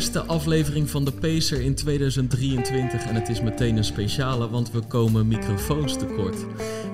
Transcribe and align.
eerste 0.00 0.24
aflevering 0.24 0.90
van 0.90 1.04
de 1.04 1.12
Pacer 1.12 1.60
in 1.60 1.74
2023. 1.74 3.04
En 3.06 3.14
het 3.14 3.28
is 3.28 3.40
meteen 3.40 3.76
een 3.76 3.84
speciale, 3.84 4.50
want 4.50 4.70
we 4.70 4.80
komen 4.80 5.28
microfoons 5.28 5.96
tekort. 5.96 6.36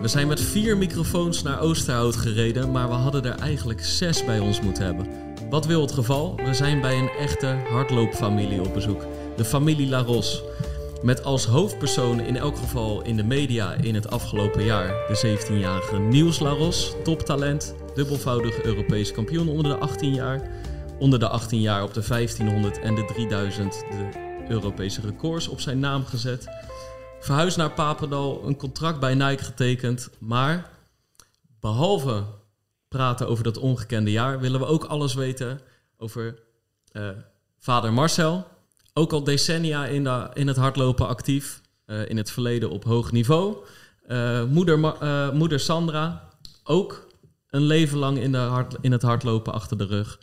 We 0.01 0.09
zijn 0.09 0.27
met 0.29 0.41
vier 0.41 0.77
microfoons 0.77 1.43
naar 1.43 1.61
Oosterhout 1.61 2.17
gereden, 2.17 2.71
maar 2.71 2.89
we 2.89 2.95
hadden 2.95 3.25
er 3.25 3.39
eigenlijk 3.39 3.85
zes 3.85 4.25
bij 4.25 4.39
ons 4.39 4.61
moeten 4.61 4.85
hebben. 4.85 5.07
Wat 5.51 5.67
wil 5.67 5.81
het 5.81 5.93
geval? 5.93 6.37
We 6.37 6.55
zijn 6.55 6.81
bij 6.81 6.99
een 6.99 7.11
echte 7.19 7.47
hardloopfamilie 7.47 8.61
op 8.61 8.75
bezoek. 8.75 9.07
De 9.37 9.45
familie 9.45 9.89
Laros. 9.89 10.43
Met 11.03 11.25
als 11.25 11.45
hoofdpersoon 11.45 12.21
in 12.21 12.37
elk 12.37 12.57
geval 12.57 13.03
in 13.03 13.17
de 13.17 13.25
media 13.25 13.75
in 13.75 13.95
het 13.95 14.11
afgelopen 14.11 14.65
jaar 14.65 14.89
de 14.89 15.39
17-jarige 15.39 15.99
Niels 15.99 16.39
Laros, 16.39 16.95
toptalent, 17.05 17.75
dubbelvoudig 17.95 18.63
Europees 18.63 19.13
kampioen 19.13 19.49
onder 19.49 19.73
de 19.73 19.77
18 19.79 20.15
jaar. 20.15 20.51
Onder 20.99 21.19
de 21.19 21.29
18 21.29 21.61
jaar 21.61 21.83
op 21.83 21.95
de 21.95 22.05
1500 22.09 22.79
en 22.79 22.95
de 22.95 23.05
3000 23.05 23.73
de 23.73 24.09
Europese 24.49 25.01
records 25.01 25.49
op 25.49 25.61
zijn 25.61 25.79
naam 25.79 26.05
gezet. 26.05 26.47
Verhuisd 27.21 27.57
naar 27.57 27.71
Papendal, 27.71 28.43
een 28.47 28.57
contract 28.57 29.01
bij 29.01 29.15
Nike 29.15 29.45
getekend. 29.45 30.11
Maar 30.19 30.71
behalve 31.61 32.25
praten 32.89 33.29
over 33.29 33.45
dat 33.45 33.59
ongekende 33.59 34.11
jaar, 34.11 34.41
willen 34.41 34.61
we 34.61 34.67
ook 34.67 34.85
alles 34.85 35.15
weten 35.15 35.61
over 35.97 36.39
eh, 36.93 37.09
vader 37.59 37.93
Marcel. 37.93 38.47
Ook 38.93 39.13
al 39.13 39.25
decennia 39.25 39.87
in, 39.87 40.05
de, 40.05 40.29
in 40.33 40.47
het 40.47 40.57
hardlopen 40.57 41.09
actief, 41.09 41.61
eh, 41.85 42.09
in 42.09 42.17
het 42.17 42.31
verleden 42.31 42.71
op 42.71 42.85
hoog 42.85 43.13
niveau. 43.13 43.57
Eh, 44.07 44.45
moeder, 44.45 44.79
moeder 45.35 45.61
Sandra, 45.61 46.29
ook 46.65 47.07
een 47.51 47.63
leven 47.63 47.99
lang 47.99 48.19
in, 48.19 48.33
de 48.33 48.39
hard, 48.39 48.77
in 48.81 48.93
het 48.93 49.03
hardlopen 49.03 49.53
achter 49.53 49.79
de 49.79 49.87
rug. 49.87 50.19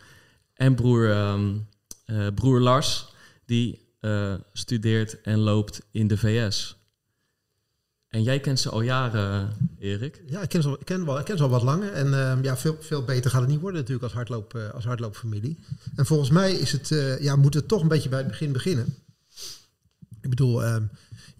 En 0.54 0.76
broer, 0.76 1.12
ehm, 1.12 1.58
eh, 2.06 2.28
broer 2.36 2.60
Lars, 2.60 3.14
die 3.46 3.82
eh, 4.00 4.34
studeert 4.54 5.22
en 5.22 5.40
loopt 5.40 5.82
in 5.92 6.08
de 6.08 6.18
VS. 6.18 6.78
En 8.08 8.24
jij 8.24 8.40
kent 8.40 8.60
ze 8.60 8.70
al 8.70 8.82
jaren, 8.82 9.50
Erik. 9.80 10.22
Ja, 10.28 10.42
ik 10.42 10.50
ken 10.50 10.62
ze 10.62 10.78
ik 10.80 10.86
ken 10.86 11.06
wel, 11.06 11.20
ik 11.20 11.26
ken 11.26 11.38
ze 11.38 11.44
al 11.44 11.50
wat 11.50 11.64
langer. 11.64 11.94
En 11.94 12.14
ehm, 12.14 12.44
ja, 12.44 12.58
veel, 12.58 12.78
veel 12.80 13.04
beter 13.04 13.32
gaat 13.32 13.42
het 13.42 13.50
niet 13.50 13.60
worden 13.60 13.80
natuurlijk 13.80 14.04
als, 14.04 14.14
hardloop, 14.14 14.56
eh, 14.56 14.70
als 14.70 14.86
hardloopfamilie. 14.86 15.60
En 15.96 16.06
volgens 16.06 16.30
mij 16.30 16.54
is 16.54 16.72
het, 16.72 16.92
eh, 16.92 17.22
ja, 17.22 17.36
moet 17.36 17.54
het 17.54 17.68
toch 17.68 17.82
een 17.82 17.88
beetje 17.88 18.10
bij 18.10 18.20
het 18.20 18.28
begin 18.28 18.52
beginnen. 18.52 18.96
Ik 20.22 20.30
bedoel, 20.30 20.64
ehm, 20.64 20.84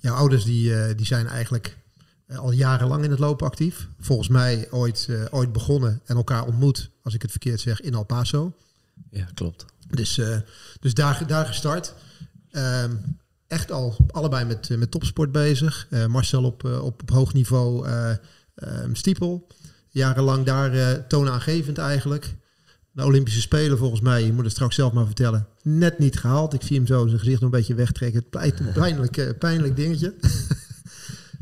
jouw 0.04 0.16
ouders 0.16 0.44
die, 0.44 0.76
eh, 0.76 0.98
die 0.98 1.06
zijn 1.06 1.28
eigenlijk 1.28 1.78
eh, 2.26 2.38
al 2.38 2.52
jarenlang 2.52 3.04
in 3.04 3.10
het 3.10 3.20
lopen 3.20 3.48
actief. 3.48 3.88
Volgens 4.00 4.28
mij 4.28 4.68
ooit, 4.72 5.08
eh, 5.10 5.26
ooit 5.30 5.52
begonnen 5.52 6.02
en 6.06 6.16
elkaar 6.16 6.46
ontmoet, 6.46 6.90
als 7.04 7.14
ik 7.14 7.22
het 7.22 7.32
verkeerd 7.32 7.60
zeg, 7.60 7.82
in 7.82 7.94
El 7.94 8.04
Paso. 8.04 8.56
Ja, 9.10 9.28
klopt. 9.34 9.66
Dus, 9.90 10.18
eh, 10.18 10.38
dus 10.80 10.94
daar, 10.94 11.28
daar 11.28 11.46
gestart. 11.46 11.94
Ehm, 12.52 12.96
echt 13.48 13.72
al 13.72 13.96
allebei 14.12 14.46
met, 14.46 14.78
met 14.78 14.92
topsport 14.92 15.32
bezig. 15.32 15.88
Eh, 15.90 16.06
Marcel 16.06 16.44
op, 16.44 16.66
eh, 16.66 16.84
op, 16.84 17.02
op 17.02 17.10
hoog 17.10 17.34
niveau 17.34 17.88
eh 17.88 18.16
ehm, 18.56 18.94
stiepel. 18.94 19.48
Jarenlang 19.90 20.46
daar 20.46 21.08
toonaangevend 21.08 21.78
eigenlijk. 21.78 22.36
De 22.92 23.06
Olympische 23.06 23.42
Spelen 23.42 23.78
volgens 23.78 24.02
mij, 24.02 24.26
je 24.26 24.34
moet 24.34 24.44
het 24.44 24.54
straks 24.54 24.76
zelf 24.76 24.94
maar 24.94 25.06
vertellen, 25.06 25.48
net 25.62 26.00
niet 26.00 26.20
gehaald. 26.20 26.54
Ik 26.54 26.62
zie 26.62 26.78
hem 26.78 26.88
zo 26.88 27.08
zijn 27.08 27.20
gezicht 27.20 27.42
nog 27.42 27.52
een 27.52 27.58
beetje 27.58 27.76
wegtrekken. 27.76 28.30
Pijnlijk, 28.74 29.36
pijnlijk 29.40 29.76
dingetje. 29.76 30.14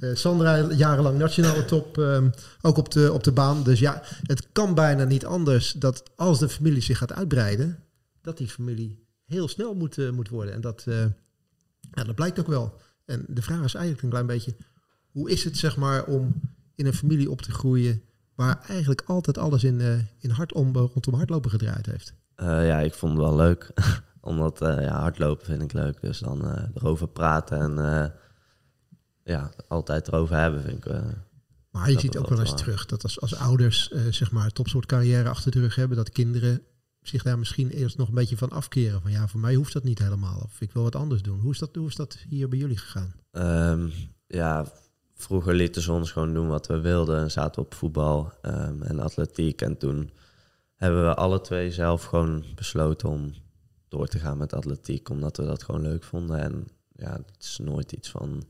Eh, 0.02 0.16
Sandra 0.16 0.72
jarenlang 0.72 1.18
nationale 1.18 1.66
top, 1.66 1.98
ehm, 1.98 2.30
ook 2.62 2.78
op 2.78 2.92
de, 2.92 3.12
op 3.14 3.24
de 3.24 3.32
baan. 3.32 3.64
Dus 3.64 3.80
ja, 3.80 4.02
het 4.24 4.48
kan 4.52 4.74
bijna 4.74 5.04
niet 5.04 5.26
anders 5.26 5.72
dat 5.72 6.04
als 6.16 6.40
de 6.40 6.50
familie 6.50 6.82
zich 6.82 6.98
gaat 6.98 7.14
uitbreiden, 7.14 7.80
dat 8.22 8.38
die 8.38 8.48
familie 8.48 9.06
heel 9.26 9.48
snel 9.48 9.74
moet, 9.74 9.98
eh, 9.98 10.10
moet 10.10 10.30
worden. 10.30 10.54
En 10.54 10.62
dat, 10.62 10.84
eh, 10.88 11.06
ja, 11.92 12.04
dat 12.04 12.16
blijkt 12.16 12.40
ook 12.40 12.48
wel. 12.48 12.74
En 13.06 13.26
de 13.28 13.42
vraag 13.42 13.64
is 13.64 13.74
eigenlijk 13.74 14.04
een 14.04 14.10
klein 14.10 14.26
beetje, 14.26 14.56
hoe 15.12 15.30
is 15.30 15.44
het 15.44 15.58
zeg 15.58 15.78
maar 15.78 16.06
om 16.06 16.42
in 16.76 16.86
een 16.86 16.94
familie 16.94 17.32
op 17.32 17.42
te 17.42 17.52
groeien 17.52 18.02
waar 18.36 18.64
eigenlijk 18.68 19.02
altijd 19.06 19.38
alles 19.38 19.64
in, 19.64 19.82
eh, 19.82 20.00
in 20.20 20.30
hard 20.30 20.54
om, 20.54 20.76
rondom 20.76 21.14
hardlopen 21.14 21.50
gedraaid 21.50 21.86
heeft? 21.86 22.14
Ja, 22.36 22.80
ik 22.80 22.94
vond 22.94 23.12
het 23.12 23.22
wel 23.22 23.36
leuk. 23.36 23.72
Omdat 24.22 24.60
ja, 24.60 25.00
hardlopen 25.00 25.46
vind 25.46 25.62
ik 25.62 25.74
leuk. 25.74 26.02
Dus 26.02 26.20
dan 26.20 26.70
erover 26.74 27.08
praten 27.08 27.60
en 27.60 28.14
ja, 29.32 29.52
altijd 29.68 30.08
erover 30.08 30.36
hebben 30.36 30.62
vind 30.62 30.78
ik... 30.78 30.86
eh, 30.86 31.02
Maar 31.72 31.92
je 31.92 32.00
ziet 32.00 32.18
ook 32.18 32.30
wel 32.30 32.40
eens 32.40 32.50
waar. 32.50 32.58
terug 32.58 32.86
dat 32.86 33.04
als, 33.04 33.22
als 33.22 33.36
ouders 33.36 33.92
eh, 33.92 34.02
zeg 34.10 34.32
maar 34.32 34.52
topsoort 34.52 34.86
carrière 34.86 35.30
achter 35.30 35.52
de 35.52 35.60
rug 35.60 35.76
hebben, 35.76 35.98
dat 35.98 36.10
kinderen 36.10 36.62
zich 37.02 37.24
daar 37.24 37.40
misschien 37.40 37.70
eerst 37.70 37.98
nog 37.98 38.08
een 38.08 38.14
beetje 38.14 38.38
van 38.38 38.50
afkeren. 38.50 39.02
Van 39.02 39.12
ja, 39.12 39.28
voor 39.28 39.40
mij 39.40 39.56
hoeft 39.56 39.74
dat 39.74 39.84
niet 39.84 40.00
helemaal. 40.00 40.40
Of 40.44 40.62
ik 40.62 40.72
wil 40.72 40.84
wat 40.84 40.96
anders 40.96 41.22
doen. 41.22 41.40
Hoe 41.40 41.52
is 41.52 41.60
dat, 41.60 41.76
hoe 41.76 41.88
is 41.88 41.96
dat 41.96 42.18
hier 42.30 42.48
bij 42.50 42.58
jullie 42.60 42.78
gegaan? 42.78 43.14
Ehm, 43.32 43.90
ja, 44.28 44.72
vroeger 45.14 45.54
lieten 45.54 45.82
ze 45.82 45.92
ons 45.92 46.12
gewoon 46.12 46.34
doen 46.34 46.48
wat 46.48 46.68
we 46.68 46.80
wilden. 46.80 47.20
En 47.20 47.32
zaten 47.32 47.62
op 47.62 47.74
voetbal 47.74 48.34
ehm, 48.42 48.82
en 48.82 49.00
atletiek. 49.00 49.62
En 49.62 49.78
toen 49.78 50.10
hebben 50.76 51.04
we 51.04 51.16
alle 51.16 51.42
twee 51.42 51.72
zelf 51.72 52.04
gewoon 52.04 52.44
besloten 52.56 53.10
om 53.10 53.34
door 53.88 54.08
te 54.08 54.20
gaan 54.20 54.38
met 54.38 54.54
atletiek. 54.54 55.10
Omdat 55.10 55.38
we 55.38 55.46
dat 55.46 55.64
gewoon 55.64 55.82
leuk 55.82 56.04
vonden. 56.04 56.40
En 56.40 56.68
ja, 56.96 57.12
het 57.12 57.44
is 57.44 57.58
nooit 57.64 57.92
iets 57.92 58.10
van 58.10 58.44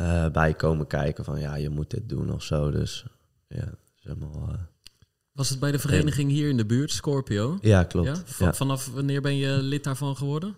eh 0.00 0.28
bij 0.30 0.54
komen 0.54 0.86
kijken 0.86 1.24
van 1.24 1.40
ja, 1.40 1.54
je 1.54 1.68
moet 1.70 1.90
dit 1.90 2.08
doen 2.08 2.32
of 2.32 2.42
zo. 2.42 2.70
Dus 2.70 3.04
ja, 3.48 3.64
is 3.96 4.02
helemaal... 4.02 4.48
eh, 4.52 4.58
Was 5.32 5.48
het 5.48 5.58
bij 5.60 5.70
de 5.72 5.78
vereniging 5.78 6.30
hier 6.30 6.48
in 6.48 6.56
de 6.56 6.66
buurt, 6.66 6.90
Scorpio? 6.90 7.58
ja, 7.60 7.84
klopt. 7.84 8.06
Ja? 8.08 8.12
Ja, 8.14 8.22
Va- 8.24 8.52
Vanaf 8.52 8.86
wanneer 8.92 9.20
ben 9.22 9.36
je 9.36 9.52
lid 9.62 9.84
daarvan 9.84 10.16
geworden? 10.16 10.50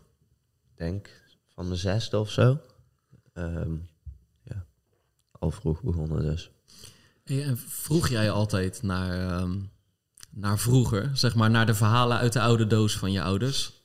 Ik 0.70 0.76
denk 0.78 1.22
van 1.54 1.68
de 1.68 1.76
zesde 1.76 2.18
of 2.18 2.30
zo. 2.30 2.58
Ehm, 3.32 3.72
ja, 4.44 4.64
al 5.30 5.50
vroeg 5.50 5.82
begonnen 5.82 6.22
dus. 6.22 6.50
En 7.24 7.58
vroeg 7.58 8.08
jij 8.08 8.30
altijd 8.30 8.82
naar, 8.82 9.28
ehm, 9.38 9.58
naar 10.30 10.58
vroeger, 10.58 11.10
zeg 11.12 11.34
maar 11.34 11.50
naar 11.50 11.66
de 11.66 11.74
verhalen 11.74 12.18
uit 12.18 12.32
de 12.32 12.40
oude 12.40 12.66
doos 12.66 12.98
van 12.98 13.12
je 13.12 13.22
ouders? 13.22 13.82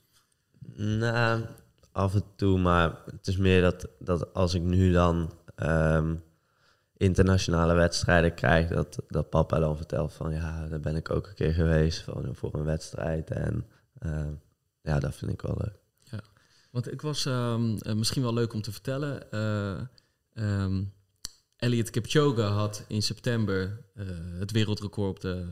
Nou, 0.76 1.46
af 1.92 2.14
en 2.14 2.24
toe, 2.36 2.60
maar 2.60 2.98
het 3.12 3.28
is 3.28 3.38
meer 3.38 3.62
dat, 3.62 3.88
dat 4.00 4.34
als 4.34 4.54
ik 4.54 4.62
nu 4.62 4.92
dan 4.92 5.34
ehm, 5.58 6.16
internationale 6.98 7.74
wedstrijden 7.74 8.34
krijg, 8.34 8.68
dat, 8.68 9.00
dat 9.08 9.30
papa 9.30 9.60
dan 9.60 9.78
vertelt 9.78 10.14
van 10.14 10.32
ja, 10.32 10.68
daar 10.68 10.80
ben 10.80 10.96
ik 10.96 11.10
ook 11.10 11.28
een 11.28 11.36
keer 11.36 11.54
geweest 11.54 12.02
van, 12.02 12.36
voor 12.36 12.54
een 12.54 12.64
wedstrijd. 12.64 13.32
En 13.32 13.66
ehm, 14.00 14.34
ja, 14.82 15.00
dat 15.00 15.16
vind 15.16 15.32
ik 15.32 15.42
wel 15.42 15.58
leuk. 15.58 15.86
Want 16.72 16.92
ik 16.92 17.02
was 17.02 17.26
ehm, 17.26 17.76
eh, 17.78 17.94
misschien 17.94 18.22
wel 18.22 18.34
leuk 18.34 18.54
om 18.54 18.62
te 18.62 18.72
vertellen. 18.72 19.32
eh 19.32 20.78
Elliot 21.58 21.90
Kipchoge 21.90 22.42
had 22.42 22.86
in 22.88 23.02
september 23.02 23.84
eh, 23.96 24.06
het 24.40 24.52
wereldrecord 24.52 25.10
op 25.10 25.20
de, 25.20 25.46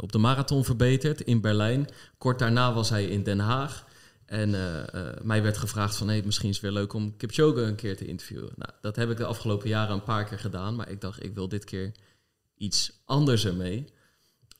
op 0.00 0.12
de 0.12 0.18
marathon 0.18 0.64
verbeterd 0.64 1.20
in 1.20 1.40
Berlijn. 1.40 1.88
Kort 2.18 2.38
daarna 2.38 2.72
was 2.72 2.88
hij 2.90 3.04
in 3.04 3.22
Den 3.22 3.38
Haag. 3.38 3.84
En 4.26 4.54
eh, 4.54 4.94
eh, 4.94 5.20
mij 5.22 5.42
werd 5.42 5.56
gevraagd 5.56 5.96
van, 5.96 6.08
hey, 6.08 6.22
misschien 6.24 6.48
is 6.48 6.54
het 6.54 6.64
weer 6.64 6.74
leuk 6.74 6.92
om 6.92 7.16
Kipchoge 7.16 7.60
een 7.60 7.74
keer 7.74 7.96
te 7.96 8.06
interviewen. 8.06 8.52
Nou, 8.56 8.70
dat 8.80 8.96
heb 8.96 9.10
ik 9.10 9.16
de 9.16 9.24
afgelopen 9.24 9.68
jaren 9.68 9.94
een 9.94 10.02
paar 10.02 10.24
keer 10.24 10.38
gedaan. 10.38 10.76
Maar 10.76 10.90
ik 10.90 11.00
dacht, 11.00 11.24
ik 11.24 11.34
wil 11.34 11.48
dit 11.48 11.64
keer 11.64 11.92
iets 12.56 13.02
anders 13.04 13.46
ermee. 13.46 13.84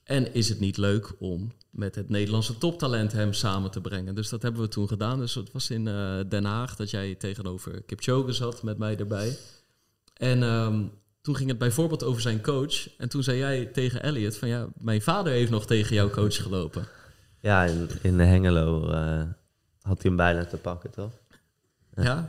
En 0.05 0.35
is 0.35 0.49
het 0.49 0.61
niet 0.61 0.77
leuk 0.77 1.13
om 1.19 1.53
met 1.71 1.95
het 1.95 2.09
Nederlandse 2.09 2.59
toptalent 2.59 3.13
hem 3.13 3.33
samen 3.33 3.71
te 3.71 3.81
brengen? 3.81 4.15
Dus 4.15 4.29
dat 4.29 4.43
hebben 4.43 4.61
we 4.61 4.69
toen 4.69 4.89
gedaan. 4.89 5.19
Dus 5.19 5.35
het 5.35 5.53
was 5.53 5.71
in 5.71 5.89
eh, 5.89 6.21
Den 6.29 6.45
Haag 6.45 6.77
dat 6.77 6.91
jij 6.91 7.15
tegenover 7.15 7.83
Kipchoge 7.83 8.33
zat 8.33 8.63
met 8.63 8.79
mij 8.79 8.97
erbij. 8.97 9.39
En 10.15 10.43
ehm, 10.43 10.83
toen 11.21 11.37
ging 11.37 11.49
het 11.49 11.59
bijvoorbeeld 11.59 12.03
over 12.03 12.23
zijn 12.23 12.43
coach. 12.43 12.97
En 12.99 13.09
toen 13.09 13.23
zei 13.23 13.39
jij 13.39 13.67
tegen 13.67 14.03
Elliot 14.03 14.37
van 14.37 14.49
ja, 14.49 14.69
mijn 14.79 15.03
vader 15.03 15.33
heeft 15.33 15.51
nog 15.51 15.67
tegen 15.67 15.95
jouw 15.95 16.11
coach 16.11 16.43
gelopen. 16.43 16.87
Ja, 17.41 17.65
in, 17.65 17.89
in 18.03 18.19
Hengelo 18.19 18.91
had 19.85 20.03
hij 20.03 20.11
hem 20.11 20.17
bijna 20.17 20.45
te 20.45 20.57
pakken, 20.57 20.91
toch? 20.91 21.11
Ja? 21.95 22.29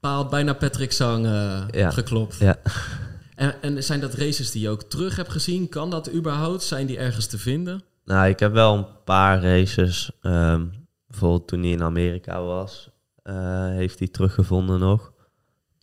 Pa 0.00 0.14
had 0.14 0.30
bijna 0.30 0.52
Patrick 0.52 0.92
Sang 0.92 1.26
eh, 1.26 1.64
Ja. 1.70 1.90
geklopt. 1.90 2.36
Ja. 2.36 2.58
En, 3.34 3.62
en 3.62 3.84
zijn 3.84 4.00
dat 4.00 4.14
races 4.14 4.50
die 4.50 4.62
je 4.62 4.68
ook 4.68 4.82
terug 4.82 5.16
hebt 5.16 5.30
gezien? 5.30 5.68
Kan 5.68 5.90
dat 5.90 6.12
überhaupt? 6.12 6.62
Zijn 6.62 6.86
die 6.86 6.98
ergens 6.98 7.26
te 7.26 7.38
vinden? 7.38 7.82
Nou, 8.04 8.28
ik 8.28 8.38
heb 8.40 8.52
wel 8.52 8.76
een 8.76 8.86
paar 9.04 9.42
races. 9.42 10.10
ehm, 10.20 10.66
bijvoorbeeld 11.06 11.48
toen 11.48 11.60
hij 11.60 11.70
in 11.70 11.82
Amerika 11.82 12.42
was, 12.42 12.90
eh, 13.22 13.66
heeft 13.68 13.98
hij 13.98 14.08
teruggevonden 14.08 14.78
nog. 14.80 15.12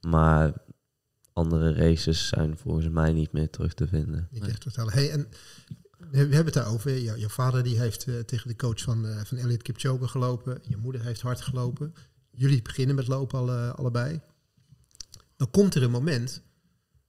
Maar 0.08 0.52
andere 1.34 1.74
races 1.74 2.28
zijn 2.28 2.58
volgens 2.58 2.90
mij 2.90 3.14
niet 3.14 3.32
meer 3.32 3.50
terug 3.50 3.74
te 3.74 3.88
vinden. 3.88 4.28
Niet 4.32 4.48
echt 4.48 4.64
vertellen. 4.64 4.94
Hey, 4.94 5.12
en 5.12 5.28
we 5.98 6.18
hebben 6.18 6.46
het 6.46 6.54
daarover. 6.54 6.98
Jou- 7.00 7.20
jouw 7.20 7.30
vader 7.30 7.64
die 7.64 7.80
heeft 7.80 8.08
eh, 8.08 8.20
tegen 8.20 8.48
de 8.48 8.56
coach 8.56 8.82
van, 8.82 9.08
eh 9.08 9.22
van 9.26 9.38
Elliot 9.38 9.62
Kipchoge 9.62 10.08
gelopen. 10.08 10.60
Je 10.68 10.78
moeder 10.78 11.02
heeft 11.04 11.22
hard 11.22 11.42
gelopen. 11.42 11.94
Jullie 12.32 12.62
beginnen 12.62 12.96
met 12.96 13.08
lopen 13.08 13.40
alle, 13.40 13.72
allebei. 13.72 14.20
Dan 15.38 15.52
komt 15.52 15.76
er 15.76 15.84
een 15.84 15.92
moment 15.92 16.42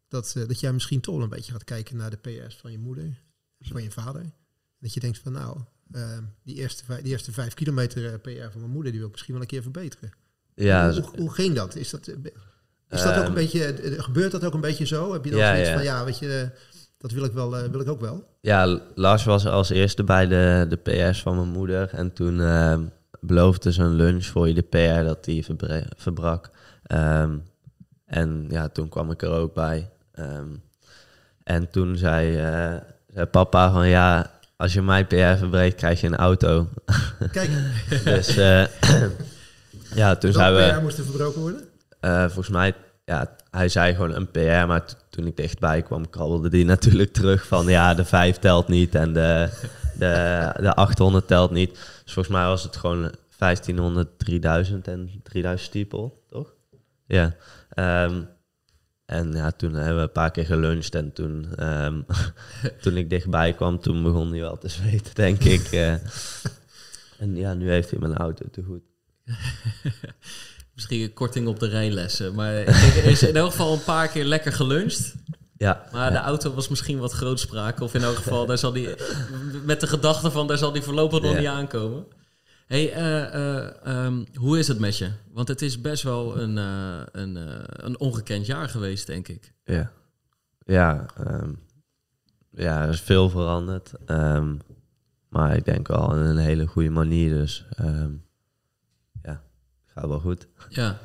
dat, 0.09 0.33
eh, 0.37 0.47
dat 0.49 0.61
jij 0.61 0.73
misschien 0.73 1.01
toch 1.01 1.21
een 1.23 1.29
beetje 1.29 1.53
gaat 1.53 1.65
kijken 1.65 1.97
naar 1.97 2.11
de 2.11 2.17
PR's 2.17 2.57
van 2.57 2.73
je 2.73 2.79
moeder, 2.79 3.23
van 3.61 3.83
je 3.83 3.91
vader. 3.91 4.33
Dat 4.79 4.95
je 4.95 5.01
denkt 5.01 5.19
van 5.19 5.33
nou, 5.33 5.61
die, 6.43 6.55
eerste 6.55 6.85
vijf, 6.85 7.03
die 7.03 7.13
eerste 7.13 7.33
vijf 7.33 7.55
kilometer 7.55 8.19
PR 8.19 8.51
van 8.51 8.61
mijn 8.61 8.73
moeder, 8.73 8.91
die 8.91 9.01
wil 9.01 9.07
ik 9.09 9.13
misschien 9.15 9.35
wel 9.35 9.43
een 9.43 9.49
keer 9.49 9.63
verbeteren. 9.63 10.11
Ja, 10.55 10.93
hoe, 10.93 11.11
hoe 11.17 11.33
ging 11.35 11.55
dat? 11.55 11.75
Is 11.77 11.91
dat, 11.91 12.09
is 12.09 12.13
dat 12.89 13.07
ook 13.07 13.15
Ehm, 13.15 13.27
een 13.27 13.35
beetje, 13.35 13.65
eh, 13.65 14.03
gebeurt 14.03 14.33
dat 14.33 14.45
ook 14.45 14.55
een 14.55 14.61
beetje 14.61 14.87
zo? 14.87 15.13
Heb 15.13 15.25
je 15.25 15.31
dan 15.31 15.41
Ja, 15.41 15.51
zoiets 15.51 15.69
ja. 15.69 15.75
van 15.75 15.85
ja, 15.85 16.05
weet 16.05 16.19
je, 16.19 16.51
dat 16.99 17.11
wil 17.11 17.25
ik, 17.25 17.33
wel, 17.33 17.57
eh, 17.57 17.69
wil 17.71 17.81
ik 17.81 17.89
ook 17.89 18.01
wel? 18.01 18.25
Ja, 18.41 18.81
Lars 18.95 19.25
was 19.25 19.47
als 19.47 19.71
eerste 19.71 20.05
bij 20.05 20.27
de, 20.27 20.67
de 20.69 20.77
PR's 20.77 21.23
van 21.23 21.37
mijn 21.37 21.49
moeder. 21.49 21.89
En 21.93 22.13
toen 22.13 22.41
ehm, 22.41 22.83
beloofde 23.21 23.73
ze 23.73 23.83
een 23.83 23.95
lunch 23.95 24.25
voor 24.25 24.49
je 24.49 24.55
de 24.55 24.63
PR 24.63 25.05
dat 25.05 25.25
die 25.25 25.47
verbrak. 25.97 26.51
Ehm, 26.83 27.37
en 28.05 28.47
ja, 28.49 28.69
toen 28.69 28.89
kwam 28.89 29.11
ik 29.11 29.23
er 29.23 29.31
ook 29.31 29.55
bij. 29.55 29.91
Ehm, 30.13 30.49
en 31.43 31.71
toen 31.71 31.97
zei, 31.97 32.37
eh, 32.37 32.81
zei 33.15 33.27
papa 33.27 33.73
van 33.73 33.89
ja, 33.89 34.31
als 34.57 34.73
je 34.73 34.83
mijn 34.83 35.07
PR 35.07 35.37
verbreekt, 35.39 35.77
krijg 35.77 36.01
je 36.01 36.07
een 36.07 36.17
auto. 36.17 36.69
Kijk, 37.33 37.51
dus 38.05 38.37
eh, 38.37 38.67
ja, 40.01 40.17
toen 40.17 40.33
zijn 40.33 40.55
we... 40.55 40.73
PR 40.75 40.83
moest 40.83 40.99
er 40.99 41.05
verbroken 41.05 41.41
worden? 41.41 41.65
Volgens 42.01 42.49
mij, 42.49 42.75
ja, 43.05 43.37
hij 43.57 43.69
zei 43.69 43.95
gewoon 43.95 44.15
een 44.15 44.31
PR, 44.31 44.67
maar 44.67 44.85
toen 45.11 45.27
ik 45.27 45.37
dichtbij 45.37 45.83
kwam, 45.83 46.11
krabbelde 46.11 46.49
die 46.49 46.65
natuurlijk 46.75 47.13
terug 47.13 47.47
van 47.47 47.67
ja, 47.67 47.95
de 47.95 48.05
5 48.05 48.39
telt 48.39 48.69
niet 48.69 48.95
en 48.95 49.13
de, 49.13 49.49
de, 49.99 50.53
de 50.61 50.75
800 50.75 51.27
telt 51.27 51.51
niet. 51.51 51.71
Dus 51.71 52.13
volgens 52.13 52.35
mij 52.35 52.47
was 52.47 52.63
het 52.63 52.77
gewoon 52.77 53.13
1500, 53.39 54.19
3000 54.19 54.89
en 54.89 55.21
3000 55.23 55.69
stiepel, 55.69 56.23
toch? 56.29 56.55
Ja. 57.07 57.37
Ehm, 57.69 58.23
en 59.07 59.33
ja, 59.33 59.51
toen 59.51 59.75
hebben 59.75 59.97
we 59.97 60.03
een 60.03 60.13
paar 60.13 60.31
keer 60.31 60.47
geluncht 60.47 60.95
en 60.95 61.13
toen, 61.13 61.55
ehm, 61.57 62.01
toen 62.83 62.97
ik 62.97 63.11
dichtbij 63.11 63.53
kwam, 63.53 63.81
toen 63.81 64.03
begon 64.03 64.31
hij 64.31 64.41
wel 64.41 64.59
te 64.59 64.69
zweten, 64.69 65.15
denk 65.15 65.45
ik. 65.45 65.63
eh. 65.73 65.93
en 67.23 67.37
ja, 67.37 67.55
nu 67.55 67.71
heeft 67.71 67.91
hij 67.91 67.99
mijn 68.01 68.17
auto 68.17 68.47
te 68.51 68.63
goed. 68.63 68.83
Misschien 70.77 71.03
een 71.03 71.13
korting 71.13 71.47
op 71.49 71.61
de 71.61 71.69
rijlessen. 71.69 72.35
Maar 72.35 72.53
er 72.55 73.05
is 73.05 73.23
in 73.23 73.37
elk 73.37 73.51
geval 73.51 73.73
een 73.73 73.85
paar 73.85 74.09
keer 74.09 74.25
lekker 74.25 74.53
geluncht. 74.53 75.15
Ja, 75.57 75.87
Maar 75.93 76.11
de 76.11 76.17
auto 76.19 76.55
was 76.55 76.69
misschien 76.69 76.99
wat 76.99 77.13
grootspraak. 77.13 77.81
Of 77.81 77.95
in 77.95 78.03
elk 78.03 78.17
geval, 78.17 78.47
daar 78.47 78.59
zal 78.59 78.73
die, 78.73 78.89
met 79.65 79.81
de 79.81 79.87
gedachte 79.87 80.31
van 80.31 80.47
daar 80.47 80.59
zal 80.59 80.73
die 80.73 80.83
voorlopig 80.83 81.21
nog 81.21 81.33
Ja. 81.33 81.39
niet 81.39 81.47
aankomen. 81.49 82.05
hey, 82.67 82.93
eh, 82.93 83.35
eh, 83.35 83.75
ehm, 83.85 84.25
hoe 84.35 84.59
is 84.59 84.69
het 84.69 84.79
met 84.79 84.99
je? 84.99 85.11
Want 85.33 85.49
het 85.49 85.63
is 85.63 85.81
best 85.81 86.03
wel 86.03 86.39
een, 86.41 86.59
eh, 86.59 87.01
een, 87.13 87.39
een 87.87 87.99
ongekend 87.99 88.47
jaar 88.47 88.69
geweest, 88.69 89.07
denk 89.07 89.29
ik. 89.29 89.53
Ja, 89.65 89.91
ja, 90.65 91.07
ehm, 91.27 91.51
ja 92.51 92.83
er 92.83 92.89
is 92.89 93.01
veel 93.01 93.29
veranderd. 93.31 93.93
ehm, 94.07 94.55
maar 95.29 95.57
ik 95.57 95.65
denk 95.65 95.89
wel 95.89 96.13
in 96.15 96.19
een 96.25 96.37
hele 96.37 96.67
goede 96.67 96.91
manier. 96.91 97.35
Dus 97.35 97.65
ja, 97.77 98.09
gaat 99.97 100.09
wel 100.09 100.21
goed. 100.21 100.47
Ja, 100.69 100.99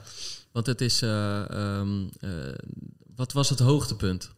want 0.51 0.65
het 0.65 0.81
is... 0.81 1.01
eh, 1.01 1.49
ehm, 1.49 2.07
eh, 2.19 2.29
wat 3.15 3.31
was 3.31 3.49
het 3.49 3.59
hoogtepunt? 3.59 4.31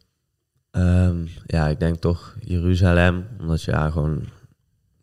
Ehm, 0.72 1.26
ja, 1.46 1.68
ik 1.68 1.80
denk 1.80 1.96
toch 1.96 2.36
Jeruzalem. 2.40 3.28
Omdat 3.40 3.62
je 3.62 3.72
ja, 3.72 3.90
gewoon 3.90 4.24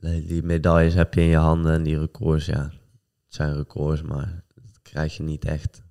die 0.00 0.26
die 0.26 0.42
medailles 0.42 0.94
heb 0.94 1.14
je 1.14 1.20
in 1.20 1.26
je 1.26 1.36
handen. 1.36 1.72
En 1.72 1.82
die 1.82 1.98
records, 1.98 2.46
ja, 2.46 2.62
het 2.62 3.34
zijn 3.34 3.54
records, 3.54 4.02
maar 4.02 4.44
dat 4.54 4.78
krijg 4.82 5.16
je 5.16 5.22
niet 5.22 5.44
echt 5.44 5.82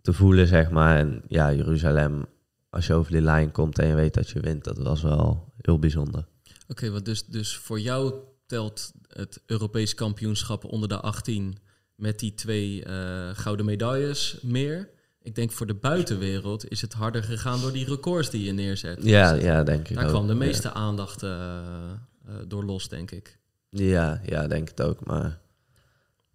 te 0.00 0.12
voelen, 0.12 0.46
zeg 0.46 0.70
maar. 0.70 0.96
En 0.98 1.22
ja, 1.28 1.52
Jeruzalem, 1.52 2.26
als 2.70 2.86
je 2.86 2.94
over 2.94 3.12
die 3.12 3.20
lijn 3.20 3.52
komt 3.52 3.78
en 3.78 3.86
je 3.86 3.94
weet 3.94 4.14
dat 4.14 4.30
je 4.30 4.40
wint, 4.40 4.64
dat 4.64 4.78
was 4.78 5.02
wel 5.02 5.52
heel 5.60 5.78
bijzonder. 5.78 6.26
Oké, 6.68 6.90
want 6.90 7.04
dus, 7.04 7.26
dus 7.26 7.56
voor 7.56 7.80
jou 7.80 8.14
telt 8.46 8.92
het 9.08 9.42
Europees 9.46 9.94
kampioenschap 9.94 10.64
onder 10.64 10.88
de 10.88 11.00
18 11.00 11.56
met 11.94 12.18
die 12.18 12.34
twee 12.34 12.84
eh, 12.84 13.30
gouden 13.32 13.66
medailles 13.66 14.38
meer. 14.42 14.88
Ik 15.22 15.34
denk 15.34 15.52
voor 15.52 15.66
de 15.66 15.74
buitenwereld 15.74 16.70
is 16.70 16.80
het 16.80 16.92
harder 16.92 17.22
gegaan 17.22 17.60
door 17.60 17.72
die 17.72 17.84
records 17.86 18.30
die 18.30 18.44
je 18.44 18.52
neerzet. 18.52 18.98
Ja, 19.04 19.32
Dus 19.32 19.42
ja, 19.42 19.62
denk 19.64 19.88
ik 19.88 19.94
Daar 19.96 20.04
ook. 20.04 20.10
kwam 20.10 20.26
de 20.26 20.32
Ja. 20.32 20.38
meeste 20.38 20.72
aandacht 20.72 21.22
eh, 21.22 21.58
eh, 21.60 22.34
door 22.48 22.64
los, 22.64 22.88
denk 22.88 23.10
ik. 23.10 23.38
Ja, 23.70 24.20
ja, 24.24 24.46
denk 24.46 24.68
het 24.68 24.82
ook. 24.82 25.04
Maar 25.04 25.38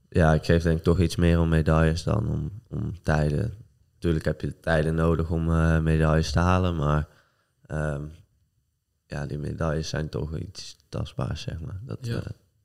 ja, 0.10 0.34
ik 0.34 0.46
geef 0.46 0.64
denk 0.64 0.78
ik 0.78 0.84
toch 0.84 1.00
iets 1.00 1.16
meer 1.16 1.40
om 1.40 1.50
medailles 1.50 2.04
dan 2.04 2.30
om, 2.30 2.62
om 2.68 3.02
tijden. 3.04 3.54
Natuurlijk 3.94 4.26
heb 4.26 4.42
je 4.42 4.48
de 4.48 4.60
tijden 4.60 4.96
nodig 4.96 5.30
om 5.30 5.46
medailles 5.84 6.32
te 6.32 6.40
halen, 6.40 6.76
maar 6.76 7.08
ehm, 7.66 8.04
ja, 9.08 9.26
die 9.26 9.38
medailles 9.38 9.90
zijn 9.90 10.10
toch 10.10 10.38
iets 10.38 10.76
tastbaars, 10.90 11.42
zeg 11.42 11.60
maar. 11.60 11.80
Dat, 11.84 11.98
Ja. 12.02 12.22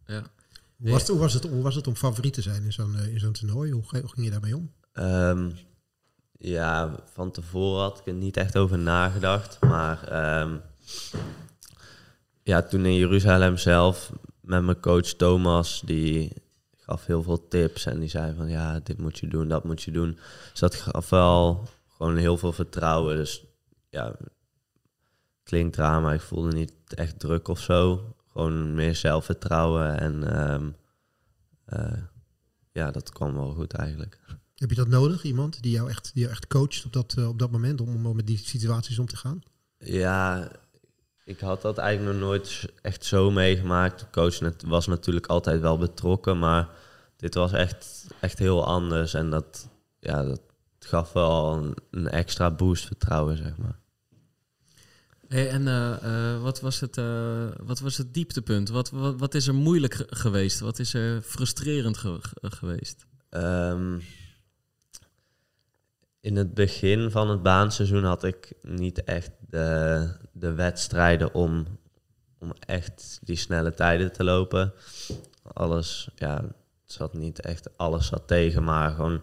Ja. 0.07 0.23
Hoe 0.85 0.93
was, 0.93 1.03
het, 1.03 1.11
hoe, 1.11 1.19
was 1.19 1.33
het, 1.33 1.45
hoe 1.45 1.63
was 1.63 1.75
het 1.75 1.87
om 1.87 1.95
favoriet 1.95 2.33
te 2.33 2.43
zijn 2.43 2.65
in 2.65 2.73
zo'n 2.73 2.97
eh, 2.97 3.13
in 3.13 3.21
zo'n 3.21 3.33
toernooi? 3.33 3.73
Hoe, 3.73 3.85
ging 3.85 4.25
je 4.25 4.31
daarmee 4.31 4.57
om? 4.57 4.73
Ehm, 4.93 5.51
ja, 6.39 6.95
van 7.13 7.31
tevoren 7.31 7.83
had 7.83 7.99
ik 7.99 8.07
er 8.07 8.13
niet 8.13 8.37
echt 8.37 8.57
over 8.57 8.79
nagedacht. 8.79 9.61
Maar 9.61 10.09
ehm, 10.09 10.57
ja, 12.43 12.63
toen 12.63 12.85
in 12.85 12.95
Jeruzalem 12.95 13.57
zelf 13.57 14.13
met 14.41 14.63
mijn 14.63 14.81
coach 14.81 15.07
Thomas, 15.07 15.83
die 15.85 16.33
gaf 16.77 17.07
heel 17.07 17.23
veel 17.23 17.49
tips 17.49 17.87
en 17.87 18.01
die 18.01 18.09
zei 18.09 18.35
van 18.37 18.49
ja, 18.49 18.81
dit 18.81 18.99
moet 18.99 19.19
je 19.19 19.29
doen, 19.29 19.49
dat 19.49 19.65
moet 19.65 19.83
je 19.83 19.91
doen. 19.91 20.19
Dus 20.51 20.61
dat 20.61 20.75
gaf 20.75 21.11
wel 21.11 21.69
gewoon 21.97 22.17
heel 22.17 22.37
veel 22.37 22.53
vertrouwen. 22.53 23.17
Dus 23.17 23.45
ja, 23.91 24.17
klinkt 25.43 25.77
raar, 25.77 26.01
maar 26.01 26.15
ik 26.15 26.21
voelde 26.21 26.53
niet 26.53 26.73
echt 26.89 27.19
druk 27.19 27.49
of 27.49 27.61
zo. 27.61 28.15
Gewoon 28.33 28.75
meer 28.75 28.95
zelfvertrouwen 28.95 30.01
en 30.01 30.33
ehm, 30.33 30.67
eh, 30.67 30.73
ja, 32.73 32.91
dat 32.91 33.13
kwam 33.13 33.35
wel 33.35 33.55
goed 33.55 33.73
eigenlijk. 33.73 34.19
Heb 34.55 34.71
je 34.71 34.77
dat 34.77 34.89
nodig, 34.89 35.23
iemand 35.23 35.63
die 35.63 35.73
jou 35.73 35.91
echt, 35.91 36.11
die 36.13 36.23
jou 36.23 36.35
echt 36.35 36.47
coacht 36.47 36.85
op 36.85 36.93
dat, 36.93 37.15
eh, 37.19 37.29
op 37.29 37.39
dat 37.39 37.51
moment 37.51 37.81
om, 37.81 38.07
om 38.07 38.17
met 38.17 38.27
die 38.27 38.39
situaties 38.39 38.99
om 38.99 39.07
te 39.07 39.17
gaan? 39.17 39.43
Ja, 39.79 40.51
ik 41.25 41.41
had 41.41 41.63
dat 41.63 41.79
eigenlijk 41.79 42.19
nog 42.19 42.29
nooit 42.29 42.73
echt 42.83 43.05
zo 43.05 43.31
meegemaakt. 43.31 44.01
De 44.01 44.07
coach 44.11 44.39
was 44.67 44.87
natuurlijk 44.87 45.27
altijd 45.27 45.61
wel 45.61 45.79
betrokken, 45.79 46.39
maar 46.39 46.69
dit 47.17 47.35
was 47.35 47.53
echt, 47.53 48.07
echt 48.21 48.39
heel 48.39 48.67
anders. 48.67 49.15
En 49.15 49.31
dat, 49.31 49.69
ja, 49.99 50.23
dat 50.23 50.41
gaf 50.79 51.13
wel 51.13 51.53
een, 51.53 51.75
een 51.91 52.09
extra 52.09 52.51
boost 52.51 52.87
vertrouwen, 52.87 53.37
zeg 53.37 53.57
maar. 53.57 53.79
En 55.35 55.69
eh, 55.69 56.33
eh, 56.35 56.43
wat, 56.43 56.61
was 56.61 56.81
het, 56.81 56.99
eh, 56.99 57.49
wat 57.63 57.81
was 57.81 57.97
het 57.97 58.15
dieptepunt? 58.15 58.69
Wat, 58.69 58.91
wat, 58.91 59.35
is 59.35 59.47
er 59.47 59.55
moeilijk 59.55 59.95
ge- 59.95 60.07
geweest? 60.11 60.61
Wat 60.61 60.79
is 60.79 60.95
er 60.95 61.23
frustrerend 61.23 61.97
ge- 61.99 62.19
ge- 62.21 62.51
geweest? 62.51 63.07
Ehm, 63.31 63.99
in 66.21 66.37
het 66.37 66.55
begin 66.55 67.11
van 67.11 67.31
het 67.31 67.43
baanseizoen 67.43 68.05
had 68.05 68.25
ik 68.25 68.53
niet 68.63 69.05
echt 69.05 69.31
de, 69.49 70.09
de 70.33 70.53
wedstrijden 70.53 71.35
om, 71.35 71.67
om 72.39 72.53
echt 72.67 73.19
die 73.23 73.37
snelle 73.37 73.75
tijden 73.75 74.13
te 74.13 74.25
lopen. 74.25 74.73
Alles, 75.43 76.09
ja, 76.15 76.45
zat 76.85 77.15
niet 77.15 77.41
echt, 77.41 77.77
alles 77.77 78.07
zat 78.07 78.29
tegen, 78.29 78.65
maar 78.65 78.91
gewoon 78.91 79.21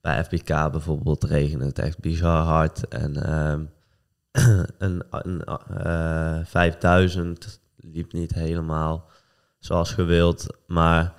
bij 0.00 0.24
FBK 0.24 0.46
bijvoorbeeld 0.46 1.24
regende 1.24 1.64
het 1.64 1.78
echt 1.78 1.98
bizar 1.98 2.42
hard. 2.42 2.88
En 2.88 3.22
ehm, 3.24 3.64
een, 4.78 5.02
een 5.10 5.44
eh, 5.44 6.44
5000 6.44 7.60
liep 7.76 8.12
niet 8.12 8.34
helemaal 8.34 9.10
zoals 9.58 9.92
gewild, 9.92 10.46
maar 10.66 11.14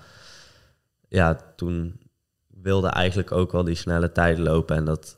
ja, 1.08 1.40
toen 1.56 2.00
wilde 2.48 2.88
eigenlijk 2.88 3.32
ook 3.32 3.52
wel 3.52 3.64
die 3.64 3.76
snelle 3.76 4.12
tijd 4.12 4.38
lopen. 4.38 4.76
En 4.76 4.86
dat, 4.86 5.18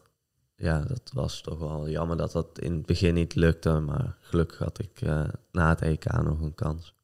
ja, 0.56 0.80
dat 0.80 1.12
was 1.13 1.42
toch 1.42 1.60
wel 1.60 1.89
jammer 1.89 2.18
dat 2.18 2.32
dat 2.32 2.60
in 2.60 2.74
het 2.74 2.86
begin 2.86 3.13
niet 3.13 3.36
lukte. 3.36 3.80
Maar 3.80 4.18
gelukkig 4.20 4.58
had 4.58 4.80
ik 4.80 5.01
eh, 5.01 5.24
na 5.51 5.70
het 5.70 5.82
EK 5.82 6.12
nog 6.12 6.42
een 6.42 6.56
kans. 6.56 6.97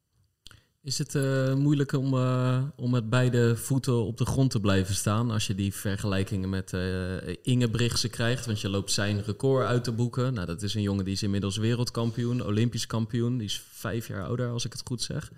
Is 0.84 0.98
het 0.98 1.16
uh, 1.16 1.54
moeilijk 1.54 1.92
om, 1.94 2.14
uh, 2.14 2.64
om 2.76 2.92
met 2.92 3.10
beide 3.10 3.56
voeten 3.56 4.06
op 4.06 4.18
de 4.18 4.26
grond 4.26 4.52
te 4.52 4.60
blijven 4.60 4.96
staan 4.96 5.32
als 5.32 5.48
je 5.48 5.56
die 5.56 5.74
vergelijkingen 5.74 6.50
met 6.50 6.72
uh, 6.74 8.10
krijgt? 8.10 8.46
Want 8.46 8.62
je 8.62 8.70
loopt 8.70 8.92
zijn 8.92 9.24
record 9.24 9.68
uit 9.68 9.84
te 9.84 9.92
boeken. 9.92 10.34
Nou, 10.34 10.46
dat 10.46 10.62
is 10.62 10.74
een 10.74 10.82
jongen 10.82 11.06
die 11.06 11.14
is 11.14 11.24
inmiddels 11.24 11.58
wereldkampioen, 11.58 12.46
olympisch 12.46 12.88
kampioen. 12.88 13.38
Die 13.38 13.48
is 13.48 13.64
vijf 13.72 14.08
jaar 14.08 14.26
ouder, 14.26 14.50
als 14.50 14.66
ik 14.66 14.72
het 14.72 14.82
goed 14.86 15.02
zeg. 15.02 15.32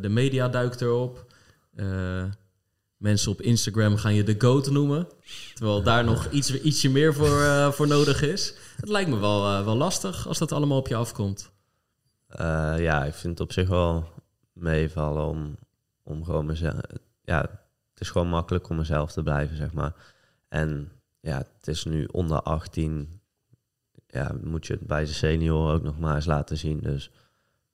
de 0.00 0.08
media 0.08 0.48
duikt 0.48 0.80
erop. 0.80 1.34
mensen 2.96 3.30
op 3.30 3.40
Instagram 3.40 3.96
gaan 3.96 4.14
je 4.14 4.22
de 4.22 4.34
GOAT 4.38 4.70
noemen. 4.70 5.08
Terwijl 5.54 5.82
daar 5.82 6.04
nog 6.04 6.30
iets, 6.30 6.60
ietsje 6.60 6.90
meer 6.90 7.14
voor, 7.14 7.72
voor 7.72 7.86
nodig 7.86 8.22
is. 8.22 8.54
Het 8.76 8.88
lijkt 8.88 9.10
me 9.10 9.18
wel, 9.18 9.64
wel 9.64 9.76
lastig 9.76 10.28
als 10.28 10.38
dat 10.38 10.52
allemaal 10.52 10.78
op 10.78 10.88
je 10.88 10.94
afkomt. 10.94 11.52
Uh, 12.40 12.74
ja, 12.78 13.04
ik 13.04 13.14
vind 13.14 13.38
het 13.38 13.48
op 13.48 13.52
zich 13.52 13.68
wel 13.68 14.08
meevallen 14.52 15.26
om, 15.26 15.56
om 16.02 16.24
gewoon 16.24 16.46
mezelf. 16.46 16.80
Ja, 17.24 17.40
het 17.92 18.00
is 18.00 18.10
gewoon 18.10 18.28
makkelijk 18.28 18.68
om 18.68 18.76
mezelf 18.76 19.12
te 19.12 19.22
blijven, 19.22 19.56
zeg 19.56 19.72
maar. 19.72 19.94
En 20.48 20.92
ja, 21.20 21.38
het 21.38 21.68
is 21.68 21.84
nu 21.84 22.04
onder 22.04 22.42
18. 22.42 23.20
Ja, 24.06 24.34
moet 24.42 24.66
je 24.66 24.72
het 24.72 24.86
bij 24.86 25.04
de 25.04 25.12
senioren 25.12 25.74
ook 25.74 25.82
nog 25.82 25.98
maar 25.98 26.14
eens 26.14 26.24
laten 26.24 26.56
zien. 26.56 26.80
Dus 26.80 27.10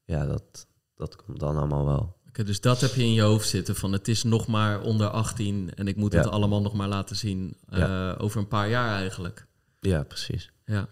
ja, 0.04 0.26
dat, 0.26 0.66
dat 0.94 1.16
komt 1.16 1.40
dan 1.40 1.56
allemaal 1.56 1.84
wel. 1.84 2.16
Okay, 2.28 2.44
dus 2.44 2.60
dat 2.60 2.80
heb 2.80 2.94
je 2.94 3.02
in 3.02 3.12
je 3.12 3.22
hoofd 3.22 3.48
zitten 3.48 3.76
van 3.76 3.92
het 3.92 4.08
is 4.08 4.22
nog 4.22 4.46
maar 4.46 4.80
onder 4.80 5.08
18 5.08 5.74
en 5.74 5.88
ik 5.88 5.96
moet 5.96 6.12
het 6.12 6.26
allemaal 6.26 6.62
nog 6.62 6.72
maar 6.72 6.88
laten 6.88 7.16
zien 7.16 7.56
uh, 7.70 8.14
over 8.18 8.40
een 8.40 8.48
paar 8.48 8.68
jaar 8.68 8.96
eigenlijk. 8.98 9.46
Ja, 9.80 10.02
precies. 10.02 10.52
Ja. 10.64 10.88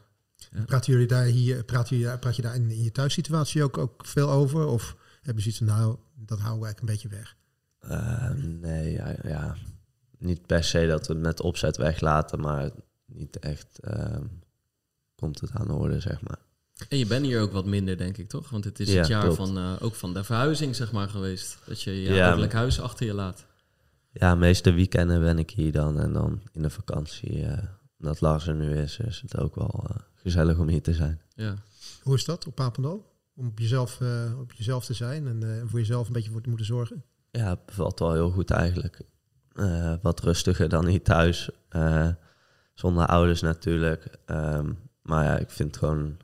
Ja. 0.52 0.64
Praten 0.64 0.92
jullie 0.92 1.08
daar 1.08 1.24
hier, 1.24 1.64
praat 1.64 1.88
je, 1.88 2.16
praat 2.20 2.36
je 2.36 2.42
daar 2.42 2.54
in, 2.54 2.70
in 2.70 2.82
je 2.82 2.92
thuissituatie 2.92 3.62
ook, 3.62 3.78
ook 3.78 4.06
veel 4.06 4.30
over? 4.30 4.66
Of 4.66 4.96
hebben 5.22 5.42
ze 5.42 5.48
iets 5.48 5.58
van, 5.58 5.66
nou, 5.66 5.96
dat 6.14 6.38
houden 6.38 6.60
we 6.60 6.66
eigenlijk 6.66 6.80
een 6.80 7.08
beetje 7.08 7.16
weg? 7.16 7.36
Uh, 7.90 8.30
nee, 8.60 8.92
ja, 8.92 9.14
ja, 9.22 9.56
niet 10.18 10.46
per 10.46 10.64
se 10.64 10.86
dat 10.86 11.06
we 11.06 11.12
het 11.12 11.22
met 11.22 11.40
opzet 11.40 11.76
weglaten, 11.76 12.40
maar 12.40 12.70
niet 13.06 13.38
echt 13.38 13.78
uh, 13.80 14.16
komt 15.14 15.40
het 15.40 15.50
aan 15.52 15.66
de 15.66 15.72
orde, 15.72 16.00
zeg 16.00 16.20
maar. 16.20 16.38
En 16.88 16.98
je 16.98 17.06
bent 17.06 17.26
hier 17.26 17.40
ook 17.40 17.52
wat 17.52 17.66
minder, 17.66 17.96
denk 17.96 18.16
ik, 18.16 18.28
toch? 18.28 18.50
Want 18.50 18.64
het 18.64 18.80
is 18.80 18.94
het 18.94 19.06
jaar 19.06 19.32
van, 19.32 19.58
uh, 19.58 19.72
ook 19.80 19.94
van 19.94 20.14
de 20.14 20.24
verhuizing, 20.24 20.76
zeg 20.76 20.92
maar, 20.92 21.08
geweest. 21.08 21.58
Dat 21.66 21.82
je 21.82 22.02
je 22.02 22.12
ja, 22.12 22.48
huis 22.48 22.80
achter 22.80 23.06
je 23.06 23.14
laat. 23.14 23.46
Ja, 24.12 24.34
meeste 24.34 24.72
weekenden 24.72 25.20
ben 25.20 25.38
ik 25.38 25.50
hier 25.50 25.72
dan. 25.72 26.00
En 26.00 26.12
dan 26.12 26.42
in 26.52 26.62
de 26.62 26.70
vakantie, 26.70 27.42
uh, 27.42 27.58
omdat 27.98 28.20
Lars 28.20 28.46
er 28.46 28.54
nu 28.54 28.78
is, 28.78 28.98
is 28.98 29.20
het 29.20 29.38
ook 29.38 29.54
wel 29.54 29.86
uh, 29.90 29.96
gezellig 30.26 30.58
om 30.58 30.68
hier 30.68 30.82
te 30.82 30.94
zijn. 30.94 31.20
Ja. 31.34 31.54
Hoe 32.02 32.14
is 32.14 32.24
dat 32.24 32.46
op 32.46 32.54
Papendal? 32.54 33.14
Om 33.34 33.46
op 33.46 33.58
jezelf, 33.58 34.00
uh, 34.00 34.38
op 34.40 34.52
jezelf 34.52 34.84
te 34.84 34.94
zijn 34.94 35.26
en 35.26 35.44
uh, 35.44 35.62
voor 35.66 35.78
jezelf 35.78 36.06
een 36.06 36.12
beetje 36.12 36.30
voor 36.30 36.40
te 36.40 36.48
moeten 36.48 36.66
zorgen? 36.66 37.04
Ja, 37.30 37.48
het 37.48 37.66
bevalt 37.66 37.98
wel 37.98 38.12
heel 38.12 38.30
goed 38.30 38.50
eigenlijk. 38.50 39.00
Uh, 39.54 39.94
wat 40.02 40.20
rustiger 40.20 40.68
dan 40.68 40.86
hier 40.86 41.02
thuis. 41.02 41.50
zonder 42.74 43.06
ouders 43.06 43.40
natuurlijk. 43.40 44.18
Um, 44.26 44.78
maar 45.02 45.24
ja, 45.24 45.36
ik 45.38 45.50
vind 45.50 45.68
het 45.68 45.78
gewoon 45.78 46.16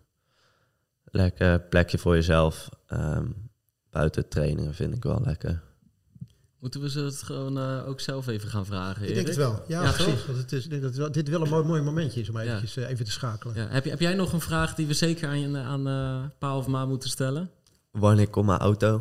lekker 1.04 1.61
plekje 1.61 1.99
voor 1.99 2.14
jezelf. 2.14 2.68
Um, 2.88 3.50
buiten 3.90 4.28
trainingen 4.28 4.75
vind 4.75 4.94
ik 4.94 5.02
wel 5.02 5.21
lekker. 5.25 5.62
Moeten 6.62 6.81
we 6.81 6.90
ze 6.90 7.00
het 7.00 7.23
gewoon 7.23 7.59
uh, 7.59 7.88
ook 7.88 8.00
zelf 8.00 8.26
even 8.26 8.49
gaan 8.49 8.66
vragen? 8.66 9.09
Ik 9.09 9.14
denk 9.14 9.26
het 9.26 9.37
wel. 9.37 9.64
Ja, 9.66 9.83
ja 9.83 9.92
precies. 9.92 10.26
Want 10.26 10.38
het 10.38 10.52
is, 10.52 10.69
dat 10.69 10.95
wel, 10.95 11.12
dit 11.12 11.28
wel 11.28 11.42
een 11.42 11.49
mooi, 11.49 11.64
mooi 11.64 11.83
momentje 11.83 12.21
is 12.21 12.28
om 12.28 12.38
ja. 12.38 12.42
eventjes, 12.42 12.76
uh, 12.76 12.88
even 12.90 13.04
te 13.04 13.11
schakelen. 13.11 13.54
Ja. 13.54 13.66
Heb, 13.71 13.85
je, 13.85 13.90
heb 13.90 14.00
jij 14.00 14.14
nog 14.14 14.33
een 14.33 14.40
vraag 14.40 14.75
die 14.75 14.87
we 14.87 14.95
zeker 14.95 15.28
aan, 15.28 15.57
aan 15.57 15.88
uh, 15.88 16.25
Pa 16.38 16.57
of 16.57 16.66
Ma 16.66 16.87
moeten 16.87 17.09
stellen? 17.09 17.50
Wanneer 17.90 18.28
komt 18.28 18.47
mijn 18.47 18.59
auto? 18.59 19.00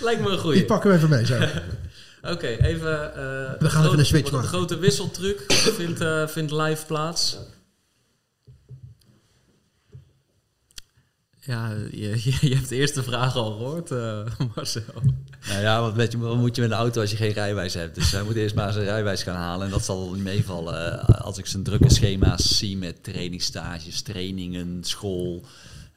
Lijkt 0.00 0.20
me 0.20 0.30
een 0.30 0.38
goeie. 0.38 0.58
Die 0.58 0.66
pakken 0.66 0.90
we 0.90 0.96
even 0.96 1.08
mee 1.08 1.26
zo. 1.26 1.34
Oké, 2.22 2.32
okay, 2.32 2.56
even... 2.56 2.90
we 3.58 3.70
gaan 3.70 3.84
even 3.84 3.98
een 3.98 4.06
switch 4.06 4.30
maken. 4.30 4.50
De 4.50 4.56
grote 4.56 4.78
wisseltruc 4.78 5.44
vindt, 5.48 6.04
vindt 6.30 6.52
live 6.52 6.86
plaats. 6.86 7.38
Ja, 11.46 11.70
je, 11.90 12.20
je, 12.40 12.54
hebt 12.54 12.68
de 12.68 12.76
eerste 12.76 13.02
vraag 13.02 13.36
al 13.36 13.52
gehoord, 13.52 13.90
uh, 13.90 14.26
Marcel. 14.54 14.82
Nou 15.48 15.60
ja, 15.60 15.80
wat, 15.80 15.96
met, 15.96 16.14
wat 16.14 16.36
moet 16.36 16.56
je 16.56 16.62
met 16.62 16.70
een 16.70 16.76
auto 16.76 17.00
als 17.00 17.10
je 17.10 17.16
geen 17.16 17.32
rijwijs 17.32 17.74
hebt? 17.74 17.94
Dus 17.94 18.12
hij 18.12 18.22
moet 18.22 18.34
eerst 18.34 18.54
maar 18.54 18.72
zijn 18.72 18.84
rijwijs 18.84 19.22
gaan 19.22 19.36
halen. 19.36 19.66
En 19.66 19.72
dat 19.72 19.84
zal 19.84 20.12
niet 20.12 20.22
meevallen 20.22 21.00
eh, 21.00 21.20
als 21.20 21.38
ik 21.38 21.46
zijn 21.46 21.62
drukke 21.62 21.90
schema's 21.90 22.58
zie 22.58 22.76
met 22.76 23.04
trainingsstages, 23.04 24.02
trainingen, 24.02 24.84
school. 24.84 25.44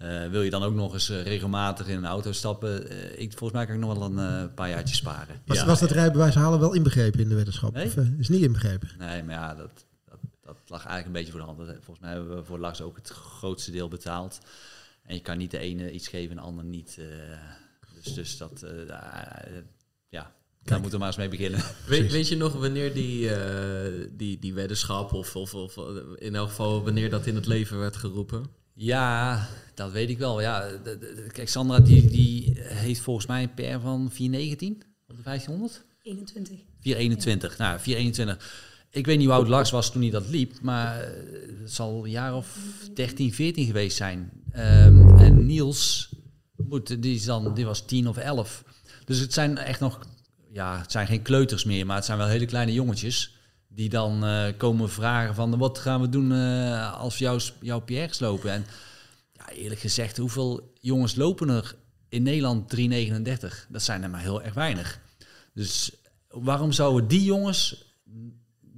Uh, 0.01 0.27
wil 0.27 0.41
je 0.41 0.49
dan 0.49 0.63
ook 0.63 0.73
nog 0.73 0.93
eens 0.93 1.09
regelmatig 1.09 1.87
in 1.87 1.97
een 1.97 2.05
auto 2.05 2.31
stappen? 2.31 2.91
ik, 3.19 3.29
volgens 3.29 3.51
mij 3.51 3.65
kan 3.65 3.75
ik 3.75 3.81
nog 3.81 3.97
wel 3.97 4.17
een 4.17 4.53
paar 4.53 4.69
jaartjes 4.69 4.97
sparen. 4.97 5.41
Was, 5.45 5.57
ja, 5.57 5.65
was 5.65 5.79
dat 5.79 5.91
rijbewijs 5.91 6.35
halen 6.35 6.59
wel 6.59 6.73
inbegrepen 6.73 7.19
in 7.19 7.29
de 7.29 7.35
wetenschap? 7.35 7.73
Nee? 7.73 7.85
Of 7.85 7.95
is 8.17 8.29
niet 8.29 8.41
inbegrepen? 8.41 8.89
Nee, 8.97 9.23
maar 9.23 9.35
ja, 9.35 9.55
dat, 9.55 9.85
dat, 10.09 10.19
dat 10.43 10.57
lag 10.67 10.85
eigenlijk 10.85 11.05
een 11.05 11.11
beetje 11.11 11.31
voor 11.31 11.39
de 11.39 11.45
hand. 11.45 11.83
Volgens 11.83 11.99
mij 11.99 12.11
hebben 12.11 12.35
we 12.35 12.43
voor 12.43 12.59
Lars 12.59 12.81
ook 12.81 12.95
het 12.95 13.09
grootste 13.09 13.71
deel 13.71 13.87
betaald. 13.87 14.39
En 15.09 15.15
je 15.15 15.21
kan 15.21 15.37
niet 15.37 15.51
de 15.51 15.57
ene 15.57 15.91
iets 15.91 16.07
geven 16.07 16.29
en 16.29 16.35
de 16.35 16.41
ander 16.41 16.63
niet. 16.63 16.97
Uh, 16.99 17.05
dus, 18.03 18.13
dus 18.13 18.37
dat, 18.37 18.63
uh, 18.63 18.71
ja, 20.09 20.33
daar 20.63 20.79
moeten 20.79 20.91
we 20.91 20.97
maar 20.97 21.07
eens 21.07 21.17
mee 21.17 21.29
beginnen. 21.29 21.63
Weet, 21.87 22.11
weet 22.11 22.27
je 22.27 22.35
nog 22.35 22.53
wanneer 22.53 22.93
die, 22.93 23.29
uh, 23.29 24.07
die, 24.11 24.39
die 24.39 24.53
weddenschap, 24.53 25.13
of, 25.13 25.35
of, 25.35 25.53
of 25.53 25.77
in 26.15 26.35
elk 26.35 26.49
geval 26.49 26.83
wanneer 26.83 27.09
dat 27.09 27.25
in 27.25 27.35
het 27.35 27.45
leven 27.45 27.79
werd 27.79 27.95
geroepen? 27.95 28.45
Ja, 28.73 29.47
dat 29.73 29.91
weet 29.91 30.09
ik 30.09 30.17
wel. 30.17 30.41
Ja, 30.41 30.69
de, 30.83 30.97
de, 30.97 31.27
kijk, 31.31 31.49
Sandra 31.49 31.79
die, 31.79 32.09
die 32.09 32.53
heeft 32.57 33.01
volgens 33.01 33.25
mij 33.25 33.43
een 33.43 33.53
PR 33.53 33.81
van 33.81 34.11
419 34.11 34.83
op 35.07 35.15
de 35.17 35.23
1500. 35.23 35.85
21. 36.01 36.59
421. 36.79 37.57
Ja. 37.57 37.67
Nou, 37.67 37.79
421. 37.79 38.68
Ik 38.91 39.05
weet 39.05 39.17
niet 39.17 39.27
hoe 39.27 39.35
oud 39.35 39.47
Lars 39.47 39.71
was 39.71 39.91
toen 39.91 40.01
hij 40.01 40.11
dat 40.11 40.27
liep, 40.29 40.61
maar 40.61 40.95
het 41.61 41.71
zal 41.71 42.03
een 42.03 42.09
jaar 42.09 42.35
of 42.35 42.57
13, 42.93 43.33
14 43.33 43.65
geweest 43.65 43.97
zijn. 43.97 44.31
Um, 44.55 45.17
en 45.17 45.45
Niels, 45.45 46.09
moet, 46.55 47.01
die, 47.01 47.15
is 47.15 47.25
dan, 47.25 47.53
die 47.53 47.65
was 47.65 47.85
10 47.85 48.07
of 48.07 48.17
11. 48.17 48.63
Dus 49.05 49.19
het 49.19 49.33
zijn 49.33 49.57
echt 49.57 49.79
nog, 49.79 49.99
ja, 50.51 50.79
het 50.79 50.91
zijn 50.91 51.07
geen 51.07 51.21
kleuters 51.21 51.63
meer, 51.63 51.85
maar 51.85 51.95
het 51.95 52.05
zijn 52.05 52.17
wel 52.17 52.27
hele 52.27 52.45
kleine 52.45 52.73
jongetjes. 52.73 53.37
Die 53.67 53.89
dan 53.89 54.25
uh, 54.25 54.45
komen 54.57 54.89
vragen 54.89 55.35
van 55.35 55.57
wat 55.57 55.77
gaan 55.77 56.01
we 56.01 56.09
doen 56.09 56.31
uh, 56.31 56.99
als 56.99 57.17
we 57.17 57.23
jou, 57.23 57.41
jouw 57.61 57.79
PR's 57.79 58.19
lopen. 58.19 58.51
En 58.51 58.65
ja, 59.31 59.49
eerlijk 59.49 59.79
gezegd, 59.79 60.17
hoeveel 60.17 60.73
jongens 60.79 61.15
lopen 61.15 61.49
er 61.49 61.75
in 62.09 62.23
Nederland 62.23 62.75
3,39? 62.75 62.81
Dat 63.69 63.83
zijn 63.83 64.03
er 64.03 64.09
maar 64.09 64.21
heel 64.21 64.41
erg 64.41 64.53
weinig. 64.53 64.99
Dus 65.53 65.91
waarom 66.29 66.71
zouden 66.71 67.07
die 67.07 67.23
jongens 67.23 67.87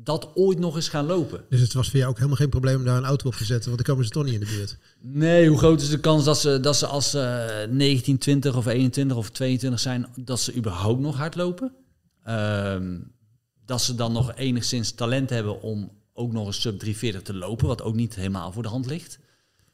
dat 0.03 0.31
ooit 0.35 0.59
nog 0.59 0.75
eens 0.75 0.89
gaan 0.89 1.05
lopen. 1.05 1.43
Dus 1.49 1.61
het 1.61 1.73
was 1.73 1.89
voor 1.89 1.99
jou 1.99 2.09
ook 2.09 2.15
helemaal 2.15 2.37
geen 2.37 2.49
probleem 2.49 2.75
om 2.75 2.85
daar 2.85 2.97
een 2.97 3.03
auto 3.03 3.27
op 3.27 3.35
te 3.35 3.45
zetten, 3.45 3.71
want 3.71 3.85
dan 3.85 3.95
komen 3.95 4.05
ze 4.05 4.11
toch 4.11 4.23
niet 4.23 4.33
in 4.33 4.39
de 4.39 4.45
buurt. 4.45 4.77
Nee, 5.01 5.47
hoe 5.47 5.57
groot 5.57 5.81
is 5.81 5.89
de 5.89 5.99
kans 5.99 6.23
dat 6.23 6.39
ze, 6.39 6.59
dat 6.59 6.75
ze 6.75 6.85
als 6.85 7.09
ze 7.09 7.67
19, 7.69 8.17
20 8.17 8.55
of 8.55 8.65
21 8.65 9.17
of 9.17 9.29
22 9.29 9.79
zijn, 9.79 10.07
dat 10.15 10.39
ze 10.39 10.55
überhaupt 10.55 10.99
nog 10.99 11.17
hardlopen? 11.17 11.73
Um, 12.27 13.11
dat 13.65 13.81
ze 13.81 13.95
dan 13.95 14.11
nog 14.11 14.35
enigszins 14.35 14.91
talent 14.91 15.29
hebben 15.29 15.61
om 15.61 15.91
ook 16.13 16.31
nog 16.31 16.47
een 16.47 16.53
sub 16.53 16.79
340 16.79 17.21
te 17.21 17.33
lopen, 17.33 17.67
wat 17.67 17.81
ook 17.81 17.95
niet 17.95 18.15
helemaal 18.15 18.51
voor 18.51 18.63
de 18.63 18.69
hand 18.69 18.85
ligt. 18.85 19.19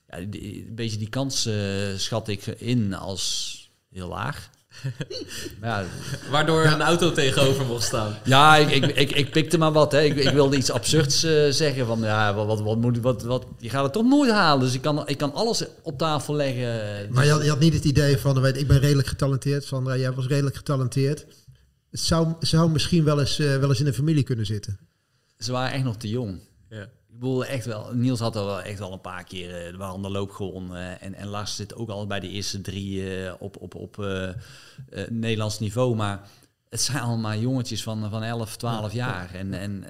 Ja, 0.08 0.18
een 0.18 0.76
beetje 0.76 0.98
die 0.98 1.10
kans 1.10 1.48
uh, 1.48 1.56
schat 1.96 2.28
ik 2.28 2.46
in 2.46 2.94
als 2.94 3.72
heel 3.90 4.08
laag. 4.08 4.50
ja. 5.62 5.86
Waardoor 6.30 6.66
een 6.66 6.82
auto 6.82 7.12
tegenover 7.12 7.66
mocht 7.66 7.84
staan. 7.84 8.16
Ja, 8.24 8.56
ik, 8.58 8.70
ik, 8.70 8.96
ik, 8.96 9.12
ik 9.12 9.32
pikte 9.32 9.58
maar 9.58 9.72
wat. 9.72 9.92
Hè. 9.92 10.02
Ik, 10.02 10.16
ik 10.16 10.30
wilde 10.30 10.58
iets 10.58 10.72
absurds 10.72 11.24
uh, 11.24 11.52
zeggen. 11.52 11.86
Van, 11.86 12.00
ja, 12.00 12.34
wat, 12.34 12.48
wat, 12.48 12.62
wat, 12.62 12.78
moet, 12.78 13.00
wat, 13.00 13.24
wat, 13.24 13.46
je 13.60 13.70
gaat 13.70 13.84
het 13.84 13.94
toch 13.94 14.04
nooit 14.04 14.32
halen. 14.32 14.66
Dus 14.66 14.74
ik 14.74 14.82
kan, 14.82 15.08
ik 15.08 15.18
kan 15.18 15.34
alles 15.34 15.64
op 15.82 15.98
tafel 15.98 16.36
leggen. 16.36 17.08
Dus 17.08 17.16
maar 17.16 17.26
je 17.26 17.32
had, 17.32 17.44
je 17.44 17.50
had 17.50 17.60
niet 17.60 17.74
het 17.74 17.86
idee 17.86 18.18
van, 18.18 18.42
weet, 18.42 18.58
ik 18.58 18.68
ben 18.68 18.80
redelijk 18.80 19.08
getalenteerd. 19.08 19.64
Sandra, 19.64 19.98
jij 19.98 20.14
was 20.14 20.28
redelijk 20.28 20.56
getalenteerd. 20.56 21.26
Het 21.92 22.00
zou, 22.00 22.34
zou 22.40 22.70
misschien 22.70 23.04
wel 23.04 23.20
eens, 23.20 23.40
uh, 23.40 23.58
wel 23.58 23.70
eens 23.70 23.80
in 23.80 23.88
een 23.88 23.94
familie 23.94 24.24
kunnen 24.24 24.46
zitten. 24.46 24.80
Ze 25.38 25.52
waren 25.52 25.74
echt 25.74 25.84
nog 25.84 25.98
te 25.98 26.10
jong. 26.10 26.40
Ja 26.70 26.88
bedoel, 27.20 27.46
echt 27.46 27.66
wel. 27.66 27.94
Niels 27.94 28.20
had 28.20 28.36
er 28.36 28.46
wel 28.46 28.62
echt 28.62 28.80
wel 28.80 28.94
een 28.94 29.02
paar 29.02 29.24
keer 29.24 29.74
uh, 29.74 30.02
de 30.02 30.10
loop 30.10 30.32
gewonnen. 30.32 31.00
en, 31.00 31.14
en 31.14 31.28
Lars 31.28 31.56
zit 31.56 31.76
ook 31.76 31.90
al 31.90 32.08
bij 32.08 32.20
de 32.20 32.30
eerste 32.30 32.62
drie 32.62 33.22
uh, 33.24 33.34
op, 33.40 33.58
op, 33.58 33.76
op 33.76 33.98
uh, 34.00 34.30
Nederlands 35.10 35.60
niveau. 35.60 35.96
Maar 35.96 36.30
het 36.70 36.82
zijn 36.82 37.00
allemaal 37.00 37.36
jongetjes 37.36 37.84
van, 37.84 38.10
van 38.10 38.24
11, 38.24 38.58
12 38.58 38.94
jaar. 38.94 39.34
En, 39.34 39.54
en 39.54 39.84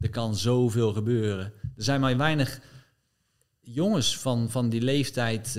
er 0.00 0.10
kan 0.10 0.36
zoveel 0.36 0.92
gebeuren. 0.92 1.52
Er 1.76 1.84
zijn 1.84 2.00
maar 2.00 2.16
weinig 2.16 2.60
jongens 3.60 4.18
van, 4.18 4.50
van 4.50 4.68
die 4.68 4.82
leeftijd. 4.82 5.54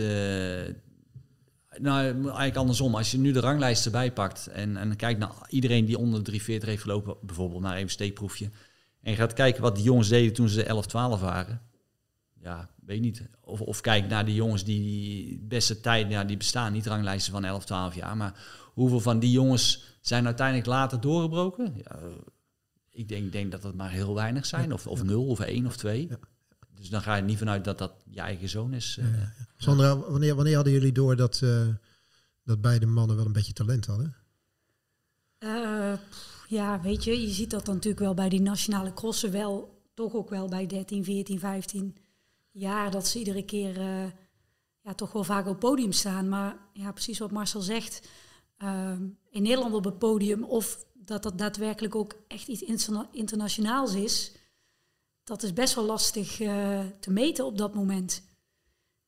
nou, 1.78 2.06
eigenlijk 2.14 2.56
andersom. 2.56 2.96
Als 2.96 3.12
je 3.12 3.18
nu 3.18 3.32
de 3.32 3.40
ranglijst 3.40 3.86
erbij 3.86 4.12
pakt 4.12 4.48
en, 4.48 4.78
en 4.78 4.96
kijkt 4.96 5.20
naar 5.20 5.32
iedereen 5.50 5.86
die 5.86 5.98
onder 5.98 6.20
de 6.20 6.26
340 6.26 6.70
heeft 6.70 6.82
gelopen, 6.82 7.16
bijvoorbeeld 7.22 7.62
naar 7.62 7.76
even 7.76 7.90
steekproefje 7.90 8.50
en 9.06 9.12
je 9.12 9.18
gaat 9.18 9.34
kijken 9.34 9.62
wat 9.62 9.76
die 9.76 9.84
jongens 9.84 10.08
deden 10.08 10.34
toen 10.34 10.50
ze 10.50 10.64
11, 10.64 10.86
12 10.86 11.20
waren. 11.22 11.62
ja, 12.34 12.70
weet 12.86 13.02
niet. 13.02 13.22
Of, 13.42 13.62
of 13.62 13.82
kijk 13.82 14.08
naar 14.08 14.26
die 14.26 14.36
jongens 14.36 14.64
die 14.64 14.82
die 14.82 15.40
beste 15.48 15.80
tijd, 15.80 16.10
ja, 16.10 16.24
die 16.24 16.38
bestaan 16.38 16.74
niet, 16.74 16.86
ranglijsten 16.86 17.32
van 17.34 17.46
11, 17.46 17.66
12 17.66 17.96
jaar. 17.96 18.18
Maar 18.18 18.34
hoeveel 18.74 19.00
van 19.00 19.20
die 19.20 19.32
jongens 19.32 19.98
zijn 20.02 20.26
uiteindelijk 20.26 20.68
later 20.68 21.02
doorgebroken? 21.02 21.74
Ja, 21.76 22.00
ik 22.92 23.08
denk, 23.08 23.32
denk 23.32 23.52
dat 23.52 23.64
het 23.64 23.76
maar 23.76 23.92
heel 23.92 24.16
weinig 24.16 24.46
zijn. 24.46 24.74
Of, 24.74 24.88
of 24.88 25.04
nul, 25.04 25.26
of 25.28 25.40
één, 25.40 25.66
of 25.66 25.78
twee. 25.78 26.08
Ja. 26.10 26.18
Dus 26.76 26.90
dan 26.90 27.02
ga 27.02 27.16
je 27.16 27.22
niet 27.22 27.38
vanuit 27.38 27.64
dat 27.64 27.78
dat 27.78 27.94
je 28.10 28.20
eigen 28.20 28.50
zoon 28.50 28.74
is. 28.74 28.98
eh. 29.02 29.06
Sandra, 29.58 29.98
wanneer, 29.98 30.36
wanneer 30.36 30.56
hadden 30.56 30.74
jullie 30.74 30.92
door 30.92 31.16
dat, 31.16 31.42
eh, 31.44 31.68
dat 32.44 32.62
beide 32.62 32.86
mannen 32.86 33.16
wel 33.16 33.26
een 33.26 33.32
beetje 33.32 33.54
talent 33.54 33.86
hadden? 33.86 34.16
Eh, 35.38 35.94
pff, 36.10 36.35
ja, 36.48 36.82
weet 36.82 37.04
je, 37.04 37.22
je 37.22 37.30
ziet 37.30 37.50
dat 37.50 37.66
dan 37.66 37.76
natuurlijk 37.76 38.04
wel 38.04 38.14
bij 38.14 38.30
die 38.30 38.42
nationale 38.42 38.94
crossen 38.94 39.32
wel, 39.32 39.82
toch 39.94 40.14
ook 40.14 40.30
wel 40.30 40.48
bij 40.48 40.68
13, 40.68 41.04
14, 41.04 41.40
15 41.40 41.96
jaar, 42.52 42.92
dat 42.92 43.08
ze 43.08 43.20
iedere 43.20 43.46
keer 43.46 43.80
eh, 43.80 44.06
ja, 44.82 44.94
toch 44.96 45.12
wel 45.12 45.24
vaak 45.24 45.48
op 45.48 45.60
podium 45.60 45.92
staan. 45.92 46.30
Maar 46.30 46.58
ja, 46.74 46.92
precies 46.92 47.20
wat 47.20 47.32
Marcel 47.32 47.62
zegt, 47.62 48.10
ehm, 48.58 49.08
in 49.30 49.42
Nederland 49.42 49.74
op 49.74 49.84
het 49.84 50.00
podium 50.00 50.44
of 50.44 50.86
dat 50.94 51.24
dat 51.24 51.38
daadwerkelijk 51.38 51.96
ook 51.96 52.16
echt 52.28 52.48
iets 52.48 52.62
interna- 52.62 53.10
internationaals 53.12 53.94
is, 53.94 54.32
dat 55.24 55.44
is 55.44 55.54
best 55.54 55.76
wel 55.76 55.86
lastig 55.86 56.40
eh, 56.40 56.80
te 57.00 57.12
meten 57.12 57.46
op 57.46 57.58
dat 57.58 57.74
moment. 57.74 58.24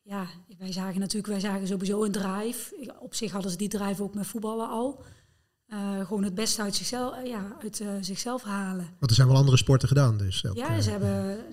Ja, 0.01 0.27
wij 0.57 0.71
zagen 0.71 0.99
natuurlijk, 0.99 1.27
wij 1.27 1.39
zagen 1.39 1.67
sowieso 1.67 2.03
een 2.03 2.11
drive. 2.11 2.93
Op 2.99 3.15
zich 3.15 3.31
hadden 3.31 3.51
ze 3.51 3.57
die 3.57 3.67
drive 3.67 4.03
ook 4.03 4.13
met 4.13 4.27
voetballen 4.27 4.69
al. 4.69 5.03
Eh, 5.67 6.05
gewoon 6.05 6.23
het 6.23 6.35
beste 6.35 6.61
uit 6.61 6.75
zichzelf, 6.75 7.15
eh, 7.15 7.25
ja, 7.25 7.57
uit 7.61 7.79
eh, 7.79 7.89
zichzelf 8.01 8.43
halen. 8.43 8.89
Want 8.99 9.11
er 9.11 9.15
zijn 9.15 9.27
wel 9.27 9.37
andere 9.37 9.57
sporten 9.57 9.87
gedaan. 9.87 10.17
Dus 10.17 10.45
ook, 10.45 10.55
Ja, 10.55 10.81
ze 10.81 10.89
hebben, 10.89 11.45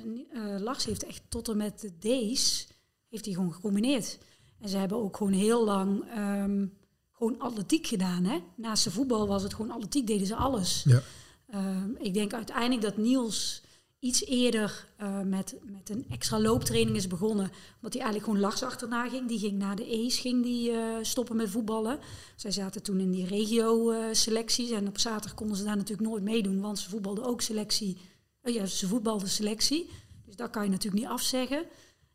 Lars 0.62 0.84
heeft 0.84 1.06
echt 1.06 1.22
tot 1.28 1.48
en 1.48 1.56
met 1.56 1.80
de 1.80 1.98
D's, 1.98 2.66
heeft 3.08 3.24
hij 3.24 3.34
gewoon 3.34 3.52
gecombineerd. 3.52 4.18
En 4.60 4.68
ze 4.68 4.76
hebben 4.76 4.98
ook 4.98 5.16
gewoon 5.16 5.32
heel 5.32 5.64
lang 5.64 6.04
ehm, 6.10 6.66
gewoon 7.12 7.38
atletiek 7.38 7.86
gedaan. 7.86 8.24
Hè? 8.24 8.38
Naast 8.56 8.84
de 8.84 8.90
voetbal 8.90 9.26
was 9.26 9.42
het 9.42 9.54
gewoon 9.54 9.70
atletiek, 9.70 10.06
deden 10.06 10.26
ze 10.26 10.34
alles. 10.34 10.82
Ja. 10.84 11.02
Ehm, 11.50 11.90
ik 11.98 12.14
denk 12.14 12.32
uiteindelijk 12.34 12.82
dat 12.82 12.96
Niels 12.96 13.62
iets 14.04 14.24
eerder 14.24 14.86
eh, 14.96 15.20
met, 15.20 15.54
met 15.62 15.90
een 15.90 16.04
extra 16.10 16.40
looptraining 16.40 16.96
is 16.96 17.06
begonnen. 17.06 17.50
Omdat 17.74 17.92
hij 17.92 18.02
eigenlijk 18.02 18.24
gewoon 18.24 18.40
Lars 18.40 18.62
achterna 18.62 19.08
ging. 19.08 19.28
Die 19.28 19.38
ging 19.38 19.58
naar 19.58 19.76
de 19.76 19.92
E's, 19.92 20.18
ging 20.18 20.42
die 20.42 20.70
eh, 20.70 20.96
stoppen 21.02 21.36
met 21.36 21.50
voetballen. 21.50 21.98
Zij 22.36 22.50
zaten 22.50 22.82
toen 22.82 23.00
in 23.00 23.10
die 23.10 23.26
regio-selecties. 23.26 24.70
en 24.70 24.88
op 24.88 24.98
zaterdag 24.98 25.34
konden 25.34 25.56
ze 25.56 25.64
daar 25.64 25.76
natuurlijk 25.76 26.08
nooit 26.08 26.22
meedoen. 26.22 26.60
Want 26.60 26.78
ze 26.78 26.88
voetbalden 26.88 27.24
ook 27.24 27.40
selectie. 27.40 27.98
Ja, 28.42 28.66
ze 28.66 28.88
voetbalden 28.88 29.28
selectie. 29.28 29.90
Dus 30.26 30.36
dat 30.36 30.50
kan 30.50 30.64
je 30.64 30.70
natuurlijk 30.70 31.02
niet 31.02 31.12
afzeggen. 31.12 31.64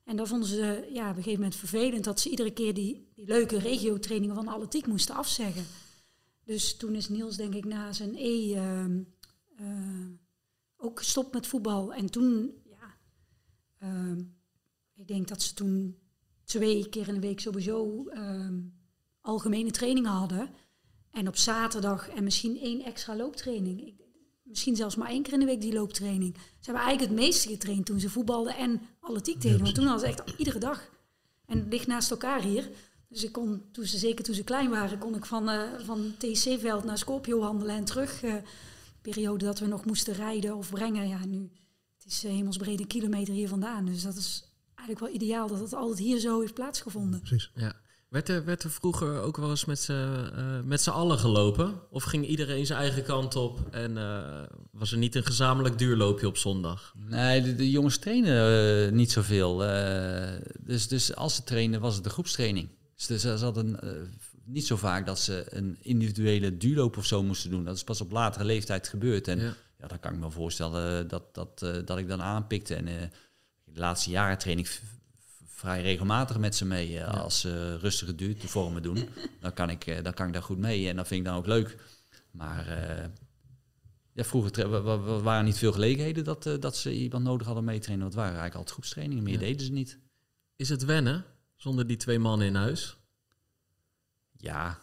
En 0.04 0.16
dat 0.16 0.28
vonden 0.28 0.50
ze 0.50 0.88
ja, 0.92 1.04
op 1.04 1.10
een 1.10 1.24
gegeven 1.24 1.42
moment 1.42 1.56
vervelend. 1.56 2.04
Dat 2.04 2.20
ze 2.20 2.30
iedere 2.30 2.52
keer 2.52 2.74
die, 2.74 3.12
die 3.16 3.26
leuke 3.26 3.60
regio-trainingen 3.60 4.36
van 4.36 4.46
de 4.46 4.52
atletiek 4.52 4.88
moesten 4.88 5.16
afzeggen. 5.16 5.66
Dus 6.46 6.78
toen 6.78 6.96
is 6.96 7.10
Niels 7.10 7.36
denk 7.36 7.54
ik 7.54 7.66
na 7.66 7.94
zijn 7.94 8.16
E... 8.18 8.58
ook 10.82 10.98
gestopt 10.98 11.34
met 11.34 11.48
voetbal. 11.48 11.94
En 11.94 12.10
toen, 12.10 12.52
ja, 12.64 12.96
ehm, 13.80 14.20
ik 14.94 15.08
denk 15.08 15.28
dat 15.28 15.42
ze 15.42 15.54
toen 15.54 15.98
twee 16.44 16.90
keer 16.90 17.08
in 17.08 17.14
de 17.14 17.20
week 17.20 17.40
sowieso 17.40 18.06
ehm, 18.08 18.60
algemene 19.22 19.72
trainingen 19.72 20.12
hadden. 20.12 20.50
En 21.12 21.28
op 21.28 21.36
zaterdag 21.38 22.10
en 22.10 22.24
misschien 22.24 22.60
één 22.60 22.84
extra 22.84 23.16
looptraining. 23.16 23.88
Ik, 23.88 23.96
misschien 24.44 24.76
zelfs 24.76 24.96
maar 24.96 25.10
één 25.10 25.24
keer 25.24 25.34
in 25.34 25.40
de 25.40 25.46
week 25.46 25.62
die 25.62 25.74
looptraining. 25.74 26.36
Ze 26.36 26.42
hebben 26.62 26.84
eigenlijk 26.84 27.12
het 27.12 27.22
meeste 27.22 27.50
getraind 27.50 27.86
toen 27.86 28.00
ze 28.00 28.10
voetbalden 28.10 28.56
en 28.56 28.82
atletiek 29.00 29.42
deden. 29.42 29.62
Want 29.64 29.76
toen 29.76 29.86
hadden 29.86 30.10
ze 30.10 30.16
echt 30.16 30.38
iedere 30.38 30.60
dag. 30.60 30.90
En 31.46 31.58
het 31.60 31.68
ligt 31.70 31.88
naast 31.88 32.12
elkaar 32.12 32.42
hier. 32.42 32.70
Dus 33.08 33.24
ik 33.24 33.32
kon, 33.32 33.64
toen 33.72 33.86
ze, 33.86 33.98
zeker 33.98 34.24
toen 34.24 34.36
ze 34.36 34.44
klein 34.44 34.70
waren, 34.70 34.98
kon 35.00 35.16
ik 35.16 35.26
van, 35.26 35.50
eh 35.50 35.62
van 35.80 36.14
TC-veld 36.18 36.84
naar 36.84 36.98
Scorpio 36.98 37.42
handelen 37.42 37.76
en 37.76 37.86
terug. 37.86 38.24
eh, 38.24 38.34
periode 39.02 39.46
dat 39.46 39.60
we 39.60 39.68
nog 39.68 39.86
moesten 39.86 40.14
rijden 40.14 40.56
of 40.56 40.70
brengen. 40.70 41.08
Ja, 41.08 41.26
nu, 41.26 41.52
het 41.98 42.06
is 42.12 42.24
eh, 42.24 42.32
hemelsbrede 42.32 42.86
kilometer 42.88 43.34
hier 43.34 43.48
vandaan. 43.48 43.86
Dus 43.86 44.02
dat 44.04 44.16
is 44.16 44.44
eigenlijk 44.76 45.00
wel 45.12 45.22
ideaal 45.22 45.48
dat 45.48 45.60
het 45.60 45.74
altijd 45.74 46.00
hier 46.00 46.20
zo 46.20 46.40
heeft 46.40 46.54
plaatsgevonden. 46.54 47.20
Precies. 47.20 47.52
Ja. 47.56 47.74
Werd 48.10 48.30
er, 48.30 48.46
werd 48.46 48.64
er 48.64 48.72
vroeger 48.72 49.22
ook 49.22 49.38
wel 49.38 49.50
eens 49.50 49.66
met 49.66 49.80
z'n 49.80 49.92
eh, 49.92 50.60
met 50.64 50.82
z'n 50.82 50.90
allen 50.90 51.18
gelopen? 51.20 51.80
Of 51.92 52.04
ging 52.04 52.28
iedereen 52.28 52.66
zijn 52.66 52.80
eigen 52.80 53.04
kant 53.04 53.36
op 53.36 53.60
en 53.72 53.98
eh, 53.98 54.44
was 54.72 54.92
er 54.92 54.98
niet 54.98 55.16
een 55.16 55.26
gezamenlijk 55.26 55.78
duurloopje 55.78 56.28
op 56.28 56.38
zondag? 56.38 56.94
Nee, 56.98 57.42
de, 57.42 57.56
de 57.56 57.70
jongens 57.70 57.98
trainen 57.98 58.96
niet 58.96 59.12
zoveel. 59.12 59.64
eh, 59.66 60.42
dus, 60.60 60.88
dus 60.88 61.16
als 61.16 61.36
ze 61.36 61.44
trainen, 61.44 61.82
was 61.82 61.96
het 61.96 62.04
de 62.04 62.10
groepstraining. 62.10 62.70
Dus 62.96 63.06
ze- 63.22 63.38
ze 63.38 63.44
hadden 63.46 63.82
eh, 63.82 63.90
niet 64.50 64.66
zo 64.66 64.76
vaak 64.76 65.06
dat 65.06 65.20
ze 65.20 65.46
een 65.50 65.78
individuele 65.82 66.58
duurloop 66.58 66.98
of 66.98 67.06
zo 67.06 67.24
moesten 67.24 67.50
doen. 67.50 67.64
Dat 67.64 67.76
is 67.76 67.84
pas 67.84 68.02
op 68.02 68.12
latere 68.12 68.44
leeftijd 68.46 68.88
gebeurd. 68.88 69.28
En 69.28 69.40
Ja. 69.40 69.54
ja, 69.80 69.88
dan 69.88 70.00
kan 70.00 70.14
ik 70.14 70.20
me 70.20 70.32
voorstellen 70.32 71.08
dat, 71.08 71.34
dat, 71.36 71.62
eh, 71.62 71.78
dat 71.86 71.98
ik 71.98 72.08
dan 72.08 72.22
aanpikte. 72.22 72.76
En 72.76 72.88
eh, 72.88 72.94
de 73.64 73.80
laatste 73.80 74.10
jaren 74.10 74.38
train 74.38 74.58
ik 74.60 74.82
vrij 75.48 75.82
regelmatig 75.82 76.38
met 76.38 76.56
ze 76.56 76.66
mee. 76.66 77.00
eh, 77.00 77.22
Als 77.24 77.40
ze 77.40 77.78
rustige 77.78 78.16
duurvormen 78.16 78.82
doen, 78.82 79.10
dan 79.40 79.54
kan, 79.54 79.70
ik, 79.70 80.04
dan 80.04 80.14
kan 80.14 80.28
ik 80.28 80.34
daar 80.34 80.44
goed 80.44 80.58
mee. 80.58 80.90
En 80.90 80.96
dat 80.96 81.08
vind 81.08 81.20
ik 81.20 81.26
dan 81.26 81.36
ook 81.38 81.46
leuk. 81.48 81.78
Maar 82.32 82.68
ja, 84.14 84.24
vroeger 84.24 84.70
waren 85.24 85.46
niet 85.46 85.58
veel 85.58 85.72
gelegenheden 85.72 86.24
dat, 86.24 86.50
dat 86.60 86.78
ze 86.78 86.94
iemand 86.94 87.24
nodig 87.24 87.46
hadden 87.48 87.64
mee 87.64 87.78
te 87.78 87.84
trainen. 87.84 88.06
Want 88.06 88.16
het 88.18 88.24
waren 88.26 88.40
eigenlijk 88.40 88.56
altijd 88.56 88.74
groepstrainingen. 88.76 89.24
Meer 89.24 89.34
Ja. 89.34 89.40
deden 89.40 89.66
ze 89.66 89.72
niet. 89.72 90.00
Is 90.56 90.70
het 90.70 90.86
wennen 90.86 91.26
zonder 91.56 91.88
die 91.88 91.98
twee 91.98 92.20
mannen 92.20 92.48
in 92.48 92.56
huis? 92.56 92.98
Ja, 94.42 94.80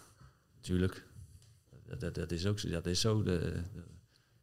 natuurlijk. 0.54 1.04
Dat, 1.86 2.00
dat, 2.00 2.14
dat 2.14 2.30
is 2.30 2.46
ook 2.46 2.58
zo. 2.58 2.68
Dat 2.68 2.86
is 2.86 3.00
zo. 3.00 3.22
De, 3.22 3.62
de- 3.72 3.84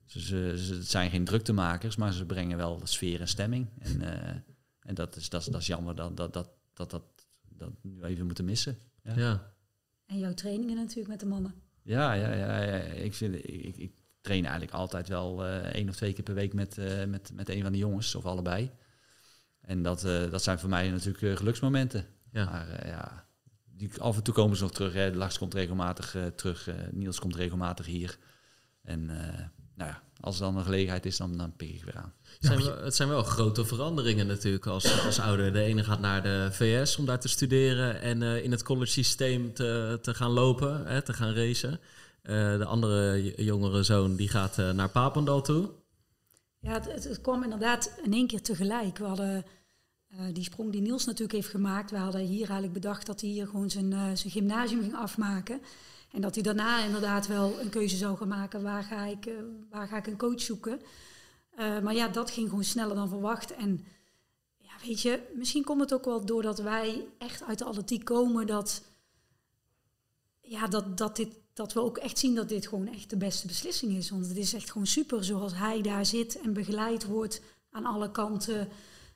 ze, 0.05 0.19
ze, 0.19 0.57
ze- 0.65 0.73
het 0.73 0.87
zijn 0.89 1.09
geen 1.09 1.23
druktemakers, 1.25 1.95
maar 1.95 2.13
ze 2.13 2.25
brengen 2.25 2.57
wel 2.57 2.81
sfeer 2.83 3.19
en 3.21 3.27
stemming. 3.27 3.67
En, 3.79 4.01
eh, 4.01 4.35
en 4.79 4.95
dat, 4.95 5.15
is, 5.15 5.29
dat, 5.29 5.41
is, 5.41 5.47
dat 5.47 5.61
is 5.61 5.67
jammer 5.67 5.95
dat 5.95 6.17
dat, 6.17 6.33
dat, 6.33 6.49
dat, 6.73 6.89
dat, 6.89 7.03
dat 7.49 7.71
nu 7.81 8.03
even 8.03 8.25
moeten 8.25 8.45
missen. 8.45 8.77
Ja. 9.03 9.13
Ja. 9.17 9.53
En 10.05 10.19
jouw 10.19 10.33
trainingen 10.33 10.75
natuurlijk 10.75 11.07
met 11.07 11.19
de 11.19 11.25
mannen. 11.25 11.53
Ja, 11.81 12.13
ja, 12.13 12.33
ja, 12.33 12.61
ja. 12.63 12.75
Ik, 12.81 13.13
vind, 13.13 13.35
ik, 13.35 13.43
ik, 13.45 13.77
ik 13.77 13.91
train 14.21 14.41
eigenlijk 14.43 14.73
altijd 14.73 15.07
wel 15.07 15.45
eh 15.45 15.57
één 15.73 15.89
of 15.89 15.95
twee 15.95 16.13
keer 16.13 16.23
per 16.23 16.33
week 16.33 16.53
met, 16.53 16.77
eh, 16.77 17.05
met, 17.05 17.31
met 17.33 17.49
een 17.49 17.61
van 17.61 17.71
de 17.71 17.77
jongens, 17.77 18.15
of 18.15 18.25
allebei. 18.25 18.71
En 19.61 19.83
dat, 19.83 20.03
eh, 20.03 20.31
dat 20.31 20.43
zijn 20.43 20.59
voor 20.59 20.69
mij 20.69 20.89
natuurlijk 20.89 21.37
geluksmomenten. 21.37 22.05
Ja. 22.31 22.45
Maar 22.45 22.87
ja, 22.87 23.27
die, 23.77 23.89
af 24.01 24.15
en 24.15 24.23
toe 24.23 24.33
komen 24.33 24.57
ze 24.57 24.63
nog 24.63 24.71
terug. 24.71 24.93
Hè. 24.93 25.11
Lars 25.13 25.37
komt 25.37 25.53
regelmatig 25.53 26.15
eh, 26.15 26.25
terug. 26.25 26.67
eh, 26.67 26.75
Niels 26.91 27.19
komt 27.19 27.35
regelmatig 27.35 27.85
hier. 27.85 28.17
En 28.83 29.09
eh, 29.09 29.39
nou 29.75 29.89
ja, 29.91 30.01
als 30.19 30.35
er 30.35 30.41
dan 30.41 30.57
een 30.57 30.63
gelegenheid 30.63 31.05
is, 31.05 31.17
dan, 31.17 31.37
dan 31.37 31.55
pik 31.55 31.69
ik 31.69 31.83
weer 31.83 31.97
aan. 31.97 32.13
Het 32.21 32.45
zijn, 32.45 32.63
wel, 32.63 32.83
het 32.83 32.95
zijn 32.95 33.09
wel 33.09 33.23
grote 33.23 33.65
veranderingen 33.65 34.27
natuurlijk 34.27 34.65
als, 34.65 35.05
als 35.05 35.19
ouder. 35.19 35.53
De 35.53 35.61
ene 35.61 35.83
gaat 35.83 35.99
naar 35.99 36.23
de 36.23 36.47
VS 36.51 36.97
om 36.97 37.05
daar 37.05 37.19
te 37.19 37.27
studeren 37.27 38.01
en 38.01 38.23
eh, 38.23 38.43
in 38.43 38.51
het 38.51 38.63
college 38.63 38.91
systeem 38.91 39.53
te, 39.53 39.99
te 40.01 40.13
gaan 40.13 40.31
lopen, 40.31 40.85
hè, 40.85 41.01
te 41.01 41.13
gaan 41.13 41.33
racen. 41.33 41.79
Eh, 42.21 42.57
de 42.57 42.65
andere 42.65 43.21
jongere 43.43 43.83
zoon 43.83 44.15
die 44.15 44.29
gaat 44.29 44.57
eh, 44.59 44.69
naar 44.71 44.89
Papendal 44.89 45.41
toe. 45.41 45.69
Ja, 46.59 46.71
het, 46.73 46.91
het, 46.91 47.03
het 47.03 47.21
kwam 47.21 47.43
inderdaad 47.43 47.99
in 48.03 48.13
één 48.13 48.27
keer 48.27 48.41
tegelijk. 48.41 48.97
We 48.97 49.05
hadden 49.05 49.45
eh, 50.17 50.25
die 50.33 50.43
sprong 50.43 50.71
die 50.71 50.81
Niels 50.81 51.05
natuurlijk 51.05 51.33
heeft 51.33 51.49
gemaakt. 51.49 51.91
We 51.91 51.97
hadden 51.97 52.21
hier 52.21 52.43
eigenlijk 52.43 52.73
bedacht 52.73 53.05
dat 53.05 53.21
hij 53.21 53.29
hier 53.29 53.47
gewoon 53.47 53.69
zijn, 53.69 53.93
eh, 53.93 53.99
zijn 54.13 54.31
gymnasium 54.31 54.81
ging 54.81 54.95
afmaken. 54.95 55.61
En 56.11 56.21
dat 56.21 56.33
hij 56.33 56.43
daarna 56.43 56.83
inderdaad 56.83 57.27
wel 57.27 57.59
een 57.59 57.69
keuze 57.69 57.95
zou 57.95 58.17
gaan 58.17 58.27
maken. 58.27 58.61
Waar 58.61 58.83
ga 58.83 59.05
ik, 59.05 59.25
eh, 59.25 59.33
waar 59.69 59.87
ga 59.87 59.97
ik 59.97 60.07
een 60.07 60.17
coach 60.17 60.41
zoeken? 60.41 60.81
Maar 61.55 61.93
ja, 61.93 62.07
dat 62.07 62.31
ging 62.31 62.49
gewoon 62.49 62.63
sneller 62.63 62.95
dan 62.95 63.09
verwacht. 63.09 63.55
En 63.55 63.85
ja, 64.57 64.71
weet 64.85 65.01
je, 65.01 65.19
misschien 65.35 65.63
komt 65.63 65.81
het 65.81 65.93
ook 65.93 66.05
wel 66.05 66.25
doordat 66.25 66.59
wij 66.59 67.07
echt 67.17 67.43
uit 67.43 67.57
de 67.57 67.65
atletiek 67.65 68.03
komen. 68.03 68.47
Dat, 68.47 68.83
ja, 70.41 70.67
dat, 70.67 70.97
dat, 70.97 71.15
dit, 71.15 71.35
dat 71.53 71.73
we 71.73 71.81
ook 71.81 71.97
echt 71.97 72.19
zien 72.19 72.35
dat 72.35 72.49
dit 72.49 72.67
gewoon 72.67 72.87
echt 72.87 73.09
de 73.09 73.17
beste 73.17 73.47
beslissing 73.47 73.95
is. 73.95 74.09
Want 74.09 74.27
het 74.27 74.37
is 74.37 74.53
echt 74.53 74.71
gewoon 74.71 74.87
super 74.87 75.23
zoals 75.23 75.53
hij 75.55 75.81
daar 75.81 76.05
zit 76.05 76.39
en 76.39 76.53
begeleid 76.53 77.05
wordt 77.05 77.41
aan 77.69 77.85
alle 77.85 78.11
kanten. 78.11 78.69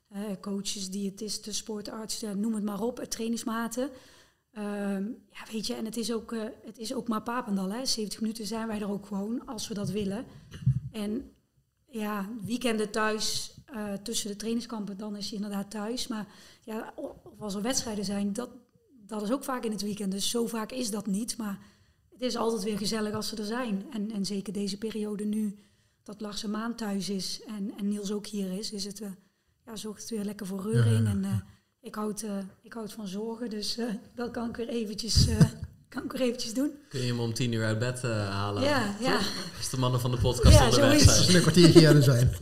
Eh, 0.07 0.21
coaches, 0.41 0.89
diëtisten, 0.89 1.53
sportartsen, 1.53 2.39
noem 2.39 2.53
het 2.53 2.63
maar 2.63 2.81
op, 2.81 2.99
eh, 2.99 3.05
trainingsmaten. 3.05 3.89
Ehm, 4.57 5.03
ja, 5.29 5.51
weet 5.51 5.67
je, 5.67 5.73
en 5.73 5.85
het 5.85 5.97
is 5.97 6.13
ook, 6.13 6.31
eh, 6.31 6.43
het 6.65 6.77
is 6.77 6.93
ook 6.93 7.07
maar 7.07 7.21
Papendal. 7.21 7.71
Hè. 7.71 7.85
70 7.85 8.21
minuten 8.21 8.45
zijn 8.45 8.67
wij 8.67 8.81
er 8.81 8.89
ook 8.89 9.05
gewoon, 9.05 9.45
als 9.45 9.67
we 9.67 9.73
dat 9.73 9.89
willen. 9.89 10.25
En 10.91 11.31
ja, 11.85 12.29
weekenden 12.45 12.91
thuis, 12.91 13.53
eh, 13.65 13.93
tussen 13.93 14.29
de 14.29 14.35
trainingskampen, 14.35 14.97
dan 14.97 15.15
is 15.15 15.25
hij 15.25 15.35
inderdaad 15.35 15.71
thuis. 15.71 16.07
Maar 16.07 16.27
ja, 16.63 16.93
of 16.95 17.41
als 17.41 17.55
er 17.55 17.61
wedstrijden 17.61 18.05
zijn, 18.05 18.33
dat, 18.33 18.49
dat 19.07 19.21
is 19.21 19.31
ook 19.31 19.43
vaak 19.43 19.63
in 19.63 19.71
het 19.71 19.81
weekend. 19.81 20.11
Dus 20.11 20.29
zo 20.29 20.47
vaak 20.47 20.71
is 20.71 20.91
dat 20.91 21.07
niet. 21.07 21.37
Maar 21.37 21.59
het 22.11 22.21
is 22.21 22.35
altijd 22.35 22.63
weer 22.63 22.77
gezellig 22.77 23.13
als 23.13 23.27
ze 23.27 23.35
er 23.35 23.45
zijn. 23.45 23.85
En, 23.91 24.11
en 24.11 24.25
zeker 24.25 24.53
deze 24.53 24.77
periode 24.77 25.25
nu, 25.25 25.55
dat 26.03 26.21
Lars 26.21 26.43
een 26.43 26.51
maand 26.51 26.77
thuis 26.77 27.09
is 27.09 27.41
en, 27.47 27.73
en 27.77 27.87
Niels 27.87 28.11
ook 28.11 28.27
hier 28.27 28.51
is, 28.51 28.71
is 28.71 28.85
het... 28.85 29.01
ja, 29.67 29.75
zorgt 29.75 30.01
het 30.01 30.09
weer 30.09 30.23
lekker 30.23 30.45
voor 30.45 30.61
reuring. 30.71 31.07
En 31.07 31.23
eh, 31.23 31.31
ik, 31.81 31.95
houd, 31.95 32.21
eh, 32.21 32.37
ik 32.63 32.73
houd 32.73 32.93
van 32.93 33.07
zorgen, 33.07 33.49
dus 33.49 33.77
eh, 33.77 33.85
dat 34.15 34.31
kan 34.31 34.49
ik 34.49 34.55
weer 34.55 34.69
eventjes, 34.69 35.27
eh, 35.27 35.39
kan 35.89 36.03
ik 36.03 36.11
weer 36.11 36.21
eventjes 36.21 36.53
doen. 36.53 36.71
Kun 36.89 36.99
je 36.99 37.07
hem 37.07 37.19
om 37.19 37.33
tien 37.33 37.51
uur 37.51 37.65
uit 37.65 37.79
bed 37.79 38.03
eh, 38.03 38.29
halen? 38.29 38.63
Ja, 38.63 38.95
ja. 39.01 39.19
Als 39.57 39.69
de 39.69 39.77
mannen 39.77 39.99
van 39.99 40.11
de 40.11 40.17
podcast 40.17 40.57
Ja, 40.57 40.65
onderweg 40.65 40.99
zijn. 40.99 41.27
is 41.27 41.33
een 41.33 41.41
kwartiertje 41.41 41.87
aan 41.87 42.01
zijn. 42.03 42.31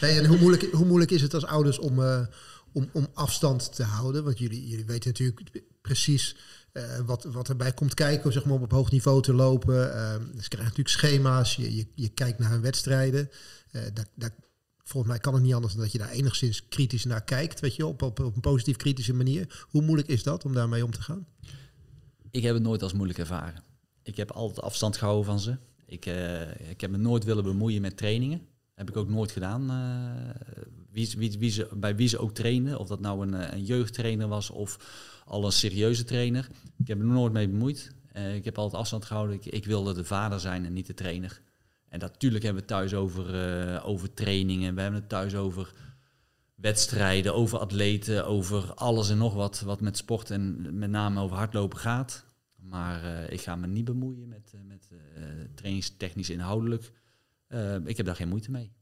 Hey, 0.00 0.18
en 0.18 0.26
hoe 0.26 0.38
moeilijk, 0.38 0.72
hoe 0.72 0.86
moeilijk 0.86 1.10
is 1.10 1.22
het 1.22 1.34
als 1.34 1.44
ouders 1.44 1.78
om, 1.78 2.02
eh, 2.02 2.26
om, 2.72 2.88
om 2.92 3.06
afstand 3.14 3.74
te 3.74 3.82
houden? 3.82 4.24
Want 4.24 4.38
jullie, 4.38 4.68
jullie 4.68 4.84
weten 4.84 5.08
natuurlijk 5.10 5.62
precies 5.82 6.36
eh, 6.72 6.82
wat, 7.06 7.24
wat 7.24 7.48
erbij 7.48 7.72
komt 7.72 7.94
kijken, 7.94 8.32
zeg 8.32 8.44
maar, 8.44 8.54
om 8.54 8.62
op 8.62 8.70
hoog 8.70 8.90
niveau 8.90 9.22
te 9.22 9.32
lopen. 9.32 9.94
Eh, 9.94 10.14
ze 10.14 10.48
krijgen 10.48 10.58
natuurlijk 10.58 10.88
schema's, 10.88 11.56
je, 11.56 11.76
je, 11.76 11.86
je 11.94 12.08
kijkt 12.08 12.38
naar 12.38 12.50
hun 12.50 12.60
wedstrijden. 12.60 13.30
Eh 13.70 13.82
daar, 13.94 14.06
daar, 14.14 14.30
volgens 14.86 15.12
mij 15.12 15.20
kan 15.20 15.34
het 15.34 15.42
niet 15.42 15.54
anders 15.54 15.72
dan 15.72 15.82
dat 15.82 15.92
je 15.92 15.98
daar 15.98 16.10
enigszins 16.10 16.68
kritisch 16.68 17.04
naar 17.04 17.24
kijkt, 17.24 17.60
weet 17.60 17.76
je, 17.76 17.86
op, 17.86 18.02
op, 18.02 18.20
op 18.20 18.34
een 18.34 18.40
positief 18.40 18.76
kritische 18.76 19.14
manier. 19.14 19.66
Hoe 19.68 19.82
moeilijk 19.82 20.08
is 20.08 20.22
dat 20.22 20.44
om 20.44 20.52
daarmee 20.52 20.84
om 20.84 20.90
te 20.90 21.02
gaan? 21.02 21.26
Ik 22.30 22.42
heb 22.42 22.54
het 22.54 22.62
nooit 22.62 22.82
als 22.82 22.92
moeilijk 22.92 23.18
ervaren. 23.18 23.62
Ik 24.02 24.16
heb 24.16 24.30
altijd 24.30 24.60
afstand 24.60 24.96
gehouden 24.96 25.24
van 25.24 25.40
ze. 25.40 25.56
Ik, 25.86 26.06
eh, 26.06 26.70
ik 26.70 26.80
heb 26.80 26.90
me 26.90 26.96
nooit 26.96 27.24
willen 27.24 27.44
bemoeien 27.44 27.80
met 27.80 27.96
trainingen. 27.96 28.40
Heb 28.74 28.88
ik 28.88 28.96
ook 28.96 29.08
nooit 29.08 29.32
gedaan. 29.32 29.70
eh, 29.70 30.64
wie, 30.90 31.14
wie, 31.16 31.38
wie 31.38 31.50
ze, 31.50 31.68
bij 31.74 31.96
wie 31.96 32.08
ze 32.08 32.18
ook 32.18 32.34
trainen. 32.34 32.78
Of 32.78 32.88
dat 32.88 33.00
nou 33.00 33.26
een, 33.26 33.34
eh, 33.34 33.52
een 33.52 33.64
jeugdtrainer 33.64 34.28
was 34.28 34.50
of 34.50 34.78
al 35.24 35.44
een 35.44 35.52
serieuze 35.52 36.04
trainer. 36.04 36.48
Ik 36.78 36.88
heb 36.88 36.98
me 36.98 37.04
nooit 37.04 37.32
mee 37.32 37.48
bemoeid. 37.48 37.94
Ik 38.34 38.44
heb 38.44 38.58
altijd 38.58 38.80
afstand 38.80 39.04
gehouden. 39.04 39.36
Ik, 39.36 39.46
ik 39.46 39.64
wilde 39.64 39.94
de 39.94 40.04
vader 40.04 40.40
zijn 40.40 40.64
en 40.64 40.72
niet 40.72 40.86
de 40.86 40.94
trainer. 40.94 41.40
En 41.96 42.02
natuurlijk 42.02 42.44
hebben 42.44 42.62
we 42.62 42.74
het 42.74 42.78
thuis 42.78 42.94
over, 42.94 43.34
eh, 43.34 43.88
over 43.88 44.14
trainingen. 44.14 44.74
We 44.74 44.80
hebben 44.80 45.00
het 45.00 45.08
thuis 45.08 45.34
over 45.34 45.72
wedstrijden, 46.54 47.34
over 47.34 47.58
atleten, 47.58 48.26
over 48.26 48.74
alles 48.74 49.10
en 49.10 49.18
nog 49.18 49.34
wat 49.34 49.60
wat 49.60 49.80
met 49.80 49.96
sport 49.96 50.30
en 50.30 50.78
met 50.78 50.90
name 50.90 51.20
over 51.20 51.36
hardlopen 51.36 51.78
gaat. 51.78 52.24
Maar 52.56 53.04
eh, 53.04 53.32
ik 53.32 53.40
ga 53.40 53.56
me 53.56 53.66
niet 53.66 53.84
bemoeien 53.84 54.28
met, 54.28 54.52
eh, 54.54 54.60
met 54.62 54.90
trainingstechnisch 55.54 56.30
inhoudelijk. 56.30 56.92
Ik 57.84 57.96
heb 57.96 58.06
daar 58.06 58.16
geen 58.16 58.28
moeite 58.28 58.50
mee. 58.50 58.72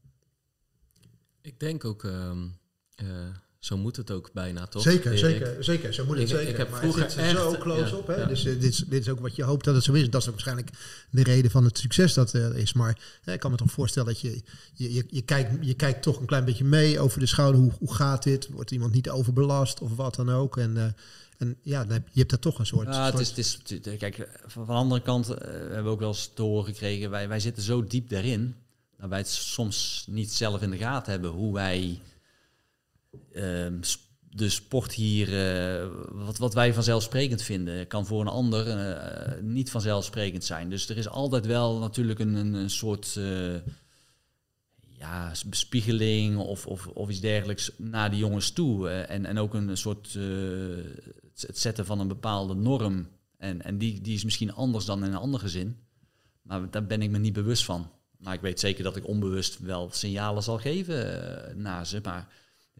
Ik 1.41 1.59
denk 1.59 1.85
ook, 1.85 2.03
ehm, 2.03 2.47
eh, 2.95 3.35
zo 3.65 3.77
moet 3.77 3.95
het 3.95 4.11
ook 4.11 4.29
bijna, 4.33 4.65
toch? 4.67 4.81
Zeker, 4.81 5.11
Erik? 5.11 5.19
zeker, 5.19 5.63
zeker. 5.63 5.93
Zo 5.93 6.05
moet 6.05 6.17
het 6.17 6.23
Ik- 6.29 6.35
zeker. 6.35 6.49
ik 6.49 6.57
heb 6.57 6.69
maar 6.69 6.79
vroeger 6.79 7.01
het 7.01 7.15
er 7.15 7.29
zo 7.29 7.51
echt- 7.51 7.59
close 7.61 7.85
ja, 7.91 7.95
op. 7.95 8.07
Hè? 8.07 8.15
ja. 8.15 8.25
Dus 8.25 8.45
eh, 8.45 8.53
dit, 8.59 8.63
is, 8.63 8.77
dit 8.87 9.01
is 9.01 9.09
ook 9.09 9.19
wat 9.19 9.35
je 9.35 9.43
hoopt 9.43 9.65
dat 9.65 9.75
het 9.75 9.83
zo 9.83 9.93
is. 9.93 10.09
Dat 10.09 10.21
is 10.21 10.27
ook 10.27 10.33
waarschijnlijk 10.33 10.69
de 11.09 11.23
reden 11.23 11.51
van 11.51 11.63
het 11.63 11.77
succes 11.77 12.13
dat 12.13 12.33
er 12.33 12.55
is. 12.55 12.73
Maar 12.73 12.97
eh, 13.23 13.33
ik 13.33 13.39
kan 13.39 13.51
me 13.51 13.57
toch 13.57 13.71
voorstellen 13.71 14.07
dat 14.07 14.21
je, 14.21 14.41
je, 14.73 14.93
je, 14.93 15.05
je, 15.07 15.21
kijkt, 15.21 15.65
je 15.65 15.73
kijkt 15.73 16.01
toch 16.01 16.19
een 16.19 16.25
klein 16.25 16.45
beetje 16.45 16.63
mee 16.63 16.99
over 16.99 17.19
de 17.19 17.25
schouder. 17.25 17.61
Hoe, 17.61 17.71
hoe 17.79 17.93
gaat 17.93 18.23
dit? 18.23 18.47
Wordt 18.47 18.71
iemand 18.71 18.93
niet 18.93 19.09
overbelast 19.09 19.81
of 19.81 19.95
wat 19.95 20.15
dan 20.15 20.31
ook? 20.31 20.57
En, 20.57 20.77
eh, 20.77 20.83
en 21.37 21.57
ja, 21.61 21.83
dan 21.83 21.91
heb, 21.93 22.07
je 22.11 22.19
hebt 22.19 22.29
daar 22.31 22.39
toch 22.39 22.59
een 22.59 22.65
soort... 22.65 22.87
Ja, 22.87 23.05
het 23.11 23.19
is, 23.19 23.27
het 23.29 23.37
is, 23.87 23.97
kijk, 23.97 24.15
van, 24.41 24.65
van 24.65 24.75
de 24.75 24.81
andere 24.81 25.01
kant 25.01 25.29
eh, 25.29 25.51
hebben 25.51 25.83
we 25.83 25.89
ook 25.89 25.99
wel 25.99 26.07
eens 26.09 26.31
te 26.33 26.41
horen 26.41 26.65
gekregen, 26.65 27.09
wij, 27.09 27.27
wij 27.27 27.39
zitten 27.39 27.63
zo 27.63 27.87
diep 27.87 28.09
daarin, 28.09 28.55
dat 28.99 29.09
wij 29.09 29.17
het 29.17 29.27
soms 29.29 30.05
niet 30.09 30.33
zelf 30.33 30.61
in 30.61 30.69
de 30.71 30.77
gaten 30.77 31.11
hebben 31.11 31.31
hoe 31.31 31.53
wij 31.53 31.99
de 34.35 34.49
sport 34.49 34.93
hier, 34.93 35.27
eh, 35.27 35.87
wat, 36.11 36.37
wat 36.37 36.53
wij 36.53 36.73
vanzelfsprekend 36.73 37.41
vinden, 37.41 37.87
kan 37.87 38.05
voor 38.05 38.21
een 38.21 38.27
ander 38.27 38.69
eh, 38.69 39.41
niet 39.41 39.71
vanzelfsprekend 39.71 40.43
zijn. 40.43 40.69
Dus 40.69 40.89
er 40.89 40.97
is 40.97 41.07
altijd 41.07 41.45
wel 41.45 41.79
natuurlijk 41.79 42.19
een, 42.19 42.35
een, 42.35 42.69
soort 42.69 43.15
eh, 43.17 43.55
ja, 44.79 45.31
bespiegeling 45.45 46.37
of, 46.37 46.67
of, 46.67 46.87
of 46.87 47.09
iets 47.09 47.19
dergelijks 47.19 47.71
naar 47.77 48.09
die 48.09 48.19
jongens 48.19 48.51
toe. 48.51 48.89
en, 48.89 49.25
en 49.25 49.37
ook 49.37 49.53
een 49.53 49.77
soort 49.77 50.13
het 51.33 51.57
zetten 51.57 51.85
van 51.85 51.99
een 51.99 52.07
bepaalde 52.07 52.53
norm. 52.53 53.07
En, 53.37 53.61
en 53.61 53.77
die, 53.77 54.01
die 54.01 54.15
is 54.15 54.23
misschien 54.23 54.53
anders 54.53 54.85
dan 54.85 55.03
in 55.03 55.11
een 55.11 55.17
ander 55.17 55.39
gezin. 55.39 55.77
Maar 56.41 56.71
daar 56.71 56.85
ben 56.85 57.01
ik 57.01 57.09
me 57.09 57.17
niet 57.17 57.33
bewust 57.33 57.65
van. 57.65 57.91
Maar 58.17 58.33
ik 58.33 58.41
weet 58.41 58.59
zeker 58.59 58.83
dat 58.83 58.95
ik 58.95 59.07
onbewust 59.07 59.59
wel 59.59 59.89
signalen 59.91 60.43
zal 60.43 60.57
geven 60.57 61.61
naar 61.61 61.85
ze. 61.85 61.99
Maar 62.03 62.27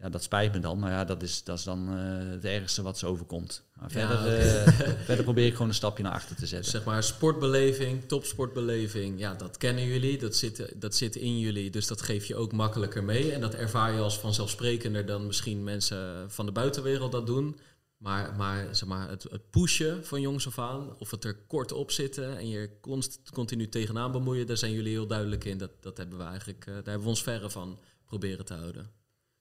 ja, 0.02 0.08
dat 0.08 0.22
spijt 0.22 0.52
me 0.52 0.58
dan. 0.58 0.78
Maar 0.78 0.90
ja, 0.90 1.04
dat 1.04 1.22
is, 1.22 1.44
dat 1.44 1.58
is 1.58 1.64
dan 1.64 1.88
eh, 1.88 2.30
het 2.30 2.44
ergste 2.44 2.82
wat 2.82 2.98
ze 2.98 3.06
overkomt. 3.06 3.62
Maar 3.74 3.98
Ja, 3.98 4.08
verder, 4.08 4.38
eh, 4.38 4.72
verder 5.08 5.24
probeer 5.24 5.46
ik 5.46 5.52
gewoon 5.52 5.68
een 5.68 5.74
stapje 5.74 6.02
naar 6.02 6.12
achter 6.12 6.36
te 6.36 6.46
zetten. 6.46 6.70
Zeg 6.70 6.84
maar 6.84 7.02
sportbeleving, 7.02 8.08
topsportbeleving, 8.08 9.18
ja, 9.18 9.34
dat 9.34 9.56
kennen 9.56 9.84
jullie, 9.84 10.18
dat 10.18 10.36
zit, 10.36 10.72
dat 10.80 10.94
zit 10.94 11.16
in 11.16 11.38
jullie, 11.38 11.70
dus 11.70 11.86
dat 11.86 12.02
geef 12.02 12.24
je 12.24 12.36
ook 12.36 12.52
makkelijker 12.52 13.04
mee. 13.04 13.32
En 13.32 13.40
dat 13.40 13.54
ervaar 13.54 13.92
je 13.92 14.00
als 14.00 14.18
vanzelfsprekender 14.18 15.06
dan 15.06 15.26
misschien 15.26 15.64
mensen 15.64 16.30
van 16.30 16.46
de 16.46 16.52
buitenwereld 16.52 17.12
dat 17.12 17.26
doen. 17.26 17.58
Maar, 17.96 18.34
maar, 18.36 18.74
zeg 18.74 18.88
maar 18.88 19.08
het, 19.08 19.22
het 19.22 19.50
pushen 19.50 20.04
van 20.04 20.20
jongs 20.20 20.46
af 20.46 20.58
aan, 20.58 20.98
of 20.98 21.10
het 21.10 21.24
er 21.24 21.36
kort 21.46 21.72
op 21.72 21.90
zitten 21.90 22.38
en 22.38 22.48
je 22.48 22.70
const, 22.80 23.20
continu 23.32 23.68
tegenaan 23.68 24.12
bemoeien, 24.12 24.46
daar 24.46 24.56
zijn 24.56 24.72
jullie 24.72 24.92
heel 24.92 25.06
duidelijk 25.06 25.44
in. 25.44 25.58
Dat, 25.58 25.70
dat 25.80 25.96
hebben 25.96 26.18
we 26.18 26.24
eigenlijk, 26.24 26.66
eh, 26.66 26.66
daar 26.66 26.84
hebben 26.84 27.02
we 27.02 27.08
ons 27.08 27.22
verre 27.22 27.50
van 27.50 27.78
proberen 28.04 28.44
te 28.44 28.54
houden. 28.54 28.90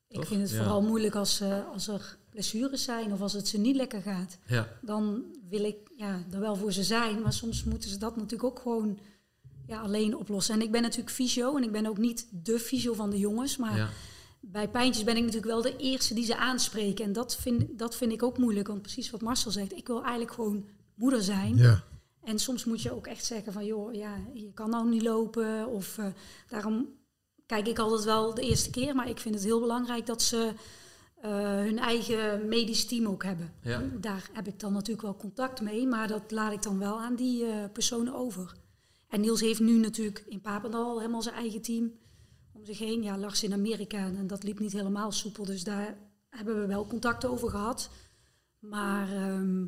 Ik 0.08 0.16
Toch? 0.16 0.28
vind 0.28 0.42
het 0.42 0.50
Ja. 0.52 0.58
vooral 0.58 0.82
moeilijk 0.82 1.16
als, 1.16 1.40
eh, 1.40 1.68
als 1.72 1.88
er 1.88 2.18
blessures 2.30 2.84
zijn 2.84 3.14
of 3.14 3.22
als 3.22 3.34
het 3.34 3.48
ze 3.48 3.58
niet 3.58 3.76
lekker 3.76 4.02
gaat. 4.02 4.38
Ja, 4.48 4.68
Dan 4.82 5.24
wil 5.50 5.64
ik 5.64 5.76
ja, 5.98 6.24
er 6.32 6.40
wel 6.40 6.56
voor 6.56 6.72
ze 6.72 6.84
zijn, 6.84 7.22
maar 7.22 7.34
soms 7.34 7.64
moeten 7.64 7.90
ze 7.90 7.98
dat 7.98 8.16
natuurlijk 8.16 8.44
ook 8.44 8.60
gewoon 8.60 9.00
ja, 9.68 9.82
alleen 9.82 10.16
oplossen. 10.18 10.54
En 10.56 10.62
ik 10.62 10.72
ben 10.72 10.82
natuurlijk 10.82 11.10
fysio 11.16 11.56
en 11.58 11.64
ik 11.64 11.72
ben 11.72 11.86
ook 11.86 11.98
niet 11.98 12.28
de 12.44 12.60
fysio 12.60 12.94
van 12.94 13.10
de 13.10 13.20
jongens, 13.20 13.58
maar 13.58 13.78
ja. 13.78 13.90
bij 14.40 14.70
pijntjes 14.70 15.04
ben 15.04 15.16
ik 15.16 15.24
natuurlijk 15.24 15.52
wel 15.52 15.62
de 15.62 15.78
eerste 15.78 16.14
die 16.14 16.26
ze 16.26 16.38
aanspreken. 16.38 17.06
En 17.06 17.14
dat 17.14 17.36
vind, 17.36 17.78
dat 17.80 17.96
vind 17.96 18.12
ik 18.12 18.24
ook 18.24 18.38
moeilijk, 18.38 18.68
want 18.68 18.82
precies 18.82 19.10
wat 19.10 19.22
Marcel 19.22 19.52
zegt, 19.52 19.74
ik 19.74 19.88
wil 19.88 20.02
eigenlijk 20.02 20.32
gewoon 20.34 20.66
moeder 20.96 21.22
zijn. 21.24 21.56
ja. 21.58 21.84
En 22.24 22.40
soms 22.40 22.66
moet 22.66 22.82
je 22.82 22.96
ook 22.96 23.08
echt 23.08 23.26
zeggen 23.26 23.54
van, 23.54 23.66
joh, 23.66 23.94
ja, 23.94 24.16
je 24.34 24.52
kan 24.54 24.70
nou 24.70 24.90
niet 24.90 25.02
lopen. 25.02 25.68
Of 25.68 25.98
eh, 25.98 26.06
daarom 26.50 26.88
kijk 27.46 27.68
ik 27.68 27.80
altijd 27.80 28.04
wel 28.04 28.34
de 28.34 28.42
eerste 28.42 28.70
keer. 28.70 28.96
Maar 28.96 29.10
ik 29.10 29.20
vind 29.20 29.36
het 29.36 29.44
heel 29.44 29.60
belangrijk 29.60 30.06
dat 30.06 30.22
ze 30.22 30.54
eh, 31.22 31.32
hun 31.42 31.80
eigen 31.80 32.48
medisch 32.48 32.86
team 32.86 33.08
ook 33.08 33.24
hebben. 33.24 33.54
Ja. 33.62 33.84
Daar 34.00 34.30
heb 34.34 34.48
ik 34.48 34.60
dan 34.60 34.74
natuurlijk 34.74 35.02
wel 35.02 35.16
contact 35.16 35.62
mee. 35.62 35.88
Maar 35.88 36.08
dat 36.08 36.32
laat 36.32 36.52
ik 36.52 36.64
dan 36.64 36.80
wel 36.80 37.00
aan 37.02 37.16
die 37.16 37.46
eh, 37.46 37.64
personen 37.74 38.16
over. 38.16 38.54
En 39.08 39.22
Niels 39.22 39.42
heeft 39.42 39.60
nu 39.60 39.78
natuurlijk 39.78 40.24
in 40.28 40.42
Papendal 40.42 40.98
helemaal 41.00 41.22
zijn 41.22 41.36
eigen 41.36 41.62
team 41.62 41.94
om 42.52 42.66
zich 42.66 42.80
heen. 42.80 43.04
Ja, 43.04 43.18
lag 43.18 43.36
ze 43.36 43.46
in 43.46 43.54
Amerika 43.54 43.98
en 43.98 44.28
dat 44.28 44.44
liep 44.44 44.60
niet 44.60 44.74
helemaal 44.74 45.12
soepel. 45.12 45.46
Dus 45.46 45.64
daar 45.64 45.98
hebben 46.30 46.60
we 46.62 46.68
wel 46.68 46.88
contact 46.88 47.26
over 47.26 47.50
gehad. 47.50 47.90
Maar 48.60 49.12
ehm, 49.14 49.66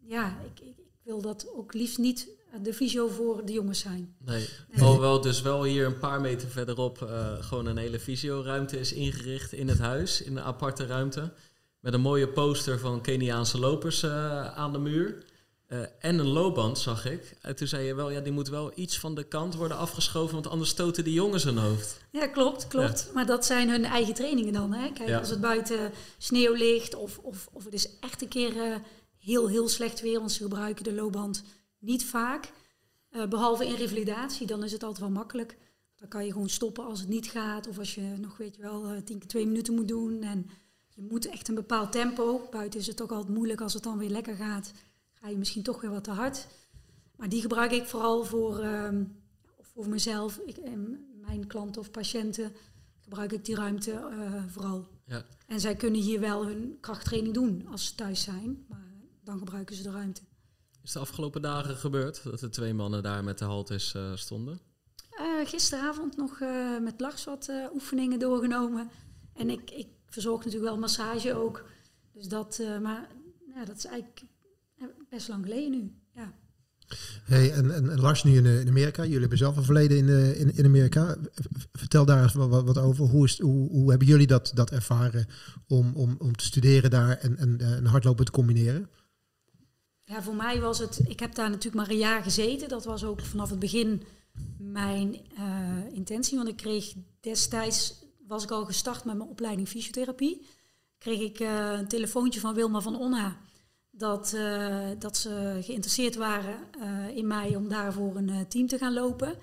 ja, 0.00 0.40
ik, 0.40 0.60
ik, 0.60 0.78
ik 0.78 1.00
wil 1.02 1.20
dat 1.20 1.48
ook 1.54 1.74
liefst 1.74 1.98
niet 1.98 2.28
de 2.62 2.72
visio 2.72 3.08
voor 3.08 3.44
de 3.44 3.52
jongens 3.52 3.78
zijn. 3.78 4.14
Nee. 4.24 4.48
Alhoewel 4.78 5.20
dus 5.20 5.42
wel 5.42 5.64
hier 5.64 5.86
een 5.86 5.98
paar 5.98 6.20
meter 6.20 6.48
verderop 6.48 7.02
eh, 7.02 7.32
gewoon 7.40 7.66
een 7.66 7.76
hele 7.76 7.98
visio-ruimte 7.98 8.80
is 8.80 8.92
ingericht 8.92 9.52
in 9.52 9.68
het 9.68 9.78
huis, 9.78 10.22
in 10.22 10.36
een 10.36 10.42
aparte 10.42 10.86
ruimte. 10.86 11.32
Met 11.80 11.94
een 11.94 12.00
mooie 12.00 12.28
poster 12.28 12.78
van 12.78 13.00
Keniaanse 13.00 13.58
lopers 13.58 14.02
eh, 14.02 14.46
aan 14.56 14.72
de 14.72 14.78
muur. 14.78 15.24
Eh, 15.66 15.78
en 15.98 16.18
een 16.18 16.26
loopband, 16.26 16.78
zag 16.78 17.06
ik. 17.06 17.36
En 17.40 17.56
toen 17.56 17.66
zei 17.66 17.86
je 17.86 17.94
wel, 17.94 18.10
ja, 18.10 18.20
die 18.20 18.32
moet 18.32 18.48
wel 18.48 18.72
iets 18.74 18.98
van 18.98 19.14
de 19.14 19.24
kant 19.24 19.54
worden 19.54 19.76
afgeschoven, 19.76 20.34
want 20.34 20.48
anders 20.48 20.70
stoten 20.70 21.04
die 21.04 21.12
jongens 21.12 21.44
hun 21.44 21.56
hoofd. 21.58 22.00
Ja, 22.10 22.26
klopt, 22.26 22.66
klopt. 22.68 23.10
Maar 23.14 23.26
dat 23.26 23.44
zijn 23.44 23.70
hun 23.70 23.84
eigen 23.84 24.14
trainingen 24.14 24.52
dan. 24.52 24.72
Hè? 24.72 24.92
Kijk, 24.92 25.08
Ja. 25.08 25.18
als 25.18 25.30
het 25.30 25.40
buiten 25.40 25.92
sneeuw 26.18 26.54
ligt 26.54 26.94
of, 26.94 27.18
of, 27.18 27.48
of 27.52 27.64
het 27.64 27.74
is 27.74 27.88
echt 28.00 28.22
een 28.22 28.28
keer 28.28 28.56
eh, 28.62 28.76
heel, 29.18 29.48
heel 29.48 29.68
slecht 29.68 30.00
weer, 30.00 30.18
want 30.18 30.32
ze 30.32 30.42
gebruiken 30.42 30.84
de 30.84 30.92
loopband 30.92 31.42
niet 31.78 32.04
vaak. 32.04 32.52
Eh, 33.08 33.28
behalve 33.28 33.66
in 33.66 33.74
revalidatie, 33.74 34.46
dan 34.46 34.64
is 34.64 34.72
het 34.72 34.82
altijd 34.82 35.00
wel 35.00 35.16
makkelijk. 35.16 35.58
Dan 35.96 36.08
kan 36.08 36.24
je 36.24 36.32
gewoon 36.32 36.48
stoppen 36.48 36.84
als 36.84 37.00
het 37.00 37.08
niet 37.08 37.26
gaat. 37.26 37.68
Of 37.68 37.78
als 37.78 37.94
je 37.94 38.14
nog, 38.18 38.36
weet 38.36 38.56
je 38.56 38.62
wel, 38.62 38.86
eh, 38.86 39.02
tien 39.02 39.18
keer 39.18 39.28
twee 39.28 39.46
minuten 39.46 39.74
moet 39.74 39.88
doen. 39.88 40.22
En 40.22 40.46
je 40.88 41.02
moet 41.02 41.26
echt 41.28 41.48
een 41.48 41.54
bepaald 41.54 41.92
tempo. 41.92 42.48
Buiten 42.50 42.80
is 42.80 42.86
het 42.86 43.02
ook 43.02 43.12
altijd 43.12 43.34
moeilijk 43.34 43.60
als 43.60 43.74
het 43.74 43.82
dan 43.82 43.98
weer 43.98 44.10
lekker 44.10 44.36
gaat. 44.36 44.72
Ga 45.12 45.28
je 45.28 45.36
misschien 45.36 45.62
toch 45.62 45.80
weer 45.80 45.90
wat 45.90 46.04
te 46.04 46.10
hard. 46.10 46.46
Maar 47.16 47.28
die 47.28 47.40
gebruik 47.40 47.72
ik 47.72 47.86
vooral 47.86 48.24
voor, 48.24 48.58
ehm, 48.58 49.04
voor 49.60 49.88
mezelf. 49.88 50.38
Ik, 50.46 50.56
en 50.56 51.06
mijn 51.20 51.46
klanten 51.46 51.80
of 51.80 51.90
patiënten 51.90 52.52
gebruik 53.00 53.32
ik 53.32 53.44
die 53.44 53.54
ruimte 53.54 53.92
eh, 53.92 54.44
vooral. 54.48 54.88
Ja. 55.06 55.24
En 55.46 55.60
zij 55.60 55.76
kunnen 55.76 56.00
hier 56.00 56.20
wel 56.20 56.46
hun 56.46 56.76
krachttraining 56.80 57.34
doen 57.34 57.66
als 57.70 57.86
ze 57.86 57.94
thuis 57.94 58.22
zijn. 58.22 58.64
Maar 58.68 58.92
dan 59.24 59.38
gebruiken 59.38 59.76
ze 59.76 59.82
de 59.82 59.90
ruimte. 59.90 60.22
Is 60.86 60.92
de 60.92 60.98
afgelopen 60.98 61.42
dagen 61.42 61.76
gebeurd 61.76 62.20
dat 62.24 62.40
de 62.40 62.48
twee 62.48 62.74
mannen 62.74 63.02
daar 63.02 63.24
met 63.24 63.38
de 63.38 63.44
haltes 63.44 63.94
eh, 63.94 64.02
stonden? 64.14 64.58
Eh, 65.10 65.48
gisteravond 65.48 66.16
nog 66.16 66.40
eh, 66.40 66.78
met 66.82 67.00
Lars 67.00 67.24
wat 67.24 67.48
eh, 67.48 67.74
oefeningen 67.74 68.18
doorgenomen. 68.18 68.90
En 69.34 69.50
ik, 69.50 69.70
ik 69.70 69.86
verzorg 70.08 70.44
natuurlijk 70.44 70.70
wel 70.70 70.80
massage 70.80 71.34
ook. 71.34 71.64
Dus 72.12 72.28
dat, 72.28 72.58
eh, 72.60 72.78
maar 72.78 73.08
ja, 73.54 73.64
dat 73.64 73.76
is 73.76 73.84
eigenlijk 73.84 74.22
best 75.10 75.28
lang 75.28 75.44
geleden 75.44 75.70
nu. 75.70 75.92
Ja. 76.14 76.32
Hey, 77.24 77.52
en, 77.52 77.74
en, 77.74 77.90
en 77.90 78.00
Lars, 78.00 78.24
nu 78.24 78.36
in, 78.36 78.46
in 78.46 78.68
Amerika. 78.68 79.02
Jullie 79.02 79.20
hebben 79.20 79.38
zelf 79.38 79.56
een 79.56 79.64
verleden 79.64 79.96
in, 79.96 80.08
eh, 80.08 80.40
in, 80.40 80.56
in 80.56 80.64
Amerika. 80.64 81.16
Vertel 81.72 82.04
daar 82.04 82.22
eens 82.22 82.32
wat, 82.32 82.64
wat, 82.64 82.78
over. 82.78 83.04
Hoe, 83.04 83.24
is, 83.24 83.40
hoe, 83.40 83.70
hoe 83.70 83.90
hebben 83.90 84.08
jullie 84.08 84.26
dat, 84.26 84.50
dat 84.54 84.70
ervaren 84.70 85.26
om, 85.66 85.94
om, 85.94 86.16
om 86.18 86.36
te 86.36 86.44
studeren 86.44 86.90
daar 86.90 87.16
en, 87.16 87.36
en, 87.36 87.60
en 87.60 87.86
hardlopen 87.86 88.24
te 88.24 88.30
combineren? 88.30 88.88
Ja, 90.08 90.22
voor 90.22 90.34
mij 90.34 90.60
was 90.60 90.78
het. 90.78 91.00
Ik 91.08 91.20
heb 91.20 91.34
daar 91.34 91.48
natuurlijk 91.48 91.74
maar 91.74 91.90
een 91.90 92.00
jaar 92.00 92.22
gezeten. 92.22 92.68
Dat 92.68 92.84
was 92.84 93.04
ook 93.04 93.20
vanaf 93.20 93.50
het 93.50 93.58
begin 93.58 94.02
mijn 94.58 95.20
eh, 95.36 95.92
intentie. 95.92 96.36
Want 96.36 96.48
ik 96.48 96.56
kreeg 96.56 96.94
destijds, 97.20 97.94
was 98.26 98.42
ik 98.44 98.50
al 98.50 98.64
gestart 98.64 99.04
met 99.04 99.16
mijn 99.16 99.28
opleiding 99.28 99.68
fysiotherapie. 99.68 100.46
Kreeg 100.98 101.20
ik 101.20 101.40
eh, 101.40 101.72
een 101.72 101.88
telefoontje 101.88 102.40
van 102.40 102.54
Wilma 102.54 102.80
van 102.80 102.98
Onna. 102.98 103.36
Dat, 103.90 104.32
eh, 104.32 104.88
dat 104.98 105.16
ze 105.16 105.58
geïnteresseerd 105.62 106.14
waren 106.16 106.58
in 107.14 107.26
mij 107.26 107.56
om 107.56 107.68
daarvoor 107.68 108.16
een 108.16 108.48
team 108.48 108.66
te 108.66 108.78
gaan 108.78 108.92
lopen. 108.94 109.38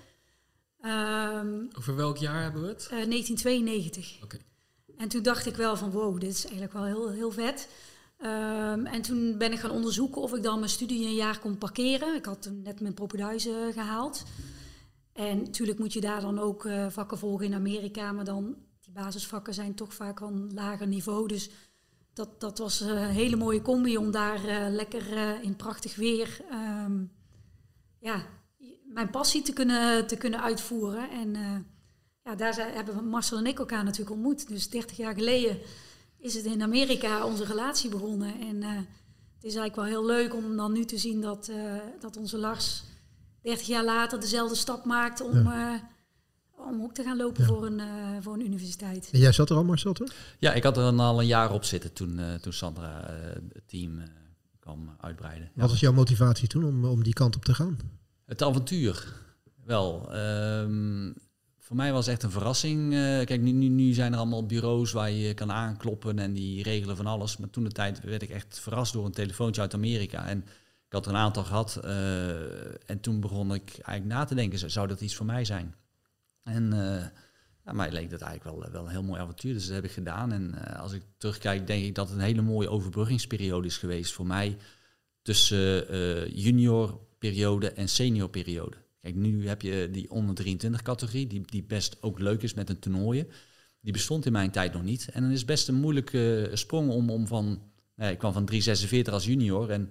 Ehm, 0.80 1.64
Over 1.78 1.96
welk 1.96 2.16
jaar 2.16 2.42
hebben 2.42 2.62
we 2.62 2.68
het? 2.68 2.82
eh, 2.90 3.06
1992. 3.06 4.18
Oké. 4.22 4.38
En 4.96 5.08
toen 5.08 5.22
dacht 5.22 5.46
ik 5.46 5.56
wel 5.56 5.76
van 5.76 5.90
wow, 5.90 6.20
dit 6.20 6.30
is 6.30 6.42
eigenlijk 6.44 6.72
wel 6.72 6.84
heel, 6.84 7.10
heel 7.10 7.30
vet. 7.30 7.68
Ehm, 8.16 8.86
en 8.86 9.02
toen 9.02 9.38
ben 9.38 9.52
ik 9.52 9.58
gaan 9.58 9.70
onderzoeken 9.70 10.22
of 10.22 10.34
ik 10.34 10.42
dan 10.42 10.58
mijn 10.58 10.70
studie 10.70 11.06
een 11.06 11.14
jaar 11.14 11.38
kon 11.38 11.58
parkeren. 11.58 12.14
Ik 12.14 12.24
had 12.24 12.50
net 12.62 12.80
mijn 12.80 12.94
propeduizen 12.94 13.72
gehaald. 13.72 14.22
En 15.12 15.38
natuurlijk 15.38 15.78
moet 15.78 15.92
je 15.92 16.00
daar 16.00 16.20
dan 16.20 16.38
ook 16.38 16.64
eh, 16.64 16.86
vakken 16.88 17.18
volgen 17.18 17.46
in 17.46 17.54
Amerika, 17.54 18.12
maar 18.12 18.24
dan 18.24 18.56
die 18.80 18.92
basisvakken 18.92 19.54
zijn 19.54 19.74
toch 19.74 19.94
vaak 19.94 20.18
van 20.18 20.50
lager 20.54 20.86
niveau. 20.86 21.28
Dus 21.28 21.50
dat, 22.12 22.40
dat 22.40 22.58
was 22.58 22.80
een 22.80 22.96
hele 22.96 23.36
mooie 23.36 23.62
combi 23.62 23.96
om 23.96 24.10
daar 24.10 24.44
eh, 24.44 24.66
lekker 24.70 25.16
eh, 25.16 25.42
in 25.42 25.56
prachtig 25.56 25.96
weer 25.96 26.40
ehm, 26.50 27.04
ja, 27.98 28.26
mijn 28.84 29.10
passie 29.10 29.42
te 29.42 29.52
kunnen, 29.52 30.06
te 30.06 30.16
kunnen 30.16 30.42
uitvoeren. 30.42 31.10
En 31.10 31.34
ja, 32.24 32.34
daar 32.34 32.54
zijn, 32.54 32.74
hebben 32.74 33.08
Marcel 33.08 33.38
en 33.38 33.46
ik 33.46 33.58
elkaar 33.58 33.84
natuurlijk 33.84 34.10
ontmoet. 34.10 34.48
Dus 34.48 34.70
30 34.70 34.96
jaar 34.96 35.14
geleden 35.14 35.58
is 36.24 36.34
het 36.34 36.44
in 36.44 36.62
Amerika 36.62 37.24
onze 37.26 37.44
relatie 37.44 37.90
begonnen. 37.90 38.40
En 38.40 38.62
eh, 38.62 38.68
het 39.34 39.44
is 39.44 39.54
eigenlijk 39.54 39.76
wel 39.76 39.84
heel 39.84 40.06
leuk 40.06 40.34
om 40.34 40.56
dan 40.56 40.72
nu 40.72 40.84
te 40.84 40.98
zien 40.98 41.20
dat, 41.20 41.48
eh, 41.48 41.56
dat 42.00 42.16
onze 42.16 42.38
Lars 42.38 42.82
30 43.42 43.66
jaar 43.66 43.84
later 43.84 44.20
dezelfde 44.20 44.54
stap 44.56 44.84
maakt 44.84 45.20
om, 45.20 45.46
eh, 45.46 45.72
om 46.68 46.82
ook 46.82 46.94
te 46.94 47.02
gaan 47.02 47.16
lopen 47.16 47.42
Ja. 47.42 47.48
voor, 47.48 47.66
een, 47.66 47.80
eh, 47.80 47.86
voor 48.20 48.34
een 48.34 48.44
universiteit. 48.46 49.08
En 49.12 49.18
jij 49.18 49.32
zat 49.32 49.50
er 49.50 49.56
al, 49.56 49.64
Marcel, 49.64 49.92
toch? 49.92 50.08
Ja, 50.38 50.52
ik 50.52 50.62
had 50.62 50.76
er 50.76 50.82
dan 50.82 51.00
al 51.00 51.20
een 51.20 51.26
jaar 51.26 51.52
op 51.52 51.64
zitten 51.64 51.92
toen, 51.92 52.18
eh, 52.18 52.34
toen 52.34 52.52
Sandra 52.52 53.08
eh, 53.08 53.32
het 53.52 53.68
team 53.68 53.98
eh, 53.98 54.04
kwam 54.58 54.96
uitbreiden. 55.00 55.50
Wat 55.54 55.70
was 55.70 55.80
jouw 55.80 55.92
motivatie 55.92 56.48
toen 56.48 56.64
om, 56.64 56.84
om 56.84 57.02
die 57.02 57.12
kant 57.12 57.36
op 57.36 57.44
te 57.44 57.54
gaan? 57.54 57.78
Het 58.26 58.42
avontuur, 58.42 59.12
wel. 59.64 60.12
Ehm, 60.12 61.12
voor 61.64 61.76
mij 61.76 61.92
was 61.92 62.06
het 62.06 62.14
echt 62.14 62.22
een 62.22 62.30
verrassing. 62.30 62.92
Eh, 62.92 62.98
kijk, 63.24 63.40
nu, 63.40 63.50
nu, 63.52 63.92
zijn 63.92 64.12
er 64.12 64.18
allemaal 64.18 64.46
bureaus 64.46 64.92
waar 64.92 65.10
je 65.10 65.34
kan 65.34 65.52
aankloppen 65.52 66.18
en 66.18 66.32
die 66.32 66.62
regelen 66.62 66.96
van 66.96 67.06
alles. 67.06 67.36
Maar 67.36 67.50
toen 67.50 67.64
de 67.64 67.72
tijd 67.72 68.00
werd 68.00 68.22
ik 68.22 68.30
echt 68.30 68.58
verrast 68.60 68.92
door 68.92 69.04
een 69.04 69.12
telefoontje 69.12 69.60
uit 69.60 69.74
Amerika. 69.74 70.26
En 70.28 70.38
ik 70.86 70.92
had 70.92 71.06
er 71.06 71.12
een 71.12 71.18
aantal 71.18 71.44
gehad. 71.44 71.76
eh, 71.76 72.90
en 72.90 73.00
toen 73.00 73.20
begon 73.20 73.54
ik 73.54 73.68
eigenlijk 73.70 74.04
na 74.04 74.24
te 74.24 74.34
denken, 74.34 74.70
zou- 74.70 74.88
dat 74.88 75.00
iets 75.00 75.14
voor 75.14 75.26
mij 75.26 75.44
zijn? 75.44 75.74
En 76.42 76.72
eh 76.72 77.06
ja, 77.64 77.72
mij 77.72 77.92
leek 77.92 78.10
dat 78.10 78.20
eigenlijk 78.20 78.60
wel, 78.60 78.72
wel 78.72 78.84
een 78.84 78.90
heel 78.90 79.02
mooi 79.02 79.20
avontuur. 79.20 79.52
Dus 79.54 79.66
dat 79.66 79.74
heb 79.74 79.84
ik 79.84 79.90
gedaan. 79.90 80.32
En 80.32 80.54
als 80.76 80.92
ik 80.92 81.02
terugkijk, 81.16 81.66
denk 81.66 81.84
ik 81.84 81.94
dat 81.94 82.08
het 82.08 82.18
een 82.18 82.24
hele 82.24 82.42
mooie 82.42 82.70
overbruggingsperiode 82.70 83.66
is 83.66 83.78
geweest 83.78 84.12
voor 84.12 84.26
mij. 84.26 84.56
Tussen 85.22 85.88
eh 85.88 86.26
juniorperiode 86.26 87.70
en 87.72 87.88
seniorperiode. 87.88 88.83
Kijk, 89.04 89.16
nu 89.16 89.48
heb 89.48 89.62
je 89.62 89.88
die 89.90 90.10
onder 90.10 90.34
23 90.34 90.82
categorie, 90.82 91.26
die, 91.26 91.42
die 91.46 91.62
best 91.62 91.96
ook 92.00 92.18
leuk 92.18 92.42
is 92.42 92.54
met 92.54 92.70
een 92.70 92.78
toernooien. 92.78 93.26
Die 93.80 93.92
bestond 93.92 94.26
in 94.26 94.32
mijn 94.32 94.50
tijd 94.50 94.72
nog 94.72 94.82
niet. 94.82 95.08
En 95.12 95.22
dan 95.22 95.30
is 95.30 95.44
best 95.44 95.68
een 95.68 95.74
moeilijke 95.74 96.50
sprong 96.52 96.90
om, 96.90 97.10
om 97.10 97.26
van... 97.26 97.62
Nou, 97.96 98.12
ik 98.12 98.18
kwam 98.18 98.32
van 98.32 98.50
3,46 98.52 99.10
als 99.10 99.24
junior 99.24 99.70
en 99.70 99.90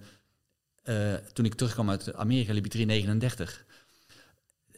eh, 0.84 1.14
toen 1.14 1.46
ik 1.46 1.54
terugkwam 1.54 1.90
uit 1.90 2.14
Amerika 2.14 2.54
liep 2.54 2.74
ik 2.74 3.06
3,39 3.38 3.66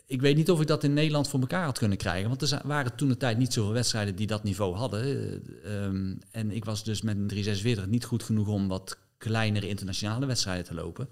ik 0.06 0.22
weet 0.22 0.36
niet 0.36 0.52
of 0.52 0.62
ik 0.62 0.68
dat 0.68 0.84
in 0.84 0.94
Nederland 0.94 1.28
voor 1.28 1.40
elkaar 1.40 1.66
had 1.66 1.78
kunnen 1.78 1.98
krijgen. 1.98 2.30
Want 2.30 2.42
er 2.42 2.62
waren 2.64 2.96
toen 2.96 3.08
de 3.08 3.18
tijd 3.18 3.38
niet 3.38 3.54
zoveel 3.54 3.74
wedstrijden 3.74 4.16
die 4.16 4.28
dat 4.28 4.44
niveau 4.44 4.76
hadden. 4.76 5.02
Eh, 5.04 5.86
ehm, 5.86 6.16
en 6.32 6.52
ik 6.52 6.66
was 6.66 6.84
dus 6.84 7.02
met 7.02 7.16
een 7.16 7.28
346 7.28 7.86
niet 7.88 8.06
goed 8.06 8.24
genoeg 8.24 8.48
om 8.48 8.68
wat 8.68 8.98
kleinere 9.18 9.68
internationale 9.68 10.26
wedstrijden 10.26 10.66
te 10.66 10.74
lopen. 10.74 11.10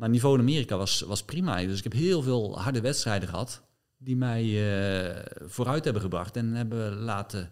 Maar 0.00 0.08
het 0.08 0.18
niveau 0.18 0.38
in 0.38 0.44
Amerika 0.44 0.76
was, 0.76 1.00
was 1.00 1.22
prima. 1.22 1.56
Dus 1.66 1.78
ik 1.78 1.84
heb 1.84 1.92
heel 1.92 2.22
veel 2.22 2.60
harde 2.60 2.80
wedstrijden 2.80 3.28
gehad. 3.28 3.62
Die 3.98 4.16
mij 4.16 4.42
eh, 4.42 5.24
vooruit 5.46 5.84
hebben 5.84 6.02
gebracht. 6.02 6.36
En 6.36 6.54
hebben 6.54 6.94
laten 6.94 7.50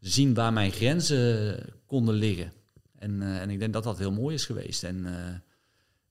zien 0.00 0.34
waar 0.34 0.52
mijn 0.52 0.70
grenzen 0.72 1.58
konden 1.86 2.14
liggen. 2.14 2.52
En, 2.98 3.22
eh, 3.22 3.40
en 3.40 3.50
ik 3.50 3.58
denk 3.58 3.72
dat 3.72 3.84
dat 3.84 3.98
heel 3.98 4.12
mooi 4.12 4.34
is 4.34 4.44
geweest. 4.44 4.84
En 4.84 5.06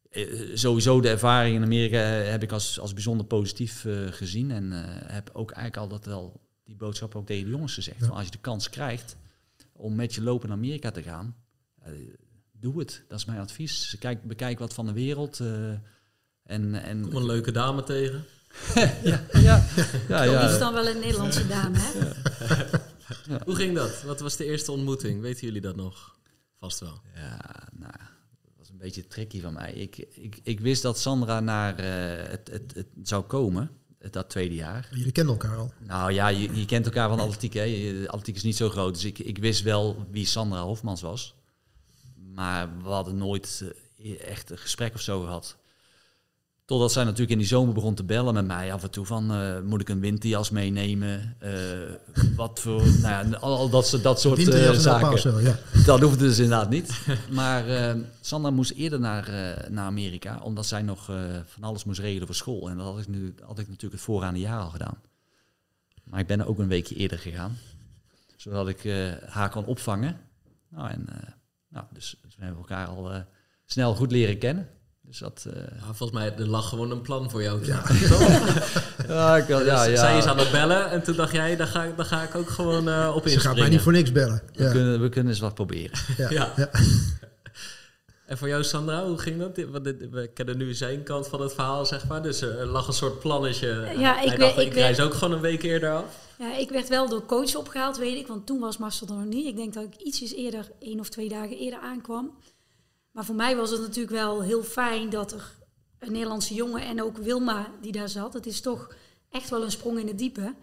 eh, 0.10 0.24
sowieso 0.54 1.02
de 1.02 1.10
ervaring 1.10 1.56
in 1.56 1.64
Amerika 1.64 1.98
heb 1.98 2.44
ik 2.44 2.52
als, 2.52 2.80
als 2.80 2.94
bijzonder 2.94 3.26
positief 3.26 3.86
gezien. 4.10 4.52
En 4.52 4.72
heb 5.08 5.30
ook 5.34 5.52
eigenlijk 5.52 5.92
altijd 5.92 6.06
wel 6.06 6.42
die 6.64 6.76
boodschap 6.76 7.16
ook 7.16 7.26
tegen 7.26 7.44
de 7.44 7.50
jongens 7.50 7.74
gezegd. 7.74 8.00
Ja. 8.00 8.06
Van 8.06 8.16
als 8.16 8.26
je 8.26 8.32
de 8.32 8.38
kans 8.38 8.70
krijgt 8.70 9.16
om 9.72 9.96
met 9.96 10.14
je 10.14 10.22
lopen 10.22 10.48
naar 10.48 10.58
Amerika 10.58 10.92
te 10.92 11.04
gaan, 11.04 11.36
doe 12.72 12.80
het. 12.80 13.04
Dat 13.08 13.20
is 13.20 13.26
mijn 13.26 13.40
advies. 13.40 13.96
Kijk, 14.00 14.24
bekijk 14.24 14.60
wat 14.60 14.74
van 14.74 14.86
de 14.86 14.94
wereld. 14.94 15.40
eh, 15.40 15.70
en, 16.44 16.74
en, 16.84 17.02
Kom 17.02 17.16
een 17.16 17.26
leuke 17.26 17.52
dame 17.52 17.84
tegen. 17.84 18.26
ja, 19.04 19.24
ja, 19.34 19.66
ja, 20.08 20.26
Dat 20.26 20.44
is 20.50 20.52
ja. 20.52 20.58
dan 20.58 20.74
wel 20.74 20.88
een 20.88 21.00
Nederlandse 21.00 21.48
dame, 21.48 21.78
hè? 21.80 21.92
Hoe 23.46 23.56
ging 23.56 23.76
dat? 23.76 24.02
Wat 24.04 24.20
was 24.20 24.36
de 24.38 24.46
eerste 24.46 24.72
ontmoeting? 24.72 25.22
Weten 25.22 25.46
jullie 25.48 25.62
dat 25.62 25.76
nog? 25.76 26.16
Vast 26.60 26.80
wel. 26.80 27.02
Ja, 27.16 27.40
nou, 27.74 27.92
dat 28.44 28.54
was 28.58 28.70
een 28.70 28.78
beetje 28.78 29.08
tricky 29.08 29.42
van 29.42 29.54
mij. 29.54 29.74
Ik, 29.74 29.98
ik, 29.98 30.40
ik 30.44 30.60
wist 30.60 30.82
dat 30.82 31.00
Sandra 31.00 31.40
naar 31.40 31.76
eh, 31.80 32.30
het, 32.32 32.50
het, 32.52 32.74
het 32.76 32.88
zou 33.04 33.24
komen, 33.24 33.70
het- 34.00 34.14
dat 34.14 34.30
tweede 34.30 34.56
jaar. 34.56 34.88
Jullie 34.92 35.12
kennen 35.12 35.34
elkaar 35.34 35.58
al. 35.58 35.74
Nou 35.80 36.12
ja, 36.12 36.28
je, 36.28 36.56
je 36.60 36.66
kent 36.66 36.86
elkaar 36.86 37.10
van 37.10 37.20
atletiek. 37.20 37.54
Hè? 37.54 37.94
Atletiek 38.08 38.36
is 38.36 38.44
niet 38.44 38.56
zo 38.56 38.70
groot. 38.70 38.94
Dus 38.94 39.04
ik, 39.06 39.20
ik 39.20 39.38
wist 39.38 39.62
wel 39.64 40.06
wie 40.12 40.26
Sandra 40.26 40.62
Hofmans 40.64 41.02
was. 41.02 41.36
Maar 42.36 42.70
we 42.84 42.90
hadden 42.90 43.18
nooit 43.18 43.64
eh, 43.98 44.22
echt 44.30 44.50
een 44.50 44.58
gesprek 44.58 44.94
of 44.94 45.02
zo 45.02 45.22
gehad. 45.22 45.58
Totdat 46.66 46.92
zij 46.92 47.04
natuurlijk 47.04 47.32
in 47.32 47.38
die 47.38 47.48
zomer 47.48 47.74
begon 47.74 47.96
te 47.96 48.04
bellen 48.04 48.34
met 48.34 48.46
mij 48.46 48.74
af 48.74 48.84
en 48.84 48.92
toe 48.92 49.06
van... 49.06 49.32
eh, 49.32 49.60
moet 49.62 49.82
ik 49.82 49.90
een 49.90 50.00
winterjas 50.00 50.50
meenemen? 50.50 51.36
Eh, 51.40 51.52
wat 52.36 52.60
voor... 52.60 52.82
Nou 53.02 53.30
ja, 53.30 53.38
al, 53.38 53.70
dat, 53.70 53.88
soort- 53.88 54.04
dat 54.04 54.22
soort 54.22 54.42
zaken. 54.82 55.20
Zo, 55.20 55.40
ja. 55.40 55.60
Dat 55.86 56.02
hoefde 56.02 56.18
dus 56.18 56.40
inderdaad 56.40 56.70
niet. 56.70 57.00
Maar 57.32 57.96
Sandra 58.22 58.52
moest 58.52 58.72
eerder 58.72 59.00
naar, 59.00 59.30
naar 59.70 59.86
Amerika, 59.86 60.40
omdat 60.44 60.66
zij 60.66 60.82
nog 60.82 61.06
van 61.46 61.64
alles 61.64 61.84
moest 61.84 62.00
regelen 62.00 62.26
voor 62.28 62.36
school. 62.36 62.70
En 62.70 62.78
dat 62.78 62.86
had 62.86 63.00
ik, 63.00 63.08
nu, 63.08 63.36
had 63.42 63.60
ik 63.60 63.68
natuurlijk 63.68 63.94
het 63.94 64.02
voorgaande 64.02 64.40
jaar 64.40 64.62
al 64.62 64.70
gedaan. 64.70 64.98
Maar 66.04 66.20
ik 66.20 66.28
ben 66.28 66.40
er 66.40 66.48
ook 66.48 66.60
een 66.60 66.68
weekje 66.68 66.96
eerder 66.96 67.20
gegaan, 67.20 67.58
zodat 68.36 68.68
ik 68.68 68.84
haar 69.26 69.50
kon 69.50 69.66
opvangen. 69.66 70.20
Nou, 70.70 70.90
en, 70.90 71.08
nou, 71.76 71.86
dus, 71.94 72.16
dus 72.24 72.36
we 72.38 72.44
hebben 72.44 72.62
elkaar 72.62 72.88
al 72.88 73.12
eh, 73.12 73.20
snel 73.66 73.96
goed 73.96 74.12
leren 74.12 74.38
kennen. 74.38 74.68
Dus 75.02 75.18
dat... 75.18 75.46
eh, 75.54 75.62
Ja, 75.62 75.94
volgens 75.94 76.12
mij 76.20 76.34
er 76.38 76.48
lag 76.48 76.70
gewoon 76.70 76.92
een 76.92 77.02
plan 77.02 77.30
voor 77.32 77.42
jou. 77.44 77.66
Ja. 77.66 77.82
ja, 79.08 79.38
ik, 79.38 79.46
wel- 79.48 79.66
ja, 79.66 79.84
ja. 79.84 79.96
Zij 79.96 80.18
is 80.18 80.26
aan 80.26 80.38
het 80.38 80.52
bellen 80.52 80.92
en 80.92 81.04
toen 81.04 81.16
dacht 81.16 81.32
jij, 81.32 81.56
daar 81.56 81.68
ga, 81.68 81.84
ik- 81.84 81.98
daar 81.98 82.06
ga 82.06 82.22
ik 82.24 82.36
ook 82.36 82.50
gewoon 82.50 82.90
eh, 82.90 83.12
op 83.16 83.24
Ze 83.24 83.30
inspringen. 83.34 83.42
gaat 83.42 83.56
mij 83.58 83.70
niet 83.70 83.82
voor 83.82 83.92
niks 83.92 84.12
bellen. 84.12 84.42
we, 84.54 84.64
Ja. 84.64 84.72
kunnen, 84.72 85.02
we 85.02 85.10
kunnen 85.10 85.32
eens 85.32 85.42
wat 85.42 85.54
proberen. 85.54 86.00
Ja. 86.18 86.30
Ja. 86.30 86.54
En 88.26 88.38
voor 88.38 88.48
jou, 88.48 88.64
Sandra, 88.64 89.08
hoe 89.08 89.18
ging 89.18 89.40
dat? 89.40 89.56
We 90.12 90.30
kennen 90.34 90.58
nu 90.58 90.74
zijn 90.74 91.04
kant 91.04 91.28
van 91.28 91.42
het 91.42 91.54
verhaal, 91.54 91.86
zeg 91.86 92.08
maar. 92.08 92.24
Dus 92.24 92.42
er 92.42 92.66
lag 92.66 92.88
een 92.88 92.94
soort 92.94 93.20
plannetje. 93.20 93.68
Ja, 93.98 94.22
ik 94.22 94.28
Hij 94.28 94.38
dacht, 94.38 94.58
ik 94.58 94.74
reis 94.74 95.00
ook 95.00 95.14
gewoon 95.14 95.34
een 95.34 95.42
week 95.42 95.64
eerder 95.64 95.92
af. 95.92 96.34
Ja, 96.38 96.58
ik 96.58 96.70
werd 96.70 96.90
wel 96.90 97.10
door 97.10 97.26
coach 97.26 97.56
opgehaald, 97.56 97.98
weet 97.98 98.18
ik. 98.18 98.28
Want 98.28 98.46
toen 98.46 98.60
was 98.60 98.78
Marcel 98.78 99.08
er 99.08 99.14
nog 99.14 99.26
niet. 99.26 99.48
Ik 99.48 99.56
denk 99.56 99.74
dat 99.74 99.84
ik 99.84 99.96
ietsjes 99.96 100.34
eerder, 100.34 100.72
één 100.80 101.00
of 101.00 101.10
twee 101.10 101.30
dagen 101.30 101.58
eerder 101.58 101.80
aankwam. 101.80 102.38
Maar 103.12 103.26
voor 103.26 103.36
mij 103.36 103.56
was 103.56 103.70
het 103.70 103.82
natuurlijk 103.82 104.16
wel 104.16 104.42
heel 104.42 104.64
fijn 104.64 105.10
dat 105.10 105.32
er 105.32 105.52
een 106.00 106.12
Nederlandse 106.12 106.54
jongen 106.54 106.82
en 106.82 107.04
ook 107.04 107.18
Wilma 107.18 107.68
die 107.82 107.92
daar 107.92 108.10
zat. 108.10 108.34
Het 108.34 108.46
is 108.46 108.62
toch 108.62 108.96
echt 109.30 109.50
wel 109.50 109.64
een 109.64 109.72
sprong 109.72 110.00
in 110.00 110.08
het 110.08 110.18
diepe. 110.18 110.54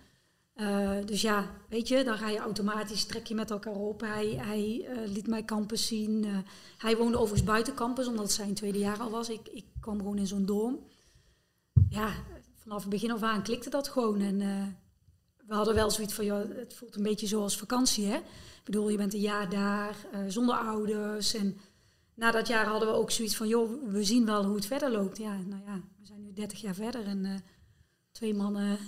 Eh, 0.52 0.96
dus 1.04 1.20
ja, 1.20 1.50
weet 1.68 1.88
je, 1.88 2.04
dan 2.04 2.18
ga 2.18 2.28
je 2.28 2.38
automatisch, 2.38 3.04
trek 3.04 3.26
je 3.26 3.34
met 3.34 3.50
elkaar 3.50 3.74
op. 3.74 4.00
Hij, 4.00 4.26
hij 4.26 4.86
eh, 4.88 5.10
liet 5.10 5.26
mij 5.26 5.44
campus 5.44 5.86
zien. 5.86 6.24
Eh, 6.24 6.38
hij 6.78 6.96
woonde 6.96 7.16
overigens 7.16 7.48
buiten 7.48 7.74
campus, 7.74 8.06
omdat 8.06 8.32
zijn 8.32 8.54
tweede 8.54 8.78
jaar 8.78 8.98
al 9.00 9.10
was. 9.10 9.28
Ik, 9.28 9.48
ik 9.48 9.64
kwam 9.80 9.98
gewoon 9.98 10.18
in 10.18 10.26
zo'n 10.26 10.46
dorm. 10.46 10.78
Ja, 11.88 12.12
vanaf 12.54 12.80
het 12.80 12.90
begin 12.90 13.10
af 13.10 13.22
aan 13.22 13.42
klikte 13.42 13.70
dat 13.70 13.88
gewoon. 13.88 14.20
En 14.20 14.38
we 15.46 15.54
hadden 15.54 15.74
wel 15.74 15.90
zoiets 15.90 16.14
van, 16.14 16.24
ja, 16.24 16.46
het 16.48 16.74
voelt 16.74 16.96
een 16.96 17.02
beetje 17.02 17.26
zoals 17.26 17.56
vakantie, 17.56 18.06
hè. 18.06 18.16
Ik 18.16 18.68
bedoel, 18.68 18.88
je 18.88 18.96
bent 18.96 19.14
een 19.14 19.20
jaar 19.20 19.50
daar, 19.50 19.96
zonder 20.28 20.54
ouders. 20.54 21.34
En 21.34 21.58
na 22.14 22.30
dat 22.30 22.48
jaar 22.48 22.66
hadden 22.66 22.88
we 22.88 22.94
ook 22.94 23.10
zoiets 23.10 23.36
van, 23.36 23.48
joh, 23.48 23.92
we 23.92 24.04
zien 24.04 24.24
wel 24.26 24.44
hoe 24.44 24.54
het 24.54 24.66
verder 24.66 24.90
loopt. 24.90 25.18
Ja, 25.18 25.36
nou 25.36 25.62
ja, 25.66 25.80
we 25.98 26.06
zijn 26.06 26.22
nu 26.22 26.32
30 26.32 26.60
jaar 26.60 26.74
verder 26.74 27.06
en 27.06 27.44
twee 28.12 28.34
mannen, 28.34 28.78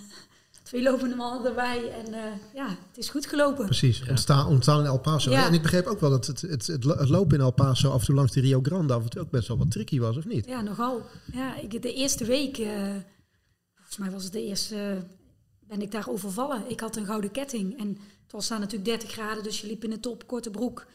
twee 0.65 0.83
lopende 0.83 1.15
mannen 1.15 1.49
erbij. 1.49 1.91
En 1.91 2.13
eh, 2.13 2.31
ja, 2.53 2.67
het 2.67 2.97
is 2.97 3.09
goed 3.09 3.25
gelopen. 3.25 3.65
Precies, 3.65 4.09
ontstaan, 4.09 4.47
ontstaan 4.47 4.79
in 4.79 4.85
El 4.85 4.99
Paso. 4.99 5.31
Ja. 5.31 5.47
En 5.47 5.53
ik 5.53 5.61
begreep 5.61 5.85
ook 5.85 5.99
wel 5.99 6.09
dat 6.09 6.27
het, 6.27 6.41
het, 6.41 6.67
het, 6.67 6.83
het 6.83 7.09
lopen 7.09 7.37
in 7.37 7.43
El 7.43 7.51
Paso 7.51 7.91
af 7.91 7.99
en 7.99 8.05
toe 8.05 8.15
langs 8.15 8.31
de 8.31 8.41
Rio 8.41 8.59
Grande 8.61 8.93
af 8.93 9.03
en 9.03 9.09
toe 9.09 9.21
ook 9.21 9.29
best 9.29 9.47
wel 9.47 9.57
wat 9.57 9.71
tricky 9.71 9.99
was, 9.99 10.17
of 10.17 10.25
niet? 10.25 10.45
Ja, 10.45 10.61
nogal. 10.61 11.01
Ja, 11.33 11.55
ik, 11.55 11.81
de 11.81 11.93
eerste 11.93 12.25
week, 12.25 12.57
eh, 12.57 12.95
volgens 13.75 13.97
mij 13.97 14.11
was 14.11 14.23
het 14.23 14.33
de 14.33 14.43
eerste, 14.43 15.05
ben 15.67 15.81
ik 15.81 15.91
daar 15.91 16.09
overvallen. 16.09 16.69
Ik 16.69 16.79
had 16.79 16.95
een 16.95 17.05
gouden 17.05 17.31
ketting 17.31 17.79
en 17.79 17.87
het 18.23 18.31
was 18.31 18.47
daar 18.47 18.59
natuurlijk 18.59 18.89
30 18.89 19.11
graden, 19.11 19.43
dus 19.43 19.61
je 19.61 19.67
liep 19.67 19.83
in 19.83 19.89
de 19.89 19.99
top, 19.99 20.27
korte 20.27 20.49
broek. 20.49 20.85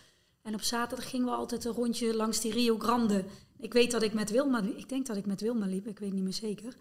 En 0.43 0.55
op 0.55 0.63
zaterdag 0.63 1.11
gingen 1.11 1.27
we 1.27 1.33
altijd 1.33 1.65
een 1.65 1.73
rondje 1.73 2.15
langs 2.15 2.41
die 2.41 2.53
Rio 2.53 2.79
Grande. 2.79 3.25
Ik 3.59 3.73
weet 3.73 3.91
dat 3.91 4.03
ik 4.03 4.13
met 4.13 4.31
Wilma, 4.31 4.63
ik 4.77 4.89
denk 4.89 5.07
dat 5.07 5.17
ik 5.17 5.27
met 5.27 5.41
Wilma 5.41 5.67
liep, 5.67 5.87
ik 5.87 5.99
weet 5.99 6.13
niet 6.13 6.23
meer 6.23 6.33
zeker. 6.33 6.75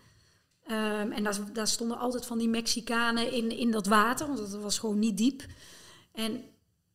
Ehm, 0.69 1.11
en 1.11 1.23
daar, 1.23 1.37
daar 1.53 1.67
stonden 1.67 1.97
altijd 1.97 2.25
van 2.25 2.37
die 2.37 2.49
Mexicanen 2.49 3.31
in, 3.33 3.57
in 3.57 3.71
dat 3.71 3.87
water, 3.87 4.27
want 4.27 4.39
het 4.39 4.61
was 4.61 4.79
gewoon 4.79 4.99
niet 4.99 5.17
diep. 5.17 5.43
En 6.13 6.41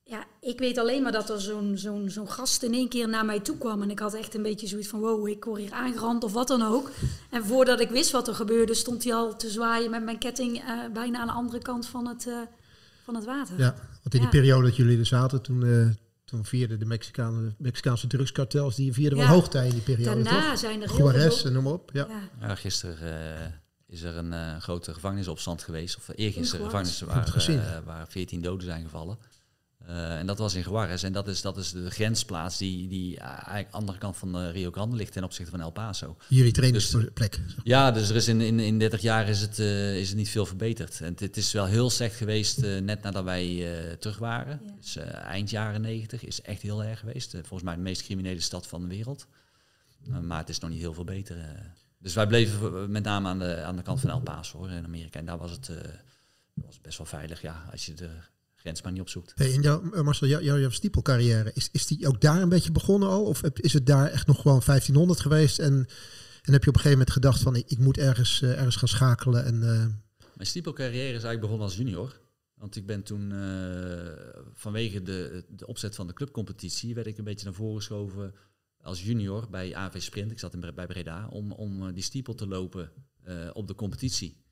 ja, 0.02 0.24
ik 0.40 0.58
weet 0.58 0.78
alleen 0.78 1.02
maar 1.02 1.12
dat 1.12 1.30
er 1.30 1.40
zo'n 1.40 1.72
zo'n 1.78 2.10
zo'n 2.10 2.30
gast 2.30 2.62
in 2.62 2.72
één 2.74 2.88
keer 2.88 3.08
naar 3.08 3.24
mij 3.24 3.40
toe 3.40 3.58
kwam. 3.58 3.82
En 3.82 3.90
ik 3.90 3.98
had 3.98 4.14
echt 4.14 4.34
een 4.34 4.42
beetje 4.42 4.66
zoiets 4.66 4.88
van, 4.88 5.00
wow, 5.00 5.28
ik 5.28 5.44
word 5.44 5.60
hier 5.60 5.72
aangerand 5.72 6.24
of 6.24 6.32
wat 6.32 6.48
dan 6.48 6.62
ook. 6.62 6.90
En 7.30 7.44
voordat 7.44 7.80
ik 7.80 7.90
wist 7.90 8.10
wat 8.10 8.28
er 8.28 8.34
gebeurde, 8.34 8.74
stond 8.74 9.04
hij 9.04 9.14
al 9.14 9.36
te 9.36 9.50
zwaaien 9.50 9.90
met 9.90 10.04
mijn 10.04 10.18
ketting 10.18 10.58
eh, 10.58 10.78
bijna 10.92 11.18
aan 11.18 11.26
de 11.26 11.32
andere 11.32 11.58
kant 11.58 11.86
van 11.86 12.06
het, 12.08 12.26
eh, 12.26 12.34
van 13.04 13.14
het 13.14 13.24
water. 13.24 13.58
Ja, 13.58 13.72
want 13.74 14.04
in 14.04 14.10
die 14.10 14.20
Ja. 14.20 14.28
periode 14.28 14.66
dat 14.66 14.76
jullie 14.76 14.98
er 14.98 15.06
zaten, 15.06 15.42
toen, 15.42 15.64
eh 15.64 15.86
toen 16.24 16.44
vierden 16.44 16.78
de 16.78 16.84
Mexicaanse, 16.84 17.54
Mexicaanse 17.58 18.06
drugskartels, 18.06 18.74
die 18.74 18.92
vierden 18.92 19.18
wel 19.18 19.26
Ja. 19.26 19.32
hoogtij 19.32 19.66
in 19.66 19.72
die 19.72 19.80
periode, 19.82 20.22
Daarna 20.22 20.50
toch? 20.50 20.58
zijn 20.58 20.82
er 20.82 20.88
heel 20.88 20.96
veel... 20.96 21.06
Juarez 21.12 21.44
en 21.44 21.52
noem 21.52 21.62
maar 21.62 21.72
op. 21.72 21.90
Ja. 21.92 22.06
Ja, 22.08 22.46
Ja, 22.48 22.54
gisteren 22.54 22.98
eh, 23.00 23.46
is 23.94 24.02
er 24.02 24.16
een 24.16 24.32
eh, 24.32 24.56
grote 24.60 24.94
gevangenisopstand 24.94 25.62
geweest. 25.62 25.96
Of 25.96 26.08
eergisteren 26.14 26.60
In 26.60 26.66
gevangenis 26.66 27.00
Heb 27.00 27.08
waar, 27.08 27.48
eh, 27.48 27.84
waar 27.84 28.08
14 28.08 28.42
doden 28.42 28.66
zijn 28.66 28.82
gevallen. 28.82 29.18
Eh, 29.86 30.18
en 30.18 30.26
dat 30.26 30.38
was 30.38 30.54
in 30.54 30.62
Juarez. 30.62 31.04
En 31.04 31.12
dat 31.12 31.28
is, 31.28 31.40
dat 31.40 31.56
is 31.56 31.72
de 31.72 31.90
grensplaats 31.90 32.58
die, 32.58 32.88
die 32.88 33.18
eigenlijk 33.18 33.64
aan 33.64 33.70
de 33.70 33.76
andere 33.76 33.98
kant 33.98 34.16
van 34.16 34.32
de 34.32 34.50
Rio 34.50 34.70
Grande 34.70 34.96
ligt 34.96 35.12
ten 35.12 35.24
opzichte 35.24 35.50
van 35.50 35.60
El 35.60 35.70
Paso. 35.70 36.16
Jullie 36.28 36.52
trainingsplek. 36.52 37.40
Ja, 37.64 37.90
dus 37.90 38.08
er 38.08 38.16
is 38.16 38.28
in, 38.28 38.40
in, 38.40 38.60
in 38.60 38.78
30 38.78 39.00
jaar 39.00 39.28
is 39.28 39.40
het, 39.40 39.58
eh, 39.58 39.96
is 39.96 40.08
het 40.08 40.16
niet 40.16 40.28
veel 40.28 40.46
verbeterd. 40.46 41.00
En 41.00 41.06
het, 41.06 41.20
het 41.20 41.36
is 41.36 41.52
wel 41.52 41.66
heel 41.66 41.90
slecht 41.90 42.16
geweest 42.16 42.60
net 42.60 43.02
nadat 43.02 43.24
wij 43.24 43.76
eh, 43.76 43.92
terug 43.92 44.18
waren. 44.18 44.60
Ja. 44.66 44.74
Dus 44.80 44.96
eh, 44.96 45.14
eind 45.14 45.50
jaren 45.50 45.80
90 45.80 46.24
is 46.24 46.42
echt 46.42 46.62
heel 46.62 46.84
erg 46.84 46.98
geweest. 46.98 47.30
Volgens 47.30 47.62
mij 47.62 47.74
de 47.74 47.80
meest 47.80 48.02
criminele 48.02 48.40
stad 48.40 48.66
van 48.66 48.80
de 48.82 48.88
wereld. 48.88 49.26
Maar 50.22 50.38
het 50.38 50.48
is 50.48 50.58
nog 50.58 50.70
niet 50.70 50.80
heel 50.80 50.94
veel 50.94 51.04
beter. 51.04 51.36
Dus 52.04 52.14
wij 52.14 52.26
bleven 52.26 52.82
eh, 52.82 52.86
met 52.86 53.04
name 53.04 53.28
aan 53.28 53.38
de, 53.38 53.62
aan 53.62 53.76
de 53.76 53.82
kant 53.82 54.00
van 54.00 54.10
El 54.10 54.20
Paso 54.20 54.58
hoor, 54.58 54.70
in 54.70 54.84
Amerika. 54.84 55.18
En 55.18 55.24
daar 55.24 55.38
was 55.38 55.50
het, 55.50 55.68
eh, 55.68 55.76
was 56.54 56.80
best 56.80 56.98
wel 56.98 57.06
veilig, 57.06 57.40
ja, 57.40 57.68
als 57.72 57.86
je 57.86 57.94
de 57.94 58.08
grens 58.54 58.82
maar 58.82 58.92
niet 58.92 59.00
opzoekt. 59.00 59.32
Hey, 59.34 59.54
en 59.54 59.62
jouw, 59.62 59.92
eh, 59.92 60.02
Marcel, 60.02 60.26
jouw, 60.26 60.40
jouw, 60.40 60.58
jouw 60.58 60.70
stiepelcarrière, 60.70 61.50
is, 61.54 61.68
is 61.72 61.86
die 61.86 62.08
ook 62.08 62.20
daar 62.20 62.42
een 62.42 62.48
beetje 62.48 62.72
begonnen 62.72 63.08
al? 63.08 63.24
Of 63.24 63.42
is 63.42 63.72
het 63.72 63.86
daar 63.86 64.10
echt 64.10 64.26
nog 64.26 64.40
gewoon 64.40 64.62
1500 64.64 65.20
geweest? 65.20 65.58
En, 65.58 65.86
en 66.42 66.52
heb 66.52 66.62
je 66.62 66.68
op 66.68 66.74
een 66.74 66.80
gegeven 66.80 66.90
moment 66.90 67.10
gedacht 67.10 67.40
van, 67.40 67.56
ik, 67.56 67.70
ik 67.70 67.78
moet 67.78 67.98
ergens, 67.98 68.42
ergens 68.42 68.76
gaan 68.76 68.88
schakelen? 68.88 69.44
En, 69.44 69.62
eh, 69.62 69.86
Mijn 70.34 70.48
stiepelcarrière 70.48 71.06
is 71.06 71.24
eigenlijk 71.24 71.40
begonnen 71.40 71.66
als 71.66 71.76
junior. 71.76 72.20
Want 72.54 72.76
ik 72.76 72.86
ben 72.86 73.02
toen 73.02 73.32
vanwege 74.52 75.02
de, 75.02 75.44
de 75.48 75.66
opzet 75.66 75.94
van 75.94 76.06
de 76.06 76.12
clubcompetitie... 76.12 76.94
werd 76.94 77.06
ik 77.06 77.18
een 77.18 77.24
beetje 77.24 77.44
naar 77.44 77.54
voren 77.54 77.76
geschoven 77.76 78.34
als 78.84 79.04
junior 79.04 79.50
bij 79.50 79.74
AV 79.74 80.00
Sprint. 80.00 80.30
Ik 80.30 80.38
zat 80.38 80.54
in, 80.54 80.74
bij 80.74 80.86
Breda 80.86 81.28
om, 81.28 81.52
om 81.52 81.86
eh, 81.86 81.94
die 81.94 82.02
stiepel 82.02 82.34
te 82.34 82.46
lopen 82.46 82.92
eh, 83.22 83.50
op 83.52 83.66
de 83.66 83.74
competitie. 83.74 84.42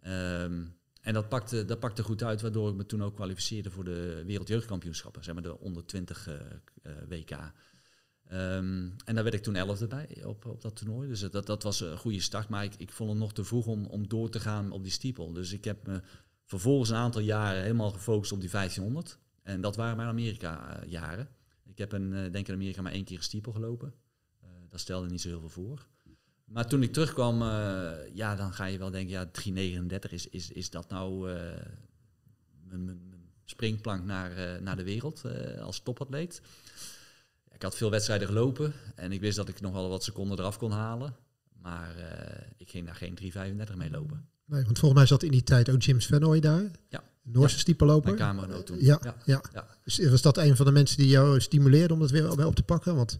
Ehm, 0.00 0.64
en 1.04 1.14
dat 1.14 1.28
pakte, 1.28 1.64
dat 1.64 1.78
pakte 1.78 2.02
goed 2.02 2.22
uit, 2.22 2.40
waardoor 2.40 2.68
ik 2.68 2.74
me 2.74 2.86
toen 2.86 3.02
ook 3.02 3.14
kwalificeerde 3.14 3.70
voor 3.70 3.84
de 3.84 4.22
wereldjeugdkampioenschappen. 4.26 5.24
Zeg 5.24 5.34
maar 5.34 5.42
de 5.42 5.58
onder 5.58 5.86
20 5.86 6.28
eh, 6.28 6.34
eh, 6.82 6.92
WK. 7.08 7.30
Ehm, 7.30 8.90
en 9.04 9.14
daar 9.14 9.22
werd 9.22 9.34
ik 9.34 9.42
toen 9.42 9.56
elfde 9.56 9.86
bij 9.86 10.24
op, 10.24 10.46
op 10.46 10.60
dat 10.60 10.76
toernooi. 10.76 11.08
Dus 11.08 11.20
dat, 11.20 11.46
dat 11.46 11.62
was 11.62 11.80
een 11.80 11.98
goede 11.98 12.20
start. 12.20 12.48
Maar 12.48 12.64
ik, 12.64 12.74
ik 12.74 12.92
vond 12.92 13.10
het 13.10 13.18
nog 13.18 13.32
te 13.32 13.44
vroeg 13.44 13.66
om, 13.66 13.86
om 13.86 14.08
door 14.08 14.30
te 14.30 14.40
gaan 14.40 14.70
op 14.70 14.82
die 14.82 14.92
stiepel. 14.92 15.32
Dus 15.32 15.52
ik 15.52 15.64
heb 15.64 15.86
me 15.86 16.02
vervolgens 16.44 16.90
een 16.90 16.96
aantal 16.96 17.20
jaren 17.20 17.62
helemaal 17.62 17.90
gefocust 17.90 18.32
op 18.32 18.40
die 18.40 18.50
1500. 18.50 19.18
En 19.42 19.60
dat 19.60 19.76
waren 19.76 19.96
mijn 19.96 20.08
Amerika-jaren. 20.08 21.28
Ik 21.74 21.80
heb 21.80 21.94
in, 21.94 22.14
eh, 22.14 22.32
denk 22.32 22.48
in 22.48 22.54
Amerika 22.54 22.82
maar 22.82 22.92
één 22.92 23.04
keer 23.04 23.16
een 23.16 23.22
stiepel 23.22 23.52
gelopen. 23.52 23.94
Eh 24.40 24.48
dat 24.68 24.80
stelde 24.80 25.08
niet 25.08 25.20
zo 25.20 25.28
heel 25.28 25.40
veel 25.40 25.48
voor. 25.48 25.86
Maar 26.44 26.68
toen 26.68 26.82
ik 26.82 26.92
terugkwam, 26.92 27.42
eh, 27.42 27.92
ja, 28.12 28.36
dan 28.36 28.52
ga 28.52 28.64
je 28.64 28.78
wel 28.78 28.90
denken, 28.90 29.10
ja, 29.10 29.26
339 29.26 30.12
is, 30.12 30.28
is, 30.28 30.50
is 30.50 30.70
dat 30.70 30.88
nou 30.88 31.28
mijn, 32.68 32.84
mijn, 32.84 33.12
springplank 33.44 34.04
naar, 34.04 34.62
naar 34.62 34.76
de 34.76 34.84
wereld 34.84 35.22
als 35.60 35.80
topatleet? 35.82 36.42
Ik 37.52 37.62
had 37.62 37.76
veel 37.76 37.90
wedstrijden 37.90 38.26
gelopen 38.26 38.72
en 38.94 39.12
ik 39.12 39.20
wist 39.20 39.36
dat 39.36 39.48
ik 39.48 39.60
nog 39.60 39.72
wel 39.72 39.88
wat 39.88 40.04
seconden 40.04 40.38
eraf 40.38 40.58
kon 40.58 40.70
halen. 40.70 41.16
Maar 41.62 41.94
ik 42.56 42.70
ging 42.70 42.86
daar 42.86 42.94
geen 42.94 43.14
335 43.14 43.76
mee 43.76 43.90
lopen. 43.90 44.28
nee, 44.44 44.64
want 44.64 44.78
volgens 44.78 45.00
mij 45.00 45.08
zat 45.08 45.22
in 45.22 45.30
die 45.30 45.42
tijd 45.42 45.70
ook 45.70 45.82
James 45.82 46.06
Vanoy 46.06 46.40
daar. 46.40 46.70
Ja. 46.88 47.02
Noorse 47.24 47.58
stiepelloper. 47.58 48.04
Mijn 48.14 48.16
kamergenoot 48.16 48.66
toen. 48.66 48.76
Ja, 48.80 48.98
ja. 49.02 49.16
ja. 49.24 49.42
Ja. 49.52 49.66
Dus 49.84 50.08
was 50.08 50.22
dat 50.22 50.36
een 50.38 50.56
van 50.56 50.66
de 50.66 50.72
mensen 50.72 50.96
die 50.96 51.08
jou 51.08 51.40
stimuleerde 51.40 51.94
om 51.94 52.00
dat 52.00 52.10
weer, 52.10 52.36
weer 52.36 52.46
op 52.46 52.54
te 52.54 52.62
pakken? 52.62 52.94
Want 52.94 53.18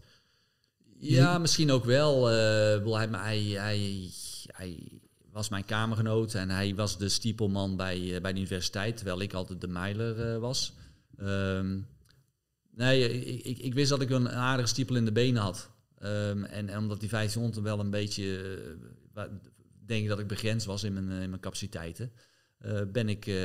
Ja, 0.99 1.37
misschien 1.37 1.71
ook 1.71 1.85
wel. 1.85 2.29
eh, 2.31 2.77
bedoel, 2.77 2.97
hij, 2.97 3.07
hij, 3.11 3.39
hij, 3.41 4.09
hij 4.47 5.01
was 5.31 5.49
mijn 5.49 5.65
kamergenoot 5.65 6.33
en 6.33 6.49
hij 6.49 6.75
was 6.75 6.97
de 6.97 7.09
stiepelman 7.09 7.75
bij, 7.75 8.15
eh, 8.15 8.21
bij 8.21 8.31
de 8.33 8.39
universiteit, 8.39 8.95
terwijl 8.97 9.21
ik 9.21 9.33
altijd 9.33 9.61
de 9.61 9.67
mijler 9.67 10.33
eh, 10.33 10.39
was. 10.39 10.73
Ehm, 11.17 11.79
nee, 12.71 13.09
ik, 13.25 13.45
ik, 13.45 13.57
ik 13.57 13.73
wist 13.73 13.89
dat 13.89 14.01
ik 14.01 14.09
een, 14.09 14.29
aardige 14.29 14.67
stiepel 14.67 14.95
in 14.95 15.05
de 15.05 15.11
benen 15.11 15.41
had. 15.41 15.69
Ehm, 15.99 16.43
en, 16.43 16.69
en 16.69 16.77
omdat 16.77 16.99
die 16.99 17.09
1500 17.09 17.63
wel 17.65 17.79
een 17.79 17.89
beetje, 17.89 18.55
eh, 19.13 19.23
denk 19.85 20.03
ik 20.03 20.09
dat 20.09 20.19
ik 20.19 20.27
begrensd 20.27 20.65
was 20.65 20.83
in 20.83 20.93
mijn, 20.93 21.11
eh, 21.11 21.21
in 21.21 21.29
mijn 21.29 21.41
capaciteiten. 21.41 22.11
Eh, 22.65 22.81
ben 22.91 23.09
ik 23.09 23.27
eh, 23.27 23.35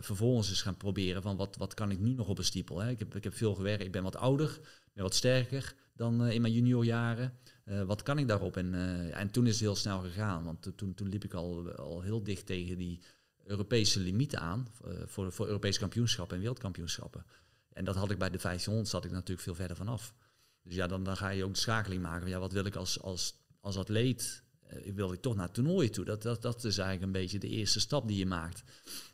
vervolgens 0.00 0.48
eens 0.48 0.62
gaan 0.62 0.76
proberen 0.76 1.22
van 1.22 1.36
wat, 1.36 1.56
wat 1.56 1.74
kan 1.74 1.90
ik 1.90 1.98
nu 1.98 2.12
nog 2.12 2.28
op 2.28 2.38
een 2.38 2.44
stiepel. 2.44 2.78
Hè? 2.80 2.90
Ik, 2.90 2.98
heb, 2.98 3.14
ik 3.14 3.24
heb 3.24 3.34
veel 3.34 3.54
gewerkt, 3.54 3.84
ik 3.84 3.92
ben 3.92 4.02
wat 4.02 4.16
ouder, 4.16 4.60
ben 4.92 5.02
wat 5.02 5.14
sterker 5.14 5.74
dan 5.94 6.24
eh, 6.24 6.34
in 6.34 6.40
mijn 6.40 6.52
juniorjaren. 6.52 7.38
Wat 7.86 8.02
kan 8.02 8.18
ik 8.18 8.28
daarop? 8.28 8.56
En, 8.56 8.74
en 9.12 9.30
toen 9.30 9.46
is 9.46 9.52
het 9.52 9.60
heel 9.60 9.76
snel 9.76 10.00
gegaan, 10.00 10.44
want 10.44 10.62
to- 10.62 10.74
toen, 10.74 10.94
toen 10.94 11.08
liep 11.08 11.24
ik 11.24 11.34
al, 11.34 11.70
al 11.72 12.02
heel 12.02 12.22
dicht 12.22 12.46
tegen 12.46 12.78
die 12.78 13.00
Europese 13.44 14.00
limieten 14.00 14.40
aan 14.40 14.66
voor, 15.04 15.32
voor 15.32 15.46
Europese 15.46 15.78
kampioenschappen 15.78 16.34
en 16.34 16.40
wereldkampioenschappen. 16.40 17.24
En 17.72 17.84
dat 17.84 17.94
had 17.94 18.10
ik 18.10 18.18
bij 18.18 18.30
de 18.30 18.38
1500, 18.38 18.88
zat 18.88 19.04
ik 19.04 19.10
natuurlijk 19.10 19.40
veel 19.40 19.54
verder 19.54 19.76
vanaf. 19.76 20.14
Dus 20.62 20.74
ja, 20.74 20.86
dan, 20.86 21.04
dan 21.04 21.16
ga 21.16 21.28
je 21.28 21.44
ook 21.44 21.54
de 21.54 21.60
schakeling 21.60 22.02
maken. 22.02 22.28
Ja, 22.28 22.38
wat 22.38 22.52
wil 22.52 22.64
ik 22.64 22.76
als, 22.76 23.00
als, 23.00 23.34
als 23.60 23.76
atleet? 23.76 24.42
Eh, 24.70 24.92
wil 24.94 25.12
ik 25.12 25.20
toch 25.20 25.36
naar 25.36 25.50
toernooien 25.50 25.92
toe? 25.92 26.04
Dat, 26.04 26.22
dat, 26.22 26.42
dat 26.42 26.64
is 26.64 26.78
eigenlijk 26.78 27.06
een 27.06 27.20
beetje 27.22 27.38
de 27.38 27.48
eerste 27.48 27.80
stap 27.80 28.08
die 28.08 28.18
je 28.18 28.26
maakt. 28.26 28.62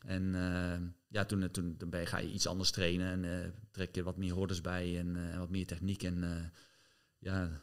En 0.07 0.35
eh, 0.35 0.89
ja, 1.09 1.25
toen, 1.25 1.51
toen, 1.51 1.77
toen 1.77 1.91
ben 1.91 2.01
je, 2.01 2.07
ga 2.07 2.19
je 2.19 2.33
iets 2.33 2.47
anders 2.47 2.71
trainen 2.71 3.25
en 3.25 3.43
eh, 3.45 3.51
trek 3.71 3.95
je 3.95 4.03
wat 4.03 4.17
meer 4.17 4.33
hordes 4.33 4.61
bij 4.61 4.99
en 4.99 5.31
eh, 5.33 5.39
wat 5.39 5.51
meer 5.51 5.67
techniek. 5.67 6.03
En 6.03 6.25
eh, 6.25 6.45
ja, 7.19 7.61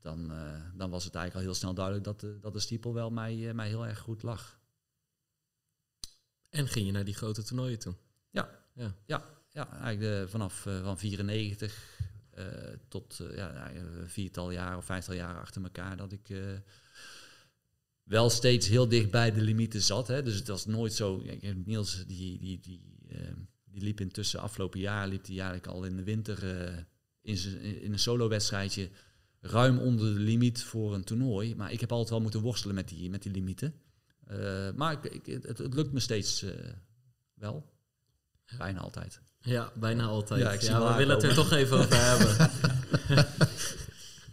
dan, 0.00 0.32
eh, 0.32 0.60
dan 0.74 0.90
was 0.90 1.04
het 1.04 1.14
eigenlijk 1.14 1.34
al 1.46 1.52
heel 1.52 1.60
snel 1.60 1.74
duidelijk 1.74 2.04
dat 2.04 2.20
de, 2.20 2.38
dat 2.40 2.52
de 2.52 2.60
stiepel 2.60 2.94
wel 2.94 3.10
mij, 3.10 3.48
eh, 3.48 3.54
mij 3.54 3.68
heel 3.68 3.86
erg 3.86 3.98
goed 3.98 4.22
lag. 4.22 4.60
En 6.50 6.68
ging 6.68 6.86
je 6.86 6.92
naar 6.92 7.04
die 7.04 7.14
grote 7.14 7.42
toernooien 7.42 7.78
toe? 7.78 7.94
Ja, 8.30 8.48
Ja. 8.74 8.94
ja, 9.06 9.24
ja 9.50 9.68
eigenlijk 9.80 10.24
eh, 10.24 10.30
vanaf 10.30 10.66
eh, 10.66 10.82
van 10.82 10.98
94 10.98 12.00
eh, 12.30 12.44
tot 12.88 13.20
eh, 13.20 13.36
ja, 13.36 13.70
eh, 13.70 13.82
viertal 14.06 14.50
jaar 14.50 14.76
of 14.76 14.84
vijftal 14.84 15.14
jaar 15.14 15.40
achter 15.40 15.62
elkaar 15.62 15.96
dat 15.96 16.12
ik 16.12 16.30
eh, 16.30 16.38
wel 18.02 18.30
steeds 18.30 18.68
heel 18.68 18.88
dicht 18.88 19.10
bij 19.10 19.32
de 19.32 19.40
limieten 19.40 19.82
zat. 19.82 20.08
Hè. 20.08 20.22
Dus 20.22 20.34
het 20.34 20.48
was 20.48 20.66
nooit 20.66 20.92
zo. 20.92 21.22
Niels 21.64 22.04
die, 22.06 22.38
die, 22.38 22.60
die, 22.60 22.80
eh, 23.08 23.18
die 23.64 23.82
liep 23.82 24.00
intussen 24.00 24.40
afgelopen 24.40 24.80
jaar 24.80 25.08
liep 25.08 25.26
hij 25.26 25.34
eigenlijk 25.34 25.66
al 25.66 25.84
in 25.84 25.96
de 25.96 26.02
winter 26.02 26.66
eh, 26.66 26.78
in, 27.22 27.60
in 27.82 27.92
een 27.92 27.98
solo-wedstrijdje 27.98 28.90
ruim 29.40 29.78
onder 29.78 30.14
de 30.14 30.20
limiet 30.20 30.62
voor 30.62 30.94
een 30.94 31.04
toernooi. 31.04 31.54
Maar 31.56 31.72
ik 31.72 31.80
heb 31.80 31.92
altijd 31.92 32.10
wel 32.10 32.20
moeten 32.20 32.40
worstelen 32.40 32.74
met 32.74 32.88
die, 32.88 33.10
met 33.10 33.22
die 33.22 33.32
limieten. 33.32 33.74
Eh, 34.26 34.70
maar 34.74 34.92
ik, 34.92 35.04
ik, 35.04 35.42
het, 35.42 35.58
het 35.58 35.74
lukt 35.74 35.92
me 35.92 36.00
steeds 36.00 36.42
eh, 36.42 36.50
wel. 37.34 37.70
Bijna 38.58 38.80
altijd. 38.80 39.20
Ja, 39.40 39.72
bijna 39.74 40.04
altijd. 40.04 40.62
Ja, 40.62 40.72
Ja, 40.72 40.90
we 40.90 40.96
willen 40.96 41.14
het 41.14 41.24
er 41.24 41.34
toch 41.34 41.52
even 41.52 41.78
over 41.78 41.96
hebben. 41.96 42.50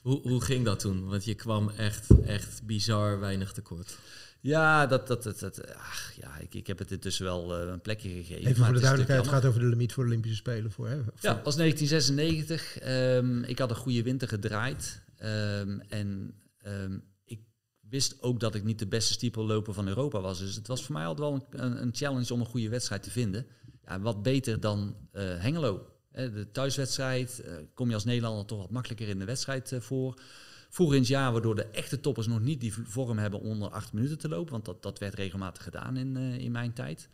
Hoe, 0.10 0.22
hoe 0.22 0.41
ging 0.41 0.66
dat 0.66 0.80
toen? 0.80 1.07
Want 1.07 1.26
je 1.26 1.36
kwam 1.36 1.70
echt, 1.70 2.07
echt 2.26 2.64
bizar 2.64 3.20
weinig 3.20 3.51
tekort. 3.51 3.97
Ja, 4.41 4.88
dat, 4.88 5.07
dat, 5.07 5.24
dat, 5.24 5.39
dat 5.39 5.76
ach, 5.76 6.14
ja 6.16 6.38
ik, 6.38 6.53
ik 6.53 6.68
heb 6.68 6.80
het 6.80 6.91
intussen 6.91 7.26
wel 7.26 7.57
eh, 7.57 7.68
een 7.68 7.82
plekje 7.82 8.10
gegeven. 8.10 8.36
Even 8.36 8.60
maar 8.60 8.66
voor 8.66 8.74
de 8.76 8.82
duidelijkheid, 8.82 9.22
het 9.22 9.34
gaat 9.34 9.45
over 9.45 9.60
de 9.60 9.66
limiet 9.66 9.93
voor 9.93 10.03
de 10.03 10.10
Olympische 10.10 10.38
Spelen. 10.38 10.72
Voor, 10.72 10.88
hè? 10.88 10.95
Ja, 10.95 11.41
was 11.43 11.55
1996. 11.55 12.80
Ehm, 12.80 13.43
ik 13.43 13.60
had 13.60 13.70
een 13.70 13.76
goede 13.76 14.03
winter 14.03 14.28
gedraaid. 14.28 15.01
Ehm, 15.18 15.80
en 15.80 16.34
ehm, 16.57 16.99
ik 17.24 17.39
wist 17.80 18.22
ook 18.22 18.39
dat 18.39 18.55
ik 18.55 18.64
niet 18.64 18.80
de 18.80 18.88
beste 18.88 19.14
stiepelloper 19.14 19.74
van 19.74 19.88
Europa 19.88 20.20
was. 20.22 20.39
Dus 20.39 20.55
het 20.55 20.68
was 20.68 20.84
voor 20.84 20.95
mij 20.95 21.05
altijd 21.05 21.30
wel 21.30 21.47
een, 21.49 21.66
een, 21.66 21.82
een 21.82 21.95
challenge 21.95 22.34
om 22.34 22.39
een 22.39 22.45
goede 22.45 22.70
wedstrijd 22.70 23.03
te 23.03 23.12
vinden. 23.12 23.45
Ja, 23.86 23.99
wat 23.99 24.24
beter 24.24 24.60
dan 24.60 24.95
eh, 25.12 25.24
Hengelo. 25.24 25.99
De 26.12 26.47
thuiswedstrijd 26.51 27.39
eh, 27.39 27.53
kom 27.74 27.88
je 27.88 27.93
als 27.93 28.05
Nederlander 28.05 28.45
toch 28.45 28.60
wat 28.60 28.70
makkelijker 28.70 29.07
in 29.07 29.20
de 29.20 29.26
wedstrijd 29.26 29.72
eh, 29.72 29.80
voor. 29.80 30.22
Vroeger 30.70 30.95
in 30.95 31.01
het 31.01 31.12
jaar, 31.12 31.32
waardoor 31.32 31.55
de 31.55 31.66
echte 31.66 31.99
toppers 31.99 32.28
nog 32.28 32.39
niet 32.39 32.60
die 32.62 32.74
vorm 32.74 33.18
hebben 33.18 33.39
onder 33.39 33.70
acht 33.70 33.93
minuten 33.93 34.18
te 34.18 34.30
lopen. 34.30 34.51
Want 34.51 34.66
dat, 34.66 34.84
dat 34.84 34.99
werd 34.99 35.14
regelmatig 35.14 35.64
gedaan 35.64 35.97
in, 35.97 36.18
eh, 36.18 36.38
in 36.38 36.51
mijn 36.51 36.74
tijd. 36.74 37.10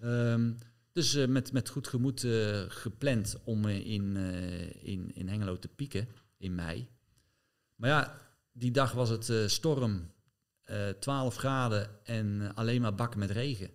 Ehm, 0.00 0.52
dus 0.92 1.26
met, 1.26 1.52
met 1.52 1.68
goed 1.68 1.88
gemoed 1.88 2.26
gepland 2.68 3.36
om 3.44 3.66
in, 3.66 4.16
in, 4.82 5.10
in 5.14 5.28
Hengelo 5.28 5.58
te 5.58 5.68
pieken 5.68 6.08
in 6.36 6.54
mei. 6.54 6.88
Maar 7.74 7.90
ja, 7.90 8.20
die 8.52 8.70
dag 8.70 8.92
was 8.92 9.08
het 9.08 9.50
storm, 9.50 10.10
eh 10.62 10.88
12 10.88 11.36
graden 11.36 12.04
en 12.04 12.54
alleen 12.54 12.80
maar 12.80 12.94
bakken 12.94 13.18
met 13.18 13.30
regen. 13.30 13.70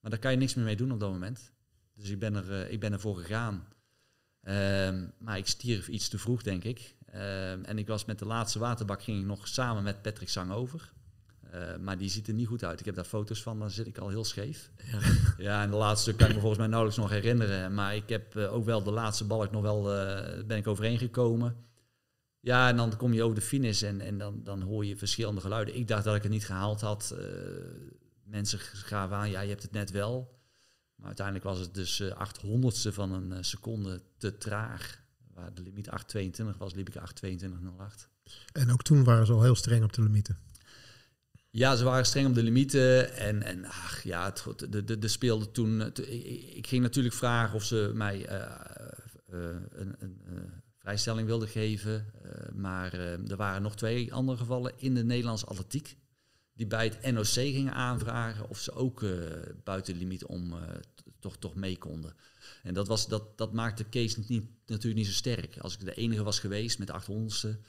Maar 0.00 0.10
daar 0.10 0.20
kan 0.20 0.30
je 0.30 0.36
niks 0.36 0.54
meer 0.54 0.64
mee 0.64 0.76
doen 0.76 0.92
op 0.92 1.00
dat 1.00 1.10
moment. 1.10 1.52
Dus 1.94 2.10
ik 2.10 2.18
ben, 2.18 2.34
er, 2.34 2.70
ik 2.70 2.80
ben 2.80 2.92
ervoor 2.92 3.16
gegaan. 3.16 3.66
Ehm, 4.44 5.06
maar 5.18 5.38
ik 5.38 5.46
stierf 5.46 5.88
iets 5.88 6.08
te 6.08 6.18
vroeg, 6.18 6.42
denk 6.42 6.64
ik. 6.64 6.94
Ehm, 7.06 7.62
en 7.62 7.78
ik 7.78 7.86
was 7.86 8.04
met 8.04 8.18
de 8.18 8.24
laatste 8.24 8.58
waterbak 8.58 9.02
ging 9.02 9.20
ik 9.20 9.26
nog 9.26 9.48
samen 9.48 9.82
met 9.82 10.02
Patrick 10.02 10.28
Sang 10.28 10.52
over. 10.52 10.92
Eh, 11.50 11.76
maar 11.76 11.98
die 11.98 12.10
ziet 12.10 12.28
er 12.28 12.34
niet 12.34 12.46
goed 12.46 12.64
uit. 12.64 12.80
Ik 12.80 12.86
heb 12.86 12.94
daar 12.94 13.04
foto's 13.04 13.42
van, 13.42 13.58
dan 13.58 13.70
zit 13.70 13.86
ik 13.86 13.98
al 13.98 14.08
heel 14.08 14.24
scheef. 14.24 14.70
Ja. 14.92 14.98
Ja, 15.36 15.62
en 15.62 15.70
de 15.70 15.76
laatste 15.76 16.14
kan 16.14 16.28
ik 16.28 16.34
me 16.34 16.40
volgens 16.40 16.60
mij 16.60 16.68
nauwelijks 16.68 17.00
nog 17.00 17.10
herinneren. 17.10 17.74
Maar 17.74 17.96
ik 17.96 18.08
heb 18.08 18.36
eh, 18.36 18.54
ook 18.54 18.64
wel 18.64 18.82
de 18.82 18.90
laatste 18.90 19.24
balk 19.24 19.50
nog 19.50 19.62
wel, 19.62 19.94
eh, 19.94 20.44
ben 20.44 20.56
ik 20.56 20.66
overheen 20.66 20.98
gekomen. 20.98 21.56
Ja, 22.40 22.68
en 22.68 22.76
dan 22.76 22.96
kom 22.96 23.12
je 23.12 23.22
over 23.22 23.34
de 23.34 23.40
finish 23.40 23.82
en, 23.82 24.00
en 24.00 24.18
dan, 24.18 24.40
dan 24.42 24.62
hoor 24.62 24.84
je 24.84 24.96
verschillende 24.96 25.40
geluiden. 25.40 25.76
Ik 25.76 25.88
dacht 25.88 26.04
dat 26.04 26.16
ik 26.16 26.22
het 26.22 26.32
niet 26.32 26.46
gehaald 26.46 26.80
had. 26.80 27.14
Eh, 27.18 27.26
mensen 28.24 28.58
gaven 28.58 29.16
aan, 29.16 29.30
ja, 29.30 29.40
je 29.40 29.48
hebt 29.48 29.62
het 29.62 29.72
net 29.72 29.90
wel. 29.90 30.38
Maar 31.04 31.12
uiteindelijk 31.16 31.56
was 31.56 31.58
het 31.66 31.74
dus 31.74 32.00
eh 32.00 32.28
800ste 32.28 32.94
van 32.94 33.12
een 33.12 33.32
eh, 33.32 33.38
seconde 33.42 34.02
te 34.16 34.38
traag. 34.38 35.02
Waar 35.34 35.54
de 35.54 35.62
limiet 35.62 35.88
822 35.90 36.58
was, 36.58 36.74
liep 36.74 36.88
ik 36.88 36.94
822.08. 36.94 38.08
En 38.52 38.72
ook 38.72 38.82
toen 38.82 39.04
waren 39.04 39.26
ze 39.26 39.32
al 39.32 39.42
heel 39.42 39.54
streng 39.54 39.84
op 39.84 39.92
de 39.92 40.02
limieten. 40.02 40.38
Ja, 41.50 41.76
ze 41.76 41.84
waren 41.84 42.06
streng 42.06 42.26
op 42.26 42.34
de 42.34 42.42
limieten. 42.42 43.14
En, 43.16 43.42
en 43.42 43.64
ach, 43.64 44.02
ja, 44.02 44.24
het, 44.24 44.40
goed, 44.40 44.72
de, 44.72 44.84
de, 44.84 44.98
de 44.98 45.08
speelde 45.08 45.50
toen. 45.50 45.80
eh, 45.80 45.86
ik, 46.12 46.54
ik 46.54 46.66
ging 46.66 46.82
natuurlijk 46.82 47.14
vragen 47.14 47.54
of 47.54 47.64
ze 47.64 47.90
mij 47.94 48.26
eh, 48.26 48.40
eh, 48.40 49.56
een, 49.70 49.94
een 49.98 50.20
eh, 50.26 50.34
vrijstelling 50.78 51.26
wilden 51.26 51.48
geven. 51.48 52.06
Eh, 52.22 52.52
maar 52.54 52.92
eh, 52.92 53.30
er 53.30 53.36
waren 53.36 53.62
nog 53.62 53.76
twee 53.76 54.12
andere 54.14 54.38
gevallen 54.38 54.72
in 54.76 54.94
de 54.94 55.04
Nederlandse 55.04 55.46
atletiek. 55.46 55.96
Die 56.56 56.66
bij 56.66 56.84
het 56.84 57.12
NOC 57.12 57.26
gingen 57.26 57.72
aanvragen 57.74 58.48
of 58.48 58.58
ze 58.58 58.72
ook 58.72 59.02
eh, 59.02 59.10
buiten 59.64 59.92
de 59.92 59.98
limiet 59.98 60.24
om 60.24 60.52
eh, 60.52 60.58
toch, 61.24 61.36
toch 61.36 61.54
mee 61.54 61.78
konden. 61.78 62.14
En 62.62 62.74
dat, 62.74 62.88
was, 62.88 63.08
dat, 63.08 63.38
dat 63.38 63.52
maakte 63.52 63.84
Kees 63.84 64.16
niet, 64.16 64.44
natuurlijk 64.66 64.94
niet 64.94 65.06
zo 65.06 65.12
sterk. 65.12 65.58
Als 65.58 65.74
ik 65.74 65.84
de 65.84 65.94
enige 65.94 66.22
was 66.22 66.38
geweest 66.38 66.78
met 66.78 66.88
de 66.88 67.00
800ste, 67.00 67.60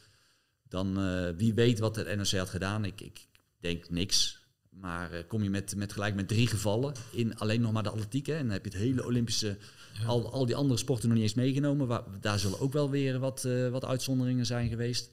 dan 0.63 0.99
eh, 0.99 1.29
wie 1.37 1.53
weet 1.53 1.79
wat 1.79 1.95
het 1.95 2.15
NOC 2.15 2.31
had 2.31 2.49
gedaan. 2.49 2.85
Ik, 2.85 3.01
ik 3.01 3.27
denk 3.59 3.89
niks. 3.89 4.43
Maar 4.69 5.11
eh, 5.11 5.27
kom 5.27 5.43
je 5.43 5.49
met, 5.49 5.75
met 5.75 5.93
gelijk 5.93 6.15
met 6.15 6.27
drie 6.27 6.47
gevallen 6.47 6.93
in 7.11 7.37
alleen 7.37 7.61
nog 7.61 7.71
maar 7.71 7.83
de 7.83 7.89
atletiek. 7.89 8.25
Hè, 8.25 8.33
en 8.35 8.43
dan 8.43 8.51
heb 8.51 8.65
je 8.65 8.71
het 8.71 8.79
hele 8.79 9.05
Olympische, 9.05 9.57
al, 10.05 10.31
al 10.31 10.45
die 10.45 10.55
andere 10.55 10.79
sporten 10.79 11.07
nog 11.07 11.17
niet 11.17 11.27
eens 11.27 11.35
meegenomen. 11.35 11.87
Waar, 11.87 12.03
daar 12.19 12.39
zullen 12.39 12.59
ook 12.59 12.73
wel 12.73 12.89
weer 12.89 13.19
wat, 13.19 13.45
eh, 13.45 13.69
wat 13.69 13.85
uitzonderingen 13.85 14.45
zijn 14.45 14.69
geweest. 14.69 15.09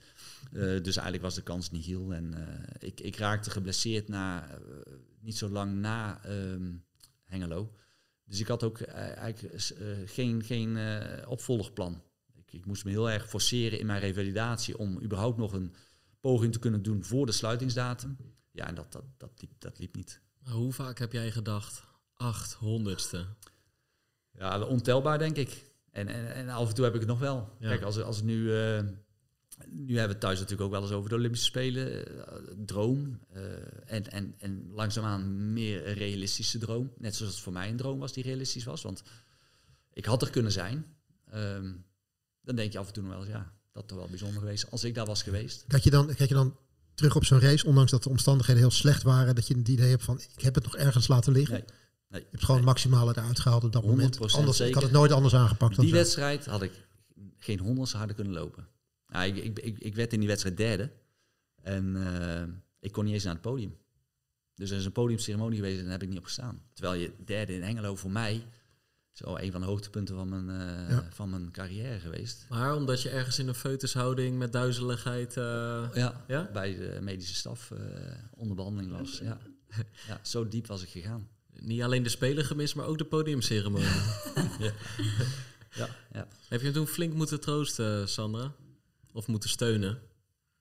Dus 0.53 0.97
eigenlijk 0.97 1.22
was 1.22 1.34
de 1.34 1.43
kans 1.43 1.70
niet 1.70 1.84
heel. 1.84 2.14
En 2.14 2.34
ik, 2.78 3.01
ik 3.01 3.16
raakte 3.16 3.51
geblesseerd 3.51 4.09
na, 4.09 4.49
niet 5.20 5.36
zo 5.36 5.49
lang 5.49 5.74
na 5.74 6.24
ehm, 6.24 6.72
Hengelo. 7.24 7.72
Dus 8.33 8.41
ik 8.41 8.49
had 8.49 8.62
ook 8.62 8.78
eh, 8.78 9.16
eigenlijk 9.16 9.55
eh, 9.55 9.87
geen, 10.05 10.43
geen 10.45 10.76
eh, 10.76 11.30
opvolgplan. 11.30 12.03
Ik, 12.35 12.53
ik 12.53 12.66
moest 12.66 12.85
me 12.85 12.91
heel 12.91 13.11
erg 13.11 13.28
forceren 13.28 13.78
in 13.78 13.87
mijn 13.87 14.01
revalidatie 14.01 14.78
om 14.78 15.03
überhaupt 15.03 15.39
nog 15.39 15.53
een 15.53 15.74
poging 16.20 16.53
te 16.53 16.59
kunnen 16.59 16.83
doen 16.83 17.05
voor 17.05 17.26
de 17.26 17.33
sluitingsdatum. 17.33 18.16
Ja, 18.51 18.66
en 18.66 18.74
dat, 18.74 18.93
dat, 18.93 19.05
dat, 19.16 19.30
liep, 19.37 19.51
dat 19.59 19.78
liep 19.78 19.97
niet. 19.97 20.20
Maar 20.39 20.53
hoe 20.53 20.72
vaak 20.72 20.99
heb 20.99 21.12
jij 21.12 21.30
gedacht, 21.30 21.83
800ste? 22.12 23.18
Ja, 24.30 24.61
ontelbaar 24.61 25.18
denk 25.18 25.37
ik. 25.37 25.64
En, 25.91 26.09
en, 26.09 26.35
en 26.35 26.49
af 26.49 26.68
en 26.68 26.74
toe 26.74 26.85
heb 26.85 26.95
ik 26.95 27.01
het 27.01 27.09
nog 27.09 27.18
wel. 27.18 27.57
Ja. 27.59 27.68
Kijk, 27.68 27.83
als, 27.83 28.01
als 28.01 28.22
nu... 28.22 28.55
eh, 28.57 28.85
nu 29.69 29.87
hebben 29.87 30.07
we 30.07 30.13
het 30.13 30.21
thuis 30.21 30.39
natuurlijk 30.39 30.63
ook 30.63 30.71
wel 30.71 30.83
eens 30.83 30.91
over 30.91 31.09
de 31.09 31.15
Olympische 31.15 31.47
Spelen. 31.47 32.07
eh, 32.27 32.35
droom. 32.67 33.19
eh, 33.33 33.43
en, 33.87 34.11
en, 34.11 34.35
en 34.39 34.71
langzaamaan 34.71 35.53
meer 35.53 35.87
een 35.89 35.95
realistische 35.95 36.59
droom. 36.59 36.93
Net 36.99 37.17
zoals 37.17 37.33
het 37.33 37.43
voor 37.43 37.53
mij 37.53 37.69
een 37.69 37.77
droom 37.77 37.99
was 37.99 38.13
die 38.13 38.25
realistisch 38.25 38.65
was. 38.65 38.83
Want 38.83 39.03
ik 39.93 40.05
had 40.05 40.23
er 40.23 40.31
kunnen 40.31 40.53
zijn. 40.53 40.87
Ehm, 41.31 41.73
dan 42.43 42.57
denk 42.57 42.73
je 42.73 42.79
af 42.79 42.87
en 42.87 42.93
toe 42.93 43.03
nog 43.03 43.13
wel 43.13 43.21
eens, 43.21 43.31
ja, 43.31 43.53
dat 43.73 43.89
toch 43.89 43.99
wel 43.99 44.09
bijzonder 44.09 44.41
geweest. 44.41 44.71
Als 44.71 44.85
ik 44.85 44.95
daar 44.95 45.07
was 45.07 45.23
geweest. 45.23 45.65
Kijk 45.69 45.83
je 45.83 45.91
dan, 45.91 46.07
kijk 46.15 46.29
je 46.29 46.35
dan 46.35 46.57
terug 46.95 47.17
op 47.17 47.25
zo'n 47.25 47.41
race, 47.41 47.67
ondanks 47.67 47.91
dat 47.91 48.03
de 48.03 48.09
omstandigheden 48.09 48.63
heel 48.63 48.71
slecht 48.71 49.03
waren, 49.03 49.35
dat 49.35 49.47
je 49.47 49.57
het 49.57 49.69
idee 49.69 49.91
hebt 49.91 50.05
van, 50.05 50.21
ik 50.37 50.43
heb 50.43 50.55
het 50.55 50.65
nog 50.65 50.77
ergens 50.77 51.09
laten 51.09 51.33
liggen? 51.33 51.55
Nee. 51.55 51.65
Nee. 52.09 52.21
Je 52.21 52.27
hebt 52.31 52.45
gewoon 52.45 52.57
het 52.57 52.67
maximale 52.67 53.13
eruit 53.17 53.41
gehaald 53.41 53.65
op 53.65 53.73
dat 53.73 53.85
moment. 53.85 54.17
100% 54.17 54.21
Anders, 54.21 54.61
ik 54.61 54.75
had 54.75 54.83
het 54.83 54.93
nooit 54.93 55.13
anders 55.13 55.35
aangepakt 55.35 55.77
dan 55.77 55.85
Die 55.85 55.95
wedstrijd 55.95 56.47
had 56.47 56.63
ik 56.63 56.73
geen 57.39 57.59
honderdste 57.59 57.97
harder 57.97 58.17
kunnen 58.17 58.33
lopen. 58.33 58.67
Ja, 59.13 59.23
ik, 59.23 59.37
ik, 59.37 59.59
ik, 59.59 59.79
ik 59.79 59.95
werd 59.95 60.13
in 60.13 60.19
die 60.19 60.29
wedstrijd 60.29 60.57
derde. 60.57 60.91
En 61.63 61.97
eh, 62.07 62.43
ik 62.81 62.93
kon 62.93 63.05
niet 63.05 63.15
eens 63.15 63.25
naar 63.25 63.33
het 63.33 63.43
podium. 63.43 63.77
Dus 64.55 64.71
er 64.71 64.77
is 64.77 64.85
een 64.85 64.93
podiumceremonie 64.93 65.57
geweest 65.59 65.77
en 65.79 65.83
daar 65.83 65.93
heb 65.93 66.03
ik 66.03 66.09
niet 66.09 66.19
op 66.19 66.25
gestaan. 66.25 66.63
Terwijl 66.73 67.01
je 67.01 67.13
derde 67.25 67.55
in 67.55 67.63
Hengelo 67.63 67.97
voor 67.97 68.11
mij... 68.11 68.45
zo 69.13 69.37
een 69.37 69.53
van 69.53 69.61
de 69.61 69.67
hoogtepunten 69.67 70.15
van 70.15 70.29
mijn, 70.29 70.49
eh, 70.61 70.91
Ja. 70.91 71.09
van 71.11 71.31
mijn 71.31 71.51
carrière 71.51 71.99
geweest. 71.99 72.47
Maar 72.49 72.75
omdat 72.77 73.03
je 73.03 73.09
ergens 73.11 73.39
in 73.39 73.49
een 73.49 73.55
foetushouding 73.55 74.39
met 74.39 74.53
duizeligheid... 74.53 75.37
eh, 75.37 75.89
Ja, 75.95 76.25
Ja? 76.29 76.51
bij 76.53 76.77
de 76.77 76.99
medische 77.01 77.35
staf 77.35 77.71
eh, 77.71 77.79
onder 78.35 78.57
behandeling 78.57 78.93
was. 78.99 79.19
Ja. 79.19 79.39
ja, 80.09 80.21
zo 80.23 80.49
diep 80.49 80.67
was 80.67 80.83
ik 80.83 80.89
gegaan. 80.89 81.29
niet 81.61 81.83
alleen 81.83 82.03
de 82.03 82.09
spelen 82.09 82.45
gemist, 82.45 82.75
maar 82.75 82.87
ook 82.87 82.99
de 82.99 83.05
podiumceremonie. 83.05 83.89
Ja, 85.75 85.89
ja. 86.13 86.29
heb 86.49 86.59
je 86.61 86.65
hem 86.67 86.75
toen 86.75 86.87
flink 86.87 87.15
moeten 87.15 87.41
troosten, 87.41 88.09
Sandra? 88.09 88.53
Of 89.13 89.29
moeten 89.29 89.49
steunen? 89.49 90.03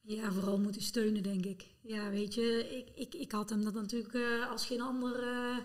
Ja, 0.02 0.32
vooral 0.32 0.60
moeten 0.60 0.82
steunen, 0.82 1.24
denk 1.24 1.45
ik. 1.45 1.66
Ja, 1.82 2.10
weet 2.10 2.34
je, 2.34 2.68
ik, 2.78 2.89
ik, 2.95 3.22
ik 3.22 3.32
had 3.32 3.49
hem 3.49 3.64
dat 3.64 3.74
natuurlijk 3.74 4.14
eh, 4.14 4.49
als 4.49 4.66
geen 4.66 4.82
ander 4.82 5.24
eh, 5.24 5.58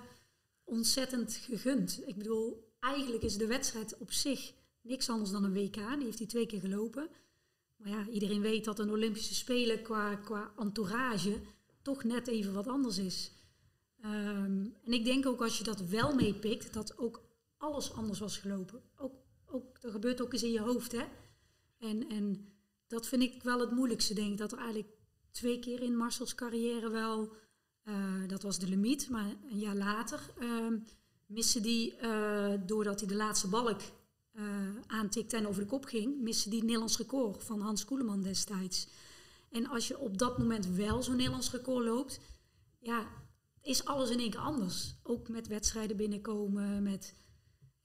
ontzettend 0.64 1.34
gegund. 1.34 2.02
Ik 2.06 2.16
bedoel, 2.16 2.74
eigenlijk 2.80 3.22
is 3.22 3.36
de 3.36 3.46
wedstrijd 3.46 3.98
op 3.98 4.12
zich 4.12 4.52
niks 4.80 5.10
anders 5.10 5.30
dan 5.30 5.44
een 5.44 5.52
WK. 5.52 5.74
Die 5.74 6.04
heeft 6.04 6.18
hij 6.18 6.26
twee 6.26 6.46
keer 6.46 6.60
gelopen. 6.60 7.08
Maar 7.76 7.88
ja, 7.88 8.08
iedereen 8.08 8.40
weet 8.40 8.64
dat 8.64 8.78
een 8.78 8.90
Olympische 8.90 9.34
Spelen 9.34 9.82
qua, 9.82 10.14
qua 10.14 10.52
entourage 10.58 11.40
toch 11.82 12.04
net 12.04 12.26
even 12.26 12.52
wat 12.52 12.66
anders 12.66 12.98
is. 12.98 13.30
Ehm, 14.00 14.66
en 14.84 14.92
ik 14.92 15.04
denk 15.04 15.26
ook 15.26 15.42
als 15.42 15.58
je 15.58 15.64
dat 15.64 15.80
wel 15.80 16.14
meepikt, 16.14 16.72
dat 16.72 16.98
ook 16.98 17.22
alles 17.56 17.92
anders 17.92 18.18
was 18.18 18.38
gelopen. 18.38 18.82
Ook, 18.96 19.14
ook, 19.46 19.80
dat 19.80 19.90
gebeurt 19.90 20.20
ook 20.20 20.32
eens 20.32 20.42
in 20.42 20.52
je 20.52 20.60
hoofd, 20.60 20.92
hè. 20.92 21.04
En, 21.78 22.08
en 22.08 22.55
dat 22.86 23.06
vind 23.06 23.22
ik 23.22 23.42
wel 23.42 23.60
het 23.60 23.70
moeilijkste, 23.70 24.14
denk 24.14 24.32
ik. 24.32 24.38
Dat 24.38 24.52
er 24.52 24.58
eigenlijk 24.58 24.88
twee 25.30 25.58
keer 25.58 25.82
in 25.82 25.96
Marcel's 25.96 26.34
carrière 26.34 26.90
wel, 26.90 27.32
eh, 27.82 27.94
dat 28.26 28.42
was 28.42 28.58
de 28.58 28.68
limiet, 28.68 29.08
maar 29.08 29.36
een 29.50 29.58
jaar 29.58 29.76
later 29.76 30.20
miste 31.26 31.60
die, 31.60 31.96
eh, 31.96 32.52
doordat 32.66 33.00
hij 33.00 33.08
de 33.08 33.14
laatste 33.14 33.48
balk 33.48 33.80
eh, 34.32 34.44
aantikte 34.86 35.36
en 35.36 35.46
over 35.46 35.62
de 35.62 35.68
kop 35.68 35.84
ging, 35.84 36.20
miste 36.20 36.50
die 36.50 36.62
Nederlands 36.62 36.96
record 36.96 37.44
van 37.44 37.60
Hans 37.60 37.84
Koeleman 37.84 38.22
destijds. 38.22 38.88
En 39.50 39.66
als 39.66 39.88
je 39.88 39.98
op 39.98 40.18
dat 40.18 40.38
moment 40.38 40.66
wel 40.66 41.02
zo'n 41.02 41.16
Nederlands 41.16 41.50
record 41.50 41.84
loopt, 41.84 42.20
ja, 42.78 43.06
is 43.62 43.84
alles 43.84 44.10
in 44.10 44.18
één 44.18 44.30
keer 44.30 44.40
anders. 44.40 44.94
Ook 45.02 45.28
met 45.28 45.46
wedstrijden 45.46 45.96
binnenkomen, 45.96 46.82
met... 46.82 47.14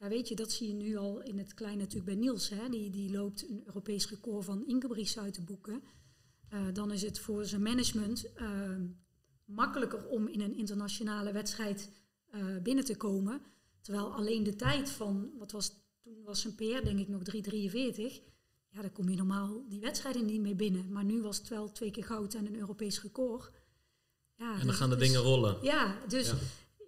Ja, 0.01 0.07
weet 0.09 0.27
je, 0.27 0.35
dat 0.35 0.51
zie 0.51 0.67
je 0.67 0.73
nu 0.73 0.95
al 0.97 1.21
in 1.21 1.37
het 1.37 1.53
klein 1.53 1.77
natuurlijk 1.77 2.05
bij 2.05 2.15
Niels. 2.15 2.49
Hè? 2.49 2.69
Die, 2.69 2.89
die 2.89 3.11
loopt 3.11 3.49
een 3.49 3.61
Europees 3.65 4.09
record 4.09 4.45
van 4.45 4.67
Ingebrigtsen 4.67 5.21
uit 5.21 5.33
te 5.33 5.41
boeken. 5.41 5.83
Eh, 6.49 6.65
dan 6.73 6.91
is 6.91 7.01
het 7.01 7.19
voor 7.19 7.45
zijn 7.45 7.61
management 7.61 8.33
eh, 8.33 8.49
makkelijker 9.45 10.07
om 10.07 10.27
in 10.27 10.41
een 10.41 10.55
internationale 10.55 11.31
wedstrijd 11.31 11.89
eh, 12.31 12.45
binnen 12.63 12.85
te 12.85 12.97
komen. 12.97 13.41
Terwijl 13.81 14.13
alleen 14.13 14.43
de 14.43 14.55
tijd 14.55 14.89
van, 14.89 15.31
wat 15.37 15.51
was 15.51 15.73
toen 16.03 16.23
was 16.23 16.41
zijn 16.41 16.55
PR 16.55 16.83
denk 16.83 16.99
ik 16.99 17.07
nog 17.07 17.21
3,43. 17.35 18.21
ja, 18.69 18.81
daar 18.81 18.89
kom 18.91 19.09
je 19.09 19.15
normaal 19.17 19.63
die 19.69 19.79
wedstrijden 19.79 20.25
niet 20.25 20.41
mee 20.41 20.55
binnen. 20.55 20.91
Maar 20.91 21.03
nu 21.05 21.21
was 21.21 21.37
het 21.37 21.47
wel 21.47 21.71
twee 21.71 21.91
keer 21.91 22.03
goud 22.05 22.33
en 22.33 22.45
een 22.45 22.59
Europees 22.59 23.01
record. 23.01 23.51
Ja, 24.37 24.51
En 24.51 24.57
dan 24.57 24.67
dus 24.67 24.75
gaan 24.75 24.89
de 24.89 24.95
is- 24.95 25.01
dingen 25.01 25.21
rollen. 25.21 25.57
Ja, 25.61 25.95
dus 26.07 26.27
Ja. 26.27 26.35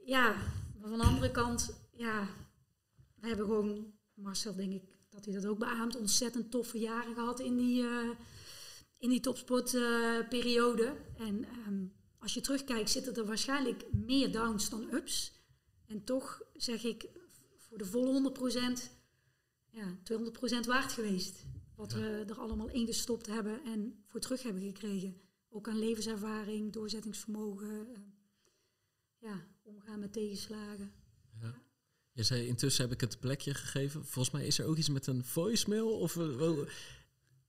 ja. 0.06 0.36
maar 0.80 0.90
van 0.90 0.98
de 1.00 1.06
andere 1.06 1.32
kant, 1.32 1.74
ja, 1.92 2.28
we 3.24 3.30
hebben 3.30 3.46
gewoon, 3.46 3.94
Marcel 4.14 4.56
denk 4.56 4.74
ik 4.74 4.84
dat 5.10 5.26
hij 5.26 5.34
dat 5.34 5.46
ook 5.46 5.60
beaamt, 5.60 5.96
ontzettend 5.96 6.52
toffe 6.52 6.80
jaren 6.80 7.14
gehad 7.14 7.40
in 7.40 7.58
die, 7.58 7.84
eh, 7.84 8.10
in 8.98 9.10
die 9.10 9.20
topsportperiode. 9.20 10.96
en 11.18 11.46
ehm, 11.46 11.86
als 12.18 12.34
je 12.34 12.42
terugkijkt, 12.42 12.90
zitten 12.90 13.16
er 13.16 13.26
waarschijnlijk 13.26 13.86
meer 13.92 14.32
downs 14.32 14.70
dan 14.70 14.94
ups. 14.94 15.34
En 15.86 16.04
toch 16.04 16.42
zeg 16.54 16.84
ik, 16.84 17.10
voor 17.58 17.78
de 17.78 17.86
volle 17.86 18.12
100%, 18.12 18.92
ja, 19.70 19.98
200% 20.04 20.66
waard 20.66 20.92
geweest. 20.92 21.46
Wat 21.76 21.94
we 21.94 22.26
er 22.28 22.40
allemaal 22.40 22.70
ingestopt 22.70 23.28
hebben 23.28 23.64
en 23.64 24.04
voor 24.08 24.20
terug 24.20 24.44
hebben 24.44 24.64
gekregen. 24.64 25.22
Ook 25.50 25.68
aan 25.68 25.80
levenservaring, 25.80 26.74
doorzettingsvermogen, 26.74 27.88
eh, 27.94 28.02
ja, 29.18 29.48
omgaan 29.62 30.00
met 30.00 30.14
tegenslagen. 30.14 31.03
Je 32.14 32.24
zei 32.24 32.48
intussen 32.48 32.84
heb 32.84 32.94
ik 32.94 33.02
het 33.02 33.20
plekje 33.20 33.54
gegeven. 33.54 34.06
Volgens 34.06 34.34
mij 34.36 34.46
is 34.46 34.60
er 34.60 34.66
ook 34.66 34.78
iets 34.78 34.90
met 34.90 35.08
een 35.08 35.24
voicemail. 35.26 35.88
Of, 36.00 36.18
eh, 36.18 36.36
wel- 36.38 36.66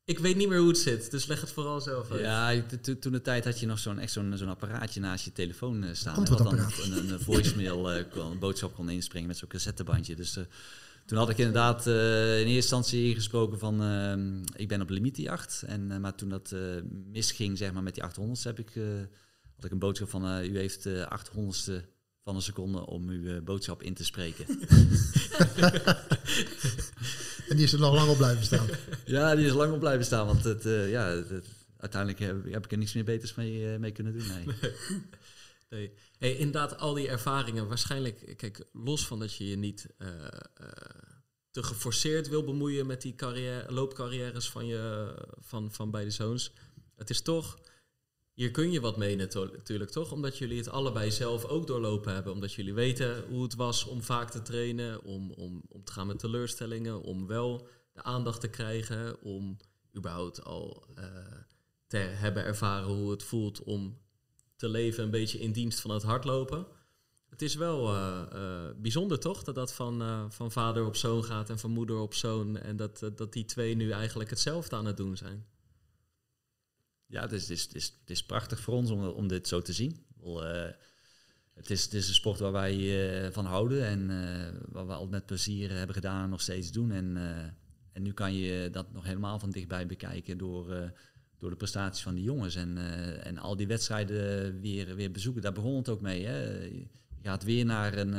ik 0.04 0.18
weet 0.18 0.36
niet 0.36 0.48
meer 0.48 0.58
hoe 0.58 0.68
het 0.68 0.78
zit, 0.78 1.10
dus 1.10 1.26
leg 1.26 1.40
het 1.40 1.50
vooral 1.50 1.80
zelf 1.80 2.10
uit. 2.10 2.20
Ja, 2.20 2.62
to- 2.68 2.80
to- 2.80 2.98
toen 2.98 3.12
de 3.12 3.20
tijd 3.22 3.44
had 3.44 3.60
je 3.60 3.66
nog 3.66 3.78
zo'n 3.78 3.98
echt 3.98 4.12
zo'n 4.12 4.32
zo'n 4.36 4.48
apparaatje 4.48 5.00
naast 5.00 5.24
je 5.24 5.32
telefoon 5.32 5.84
eh, 5.84 5.94
staan. 5.94 6.14
Wat 6.28 6.38
dan 6.38 6.58
een, 6.92 7.12
een 7.12 7.20
voicemail, 7.20 7.90
eh, 7.90 8.04
kon, 8.10 8.30
een 8.30 8.38
boodschap 8.38 8.74
kon 8.74 8.88
inspringen 8.90 9.28
met 9.28 9.36
zo'n 9.36 9.48
cassettebandje. 9.48 10.14
Dus 10.16 10.36
eh, 10.36 10.44
toen 11.06 11.18
had 11.18 11.28
ik 11.30 11.38
inderdaad 11.38 11.86
eh, 11.86 11.94
in 12.40 12.46
eerste 12.46 12.54
instantie 12.54 13.08
ingesproken 13.08 13.58
van... 13.58 13.82
ehm, 13.82 14.42
ik 14.56 14.68
ben 14.68 14.80
op 14.80 14.90
limietjacht. 14.90 15.62
En, 15.66 15.90
eh, 15.90 15.98
maar 15.98 16.14
toen 16.14 16.28
dat 16.28 16.52
eh, 16.52 16.60
misging 17.12 17.58
zeg 17.58 17.72
maar, 17.72 17.82
met 17.82 17.94
die 17.94 18.02
800's 18.04 18.44
heb 18.44 18.58
ik, 18.58 18.76
eh, 18.76 18.84
had 19.56 19.64
ik 19.64 19.70
een 19.70 19.78
boodschap 19.78 20.08
van... 20.10 20.26
eh, 20.28 20.48
u 20.50 20.58
heeft 20.58 20.82
de 20.82 21.08
800ste 21.10 21.92
van 22.24 22.34
een 22.34 22.42
seconde 22.42 22.86
om 22.86 23.08
uw 23.08 23.34
eh, 23.36 23.42
boodschap 23.42 23.82
in 23.82 23.94
te 23.94 24.04
spreken. 24.04 24.46
En 27.48 27.56
die 27.56 27.64
is 27.64 27.72
er 27.72 27.78
nog 27.78 27.94
lang 27.94 28.10
op 28.10 28.16
blijven 28.16 28.44
staan. 28.44 28.66
ja, 29.04 29.34
die 29.34 29.46
is 29.46 29.52
lang 29.52 29.72
op 29.72 29.78
blijven 29.80 30.04
staan. 30.04 30.26
Want 30.26 30.44
het, 30.44 30.66
eh, 30.66 30.90
ja, 30.90 31.06
het- 31.08 31.46
uiteindelijk 31.78 32.20
heb, 32.20 32.52
heb 32.52 32.64
ik 32.64 32.72
er 32.72 32.78
niets 32.78 32.92
meer 32.92 33.04
beters 33.04 33.34
mee, 33.34 33.72
eh, 33.72 33.78
mee 33.78 33.92
kunnen 33.92 34.18
doen. 34.18 34.26
Nee. 34.26 34.46
Nee. 35.68 35.92
Hey, 36.18 36.36
inderdaad, 36.36 36.78
al 36.78 36.94
die 36.94 37.08
ervaringen. 37.08 37.68
Waarschijnlijk, 37.68 38.34
kijk, 38.36 38.64
los 38.72 39.06
van 39.06 39.18
dat 39.18 39.34
je 39.34 39.48
je 39.48 39.56
niet 39.56 39.86
eh, 39.98 40.08
eh, 40.24 40.30
te 41.50 41.62
geforceerd 41.62 42.28
wil 42.28 42.44
bemoeien 42.44 42.86
met 42.86 43.02
die 43.02 43.14
carrière, 43.14 43.72
loopcarrières 43.72 44.48
van, 44.50 44.66
je, 44.66 45.14
van, 45.40 45.72
van 45.72 45.90
beide 45.90 46.10
zoons. 46.10 46.52
Het 46.96 47.10
is 47.10 47.22
toch, 47.22 47.58
hier 48.34 48.50
kun 48.50 48.70
je 48.70 48.80
wat 48.80 48.96
mee 48.96 49.16
natuurlijk, 49.16 49.90
toch? 49.90 50.12
Omdat 50.12 50.38
jullie 50.38 50.58
het 50.58 50.68
allebei 50.68 51.10
zelf 51.10 51.44
ook 51.44 51.66
doorlopen 51.66 52.14
hebben. 52.14 52.32
Omdat 52.32 52.52
jullie 52.52 52.74
weten 52.74 53.24
hoe 53.28 53.42
het 53.42 53.54
was 53.54 53.84
om 53.84 54.02
vaak 54.02 54.30
te 54.30 54.42
trainen, 54.42 55.04
om, 55.04 55.30
om, 55.30 55.62
om 55.68 55.84
te 55.84 55.92
gaan 55.92 56.06
met 56.06 56.18
teleurstellingen, 56.18 57.02
om 57.02 57.26
wel 57.26 57.68
de 57.92 58.02
aandacht 58.02 58.40
te 58.40 58.48
krijgen, 58.48 59.20
om 59.22 59.56
überhaupt 59.96 60.44
al 60.44 60.86
eh, 60.94 61.04
te 61.86 61.96
hebben 61.96 62.44
ervaren 62.44 62.88
hoe 62.88 63.10
het 63.10 63.22
voelt 63.22 63.62
om 63.62 63.98
te 64.56 64.68
leven 64.68 65.04
een 65.04 65.10
beetje 65.10 65.40
in 65.40 65.52
dienst 65.52 65.80
van 65.80 65.90
het 65.90 66.02
hardlopen. 66.02 66.66
Het 67.28 67.42
is 67.42 67.54
wel 67.54 67.88
eh, 67.88 68.22
eh, 68.32 68.74
bijzonder 68.76 69.18
toch 69.18 69.42
dat 69.42 69.54
dat 69.54 69.72
van, 69.72 70.26
van 70.32 70.52
vader 70.52 70.86
op 70.86 70.96
zoon 70.96 71.24
gaat 71.24 71.50
en 71.50 71.58
van 71.58 71.70
moeder 71.70 71.96
op 71.96 72.14
zoon. 72.14 72.56
En 72.56 72.76
dat, 72.76 73.10
dat 73.16 73.32
die 73.32 73.44
twee 73.44 73.74
nu 73.74 73.90
eigenlijk 73.90 74.30
hetzelfde 74.30 74.76
aan 74.76 74.86
het 74.86 74.96
doen 74.96 75.16
zijn. 75.16 75.46
Ja, 77.06 77.20
het 77.20 77.32
is, 77.32 77.50
is, 77.50 77.94
is, 78.06 78.24
prachtig 78.24 78.60
voor 78.60 78.74
ons 78.74 78.90
om, 78.90 79.06
om 79.06 79.28
dit 79.28 79.48
zo 79.48 79.60
te 79.62 79.72
zien. 79.72 80.04
Eh, 80.24 80.66
het, 81.54 81.70
is, 81.70 81.84
het 81.84 81.94
is 81.94 82.08
een 82.08 82.14
sport 82.14 82.38
waar 82.38 82.52
wij 82.52 82.74
eh, 83.24 83.30
van 83.32 83.44
houden 83.44 83.86
en 83.86 84.00
eh, 84.00 84.54
waar 84.68 84.86
we 84.86 84.92
altijd 84.92 85.10
met 85.10 85.26
plezier 85.26 85.70
hebben 85.70 85.94
gedaan 85.94 86.24
en 86.24 86.30
nog 86.30 86.40
steeds 86.40 86.72
doen. 86.72 86.90
En, 86.90 87.16
en 87.92 88.02
nu 88.02 88.12
kan 88.12 88.34
je 88.34 88.70
dat 88.70 88.92
nog 88.92 89.04
helemaal 89.04 89.38
van 89.38 89.50
dichtbij 89.50 89.86
bekijken 89.86 90.38
door, 90.38 90.92
door 91.38 91.50
de 91.50 91.56
prestaties 91.56 92.02
van 92.02 92.14
die 92.14 92.24
jongens. 92.24 92.54
En, 92.54 92.78
en 93.22 93.38
al 93.38 93.56
die 93.56 93.66
wedstrijden 93.66 94.60
weer, 94.60 94.94
weer 94.94 95.10
bezoeken. 95.10 95.42
Daar 95.42 95.52
begon 95.52 95.76
het 95.76 95.88
ook 95.88 96.00
mee. 96.00 96.24
Hè. 96.24 96.62
Je 96.64 97.30
gaat 97.30 97.44
weer 97.44 97.64
naar, 97.64 97.98
een, 97.98 98.10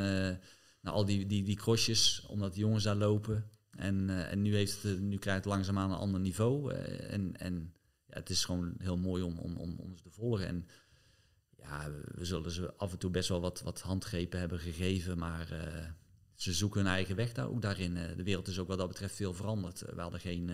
naar 0.82 0.94
al 0.94 1.06
die, 1.06 1.26
die, 1.26 1.44
die 1.44 1.56
crossjes, 1.56 2.26
omdat 2.28 2.54
die 2.54 2.64
jongens 2.64 2.84
daar 2.84 2.96
lopen. 2.96 3.50
En, 3.72 4.10
en 4.30 4.42
nu, 4.42 4.56
heeft 4.56 4.84
het, 4.84 5.02
nu 5.02 5.18
krijgt 5.18 5.44
het 5.44 5.54
langzaamaan 5.54 5.92
een 5.92 5.98
ander 5.98 6.20
niveau. 6.20 6.74
en, 6.74 7.38
en 7.38 7.74
het 8.16 8.30
is 8.30 8.46
gewoon 8.46 8.74
heel 8.78 8.98
mooi 8.98 9.24
om, 9.24 9.38
om, 9.38 9.58
om, 9.58 9.96
ze 9.96 10.04
te 10.04 10.10
volgen. 10.10 10.48
En 10.48 10.68
ja, 11.58 11.92
we 12.16 12.26
zullen 12.26 12.52
ze 12.52 12.74
af 12.78 12.92
en 12.92 12.98
toe 12.98 13.12
best 13.12 13.30
wel 13.30 13.42
wat, 13.42 13.62
wat 13.62 13.82
handgrepen 13.82 14.40
hebben 14.40 14.60
gegeven, 14.60 15.18
maar 15.18 15.52
eh, 15.52 15.90
ze 16.34 16.54
zoeken 16.54 16.82
hun 16.82 16.90
eigen 16.90 17.16
weg 17.16 17.34
daar 17.34 17.50
ook 17.50 17.62
daarin. 17.62 17.98
Eh, 17.98 18.16
de 18.16 18.24
wereld 18.24 18.48
is 18.48 18.60
ook 18.60 18.68
wat 18.68 18.78
dat 18.78 18.88
betreft 18.88 19.16
veel 19.16 19.34
veranderd. 19.34 19.82
Eh, 19.82 19.94
We 19.94 20.02
hadden 20.02 20.20
geen 20.20 20.52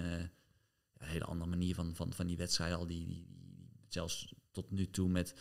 hele 0.97 1.26
andere 1.26 1.49
manier 1.49 1.76
van, 1.76 1.95
van, 1.95 2.14
van 2.14 2.28
die 2.28 2.38
wedstrijden, 2.38 2.78
al 2.78 2.88
die, 2.88 3.07
die, 3.07 3.26
die, 3.30 3.70
zelfs 3.88 4.34
tot 4.51 4.72
nu 4.72 4.89
toe 4.89 5.09
met 5.09 5.36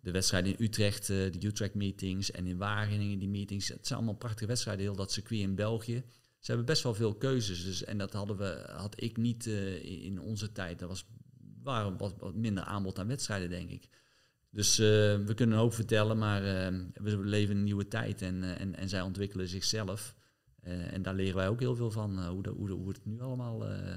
de 0.00 0.10
wedstrijden 0.10 0.58
in 0.58 0.64
Utrecht, 0.64 1.06
de 1.06 1.38
Utrecht 1.40 1.74
meetings 1.74 2.30
en 2.30 2.46
in 2.46 2.56
Wageningen 2.56 3.18
die 3.18 3.28
meetings. 3.28 3.68
Het 3.68 3.86
zijn 3.86 3.98
allemaal 3.98 4.16
prachtige 4.16 4.46
wedstrijden, 4.46 4.84
heel 4.84 4.96
dat 4.96 5.12
circuit 5.12 5.40
in 5.40 5.54
België. 5.54 6.04
Ze 6.38 6.46
hebben 6.50 6.66
best 6.66 6.82
wel 6.82 6.94
veel 6.94 7.14
keuzes. 7.14 7.64
Dus, 7.64 7.84
en 7.84 7.98
dat 7.98 8.12
hadden 8.12 8.36
we, 8.36 8.64
had 8.66 9.02
ik 9.02 9.16
niet 9.16 9.46
in 9.46 10.20
onze 10.20 10.52
tijd. 10.52 10.78
Dat 10.78 10.88
was 10.88 11.06
waren 11.62 11.96
wat, 11.98 12.14
wat 12.18 12.34
minder 12.34 12.64
aanbod 12.64 12.98
aan 12.98 13.06
wedstrijden, 13.06 13.50
denk 13.50 13.70
ik. 13.70 13.88
Dus 14.50 14.78
eh, 14.78 14.86
we 15.24 15.32
kunnen 15.34 15.56
een 15.56 15.62
hoop 15.62 15.74
vertellen, 15.74 16.18
maar 16.18 16.44
eh, 16.44 16.74
we 16.94 17.16
leven 17.18 17.50
in 17.50 17.56
een 17.58 17.64
nieuwe 17.64 17.88
tijd 17.88 18.22
en, 18.22 18.42
eh, 18.42 18.60
en, 18.60 18.76
en 18.76 18.88
zij 18.88 19.00
ontwikkelen 19.00 19.48
zichzelf. 19.48 20.14
Eh, 20.60 20.92
en 20.92 21.02
daar 21.02 21.14
leren 21.14 21.36
wij 21.36 21.48
ook 21.48 21.60
heel 21.60 21.74
veel 21.76 21.90
van, 21.90 22.26
hoe, 22.26 22.42
de, 22.42 22.50
hoe, 22.50 22.66
de, 22.66 22.72
hoe 22.72 22.88
het 22.88 23.04
nu 23.04 23.20
allemaal 23.20 23.66
eh, 23.68 23.96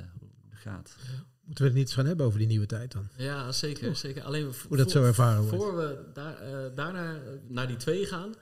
gaat. 0.49 0.95
Moeten 1.43 1.63
we 1.63 1.69
het 1.69 1.77
niet 1.79 1.87
eens 1.87 1.93
gaan 1.95 2.05
hebben 2.05 2.25
over 2.25 2.39
die 2.39 2.47
nieuwe 2.47 2.65
tijd 2.65 2.91
dan? 2.91 3.07
Ja, 3.17 3.51
zeker. 3.51 3.95
zeker. 3.95 4.23
Alleen 4.23 4.43
Hoe 4.67 4.77
dat 4.77 4.91
voor- 4.91 5.01
zo 5.01 5.07
ervaren 5.07 5.41
wordt. 5.43 5.55
Voor 5.55 5.75
we 5.77 6.09
daar, 6.13 6.37
eh, 6.37 6.75
daarna 6.75 7.19
naar 7.47 7.67
die 7.67 7.77
twee 7.77 8.05
gaan, 8.05 8.33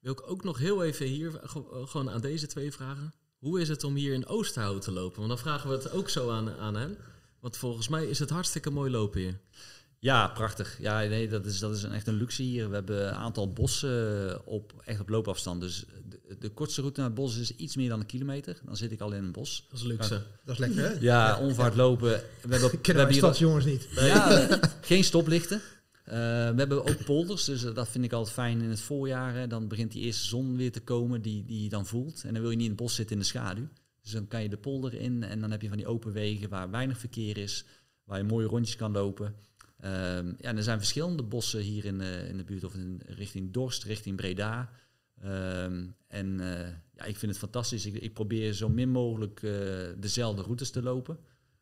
wil 0.00 0.12
ik 0.12 0.30
ook 0.30 0.44
nog 0.44 0.58
heel 0.58 0.84
even 0.84 1.06
hier 1.06 1.30
ge- 1.42 1.84
gewoon 1.86 2.10
aan 2.10 2.20
deze 2.20 2.46
twee 2.46 2.72
vragen. 2.72 3.12
Hoe 3.38 3.60
is 3.60 3.68
het 3.68 3.84
om 3.84 3.94
hier 3.94 4.12
in 4.12 4.26
Oosterhout 4.26 4.82
te 4.82 4.92
lopen? 4.92 5.16
Want 5.16 5.28
dan 5.28 5.38
vragen 5.38 5.68
we 5.70 5.76
het 5.76 5.92
ook 5.92 6.08
zo 6.08 6.30
aan, 6.30 6.50
aan 6.50 6.74
hen. 6.76 6.96
Want 7.40 7.56
volgens 7.56 7.88
mij 7.88 8.06
is 8.06 8.18
het 8.18 8.30
hartstikke 8.30 8.70
mooi 8.70 8.90
lopen 8.90 9.20
hier. 9.20 9.40
Ja, 10.00 10.28
prachtig. 10.28 10.76
Ja, 10.80 11.00
nee, 11.00 11.28
dat 11.28 11.46
is, 11.46 11.58
dat 11.58 11.76
is 11.76 11.82
een, 11.82 11.92
echt 11.92 12.06
een 12.06 12.14
luxe 12.14 12.42
hier. 12.42 12.68
We 12.68 12.74
hebben 12.74 13.08
een 13.08 13.14
aantal 13.14 13.52
bossen 13.52 14.28
eh, 14.30 14.38
op, 14.44 14.82
echt 14.84 15.00
op 15.00 15.08
loopafstand. 15.08 15.60
Dus 15.60 15.84
de, 16.08 16.36
de 16.38 16.48
kortste 16.48 16.80
route 16.80 17.00
naar 17.00 17.08
het 17.08 17.18
bos 17.18 17.36
is 17.36 17.56
iets 17.56 17.76
meer 17.76 17.88
dan 17.88 18.00
een 18.00 18.06
kilometer. 18.06 18.60
Dan 18.64 18.76
zit 18.76 18.92
ik 18.92 19.00
al 19.00 19.12
in 19.12 19.24
een 19.24 19.32
bos. 19.32 19.66
Dat 19.70 19.78
is 19.78 19.84
luxe. 19.84 20.22
Dat 20.44 20.54
is 20.54 20.58
lekker, 20.58 20.82
hè? 20.82 20.96
Ja, 21.00 21.38
onverhard 21.38 21.74
lopen. 21.74 22.08
We 22.08 22.24
hebben, 22.40 22.70
we 22.70 22.78
Kennen 22.78 23.08
hier 23.08 23.16
stadsjongens 23.16 23.64
niet. 23.64 23.88
Ja, 23.94 24.58
geen 24.80 25.04
stoplichten. 25.04 25.60
Eh, 26.04 26.16
we 26.16 26.54
hebben 26.56 26.86
ook 26.86 27.04
polders, 27.04 27.44
dus 27.44 27.62
dat 27.62 27.88
vind 27.88 28.04
ik 28.04 28.12
altijd 28.12 28.34
fijn 28.34 28.60
in 28.62 28.70
het 28.70 28.80
voorjaar. 28.80 29.34
Hè. 29.34 29.46
Dan 29.46 29.68
begint 29.68 29.92
die 29.92 30.02
eerste 30.02 30.26
zon 30.26 30.56
weer 30.56 30.72
te 30.72 30.80
komen, 30.80 31.22
die, 31.22 31.44
die 31.44 31.62
je 31.62 31.68
dan 31.68 31.86
voelt. 31.86 32.22
En 32.24 32.32
dan 32.32 32.42
wil 32.42 32.50
je 32.50 32.56
niet 32.56 32.66
in 32.66 32.72
het 32.72 32.80
bos 32.80 32.94
zitten 32.94 33.16
in 33.16 33.22
de 33.22 33.28
schaduw. 33.28 33.68
Dus 34.02 34.10
dan 34.12 34.26
kan 34.26 34.42
je 34.42 34.48
de 34.48 34.56
polder 34.56 34.94
in 34.94 35.22
en 35.22 35.40
dan 35.40 35.50
heb 35.50 35.62
je 35.62 35.68
van 35.68 35.76
die 35.76 35.86
open 35.86 36.12
wegen 36.12 36.48
waar 36.48 36.70
weinig 36.70 36.98
verkeer 36.98 37.36
is. 37.36 37.64
Waar 38.04 38.18
je 38.18 38.24
mooie 38.24 38.46
rondjes 38.46 38.76
kan 38.76 38.92
lopen. 38.92 39.34
Ehm, 39.80 40.32
ja, 40.38 40.54
er 40.54 40.62
zijn 40.62 40.78
verschillende 40.78 41.22
bossen 41.22 41.60
hier 41.60 41.84
in 41.84 41.98
de, 41.98 42.26
in 42.28 42.36
de 42.36 42.44
buurt, 42.44 42.64
of 42.64 42.74
in, 42.74 43.00
richting 43.06 43.52
Dorst, 43.52 43.84
richting 43.84 44.16
Breda. 44.16 44.70
Ehm, 45.20 45.86
en 46.06 46.40
eh, 46.40 46.68
ja, 46.94 47.04
ik 47.04 47.16
vind 47.16 47.32
het 47.32 47.40
fantastisch. 47.40 47.86
Ik, 47.86 47.94
ik 47.94 48.12
probeer 48.12 48.52
zo 48.52 48.68
min 48.68 48.88
mogelijk 48.88 49.42
eh, 49.42 49.52
dezelfde 49.98 50.42
routes 50.42 50.70
te 50.70 50.82
lopen. 50.82 51.18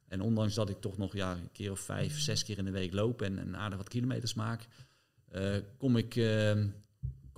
En 0.08 0.20
ondanks 0.20 0.54
dat 0.54 0.70
ik 0.70 0.80
toch 0.80 0.96
nog 0.96 1.12
ja, 1.14 1.32
een 1.32 1.52
keer 1.52 1.70
of 1.70 1.80
vijf, 1.80 2.18
zes 2.18 2.44
keer 2.44 2.58
in 2.58 2.64
de 2.64 2.70
week 2.70 2.92
loop 2.92 3.22
en, 3.22 3.38
en 3.38 3.56
aardig 3.56 3.78
wat 3.78 3.88
kilometers 3.88 4.34
maak, 4.34 4.66
eh, 5.28 5.56
kom, 5.76 5.96
ik, 5.96 6.16
eh, 6.16 6.64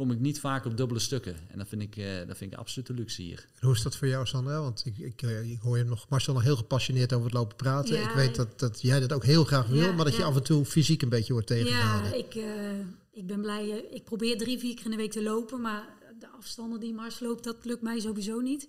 kom 0.00 0.10
ik 0.10 0.20
niet 0.20 0.40
vaak 0.40 0.64
op 0.64 0.76
dubbele 0.76 1.00
stukken. 1.00 1.36
En 1.48 1.58
dat 1.58 1.68
vind 1.68 1.82
ik, 1.82 1.96
eh, 1.96 2.26
dat 2.26 2.36
vind 2.36 2.52
ik 2.52 2.58
absoluut 2.58 2.88
een 2.88 2.94
luxe 2.94 3.22
hier. 3.22 3.46
En 3.54 3.66
hoe 3.66 3.74
is 3.74 3.82
dat 3.82 3.96
voor 3.96 4.08
jou, 4.08 4.26
Sandra? 4.26 4.60
Want 4.60 4.82
ik, 4.86 4.98
ik, 4.98 5.22
eh, 5.22 5.50
ik 5.50 5.60
hoor 5.60 5.78
je 5.78 5.84
nog, 5.84 6.08
Marcel 6.08 6.34
nog 6.34 6.42
heel 6.42 6.56
gepassioneerd 6.56 7.12
over 7.12 7.24
het 7.24 7.34
lopen 7.34 7.56
praten. 7.56 7.94
Ja, 7.94 8.08
ik 8.08 8.14
weet 8.14 8.34
dat, 8.34 8.58
dat 8.58 8.80
jij 8.82 9.00
dat 9.00 9.12
ook 9.12 9.24
heel 9.24 9.44
graag 9.44 9.66
wil, 9.66 9.82
Ja, 9.82 9.92
maar 9.92 10.04
dat 10.04 10.16
je 10.16 10.24
af 10.24 10.36
en 10.36 10.42
toe 10.42 10.64
fysiek 10.64 11.02
een 11.02 11.08
beetje 11.08 11.32
wordt 11.32 11.48
tegengehouden. 11.48 12.10
Ja, 12.10 12.16
ik, 12.16 12.34
eh, 12.34 12.78
ik 13.12 13.26
ben 13.26 13.40
blij. 13.40 13.68
ik 13.90 14.04
probeer 14.04 14.38
drie, 14.38 14.58
vier 14.58 14.74
keer 14.74 14.84
in 14.84 14.90
de 14.90 14.96
week 14.96 15.12
te 15.12 15.22
lopen, 15.22 15.60
maar 15.60 15.88
de 16.18 16.28
afstanden 16.28 16.80
die 16.80 16.94
Mars 16.94 17.20
loopt, 17.20 17.44
dat 17.44 17.64
lukt 17.64 17.82
mij 17.82 18.00
sowieso 18.00 18.40
niet. 18.40 18.68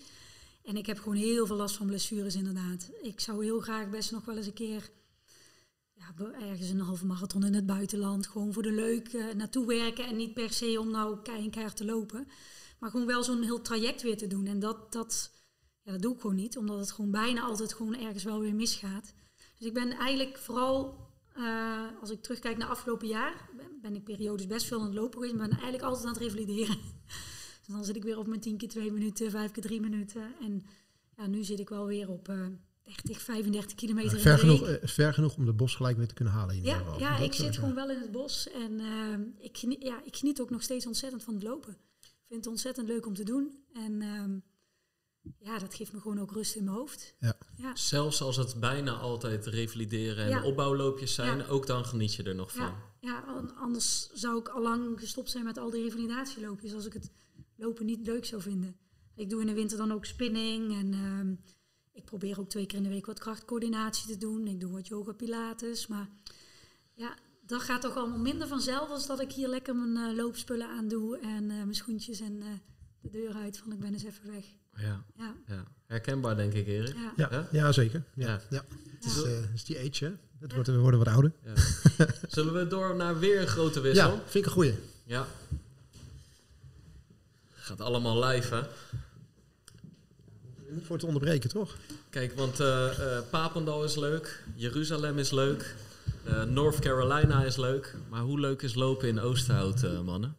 En 0.65 0.77
ik 0.77 0.85
heb 0.85 0.99
gewoon 0.99 1.17
heel 1.17 1.45
veel 1.45 1.55
last 1.55 1.75
van 1.75 1.87
blessures 1.87 2.35
inderdaad. 2.35 2.91
Ik 3.01 3.19
zou 3.19 3.43
heel 3.43 3.59
graag 3.59 3.89
best 3.89 4.11
nog 4.11 4.25
wel 4.25 4.37
eens 4.37 4.47
een 4.47 4.53
keer 4.53 4.89
ergens 6.19 6.69
een 6.69 6.79
halve 6.79 7.05
marathon 7.05 7.45
in 7.45 7.53
het 7.53 7.65
buitenland, 7.65 8.27
gewoon 8.27 8.53
voor 8.53 8.63
de 8.63 8.71
leuk 8.71 9.07
eh, 9.07 9.33
naartoe 9.33 9.65
werken 9.65 10.05
en 10.05 10.15
niet 10.15 10.33
per 10.33 10.53
se 10.53 10.79
om 10.79 10.91
nou 10.91 11.21
kei 11.21 11.43
en 11.43 11.49
keihard 11.49 11.77
te 11.77 11.85
lopen, 11.85 12.27
maar 12.79 12.89
gewoon 12.89 13.05
wel 13.05 13.23
zo'n 13.23 13.43
heel 13.43 13.61
traject 13.61 14.01
weer 14.01 14.17
te 14.17 14.27
doen. 14.27 14.45
En 14.45 14.59
dat, 14.59 14.91
dat, 14.91 15.31
ja, 15.81 15.91
dat 15.91 16.01
doe 16.01 16.13
ik 16.13 16.21
gewoon 16.21 16.35
niet, 16.35 16.57
omdat 16.57 16.79
het 16.79 16.91
gewoon 16.91 17.11
bijna 17.11 17.41
altijd 17.41 17.73
gewoon 17.73 17.95
ergens 17.95 18.23
wel 18.23 18.39
weer 18.39 18.55
misgaat. 18.55 19.13
Dus 19.57 19.67
ik 19.67 19.73
ben 19.73 19.91
eigenlijk 19.91 20.37
vooral, 20.37 20.95
eh, 21.33 21.87
als 22.01 22.09
ik 22.09 22.21
terugkijk 22.21 22.57
naar 22.57 22.69
afgelopen 22.69 23.07
jaar, 23.07 23.49
ben, 23.81 23.95
ik 23.95 24.03
periodes 24.03 24.47
best 24.47 24.65
veel 24.65 24.79
aan 24.79 24.85
het 24.85 24.93
lopen 24.93 25.13
geweest, 25.13 25.35
maar 25.35 25.47
ben 25.47 25.57
eigenlijk 25.57 25.83
altijd 25.83 26.05
aan 26.05 26.13
het 26.13 26.21
revalideren. 26.21 26.77
dus 27.65 27.67
dan 27.67 27.85
zit 27.85 27.95
ik 27.95 28.03
weer 28.03 28.17
op 28.17 28.27
mijn 28.27 28.41
10 28.41 28.57
keer 28.57 28.69
2 28.69 28.91
minuten, 28.91 29.31
5 29.31 29.51
keer 29.51 29.63
3 29.63 29.81
minuten. 29.81 30.33
En 30.41 30.65
ja, 31.17 31.27
nu 31.27 31.43
zit 31.43 31.59
ik 31.59 31.69
wel 31.69 31.85
weer 31.85 32.09
op 32.09 32.29
eh 32.29 32.45
30, 32.83 33.21
35 33.21 33.75
kilometer 33.75 34.13
in 34.15 34.19
ver, 34.21 34.33
de 34.33 34.39
genoeg, 34.39 34.59
week. 34.59 34.81
eh, 34.81 34.87
ver 34.89 35.13
genoeg 35.13 35.35
om 35.37 35.45
de 35.45 35.53
bos 35.53 35.75
gelijk 35.75 35.97
weer 35.97 36.07
te 36.07 36.13
kunnen 36.13 36.33
halen. 36.33 36.55
In 36.55 36.63
Ja, 36.63 36.77
geval. 36.77 36.99
ja 36.99 37.17
Dat 37.17 37.25
ik 37.25 37.33
zit 37.33 37.55
gewoon 37.55 37.75
wel 37.75 37.89
in 37.89 37.99
het 38.01 38.11
bos 38.11 38.49
en 38.49 38.79
ehm, 38.79 39.21
ik, 39.37 39.57
geniet, 39.57 39.81
ja, 39.83 40.01
ik 40.03 40.15
geniet 40.15 40.41
ook 40.41 40.49
nog 40.49 40.61
steeds 40.63 40.85
ontzettend 40.87 41.23
van 41.23 41.33
het 41.33 41.43
lopen. 41.43 41.71
Ik 42.01 42.27
vind 42.27 42.39
het 42.39 42.47
ontzettend 42.47 42.87
leuk 42.87 43.05
om 43.05 43.13
te 43.13 43.23
doen. 43.23 43.63
En 43.73 44.01
ehm, 44.01 44.37
ja, 45.39 45.59
dat 45.59 45.75
geeft 45.75 45.93
me 45.93 45.99
gewoon 45.99 46.19
ook 46.19 46.31
rust 46.31 46.55
in 46.55 46.63
mijn 46.63 46.75
hoofd. 46.75 47.15
Ja. 47.19 47.37
Ja, 47.57 47.75
Zelfs 47.75 48.21
als 48.21 48.35
het 48.37 48.59
bijna 48.59 48.91
altijd 48.91 49.45
revalideren 49.45 50.23
en 50.23 50.29
Ja. 50.29 50.43
opbouwloopjes 50.43 51.13
zijn, 51.13 51.37
Ja. 51.37 51.45
ook 51.47 51.67
dan 51.67 51.85
geniet 51.85 52.13
je 52.15 52.23
er 52.23 52.35
nog 52.35 52.51
van. 52.51 52.65
ja, 52.65 52.75
ja, 52.99 53.19
an- 53.27 53.55
anders 53.55 54.09
zou 54.13 54.39
ik 54.39 54.47
al 54.47 54.61
lang 54.61 54.99
gestopt 54.99 55.29
zijn 55.29 55.43
met 55.43 55.57
al 55.57 55.69
die 55.69 55.83
revalidatieloopjes 55.83 56.73
als 56.73 56.85
ik 56.85 56.93
het 56.93 57.11
lopen 57.55 57.85
niet 57.85 58.05
leuk 58.07 58.25
zou 58.25 58.41
vinden. 58.41 58.75
Ik 59.15 59.29
doe 59.29 59.41
in 59.41 59.47
de 59.47 59.53
winter 59.53 59.77
dan 59.77 59.91
ook 59.91 60.05
spinning 60.05 60.71
en 60.73 60.93
ehm, 60.93 61.33
ik 61.93 62.05
probeer 62.05 62.39
ook 62.39 62.49
twee 62.49 62.65
keer 62.65 62.77
in 62.77 62.83
de 62.83 62.89
week 62.89 63.05
wat 63.05 63.19
krachtcoördinatie 63.19 64.07
te 64.07 64.17
doen. 64.17 64.47
Ik 64.47 64.59
doe 64.59 64.71
wat 64.71 64.87
yoga 64.87 65.11
pilates, 65.11 65.87
maar 65.87 66.07
ja, 66.93 67.15
dat 67.45 67.61
gaat 67.61 67.81
toch 67.81 67.95
allemaal 67.95 68.19
minder 68.19 68.47
vanzelf 68.47 68.89
als 68.89 69.07
dat 69.07 69.19
ik 69.21 69.31
hier 69.31 69.47
lekker 69.47 69.75
mijn 69.75 70.09
eh, 70.09 70.15
loopspullen 70.17 70.67
aandoe 70.67 71.17
en 71.19 71.41
eh, 71.51 71.55
mijn 71.57 71.75
schoentjes 71.75 72.19
en 72.19 72.41
eh, 72.41 72.47
de 73.01 73.09
deur 73.09 73.33
uit 73.33 73.57
van 73.57 73.71
ik 73.71 73.79
ben 73.79 73.93
eens 73.93 74.03
even 74.03 74.31
weg. 74.31 74.45
Ja, 74.75 75.03
Ja, 75.17 75.35
ja. 75.47 75.63
Herkenbaar 75.85 76.35
denk 76.35 76.53
ik, 76.53 76.67
Erik. 76.67 76.95
ja. 77.15 77.47
Ja, 77.51 77.71
zeker. 77.71 78.03
Ja. 78.15 78.27
Ja. 78.27 78.41
Ja. 78.49 78.63
Het, 78.95 79.05
is, 79.05 79.23
eh, 79.23 79.53
is 79.53 79.63
die 79.63 79.77
age, 79.79 80.05
hè? 80.05 80.11
Het 80.39 80.53
wordt, 80.53 80.67
we 80.67 80.77
worden 80.77 80.99
wat 80.99 81.07
ouder. 81.07 81.31
Ja. 81.45 81.53
Zullen 82.27 82.53
we 82.53 82.67
door 82.67 82.95
naar 82.95 83.19
weer 83.19 83.41
een 83.41 83.47
grote 83.47 83.79
wissel? 83.79 84.09
Ja, 84.11 84.15
vind 84.17 84.33
ik 84.33 84.45
een 84.45 84.51
goeie. 84.51 84.73
Ja. 85.05 85.27
Gaat 87.51 87.81
allemaal 87.81 88.23
live, 88.25 88.55
hè? 88.55 88.61
Niet 90.71 90.85
voor 90.85 90.97
te 90.97 91.05
onderbreken, 91.05 91.49
toch? 91.49 91.77
Kijk, 92.09 92.33
want 92.33 92.59
eh, 92.59 93.17
eh, 93.17 93.23
Papendal 93.29 93.83
is 93.83 93.95
leuk, 93.95 94.43
Jeruzalem 94.55 95.17
is 95.17 95.31
leuk, 95.31 95.75
eh, 96.25 96.43
North 96.43 96.79
Carolina 96.79 97.43
is 97.43 97.55
leuk. 97.55 97.95
Maar 98.09 98.21
hoe 98.21 98.39
leuk 98.39 98.61
is 98.61 98.75
lopen 98.75 99.07
in 99.07 99.19
Oosterhout, 99.19 99.83
eh, 99.83 100.01
mannen? 100.01 100.35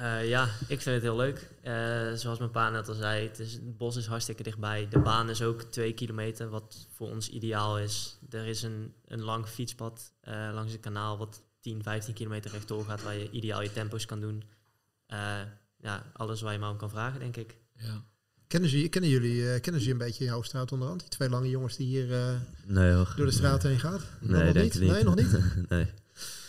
Eh, 0.00 0.28
ja, 0.28 0.44
ik 0.44 0.80
vind 0.80 0.84
het 0.84 1.02
heel 1.02 1.16
leuk. 1.16 1.50
Eh, 1.62 2.12
zoals 2.14 2.38
mijn 2.38 2.50
pa 2.50 2.70
net 2.70 2.88
al 2.88 2.94
zei, 2.94 3.26
het, 3.28 3.38
is, 3.38 3.52
het 3.52 3.76
bos 3.76 3.96
is 3.96 4.06
hartstikke 4.06 4.42
dichtbij. 4.42 4.88
De 4.88 4.98
baan 4.98 5.30
is 5.30 5.42
ook 5.42 5.62
twee 5.62 5.92
kilometer, 5.92 6.48
wat 6.48 6.88
voor 6.92 7.10
ons 7.10 7.28
ideaal 7.28 7.78
is. 7.78 8.18
Er 8.30 8.46
is 8.46 8.62
een, 8.62 8.94
een 9.04 9.22
lang 9.22 9.46
fietspad 9.46 10.12
eh, 10.20 10.50
langs 10.52 10.72
het 10.72 10.80
kanaal, 10.80 11.18
wat 11.18 11.42
10, 11.60 11.82
15 11.82 12.14
kilometer 12.14 12.50
rechtdoor 12.50 12.84
gaat, 12.84 13.02
waar 13.02 13.16
je 13.16 13.30
ideaal 13.30 13.62
je 13.62 13.72
tempo's 13.72 14.06
kan 14.06 14.20
doen. 14.20 14.42
Eh, 15.06 15.40
ja, 15.76 16.12
alles 16.12 16.40
waar 16.40 16.52
je 16.52 16.58
maar 16.58 16.70
om 16.70 16.76
kan 16.76 16.90
vragen, 16.90 17.20
denk 17.20 17.36
ik. 17.36 17.56
Ja. 17.76 18.04
Kennen, 18.50 18.70
ze, 18.70 18.88
kennen 18.88 19.10
jullie 19.10 19.52
eh, 19.52 19.60
kennen 19.60 19.82
ze 19.82 19.90
een 19.90 19.98
beetje 19.98 20.24
in 20.24 20.30
jouw 20.30 20.42
straat 20.42 20.72
onderhand? 20.72 21.00
Die 21.00 21.08
twee 21.08 21.28
lange 21.28 21.48
jongens 21.48 21.76
die 21.76 21.86
hier 21.86 22.12
eh, 22.12 22.34
Nee 22.66 22.92
hoor. 22.92 23.12
door 23.16 23.26
de 23.26 23.32
straat 23.32 23.62
heen 23.62 23.78
gaat? 23.78 24.02
Nee, 24.20 24.44
nog 24.44 24.52
denk 24.52 24.64
niet? 24.64 24.74
ik 24.74 24.80
niet. 24.80 24.90
Nee, 24.90 25.04
nog 25.04 25.14
niet? 25.14 25.38
nee. 25.68 25.86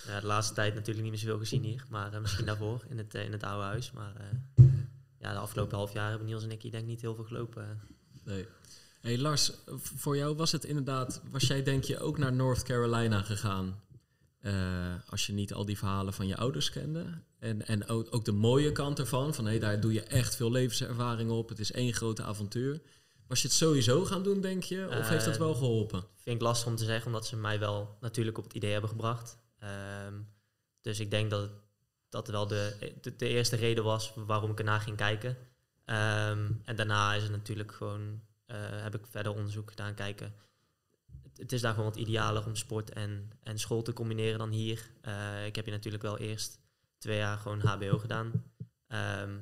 Ja, 0.08 0.20
de 0.20 0.26
laatste 0.26 0.54
tijd 0.54 0.74
natuurlijk 0.74 1.02
niet 1.02 1.12
meer 1.12 1.22
zoveel 1.22 1.38
gezien 1.38 1.64
hier, 1.64 1.86
maar 1.90 2.14
eh, 2.14 2.20
misschien 2.20 2.46
daarvoor 2.46 2.84
in 2.90 2.98
het, 2.98 3.14
in 3.14 3.32
het 3.32 3.44
oude 3.44 3.64
huis. 3.66 3.92
Maar 3.92 4.14
eh, 4.16 4.66
ja, 5.20 5.34
de 5.34 5.40
afgelopen 5.40 5.78
half 5.78 5.94
jaar 5.94 6.10
hebben 6.10 6.28
Niels 6.28 6.44
en 6.44 6.52
ik 6.52 6.62
hier 6.62 6.72
denk 6.72 6.84
ik 6.84 6.90
niet 6.90 7.02
heel 7.02 7.16
veel 7.16 7.24
gelopen. 7.24 7.82
Nee. 8.24 8.46
Hey 9.02 9.18
Lars, 9.18 9.52
voor 9.76 10.18
jou 10.18 10.36
was 10.36 10.52
het 10.52 10.66
inderdaad, 10.66 11.22
was 11.32 11.48
jij 11.48 11.64
denk 11.64 11.84
je 11.84 12.00
ook 12.00 12.18
naar 12.18 12.34
North 12.34 12.64
Carolina 12.64 13.22
gegaan? 13.22 13.80
Eh, 14.42 14.94
als 15.06 15.26
je 15.26 15.34
niet 15.34 15.54
al 15.54 15.66
die 15.66 15.78
verhalen 15.78 16.14
van 16.14 16.28
je 16.28 16.38
ouders 16.38 16.70
kende. 16.70 17.06
En, 17.40 17.68
en 17.68 17.88
ook, 17.88 18.08
ook 18.10 18.26
de 18.26 18.32
mooie 18.32 18.72
kant 18.72 19.00
ervan, 19.00 19.34
van 19.34 19.46
hey, 19.46 19.60
daar 19.60 19.80
doe 19.80 19.94
je 19.94 20.04
echt 20.04 20.36
veel 20.36 20.52
levenservaring 20.52 21.32
op. 21.32 21.50
Het 21.50 21.60
is 21.60 21.72
één 21.72 21.94
grote 21.94 22.24
avontuur. 22.24 22.82
Was 23.28 23.42
je 23.42 23.48
het 23.48 23.58
sowieso 23.58 24.06
gaan 24.06 24.24
doen, 24.24 24.42
denk 24.42 24.64
je? 24.64 24.88
Of 25.00 25.10
heeft 25.10 25.26
dat 25.26 25.38
wel 25.38 25.54
geholpen? 25.54 26.04
Vind 26.16 26.36
ik 26.36 26.42
lastig 26.42 26.68
om 26.68 26.76
te 26.76 26.86
zeggen, 26.86 27.06
omdat 27.06 27.28
ze 27.28 27.36
mij 27.36 27.60
wel 27.60 27.98
natuurlijk 28.00 28.38
op 28.38 28.44
het 28.44 28.54
idee 28.54 28.72
hebben 28.72 28.90
gebracht. 28.90 29.38
Ehm, 29.60 30.14
dus 30.82 31.00
ik 31.00 31.12
denk 31.12 31.30
dat 31.30 31.50
dat 32.10 32.28
wel 32.28 32.48
de, 32.48 32.94
de, 33.02 33.16
de 33.16 33.28
eerste 33.28 33.56
reden 33.56 33.84
was 33.84 34.14
waarom 34.16 34.52
ik 34.52 34.60
ernaar 34.60 34.82
ging 34.82 34.98
kijken. 34.98 35.38
Ehm, 35.86 36.52
en 36.64 36.76
daarna 36.76 37.14
is 37.14 37.24
het 37.24 37.32
natuurlijk 37.32 37.72
gewoon, 37.72 38.22
eh, 38.46 38.58
heb 38.60 38.96
ik 38.96 39.06
verder 39.10 39.34
onderzoek 39.34 39.70
gedaan, 39.70 39.94
kijken. 39.94 40.34
Het, 41.36 41.52
is 41.52 41.62
daar 41.62 41.74
gewoon 41.74 41.90
wat 41.90 42.00
idealer 42.00 42.46
om 42.46 42.56
sport 42.56 42.90
en, 42.90 43.32
en 43.44 43.60
school 43.60 43.82
te 43.82 43.94
combineren 43.94 44.40
dan 44.40 44.50
hier. 44.50 44.92
Eh, 45.02 45.46
ik 45.46 45.56
heb 45.56 45.66
hier 45.66 45.74
natuurlijk 45.74 46.04
wel 46.04 46.18
eerst 46.18 46.60
twee 46.98 47.18
jaar 47.18 47.38
gewoon 47.38 47.60
HBO 47.60 47.98
gedaan. 47.98 48.32
Ehm, 48.88 49.38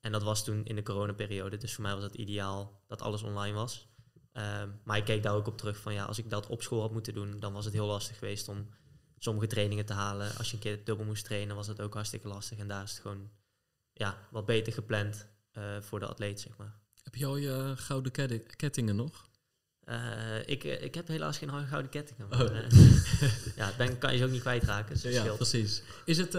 en 0.00 0.12
dat 0.12 0.22
was 0.22 0.44
toen 0.44 0.64
in 0.64 0.74
de 0.74 0.82
coronaperiode, 0.82 1.56
dus 1.56 1.74
voor 1.74 1.82
mij 1.82 1.94
was 1.94 2.02
het 2.02 2.14
ideaal 2.14 2.82
dat 2.86 3.02
alles 3.02 3.22
online 3.22 3.54
was. 3.54 3.88
Ehm, 4.32 4.68
maar 4.84 4.96
ik 4.96 5.04
keek 5.04 5.22
daar 5.22 5.34
ook 5.34 5.46
op 5.46 5.58
terug 5.58 5.76
van 5.76 5.92
ja, 5.92 6.04
als 6.04 6.18
ik 6.18 6.30
dat 6.30 6.46
op 6.46 6.62
school 6.62 6.80
had 6.80 6.92
moeten 6.92 7.14
doen, 7.14 7.40
dan 7.40 7.52
was 7.52 7.64
het 7.64 7.74
heel 7.74 7.86
lastig 7.86 8.18
geweest 8.18 8.48
om 8.48 8.68
sommige 9.18 9.46
trainingen 9.46 9.86
te 9.86 9.92
halen. 9.92 10.36
Als 10.36 10.50
je 10.50 10.54
een 10.54 10.62
keer 10.62 10.84
dubbel 10.84 11.06
moest 11.06 11.24
trainen, 11.24 11.56
was 11.56 11.66
het 11.66 11.80
ook 11.80 11.94
hartstikke 11.94 12.28
lastig. 12.28 12.58
En 12.58 12.68
daar 12.68 12.82
is 12.82 12.90
het 12.90 13.00
gewoon 13.00 13.30
ja, 13.92 14.18
wat 14.30 14.46
beter 14.46 14.72
gepland 14.72 15.28
eh, 15.50 15.80
voor 15.80 16.00
de 16.00 16.06
atleet, 16.06 16.40
zeg 16.40 16.56
maar. 16.56 16.78
Heb 17.02 17.14
je 17.14 17.26
al 17.26 17.36
je 17.36 17.72
gouden 17.76 18.12
kette- 18.12 18.38
kettingen 18.56 18.96
nog? 18.96 19.28
Eh, 19.84 19.96
ik, 20.46 20.64
eh, 20.64 20.82
ik 20.82 20.94
heb 20.94 21.08
helaas 21.08 21.38
geen 21.38 21.50
gouden 21.50 21.90
kettingen. 21.90 22.32
Oh. 22.32 22.38
Maar, 22.38 22.52
eh, 22.52 23.56
ja, 23.56 23.72
dan 23.78 23.98
kan 23.98 24.12
je 24.12 24.18
ze 24.18 24.24
ook 24.24 24.30
niet 24.30 24.40
kwijtraken. 24.40 25.00
Dus 25.00 25.14
Ja, 25.14 25.24
precies. 25.34 25.82
Is 26.04 26.18
het, 26.18 26.34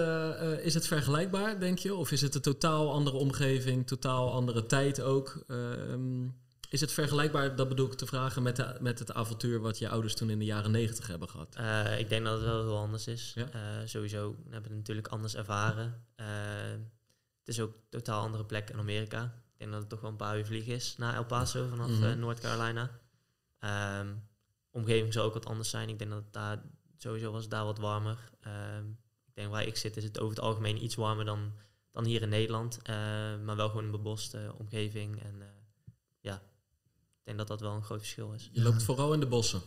is 0.63 0.73
het 0.73 0.87
vergelijkbaar, 0.87 1.59
denk 1.59 1.77
je? 1.77 1.95
Of 1.95 2.11
is 2.11 2.21
het 2.21 2.35
een 2.35 2.41
totaal 2.41 2.93
andere 2.93 3.17
omgeving, 3.17 3.87
totaal 3.87 4.31
andere 4.33 4.65
tijd 4.65 5.01
ook? 5.01 5.43
Ehm, 5.47 6.27
is 6.69 6.81
het 6.81 6.91
vergelijkbaar, 6.91 7.55
dat 7.55 7.67
bedoel 7.67 7.87
ik 7.87 7.93
te 7.93 8.05
vragen, 8.05 8.43
met, 8.43 8.55
de, 8.55 8.77
met 8.79 8.99
het 8.99 9.13
avontuur 9.13 9.59
wat 9.59 9.77
je 9.77 9.89
ouders 9.89 10.15
toen 10.15 10.29
in 10.29 10.39
de 10.39 10.45
jaren 10.45 10.71
negentig 10.71 11.07
hebben 11.07 11.29
gehad? 11.29 11.55
Eh, 11.55 11.99
ik 11.99 12.09
denk 12.09 12.25
dat 12.25 12.33
het 12.33 12.43
wel 12.43 12.63
heel 12.63 12.77
anders 12.77 13.07
is. 13.07 13.33
Ja. 13.35 13.47
Sowieso 13.85 14.35
hebben 14.35 14.61
we 14.61 14.67
het 14.67 14.77
natuurlijk 14.77 15.07
anders 15.07 15.35
ervaren. 15.35 16.05
Het 17.39 17.55
is 17.55 17.59
ook 17.59 17.73
een 17.73 17.81
totaal 17.89 18.21
andere 18.21 18.45
plek 18.45 18.69
in 18.69 18.79
Amerika. 18.79 19.23
Ik 19.23 19.57
denk 19.57 19.71
dat 19.71 19.79
het 19.79 19.89
toch 19.89 20.01
wel 20.01 20.09
een 20.09 20.15
paar 20.15 20.37
uur 20.37 20.45
vliegen 20.45 20.73
is 20.73 20.95
naar 20.97 21.15
El 21.15 21.25
Paso 21.25 21.67
vanaf 21.67 22.01
eh, 22.01 22.13
North 22.13 22.39
Ehm, 23.65 24.15
omgeving 24.69 25.13
zal 25.13 25.23
ook 25.23 25.33
wat 25.33 25.45
anders 25.45 25.69
zijn. 25.69 25.89
Ik 25.89 25.99
denk 25.99 26.11
dat 26.11 26.23
het 26.23 26.33
daar 26.33 26.61
sowieso 26.97 27.31
was 27.31 27.41
het 27.41 27.51
daar 27.51 27.65
wat 27.65 27.77
warmer. 27.77 28.29
Ehm, 28.41 28.89
ik 29.25 29.33
denk 29.33 29.49
waar 29.49 29.67
ik 29.67 29.75
zit 29.75 29.97
is 29.97 30.03
het 30.03 30.19
over 30.19 30.35
het 30.35 30.45
algemeen 30.45 30.83
iets 30.83 30.95
warmer 30.95 31.25
dan, 31.25 31.53
dan 31.91 32.05
hier 32.05 32.21
in 32.21 32.29
Nederland. 32.29 32.79
Eh, 32.81 32.95
maar 33.43 33.55
wel 33.55 33.69
gewoon 33.69 33.83
een 33.83 33.91
beboste 33.91 34.53
omgeving. 34.57 35.21
En 35.21 35.41
eh, 35.41 35.47
ja, 36.19 36.35
ik 36.35 37.23
denk 37.23 37.37
dat 37.37 37.47
dat 37.47 37.59
wel 37.61 37.73
een 37.73 37.83
groot 37.83 37.99
verschil 37.99 38.33
is. 38.33 38.49
Je 38.51 38.61
loopt 38.61 38.83
vooral 38.83 39.13
in 39.13 39.19
de 39.19 39.27
bossen. 39.27 39.61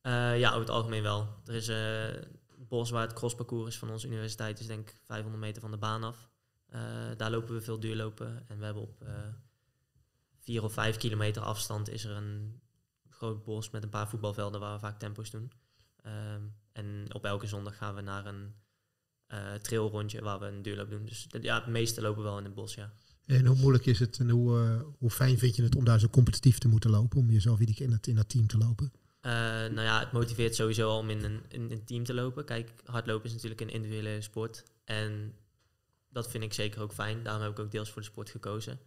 Eh, 0.00 0.38
ja, 0.38 0.48
over 0.48 0.60
het 0.60 0.70
algemeen 0.70 1.02
wel. 1.02 1.28
Er 1.44 1.54
is 1.54 1.68
eh, 1.68 2.14
een 2.14 2.66
bos 2.68 2.90
waar 2.90 3.02
het 3.02 3.12
crossparcours 3.12 3.68
is 3.68 3.78
van 3.78 3.90
onze 3.90 4.06
universiteit, 4.06 4.60
is 4.60 4.66
denk 4.66 4.88
ik 4.88 5.00
500 5.02 5.42
meter 5.42 5.62
van 5.62 5.70
de 5.70 5.76
baan 5.76 6.04
af. 6.04 6.28
Daar 7.16 7.30
lopen 7.30 7.54
we 7.54 7.60
veel 7.60 7.80
duurlopen. 7.80 8.48
En 8.48 8.58
we 8.58 8.64
hebben 8.64 8.82
op 8.82 9.04
vier 10.38 10.62
of 10.62 10.72
vijf 10.72 10.96
kilometer 10.96 11.42
afstand 11.42 11.88
is 11.88 12.04
er 12.04 12.16
een 12.16 12.60
groot 13.20 13.44
bos 13.44 13.70
met 13.70 13.82
een 13.82 13.88
paar 13.88 14.08
voetbalvelden 14.08 14.60
waar 14.60 14.74
we 14.74 14.80
vaak 14.80 14.98
tempo's 14.98 15.30
doen. 15.30 15.52
Ehm, 16.02 16.42
en 16.72 17.06
op 17.12 17.24
elke 17.24 17.46
zondag 17.46 17.76
gaan 17.76 17.94
we 17.94 18.00
naar 18.00 18.26
een 18.26 18.54
eh 19.26 19.54
trailrondje 19.54 20.22
waar 20.22 20.38
we 20.38 20.46
een 20.46 20.62
duurloop 20.62 20.90
doen. 20.90 21.04
Dus 21.04 21.26
ja, 21.40 21.54
het 21.58 21.66
meeste 21.66 22.00
lopen 22.00 22.22
wel 22.22 22.38
in 22.38 22.44
het 22.44 22.54
bos, 22.54 22.74
ja. 22.74 22.92
En 23.26 23.46
hoe 23.46 23.56
moeilijk 23.56 23.86
is 23.86 23.98
het 23.98 24.18
en 24.18 24.30
hoe, 24.30 24.58
eh, 24.58 24.80
hoe 24.98 25.10
fijn 25.10 25.38
vind 25.38 25.56
je 25.56 25.62
het 25.62 25.76
om 25.76 25.84
daar 25.84 26.00
zo 26.00 26.08
competitief 26.08 26.58
te 26.58 26.68
moeten 26.68 26.90
lopen? 26.90 27.18
Om 27.18 27.30
jezelf 27.30 27.58
iedere 27.58 27.78
keer 27.78 27.86
in 27.86 27.92
dat, 27.92 28.06
in 28.06 28.14
dat 28.14 28.28
team 28.28 28.46
te 28.46 28.58
lopen? 28.58 28.92
Eh, 29.20 29.32
nou 29.32 29.80
ja, 29.80 30.00
het 30.00 30.12
motiveert 30.12 30.54
sowieso 30.54 30.88
al 30.88 30.98
om 30.98 31.10
in 31.10 31.24
een, 31.24 31.40
in 31.48 31.70
een 31.70 31.84
team 31.84 32.04
te 32.04 32.14
lopen. 32.14 32.44
Kijk, 32.44 32.72
hardlopen 32.84 33.24
is 33.24 33.32
natuurlijk 33.32 33.60
een 33.60 33.70
individuele 33.70 34.20
sport. 34.20 34.64
En 34.84 35.34
dat 36.08 36.30
vind 36.30 36.44
ik 36.44 36.52
zeker 36.52 36.80
ook 36.80 36.92
fijn. 36.92 37.22
Daarom 37.22 37.42
heb 37.42 37.52
ik 37.52 37.58
ook 37.58 37.70
deels 37.70 37.90
voor 37.90 38.02
de 38.02 38.08
sport 38.08 38.30
gekozen. 38.30 38.78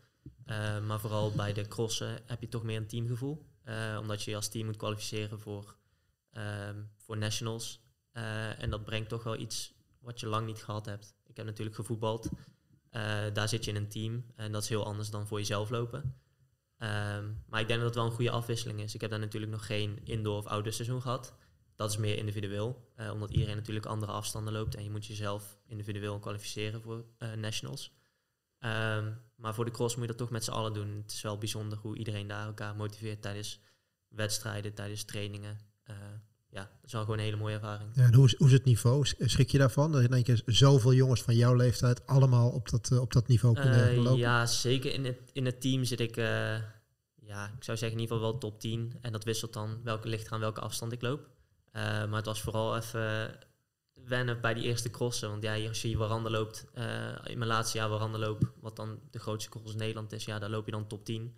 Maar 0.88 1.00
vooral 1.00 1.32
bij 1.32 1.54
de 1.54 1.68
crossen 1.68 2.20
heb 2.26 2.42
je 2.42 2.48
toch 2.48 2.64
meer 2.64 2.78
een 2.78 2.88
teamgevoel. 2.88 3.46
Eh, 3.64 3.98
omdat 4.00 4.24
je 4.24 4.36
als 4.36 4.50
team 4.50 4.66
moet 4.66 4.78
kwalificeren 4.78 5.40
voor, 5.40 5.76
ehm, 6.32 6.84
voor 6.98 7.18
nationals. 7.18 7.82
Eh, 8.12 8.62
en 8.62 8.70
dat 8.70 8.84
brengt 8.84 9.10
toch 9.10 9.24
wel 9.24 9.38
iets 9.38 9.74
wat 10.00 10.20
je 10.20 10.28
lang 10.28 10.46
niet 10.46 10.64
gehad 10.64 10.86
hebt. 10.86 11.16
Ik 11.26 11.38
heb 11.38 11.46
natuurlijk 11.46 11.76
gevoetbald. 11.76 12.30
Eh, 12.90 13.24
daar 13.34 13.50
zit 13.50 13.66
je 13.66 13.72
in 13.72 13.78
een 13.78 13.90
team. 13.90 14.26
En 14.36 14.52
dat 14.52 14.64
is 14.64 14.70
heel 14.70 14.86
anders 14.86 15.10
dan 15.10 15.28
voor 15.28 15.38
jezelf 15.38 15.70
lopen. 15.70 16.16
Ehm, 16.78 17.32
maar 17.48 17.62
ik 17.62 17.68
denk 17.68 17.80
dat 17.80 17.88
het 17.88 17.96
wel 17.96 18.06
een 18.06 18.12
goede 18.12 18.32
afwisseling 18.32 18.80
is. 18.80 18.94
Ik 18.94 19.02
heb 19.02 19.10
daar 19.10 19.20
natuurlijk 19.20 19.52
nog 19.52 19.66
geen 19.66 20.00
indoor 20.04 20.38
of 20.38 20.46
outdoor 20.46 20.74
seizoen 20.74 21.02
gehad. 21.02 21.34
Dat 21.76 21.90
is 21.90 21.98
meer 21.98 22.18
individueel, 22.18 22.92
omdat 23.12 23.32
iedereen 23.32 23.56
natuurlijk 23.56 23.86
andere 23.86 24.12
afstanden 24.12 24.54
loopt 24.54 24.76
en 24.76 24.84
je 24.84 24.90
moet 24.90 25.06
jezelf 25.06 25.60
individueel 25.66 26.20
kwalificeren 26.20 26.82
voor 26.82 27.06
nationals. 27.36 27.94
Ehm, 28.60 29.14
maar 29.44 29.54
voor 29.54 29.66
de 29.66 29.72
cross 29.72 29.94
moet 29.96 30.04
je 30.04 30.10
dat 30.10 30.18
toch 30.20 30.30
met 30.30 30.44
z'n 30.44 30.52
allen 30.52 30.74
doen. 30.74 30.98
Het 31.02 31.12
is 31.12 31.22
wel 31.22 31.38
bijzonder 31.38 31.78
hoe 31.78 31.98
iedereen 31.98 32.28
daar 32.28 32.46
elkaar 32.46 32.76
motiveert 32.76 33.22
tijdens 33.22 33.60
wedstrijden, 34.08 34.74
tijdens 34.74 35.04
trainingen. 35.04 35.60
Eh, 35.84 35.96
ja, 36.50 36.62
dat 36.62 36.84
is 36.86 36.92
wel 36.92 37.02
gewoon 37.02 37.18
een 37.18 37.24
hele 37.24 37.38
mooie 37.38 37.54
ervaring. 37.54 37.90
Ja, 37.96 38.04
en 38.04 38.14
hoe, 38.14 38.26
is, 38.26 38.36
hoe 38.38 38.48
is 38.48 38.54
het 38.54 38.64
niveau? 38.66 39.06
Sch- 39.06 39.14
Schrik 39.20 39.50
je 39.52 39.58
daarvan? 39.58 39.92
Dat 39.92 40.02
in 40.02 40.14
één 40.14 40.24
keer 40.24 40.42
zoveel 40.46 40.94
jongens 40.94 41.22
van 41.22 41.36
jouw 41.36 41.54
leeftijd 41.54 42.08
allemaal 42.08 42.50
op 42.50 42.70
dat, 42.70 42.92
eh, 42.92 43.00
op 43.02 43.14
dat 43.14 43.28
niveau 43.28 43.56
kunnen 43.56 43.90
Eh, 43.90 43.98
lopen? 43.98 44.18
ja, 44.18 44.46
zeker 44.46 44.94
in 44.94 45.06
het, 45.06 45.18
in 45.34 45.46
het 45.46 45.62
team 45.62 45.84
zit 45.84 46.00
ik, 46.00 46.16
ja, 47.16 47.46
ik 47.58 47.64
zou 47.64 47.78
zeggen 47.78 47.98
in 47.98 48.00
ieder 48.04 48.16
geval 48.16 48.32
wel 48.32 48.38
top 48.40 48.60
10. 48.60 48.94
En 49.02 49.12
dat 49.12 49.24
wisselt 49.24 49.54
dan 49.54 49.80
welke 49.84 50.08
ligt 50.08 50.30
aan 50.30 50.40
welke 50.40 50.62
afstand 50.62 50.92
ik 50.92 51.02
loop. 51.02 51.30
Maar 51.74 52.14
het 52.16 52.26
was 52.26 52.42
vooral 52.42 52.78
even 52.78 53.36
wennen 54.06 54.42
bij 54.42 54.54
die 54.54 54.64
eerste 54.64 54.90
crossen. 54.90 55.30
Want 55.30 55.44
ja, 55.44 55.68
als 55.68 55.82
je 55.82 55.88
hier 55.88 55.98
Warande 55.98 56.30
loopt, 56.30 56.66
eh, 56.74 56.86
in 57.24 57.38
mijn 57.38 57.50
laatste 57.50 57.78
jaar 57.78 57.90
Warande 57.90 58.18
loop, 58.18 58.54
wat 58.62 58.76
dan 58.76 59.00
de 59.12 59.20
grootste 59.20 59.50
cross 59.50 59.72
in 59.72 59.78
Nederland 59.78 60.12
is, 60.12 60.26
ja, 60.26 60.40
daar 60.40 60.50
loop 60.50 60.66
je 60.66 60.72
dan 60.72 60.88
top 60.88 61.06
10. 61.06 61.36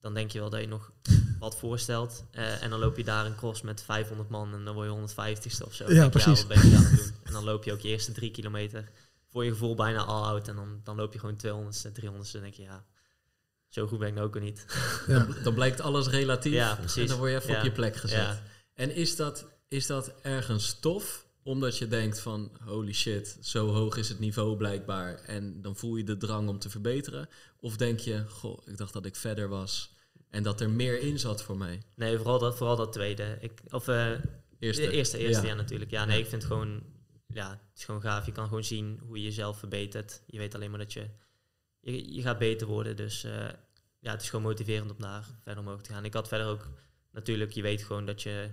Dan 0.00 0.14
denk 0.14 0.30
je 0.30 0.38
wel 0.38 0.50
dat 0.50 0.60
je 0.60 0.66
nog 0.68 0.92
wat 1.38 1.56
voorstelt. 1.58 2.24
Eh, 2.30 2.62
en 2.62 2.70
dan 2.70 2.78
loop 2.78 2.96
je 2.96 3.04
daar 3.04 3.26
een 3.26 3.36
cross 3.36 3.62
met 3.62 3.82
500 3.82 4.28
man 4.28 4.54
en 4.54 4.64
dan 4.64 4.74
word 4.74 4.86
je 4.86 4.92
150ste 4.92 5.64
of 5.64 5.74
zo. 5.74 5.84
Ja, 5.84 5.90
denk 5.90 6.12
je, 6.12 6.20
precies. 6.20 6.46
wat 6.46 6.48
ben 6.48 6.70
je 6.70 6.76
aan 6.76 6.82
het 6.82 6.96
doen? 6.96 7.12
En 7.24 7.32
dan 7.32 7.44
loop 7.44 7.64
je 7.64 7.72
ook 7.72 7.80
je 7.80 7.88
eerste 7.88 8.12
drie 8.12 8.30
kilometer 8.30 8.90
voor 9.30 9.44
je 9.44 9.50
gevoel 9.50 9.74
bijna 9.74 10.04
all 10.04 10.22
out. 10.22 10.48
En 10.48 10.56
dan, 10.56 10.80
dan 10.84 10.96
loop 10.96 11.12
je 11.12 11.18
gewoon 11.18 11.36
200ste, 11.36 11.90
300ste. 11.90 12.32
Dan 12.32 12.40
denk 12.40 12.54
je, 12.54 12.62
ja, 12.62 12.84
zo 13.68 13.86
goed 13.86 13.98
ben 13.98 14.08
ik 14.08 14.14
nou 14.14 14.26
ook 14.26 14.34
weer 14.34 14.42
niet. 14.42 14.66
Dan, 15.06 15.34
dan 15.44 15.54
blijkt 15.54 15.80
alles 15.80 16.06
relatief. 16.08 16.52
Ja, 16.52 16.74
precies. 16.74 17.02
En 17.02 17.06
dan 17.06 17.18
word 17.18 17.30
je 17.30 17.36
even 17.36 17.50
Ja. 17.50 17.58
op 17.58 17.64
je 17.64 17.72
plek 17.72 17.96
gezet. 17.96 18.18
Ja. 18.18 18.42
En 18.74 18.94
is 18.94 19.16
dat, 19.16 19.46
is 19.68 19.86
dat 19.86 20.12
ergens 20.22 20.78
tof? 20.80 21.26
Omdat 21.48 21.78
je 21.78 21.88
denkt 21.88 22.20
van, 22.20 22.50
holy 22.64 22.92
shit, 22.92 23.38
zo 23.40 23.68
hoog 23.68 23.96
is 23.96 24.08
het 24.08 24.18
niveau 24.18 24.56
blijkbaar. 24.56 25.14
En 25.14 25.62
dan 25.62 25.76
voel 25.76 25.96
je 25.96 26.04
de 26.04 26.16
drang 26.16 26.48
om 26.48 26.58
te 26.58 26.70
verbeteren. 26.70 27.28
Of 27.60 27.76
denk 27.76 27.98
je, 27.98 28.24
goh, 28.28 28.58
ik 28.66 28.76
dacht 28.76 28.92
dat 28.92 29.06
ik 29.06 29.16
verder 29.16 29.48
was. 29.48 29.94
En 30.30 30.42
dat 30.42 30.60
er 30.60 30.70
meer 30.70 31.00
in 31.00 31.18
zat 31.18 31.42
voor 31.42 31.56
mij. 31.56 31.82
Nee, 31.94 32.16
vooral 32.16 32.38
dat, 32.38 32.56
vooral 32.56 32.76
dat 32.76 32.92
tweede. 32.92 33.36
Ik, 33.40 33.52
of 33.70 33.88
eh, 33.88 34.10
Eerste. 34.58 34.82
De 34.82 34.90
eerste, 34.90 35.18
eerste 35.18 35.42
Ja. 35.42 35.48
ja. 35.48 35.54
natuurlijk. 35.54 35.90
Ja, 35.90 36.04
nee, 36.04 36.18
ik 36.18 36.26
vind 36.26 36.42
het 36.42 36.52
gewoon, 36.52 36.82
ja, 37.26 37.50
het 37.50 37.78
is 37.78 37.84
gewoon 37.84 38.00
gaaf. 38.00 38.26
Je 38.26 38.32
kan 38.32 38.48
gewoon 38.48 38.64
zien 38.64 39.00
hoe 39.06 39.16
je 39.16 39.24
jezelf 39.24 39.58
verbetert. 39.58 40.22
Je 40.26 40.38
weet 40.38 40.54
alleen 40.54 40.70
maar 40.70 40.78
dat 40.78 40.92
je, 40.92 41.06
je, 41.80 42.14
je 42.14 42.22
gaat 42.22 42.38
beter 42.38 42.66
worden. 42.66 42.96
Dus 42.96 43.24
eh, 43.24 43.48
ja, 43.98 44.10
het 44.10 44.22
is 44.22 44.30
gewoon 44.30 44.44
motiverend 44.44 44.90
om 44.90 45.00
daar 45.00 45.24
verder 45.42 45.62
omhoog 45.62 45.82
te 45.82 45.92
gaan. 45.92 46.04
Ik 46.04 46.14
had 46.14 46.28
verder 46.28 46.46
ook, 46.46 46.68
natuurlijk, 47.12 47.50
je 47.50 47.62
weet 47.62 47.82
gewoon 47.82 48.06
dat 48.06 48.22
je, 48.22 48.50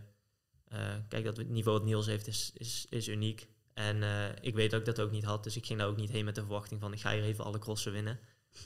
kijk, 1.08 1.24
dat 1.24 1.38
het 1.38 1.50
niveau 1.50 1.78
dat 1.78 1.88
Niels 1.88 2.06
heeft 2.06 2.28
is, 2.28 2.52
is, 2.54 2.86
is 2.90 3.08
uniek. 3.08 3.48
En 3.74 4.04
eh, 4.04 4.10
ik 4.42 4.56
weet 4.56 4.72
dat 4.72 4.80
ik 4.80 4.86
dat 4.86 5.00
ook 5.00 5.12
niet 5.12 5.24
had. 5.24 5.44
Dus 5.44 5.56
ik 5.56 5.66
ging 5.66 5.80
daar 5.80 5.88
ook 5.88 5.98
niet 5.98 6.10
heen 6.10 6.26
met 6.26 6.36
de 6.36 6.42
verwachting 6.42 6.80
van, 6.82 6.94
ik 6.94 7.02
ga 7.02 7.12
hier 7.14 7.24
even 7.24 7.44
alle 7.44 7.60
crossen 7.60 7.92
winnen. 7.92 8.20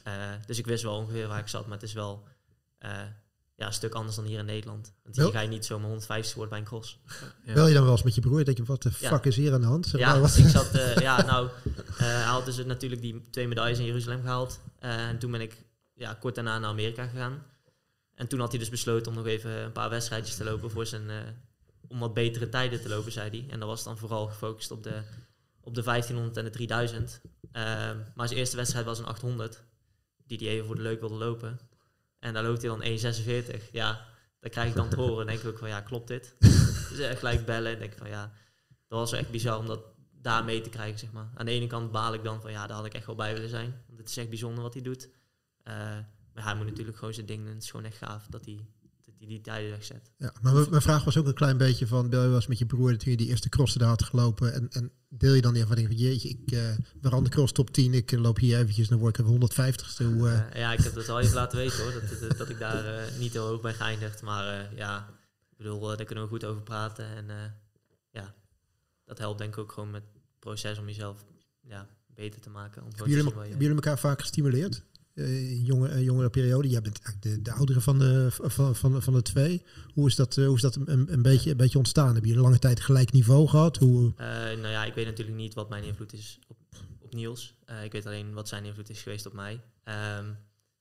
Eh, 0.03 0.13
dus 0.45 0.57
ik 0.57 0.65
wist 0.65 0.83
wel 0.83 0.95
ongeveer 0.95 1.27
waar 1.27 1.39
ik 1.39 1.47
zat, 1.47 1.63
maar 1.67 1.77
het 1.77 1.87
is 1.87 1.93
wel... 1.93 2.27
eh, 2.77 2.91
ja, 3.55 3.65
een 3.65 3.73
stuk 3.73 3.93
anders 3.93 4.15
dan 4.15 4.25
hier 4.25 4.39
in 4.39 4.45
Nederland. 4.45 4.93
Want 5.03 5.15
hier 5.15 5.31
ga 5.31 5.39
je 5.39 5.47
niet 5.47 5.65
zomaar 5.65 5.87
150 5.87 6.33
worden 6.35 6.49
bij 6.49 6.59
een 6.59 6.65
cross. 6.65 6.99
Ja. 7.45 7.53
Bel 7.53 7.67
je 7.67 7.73
dan 7.73 7.83
wel 7.83 7.91
eens 7.91 8.03
met 8.03 8.15
je 8.15 8.21
broer? 8.21 8.43
Dat 8.43 8.57
je, 8.57 8.63
wat 8.63 8.81
de 8.81 8.91
Ja. 8.99 9.09
fuck 9.09 9.25
is 9.25 9.35
hier 9.35 9.53
aan 9.53 9.61
de 9.61 9.67
hand? 9.67 9.85
Zeg 9.87 9.99
Ja, 10.01 10.11
maar, 10.11 10.21
wat- 10.21 10.37
ik 10.37 10.47
zat, 10.47 10.71
eh, 10.75 10.95
ja, 10.97 11.21
nou, 11.25 11.49
eh, 11.75 11.97
hij 11.97 12.21
had 12.23 12.45
dus 12.45 12.65
natuurlijk 12.65 13.01
die 13.01 13.29
twee 13.29 13.47
medailles 13.47 13.79
in 13.79 13.85
Jeruzalem 13.85 14.21
gehaald. 14.21 14.59
Eh, 14.79 15.07
en 15.07 15.19
toen 15.19 15.31
ben 15.31 15.41
ik 15.41 15.63
ja, 15.93 16.13
kort 16.13 16.35
daarna 16.35 16.59
naar 16.59 16.69
Amerika 16.69 17.07
gegaan. 17.07 17.43
En 18.15 18.27
toen 18.27 18.39
had 18.39 18.49
hij 18.49 18.59
dus 18.59 18.69
besloten 18.69 19.11
om 19.11 19.17
nog 19.17 19.25
even 19.27 19.51
een 19.51 19.71
paar 19.71 19.89
wedstrijdjes 19.89 20.35
te 20.35 20.43
lopen 20.43 20.71
voor 20.71 20.85
zijn, 20.85 21.09
eh, 21.09 21.15
om 21.89 21.99
wat 21.99 22.13
betere 22.13 22.49
tijden 22.49 22.81
te 22.81 22.89
lopen, 22.89 23.11
zei 23.11 23.29
hij. 23.29 23.45
En 23.49 23.59
dat 23.59 23.69
was 23.69 23.83
dan 23.83 23.97
vooral 23.97 24.27
gefocust 24.27 24.71
op 24.71 24.83
de, 24.83 25.01
op 25.61 25.75
de 25.75 25.81
1500 25.81 26.37
en 26.37 26.43
de 26.43 26.49
3000. 26.49 27.21
Eh, 27.51 27.63
maar 28.15 28.27
zijn 28.27 28.39
eerste 28.39 28.55
wedstrijd 28.55 28.85
was 28.85 28.99
een 28.99 29.05
800, 29.05 29.63
die 30.25 30.37
hij 30.37 30.47
even 30.47 30.65
voor 30.65 30.75
de 30.75 30.81
leuk 30.81 30.99
wilde 30.99 31.15
lopen. 31.15 31.59
En 32.19 32.33
daar 32.33 32.43
loopt 32.43 32.61
hij 32.61 32.69
dan 32.69 32.83
1,46. 33.63 33.71
Ja, 33.71 34.05
dat 34.39 34.51
krijg 34.51 34.69
ik 34.69 34.75
dan 34.75 34.89
te 34.89 34.95
horen. 35.01 35.19
En 35.19 35.27
denk 35.27 35.39
ik 35.39 35.49
ook 35.49 35.57
van, 35.57 35.69
ja, 35.69 35.81
klopt 35.81 36.07
dit? 36.07 36.35
dus 36.89 36.99
echt 36.99 37.17
gelijk 37.17 37.45
bellen 37.45 37.71
en 37.71 37.79
denk 37.79 37.91
ik 37.91 37.97
van, 37.97 38.09
ja, 38.09 38.31
dat 38.87 38.99
was 38.99 39.11
echt 39.11 39.31
bizar 39.31 39.57
om 39.57 39.65
dat 39.65 39.81
daar 40.11 40.43
mee 40.43 40.61
te 40.61 40.69
krijgen, 40.69 40.99
zeg 40.99 41.11
maar. 41.11 41.29
Aan 41.35 41.45
de 41.45 41.51
ene 41.51 41.67
kant 41.67 41.91
baal 41.91 42.13
ik 42.13 42.23
dan 42.23 42.41
van, 42.41 42.51
ja, 42.51 42.67
daar 42.67 42.77
had 42.77 42.85
ik 42.85 42.93
echt 42.93 43.05
wel 43.05 43.15
bij 43.15 43.33
willen 43.33 43.49
zijn. 43.49 43.83
Want 43.87 43.99
het 43.99 44.09
is 44.09 44.17
echt 44.17 44.29
bijzonder 44.29 44.63
wat 44.63 44.73
hij 44.73 44.83
doet. 44.83 45.09
Eh, 45.63 45.73
maar 46.33 46.43
hij 46.43 46.55
moet 46.55 46.65
natuurlijk 46.65 46.97
gewoon 46.97 47.13
zijn 47.13 47.25
ding 47.25 47.43
doen. 47.43 47.53
Het 47.53 47.63
is 47.63 47.69
gewoon 47.69 47.85
echt 47.85 47.97
gaaf 47.97 48.27
dat 48.27 48.45
hij, 48.45 48.65
hij 49.19 49.27
die 49.27 49.41
tijden 49.41 49.69
wegzet. 49.69 50.11
Ja, 50.17 50.33
maar 50.41 50.53
mijn- 50.53 50.69
mijn 50.69 50.81
vraag 50.81 51.03
was 51.03 51.17
ook 51.17 51.27
een 51.27 51.33
klein 51.33 51.57
beetje 51.57 51.87
van, 51.87 52.09
bel 52.09 52.29
je 52.29 52.35
eens 52.35 52.47
met 52.47 52.57
je 52.57 52.65
broer 52.65 52.97
toen 52.97 53.11
je 53.11 53.17
die 53.17 53.27
eerste 53.27 53.49
cross 53.49 53.73
daar 53.73 53.87
had 53.87 54.03
gelopen 54.03 54.53
en, 54.53 54.69
en 54.69 54.91
deel 55.09 55.33
je 55.33 55.41
dan 55.41 55.53
die 55.53 55.61
ervaring 55.61 55.87
van, 55.87 55.95
jeetje, 55.95 56.29
ik 56.29 56.51
uh, 56.51 56.69
ben 57.01 57.11
aan 57.11 57.23
de 57.23 57.29
cross 57.29 57.51
top 57.53 57.69
10, 57.69 57.93
ik 57.93 58.11
eh, 58.11 58.19
loop 58.19 58.37
hier 58.37 58.57
eventjes, 58.59 58.87
dan 58.87 58.99
word 58.99 59.17
ik 59.19 59.25
even 59.25 59.37
150ste. 59.39 60.03
Hoe, 60.03 60.27
eh, 60.29 60.39
Eh, 60.39 60.59
ja, 60.59 60.73
ik 60.73 60.79
heb 60.79 60.93
dat 60.93 61.09
al 61.09 61.19
even 61.19 61.33
laten 61.35 61.57
weten 61.57 61.83
hoor, 61.83 61.91
dat, 61.93 62.19
dat, 62.19 62.37
dat 62.37 62.49
ik 62.49 62.59
daar 62.59 62.85
eh, 62.97 63.17
niet 63.17 63.33
heel 63.33 63.47
hoog 63.47 63.61
ben 63.61 63.73
geëindigd. 63.73 64.21
Maar 64.21 64.59
eh, 64.59 64.77
ja, 64.77 65.07
ik 65.51 65.57
bedoel, 65.57 65.91
eh, 65.91 65.97
daar 65.97 66.05
kunnen 66.05 66.23
we 66.23 66.29
goed 66.29 66.45
over 66.45 66.61
praten. 66.61 67.05
En 67.05 67.29
eh, 67.29 67.35
ja, 68.11 68.33
dat 69.05 69.17
helpt 69.17 69.37
denk 69.37 69.53
ik 69.53 69.59
ook 69.59 69.71
gewoon 69.71 69.91
met 69.91 70.03
het 70.13 70.21
proces 70.39 70.77
om 70.77 70.85
jezelf 70.87 71.25
ja, 71.61 71.87
beter 72.07 72.41
te 72.41 72.49
maken. 72.49 72.81
Om 72.83 72.87
hebben, 72.95 73.09
jullie, 73.15 73.33
hebben 73.33 73.57
jullie 73.59 73.75
elkaar 73.75 73.99
vaak 73.99 74.19
gestimuleerd? 74.21 74.83
Eh, 75.19 75.65
jonge, 75.65 75.87
eh, 75.87 76.03
jongere 76.03 76.29
periode. 76.29 76.69
Jij 76.69 76.81
bent 76.81 76.99
eigenlijk 77.01 77.35
de, 77.35 77.41
de 77.41 77.57
oudere 77.57 77.81
van 77.81 77.99
de, 77.99 78.27
van, 78.31 78.75
van, 78.75 79.01
van 79.01 79.13
de 79.13 79.21
twee. 79.21 79.63
Hoe 79.93 80.07
is 80.07 80.15
dat, 80.15 80.37
eh, 80.37 80.45
hoe 80.45 80.55
is 80.55 80.61
dat 80.61 80.75
een, 80.75 81.13
een, 81.13 81.21
beetje, 81.21 81.51
een 81.51 81.57
beetje 81.57 81.77
ontstaan? 81.77 82.11
Hebben 82.11 82.27
jullie 82.27 82.43
lange 82.43 82.59
tijd 82.59 82.79
gelijk 82.79 83.11
niveau 83.11 83.47
gehad? 83.47 83.77
Hoe, 83.77 84.13
nou 84.17 84.67
ja, 84.67 84.85
ik 84.85 84.93
weet 84.93 85.05
natuurlijk 85.05 85.37
niet 85.37 85.53
wat 85.53 85.69
mijn 85.69 85.83
invloed 85.83 86.13
is 86.13 86.39
op, 86.47 86.57
op 86.99 87.13
Niels. 87.13 87.55
Ik 87.83 87.91
weet 87.91 88.05
alleen 88.05 88.33
wat 88.33 88.47
zijn 88.47 88.65
invloed 88.65 88.89
is 88.89 89.01
geweest 89.01 89.25
op 89.25 89.33
mij. 89.33 89.61
Ehm, 89.83 90.25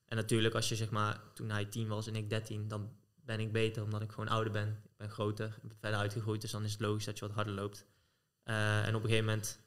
en 0.05 0.17
natuurlijk, 0.17 0.55
als 0.55 0.69
je 0.69 0.77
zeg 0.77 0.91
maar, 0.91 1.21
toen 1.35 1.51
hij 1.51 1.65
10 1.65 1.89
was 1.89 2.07
en 2.07 2.17
ik 2.17 2.31
13, 2.31 2.69
dan 2.69 2.89
ben 3.25 3.41
ik 3.41 3.53
beter 3.53 3.83
omdat 3.83 4.03
ik 4.03 4.11
gewoon 4.11 4.29
ouder 4.29 4.53
ben. 4.53 4.69
Ik 4.69 4.97
ben 4.97 5.11
groter, 5.11 5.59
ik 5.63 5.71
verder 5.81 5.99
uitgegroeid, 5.99 6.41
dus 6.41 6.51
dan 6.51 6.65
is 6.65 6.73
het 6.73 6.81
logisch 6.81 7.05
dat 7.05 7.19
je 7.19 7.27
wat 7.27 7.35
harder 7.35 7.55
loopt. 7.55 7.87
En 8.45 8.95
op 8.95 9.03
een 9.03 9.09
gegeven 9.09 9.25
moment 9.25 9.59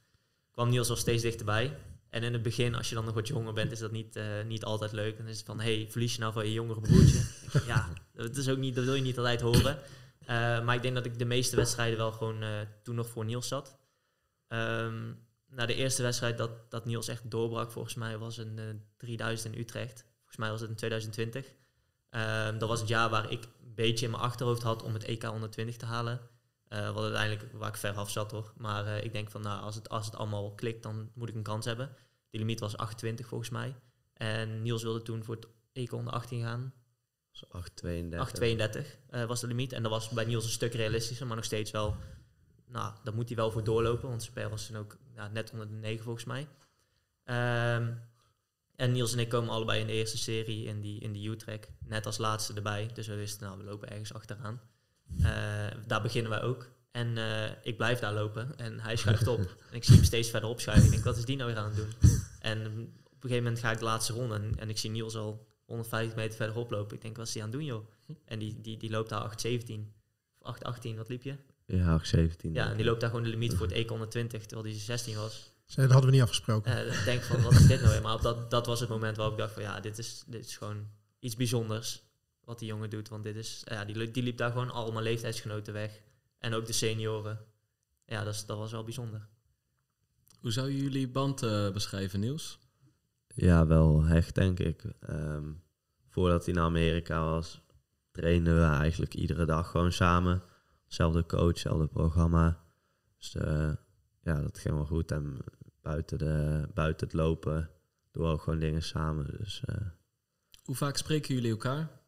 kwam 0.51 0.69
Niels 0.69 0.89
al 0.89 0.95
steeds 0.95 1.23
dichterbij. 1.23 1.77
En 2.11 2.23
in 2.23 2.33
het 2.33 2.41
begin, 2.41 2.75
als 2.75 2.89
je 2.89 2.95
dan 2.95 3.05
nog 3.05 3.13
wat 3.13 3.27
jonger 3.27 3.53
bent, 3.53 3.71
is 3.71 3.79
dat 3.79 3.91
niet, 3.91 4.15
eh, 4.15 4.23
niet 4.45 4.63
altijd 4.63 4.91
leuk. 4.91 5.17
Dan 5.17 5.27
is 5.27 5.37
het 5.37 5.45
van, 5.45 5.59
hey, 5.59 5.87
verlies 5.89 6.13
je 6.13 6.19
nou 6.19 6.33
van 6.33 6.45
je 6.45 6.53
jongere 6.53 6.81
broertje? 6.81 7.23
ja, 7.71 7.89
dat, 8.13 8.37
is 8.37 8.49
ook 8.49 8.57
niet, 8.57 8.75
dat 8.75 8.83
wil 8.83 8.93
je 8.93 9.01
niet 9.01 9.17
altijd 9.17 9.41
horen. 9.41 9.77
Uh, 10.21 10.27
maar 10.63 10.75
ik 10.75 10.81
denk 10.81 10.95
dat 10.95 11.05
ik 11.05 11.19
de 11.19 11.25
meeste 11.25 11.55
wedstrijden 11.55 11.97
wel 11.97 12.11
gewoon 12.11 12.43
uh, 12.43 12.49
toen 12.83 12.95
nog 12.95 13.09
voor 13.09 13.25
Niels 13.25 13.47
zat. 13.47 13.77
Um, 14.47 15.19
de 15.47 15.75
eerste 15.75 16.01
wedstrijd 16.01 16.37
dat, 16.37 16.71
dat 16.71 16.85
Niels 16.85 17.07
echt 17.07 17.31
doorbrak, 17.31 17.71
volgens 17.71 17.95
mij, 17.95 18.17
was 18.17 18.37
een 18.37 18.57
uh, 18.57 18.65
3000 18.97 19.53
in 19.53 19.61
Utrecht. 19.61 20.05
Volgens 20.17 20.37
mij 20.37 20.49
was 20.49 20.61
het 20.61 20.69
in 20.69 20.75
2020. 20.75 21.45
Um, 22.09 22.57
dat 22.59 22.69
was 22.69 22.79
het 22.79 22.89
jaar 22.89 23.09
waar 23.09 23.31
ik 23.31 23.43
een 23.43 23.75
beetje 23.75 24.05
in 24.05 24.11
mijn 24.11 24.23
achterhoofd 24.23 24.63
had 24.63 24.83
om 24.83 24.93
het 24.93 25.03
EK 25.03 25.23
120 25.23 25.77
te 25.77 25.85
halen. 25.85 26.19
Uh, 26.73 26.93
wat 26.93 27.03
uiteindelijk 27.03 27.53
waar 27.53 27.69
ik 27.69 27.75
ver 27.75 27.93
af 27.93 28.09
zat 28.09 28.31
hoor. 28.31 28.53
Maar 28.57 28.85
uh, 28.85 29.03
ik 29.03 29.13
denk 29.13 29.31
van 29.31 29.41
nou, 29.41 29.61
als 29.61 29.75
het, 29.75 29.89
als 29.89 30.05
het 30.05 30.15
allemaal 30.15 30.53
klikt, 30.53 30.83
dan 30.83 31.11
moet 31.13 31.29
ik 31.29 31.35
een 31.35 31.43
kans 31.43 31.65
hebben. 31.65 31.95
Die 32.29 32.39
limiet 32.39 32.59
was 32.59 32.77
28 32.77 33.27
volgens 33.27 33.49
mij. 33.49 33.75
En 34.13 34.61
Niels 34.61 34.83
wilde 34.83 35.01
toen 35.01 35.23
voor 35.23 35.35
het 35.35 35.47
EK 35.73 35.89
118 35.89 36.41
gaan. 36.43 36.73
832 38.19 38.97
uh, 39.11 39.25
was 39.25 39.39
de 39.39 39.47
limiet. 39.47 39.73
En 39.73 39.83
dat 39.83 39.91
was 39.91 40.09
bij 40.09 40.25
Niels 40.25 40.43
een 40.43 40.49
stuk 40.49 40.73
realistischer, 40.73 41.27
maar 41.27 41.35
nog 41.35 41.45
steeds 41.45 41.71
wel. 41.71 41.95
Nou, 42.67 42.93
daar 43.03 43.13
moet 43.13 43.27
hij 43.27 43.37
wel 43.37 43.51
voor 43.51 43.63
doorlopen, 43.63 44.09
want 44.09 44.29
zijn 44.33 44.49
was 44.49 44.65
toen 44.65 44.77
ook 44.77 44.97
nou, 45.15 45.31
net 45.31 45.51
onder 45.51 45.67
de 45.67 45.73
9 45.73 46.03
volgens 46.03 46.25
mij. 46.25 46.47
Um, 47.75 48.01
en 48.75 48.91
Niels 48.91 49.13
en 49.13 49.19
ik 49.19 49.29
komen 49.29 49.53
allebei 49.53 49.81
in 49.81 49.87
de 49.87 49.93
eerste 49.93 50.17
serie 50.17 50.65
in 50.65 50.81
die, 50.81 50.99
in 50.99 51.11
die 51.11 51.29
U-track, 51.29 51.67
net 51.79 52.05
als 52.05 52.17
laatste 52.17 52.53
erbij. 52.53 52.89
Dus 52.93 53.07
we 53.07 53.15
wisten, 53.15 53.47
nou, 53.47 53.57
we 53.57 53.63
lopen 53.63 53.89
ergens 53.89 54.13
achteraan. 54.13 54.61
Uh, 55.19 55.25
daar 55.87 56.01
beginnen 56.01 56.31
wij 56.31 56.41
ook. 56.41 56.69
En 56.91 57.07
uh, 57.17 57.43
ik 57.63 57.77
blijf 57.77 57.99
daar 57.99 58.13
lopen 58.13 58.57
en 58.57 58.79
hij 58.79 58.95
schuift 58.95 59.27
op. 59.27 59.39
en 59.69 59.75
ik 59.75 59.83
zie 59.83 59.95
hem 59.95 60.03
steeds 60.03 60.29
verder 60.29 60.49
opschuiven. 60.49 60.85
Ik 60.85 60.91
denk, 60.91 61.03
wat 61.03 61.17
is 61.17 61.25
die 61.25 61.35
nou 61.37 61.49
weer 61.49 61.59
aan 61.59 61.71
het 61.71 61.75
doen? 61.75 61.89
En 62.39 62.57
op 62.57 63.23
een 63.23 63.29
gegeven 63.29 63.43
moment 63.43 63.59
ga 63.59 63.71
ik 63.71 63.79
de 63.79 63.85
laatste 63.85 64.13
ronde 64.13 64.35
en, 64.35 64.53
en 64.57 64.69
ik 64.69 64.77
zie 64.77 64.89
Niels 64.89 65.15
al 65.15 65.47
150 65.65 66.15
meter 66.15 66.35
verder 66.35 66.55
oplopen. 66.55 66.95
Ik 66.95 67.01
denk, 67.01 67.17
wat 67.17 67.27
is 67.27 67.33
die 67.33 67.43
aan 67.43 67.49
het 67.49 67.57
doen, 67.57 67.67
joh? 67.67 67.85
En 68.25 68.39
die, 68.39 68.61
die, 68.61 68.77
die 68.77 68.89
loopt 68.89 69.09
daar 69.09 69.35
8,17. 69.47 69.73
Of 70.39 70.55
8,18, 70.55 70.95
wat 70.95 71.09
liep 71.09 71.23
je? 71.23 71.35
Ja, 71.65 72.01
8,17. 72.15 72.51
Ja, 72.51 72.69
en 72.69 72.75
die 72.75 72.85
loopt 72.85 72.99
daar 72.99 73.09
gewoon 73.09 73.25
de 73.25 73.31
limiet 73.31 73.53
voor 73.53 73.65
het 73.65 73.75
EK 73.75 73.89
120, 73.89 74.45
terwijl 74.45 74.71
die 74.71 74.79
16 74.79 75.15
was. 75.15 75.51
Zij, 75.65 75.83
dat 75.83 75.91
hadden 75.91 76.09
we 76.09 76.15
niet 76.15 76.25
afgesproken. 76.25 76.71
Uh, 76.71 76.99
ik 76.99 77.05
denk 77.05 77.21
van, 77.21 77.41
wat 77.41 77.53
is 77.53 77.67
dit 77.67 77.79
nou 77.79 77.91
weer? 77.91 78.01
Maar 78.01 78.13
op 78.13 78.21
dat, 78.21 78.51
dat 78.51 78.65
was 78.65 78.79
het 78.79 78.89
moment 78.89 79.17
waarop 79.17 79.33
ik 79.33 79.39
dacht 79.39 79.53
van, 79.53 79.63
ja, 79.63 79.79
dit 79.79 79.97
is, 79.97 80.23
dit 80.27 80.45
is 80.45 80.57
gewoon 80.57 80.87
iets 81.19 81.35
bijzonders 81.35 82.03
wat 82.51 82.59
die 82.59 82.69
jongen 82.69 82.89
doet. 82.89 83.09
Want 83.09 83.23
dit 83.23 83.35
is, 83.35 83.61
ja, 83.65 83.85
die, 83.85 84.11
die 84.11 84.23
liep 84.23 84.37
daar 84.37 84.51
gewoon 84.51 84.71
allemaal 84.71 85.01
leeftijdsgenoten 85.01 85.73
weg. 85.73 86.01
En 86.37 86.53
ook 86.53 86.65
de 86.65 86.73
senioren. 86.73 87.39
Ja, 88.05 88.23
dat, 88.23 88.33
is, 88.33 88.45
dat 88.45 88.57
was 88.57 88.71
wel 88.71 88.83
bijzonder. 88.83 89.27
Hoe 90.39 90.51
zou 90.51 90.69
je 90.69 90.81
jullie 90.81 91.09
band 91.09 91.43
uh, 91.43 91.71
beschrijven, 91.71 92.19
Niels? 92.19 92.59
Ja, 93.27 93.67
wel 93.67 94.03
hecht, 94.03 94.35
denk 94.35 94.59
ik. 94.59 94.83
Um, 95.09 95.63
voordat 96.07 96.45
hij 96.45 96.53
naar 96.53 96.63
Amerika 96.63 97.23
was, 97.23 97.61
trainden 98.11 98.55
we 98.55 98.75
eigenlijk 98.75 99.13
iedere 99.13 99.45
dag 99.45 99.71
gewoon 99.71 99.91
samen. 99.91 100.43
Zelfde 100.87 101.25
coach, 101.25 101.57
zelfde 101.57 101.87
programma. 101.87 102.63
Dus 103.17 103.35
uh, 103.35 103.73
ja, 104.21 104.41
dat 104.41 104.57
ging 104.57 104.75
wel 104.75 104.85
goed. 104.85 105.11
En 105.11 105.37
buiten, 105.81 106.17
de, 106.17 106.67
buiten 106.73 107.07
het 107.07 107.15
lopen 107.15 107.69
doen 108.11 108.23
we 108.23 108.29
ook 108.29 108.41
gewoon 108.41 108.59
dingen 108.59 108.83
samen. 108.83 109.37
Dus 109.37 109.63
eh, 109.65 109.75
Hoe 110.63 110.75
vaak 110.75 110.97
spreken 110.97 111.35
jullie 111.35 111.51
elkaar? 111.51 112.00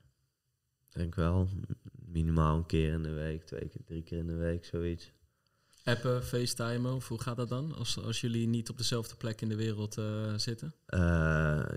Denk 0.94 1.16
wel 1.16 1.50
minimaal 2.06 2.58
een 2.58 2.66
keer 2.66 2.92
in 2.92 3.04
de 3.04 3.14
week, 3.14 3.46
twee 3.46 3.68
keer, 3.68 3.82
drie 3.86 4.04
keer 4.04 4.18
in 4.18 4.28
de 4.28 4.36
week, 4.36 4.66
zoiets. 4.66 5.12
Appen, 5.84 6.24
facetimen, 6.24 6.94
of 6.94 7.08
hoe 7.08 7.22
gaat 7.22 7.36
dat 7.36 7.50
dan? 7.50 7.76
Als, 7.76 8.00
als 8.00 8.22
jullie 8.22 8.48
niet 8.48 8.70
op 8.70 8.78
dezelfde 8.78 9.16
plek 9.16 9.42
in 9.42 9.50
de 9.50 9.56
wereld 9.56 9.98
eh, 9.98 10.34
zitten? 10.36 10.74
Eh, 10.86 11.00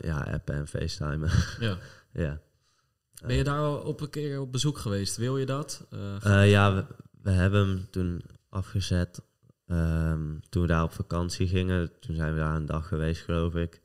ja, 0.00 0.26
appen 0.32 0.54
en 0.54 0.68
facetimen. 0.68 1.30
Ja. 1.60 1.78
ja. 2.12 2.40
Ben 3.26 3.36
je 3.36 3.44
daar 3.44 3.58
al 3.58 3.78
op 3.78 4.00
een 4.00 4.10
keer 4.10 4.40
op 4.40 4.52
bezoek 4.52 4.78
geweest? 4.78 5.16
Wil 5.16 5.38
je 5.38 5.46
dat? 5.46 5.86
Eh, 6.22 6.50
ja, 6.50 6.74
we, 6.74 6.84
we 7.22 7.30
hebben 7.30 7.68
hem 7.68 7.90
toen 7.90 8.22
afgezet. 8.48 9.22
Ehm, 9.66 10.38
toen 10.48 10.62
we 10.62 10.68
daar 10.68 10.82
op 10.82 10.92
vakantie 10.92 11.48
gingen, 11.48 12.00
toen 12.00 12.14
zijn 12.14 12.32
we 12.32 12.38
daar 12.38 12.54
een 12.54 12.66
dag 12.66 12.88
geweest, 12.88 13.22
geloof 13.22 13.54
ik. 13.54 13.80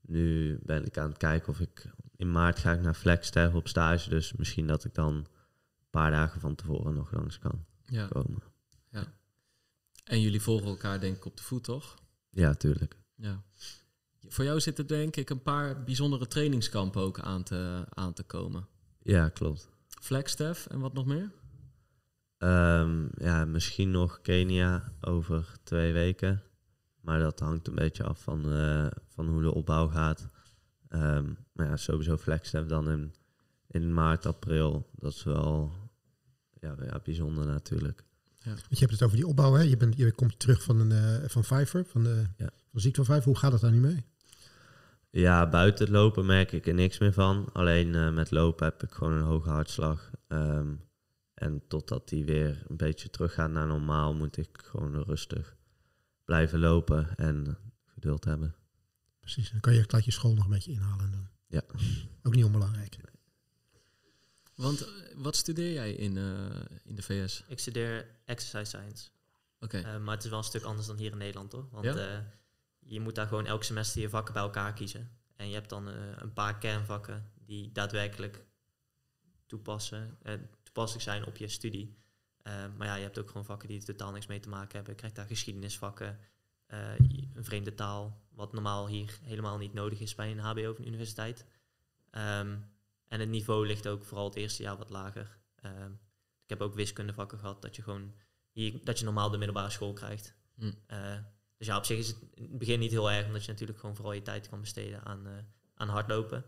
Nu 0.00 0.58
ben 0.62 0.84
ik 0.84 0.98
aan 0.98 1.08
het 1.08 1.18
kijken 1.18 1.48
of 1.48 1.60
ik... 1.60 1.86
In 2.16 2.30
maart 2.30 2.58
ga 2.58 2.72
ik 2.72 2.80
naar 2.80 2.94
Flagstaff 2.94 3.54
op 3.54 3.68
stage, 3.68 4.08
dus 4.10 4.32
misschien 4.32 4.66
dat 4.66 4.84
ik 4.84 4.94
dan 4.94 5.14
een 5.14 5.26
paar 5.90 6.10
dagen 6.10 6.40
van 6.40 6.54
tevoren 6.54 6.94
nog 6.94 7.12
langs 7.12 7.38
kan 7.38 7.64
ja. 7.84 8.06
komen. 8.06 8.42
En 10.04 10.20
jullie 10.20 10.40
volgen 10.40 10.66
elkaar 10.66 11.00
denk 11.00 11.16
ik 11.16 11.24
op 11.24 11.36
de 11.36 11.42
voet, 11.42 11.64
toch? 11.64 11.94
Ja, 12.30 12.54
tuurlijk. 12.54 12.98
Ja. 13.14 13.42
Voor 14.28 14.44
jou 14.44 14.60
zitten 14.60 14.86
denk 14.86 15.16
ik 15.16 15.30
een 15.30 15.42
paar 15.42 15.84
bijzondere 15.84 16.26
trainingskampen 16.26 17.02
ook 17.02 17.20
aan 17.20 17.42
te, 17.42 17.84
aan 17.88 18.12
te 18.12 18.22
komen. 18.22 18.66
Ja, 19.02 19.28
klopt. 19.28 19.68
Flagstaff 19.88 20.66
en 20.66 20.80
wat 20.80 20.92
nog 20.92 21.06
meer? 21.06 21.32
Ehm, 22.38 23.06
ja, 23.14 23.44
misschien 23.44 23.90
nog 23.90 24.20
Kenia 24.20 24.92
over 25.00 25.56
twee 25.62 25.92
weken. 25.92 26.42
Maar 27.00 27.18
dat 27.18 27.40
hangt 27.40 27.68
een 27.68 27.74
beetje 27.74 28.04
af 28.04 28.22
van, 28.22 28.52
eh, 28.52 28.86
van 29.06 29.28
hoe 29.28 29.42
de 29.42 29.54
opbouw 29.54 29.88
gaat. 29.88 30.28
Ehm, 30.94 31.32
maar 31.52 31.66
ja, 31.66 31.76
sowieso 31.76 32.16
Flagstaff 32.16 32.68
dan 32.68 32.90
in, 32.90 33.14
in 33.66 33.94
maart, 33.94 34.26
april. 34.26 34.90
Dat 34.94 35.12
is 35.12 35.22
wel 35.22 35.72
ja, 36.60 36.76
ja, 36.80 37.00
bijzonder 37.04 37.46
natuurlijk. 37.46 38.04
Want 38.44 38.60
je 38.68 38.78
hebt 38.78 38.90
het 38.92 39.02
over 39.02 39.16
die 39.16 39.26
opbouw, 39.26 39.52
hè? 39.52 39.62
Je, 39.62 39.76
bent, 39.76 39.96
je 39.96 40.12
komt 40.12 40.38
terug 40.38 40.62
van, 40.62 40.78
een, 40.80 40.92
eh, 40.92 41.28
van 41.28 41.44
Vijver, 41.44 41.84
van 41.84 42.02
de, 42.02 42.24
Ja. 42.36 42.46
van 42.46 42.70
de 42.70 42.80
ziekte 42.80 43.04
van 43.04 43.14
Vijver. 43.14 43.28
Hoe 43.30 43.38
gaat 43.38 43.52
het 43.52 43.60
daar 43.60 43.70
nu 43.70 43.80
mee? 43.80 44.04
Ja, 45.10 45.48
buiten 45.48 45.84
het 45.84 45.94
lopen 45.94 46.26
merk 46.26 46.52
ik 46.52 46.66
er 46.66 46.74
niks 46.74 46.98
meer 46.98 47.12
van. 47.12 47.48
Alleen 47.52 47.94
eh, 47.94 48.12
met 48.12 48.30
lopen 48.30 48.64
heb 48.64 48.82
ik 48.82 48.90
gewoon 48.90 49.12
een 49.12 49.22
hoge 49.22 49.48
hartslag. 49.50 50.10
Ehm, 50.28 50.74
en 51.34 51.62
totdat 51.68 52.08
die 52.08 52.24
weer 52.24 52.62
een 52.68 52.76
beetje 52.76 53.10
teruggaat 53.10 53.50
naar 53.50 53.66
normaal, 53.66 54.14
moet 54.14 54.36
ik 54.36 54.48
gewoon 54.62 55.02
rustig 55.02 55.56
blijven 56.24 56.58
lopen 56.58 57.16
en 57.16 57.56
geduld 57.86 58.24
hebben. 58.24 58.54
Precies, 59.24 59.50
dan 59.50 59.60
kan 59.60 59.74
je 59.74 59.82
gelijk 59.82 60.04
je 60.04 60.10
school 60.10 60.34
nog 60.34 60.44
een 60.44 60.50
beetje 60.50 60.70
inhalen. 60.72 61.10
Dan. 61.10 61.28
Ja. 61.46 61.62
Ook 62.22 62.34
niet 62.34 62.44
onbelangrijk. 62.44 62.96
Want 64.54 64.80
eh, 64.80 64.92
wat 65.16 65.36
studeer 65.36 65.72
jij 65.72 65.92
in, 65.92 66.16
eh, 66.16 66.60
in 66.84 66.94
de 66.94 67.02
VS? 67.02 67.44
Ik 67.48 67.58
studeer 67.58 68.06
exercise 68.24 68.64
science. 68.76 69.08
Oké. 69.60 69.78
Eh, 69.78 69.98
maar 69.98 70.14
het 70.14 70.24
is 70.24 70.30
wel 70.30 70.38
een 70.38 70.44
stuk 70.44 70.62
anders 70.62 70.86
dan 70.86 70.96
hier 70.96 71.12
in 71.12 71.18
Nederland, 71.18 71.52
hoor. 71.52 71.68
Want 71.70 71.84
Ja? 71.84 71.96
eh, 71.96 72.18
je 72.78 73.00
moet 73.00 73.14
daar 73.14 73.26
gewoon 73.26 73.46
elk 73.46 73.64
semester 73.64 74.00
je 74.00 74.08
vakken 74.08 74.34
bij 74.34 74.42
elkaar 74.42 74.72
kiezen. 74.72 75.10
En 75.36 75.48
je 75.48 75.54
hebt 75.54 75.68
dan 75.68 75.88
eh, 75.88 75.94
een 76.16 76.32
paar 76.32 76.58
kernvakken 76.58 77.30
die 77.44 77.72
daadwerkelijk 77.72 78.44
toepassen, 79.46 80.18
toepasselijk 80.62 81.04
zijn 81.04 81.26
op 81.26 81.36
je 81.36 81.48
studie. 81.48 81.96
Eh, 82.42 82.64
maar 82.76 82.86
ja, 82.86 82.94
je 82.94 83.02
hebt 83.02 83.18
ook 83.18 83.28
gewoon 83.28 83.44
vakken 83.44 83.68
die 83.68 83.78
er 83.78 83.84
totaal 83.84 84.12
niks 84.12 84.26
mee 84.26 84.40
te 84.40 84.48
maken 84.48 84.72
hebben. 84.74 84.90
Je 84.92 84.98
krijgt 84.98 85.16
daar 85.16 85.26
geschiedenisvakken, 85.26 86.18
een 87.34 87.44
vreemde 87.44 87.74
taal, 87.74 88.22
wat 88.30 88.52
normaal 88.52 88.88
hier 88.88 89.18
helemaal 89.22 89.58
niet 89.58 89.72
nodig 89.72 90.00
is 90.00 90.14
bij 90.14 90.30
een 90.30 90.38
HBO 90.38 90.70
of 90.70 90.78
een 90.78 90.86
universiteit. 90.86 91.46
Ehm, 92.10 92.56
en 93.08 93.20
het 93.20 93.28
niveau 93.28 93.66
ligt 93.66 93.88
ook 93.88 94.04
vooral 94.04 94.24
het 94.24 94.36
eerste 94.36 94.62
jaar 94.62 94.76
wat 94.76 94.90
lager. 94.90 95.38
Ehm, 95.56 95.92
ik 96.42 96.50
heb 96.50 96.60
ook 96.60 96.74
wiskundevakken 96.74 97.38
gehad 97.38 97.62
dat 97.62 97.76
je 97.76 97.82
gewoon 97.82 98.14
hier, 98.50 98.84
dat 98.84 98.98
je 98.98 99.04
normaal 99.04 99.30
de 99.30 99.36
middelbare 99.36 99.70
school 99.70 99.92
krijgt. 99.92 100.34
Hm. 100.54 100.72
Eh, 100.86 101.18
dus 101.56 101.66
ja, 101.66 101.76
op 101.76 101.84
zich 101.84 101.98
is 101.98 102.08
het 102.08 102.16
in 102.34 102.42
het 102.42 102.58
begin 102.58 102.78
niet 102.78 102.90
heel 102.90 103.10
erg, 103.10 103.26
omdat 103.26 103.44
je 103.44 103.50
natuurlijk 103.50 103.78
gewoon 103.78 103.94
vooral 103.94 104.12
je 104.12 104.22
tijd 104.22 104.48
kan 104.48 104.60
besteden 104.60 105.04
aan, 105.04 105.26
eh, 105.26 105.32
aan 105.74 105.88
hardlopen. 105.88 106.44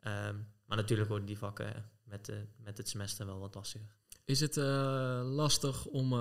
Ehm, 0.00 0.36
maar 0.64 0.76
natuurlijk 0.76 1.08
worden 1.08 1.26
die 1.26 1.38
vakken 1.38 1.90
met, 2.02 2.24
de 2.24 2.46
met 2.56 2.76
het 2.76 2.88
semester 2.88 3.26
wel 3.26 3.38
wat 3.38 3.54
lastiger. 3.54 3.94
Is 4.24 4.40
het 4.40 4.56
eh, 4.56 5.20
lastig 5.24 5.86
om, 5.86 6.12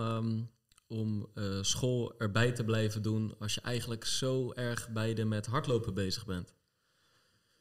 om 0.89 1.29
eh, 1.33 1.61
school 1.61 2.19
erbij 2.19 2.51
te 2.51 2.63
blijven 2.63 3.01
doen 3.01 3.35
als 3.39 3.53
je 3.53 3.61
eigenlijk 3.61 4.05
zo 4.05 4.53
erg 4.53 4.89
beide 4.89 5.25
met 5.25 5.45
hardlopen 5.45 5.93
bezig 5.93 6.25
bent? 6.25 6.53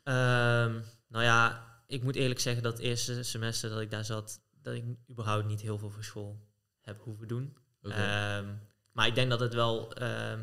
Ehm, 0.03 0.81
nou 1.09 1.24
ja, 1.24 1.66
ik 1.87 2.03
moet 2.03 2.16
eerlijk 2.16 2.41
zeggen 2.41 2.62
dat 2.62 2.72
het 2.72 2.83
eerste 2.83 3.22
semester 3.22 3.70
dat 3.70 3.81
ik 3.81 3.91
daar 3.91 4.05
zat, 4.05 4.41
dat 4.62 4.74
ik 4.74 4.85
überhaupt 5.11 5.47
niet 5.47 5.61
heel 5.61 5.79
veel 5.79 5.91
voor 5.91 6.05
school 6.05 6.49
heb 6.81 7.01
hoeven 7.01 7.29
doen. 7.29 7.57
Ehm, 7.83 8.55
maar 8.93 9.07
ik 9.07 9.14
denk 9.14 9.31
dat 9.31 9.41
het 9.41 9.55
wel, 9.55 9.93
ehm, 9.95 10.41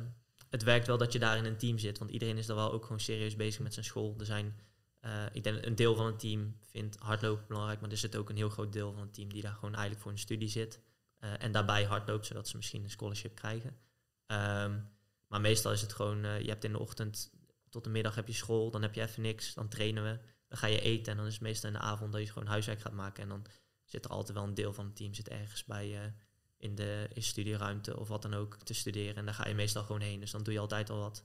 het 0.49 0.63
werkt 0.63 0.87
wel 0.87 0.97
dat 0.97 1.13
je 1.13 1.19
daar 1.19 1.37
in 1.37 1.45
een 1.45 1.57
team 1.57 1.77
zit. 1.77 1.97
Want 1.97 2.11
iedereen 2.11 2.37
is 2.37 2.45
daar 2.45 2.55
wel 2.55 2.71
ook 2.71 2.83
gewoon 2.83 2.99
serieus 2.99 3.35
bezig 3.35 3.61
met 3.61 3.73
zijn 3.73 3.85
school. 3.85 4.15
Er 4.19 4.25
zijn, 4.25 4.59
eh, 4.99 5.25
ik 5.31 5.43
denk 5.43 5.65
een 5.65 5.75
deel 5.75 5.95
van 5.95 6.05
het 6.05 6.19
team 6.19 6.57
vindt 6.61 6.97
hardlopen 6.99 7.47
belangrijk, 7.47 7.81
maar 7.81 7.91
er 7.91 7.97
zit 7.97 8.15
ook 8.15 8.29
een 8.29 8.35
heel 8.35 8.49
groot 8.49 8.73
deel 8.73 8.91
van 8.91 9.01
het 9.01 9.13
team 9.13 9.29
die 9.29 9.41
daar 9.41 9.53
gewoon 9.53 9.73
eigenlijk 9.73 10.01
voor 10.01 10.11
een 10.11 10.17
studie 10.17 10.49
zit. 10.49 10.79
Eh, 11.19 11.43
en 11.43 11.51
daarbij 11.51 11.83
hardloopt, 11.83 12.25
zodat 12.25 12.47
ze 12.47 12.55
misschien 12.55 12.83
een 12.83 12.89
scholarship 12.89 13.35
krijgen. 13.35 13.77
Ehm, 14.25 14.79
maar 15.27 15.41
meestal 15.41 15.71
is 15.71 15.81
het 15.81 15.93
gewoon, 15.93 16.23
eh, 16.23 16.41
je 16.41 16.49
hebt 16.49 16.63
in 16.63 16.71
de 16.71 16.79
ochtend 16.79 17.33
tot 17.69 17.83
de 17.83 17.89
middag 17.89 18.15
heb 18.15 18.27
je 18.27 18.33
school, 18.33 18.71
dan 18.71 18.81
heb 18.81 18.95
je 18.95 19.01
even 19.01 19.21
niks, 19.21 19.53
dan 19.53 19.67
trainen 19.67 20.03
we. 20.03 20.19
Dan 20.47 20.57
ga 20.57 20.67
je 20.67 20.81
eten 20.81 21.11
en 21.11 21.17
dan 21.17 21.27
is 21.27 21.33
het 21.33 21.41
meestal 21.41 21.69
in 21.69 21.75
de 21.75 21.81
avond 21.81 22.11
dat 22.11 22.21
je 22.21 22.31
gewoon 22.31 22.47
huiswerk 22.47 22.81
gaat 22.81 22.93
maken. 22.93 23.23
En 23.23 23.29
dan 23.29 23.45
zit 23.83 24.05
er 24.05 24.11
altijd 24.11 24.37
wel 24.37 24.47
een 24.47 24.53
deel 24.53 24.73
van 24.73 24.85
het 24.85 24.95
team 24.95 25.13
zit 25.13 25.29
ergens 25.29 25.63
bij 25.63 26.01
eh, 26.01 26.11
in 26.57 26.75
de 26.75 27.07
in 27.13 27.23
studieruimte 27.23 27.99
of 27.99 28.07
wat 28.07 28.21
dan 28.21 28.33
ook 28.33 28.57
te 28.57 28.73
studeren. 28.73 29.15
En 29.15 29.25
daar 29.25 29.33
ga 29.33 29.47
je 29.47 29.55
meestal 29.55 29.83
gewoon 29.83 30.01
heen. 30.01 30.19
Dus 30.19 30.31
dan 30.31 30.43
doe 30.43 30.53
je 30.53 30.59
altijd 30.59 30.89
al 30.89 30.99
wat. 30.99 31.23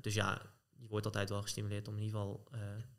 Dus 0.00 0.14
ja, 0.14 0.42
je 0.76 0.86
wordt 0.86 1.06
altijd 1.06 1.28
wel 1.28 1.42
gestimuleerd 1.42 1.88
om 1.88 1.96
in 1.96 2.02
ieder 2.02 2.18
geval 2.18 2.48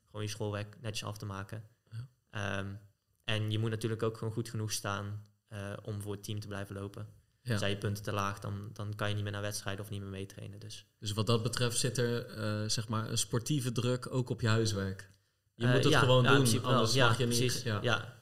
gewoon 0.05 0.21
je 0.21 0.31
schoolwerk 0.31 0.81
netjes 0.81 1.07
af 1.07 1.17
te 1.17 1.25
maken. 1.25 1.63
Ja. 1.89 2.07
Ehm, 2.29 2.75
en 3.23 3.51
je 3.51 3.59
moet 3.59 3.69
natuurlijk 3.69 4.03
ook 4.03 4.17
gewoon 4.17 4.33
goed 4.33 4.49
genoeg 4.49 4.71
staan 4.71 5.25
eh, 5.51 5.73
om 5.83 6.01
voor 6.01 6.11
het 6.13 6.23
team 6.23 6.39
te 6.39 6.47
blijven 6.47 6.75
lopen. 6.75 7.07
Ja. 7.43 7.57
Zijn 7.57 7.71
je 7.71 7.77
punten 7.77 8.03
te 8.03 8.11
laag, 8.11 8.39
dan, 8.39 8.69
dan 8.73 8.95
kan 8.95 9.09
je 9.09 9.13
niet 9.15 9.23
meer 9.23 9.31
naar 9.33 9.41
wedstrijden 9.41 9.83
of 9.83 9.89
niet 9.89 10.01
meer 10.01 10.09
meetrainen. 10.09 10.59
Dus 10.59 10.85
Dus 10.99 11.11
wat 11.11 11.27
dat 11.27 11.43
betreft 11.43 11.77
zit 11.77 11.97
er 11.97 12.25
eh, 12.25 12.69
zeg 12.69 12.87
maar 12.87 13.09
een 13.09 13.17
sportieve 13.17 13.71
druk 13.71 14.13
ook 14.13 14.29
op 14.29 14.41
je 14.41 14.47
huiswerk. 14.47 15.11
Je 15.55 15.65
Eh, 15.65 15.73
moet 15.73 15.83
het 15.83 15.93
ja, 15.93 15.99
gewoon 15.99 16.23
ja, 16.23 16.35
doen, 16.35 16.63
anders 16.63 16.93
ja, 16.93 17.07
mag 17.07 17.17
je 17.17 17.25
niet. 17.25 17.37
precies. 17.37 17.63
Ja. 17.63 17.79
Ja. 17.81 18.19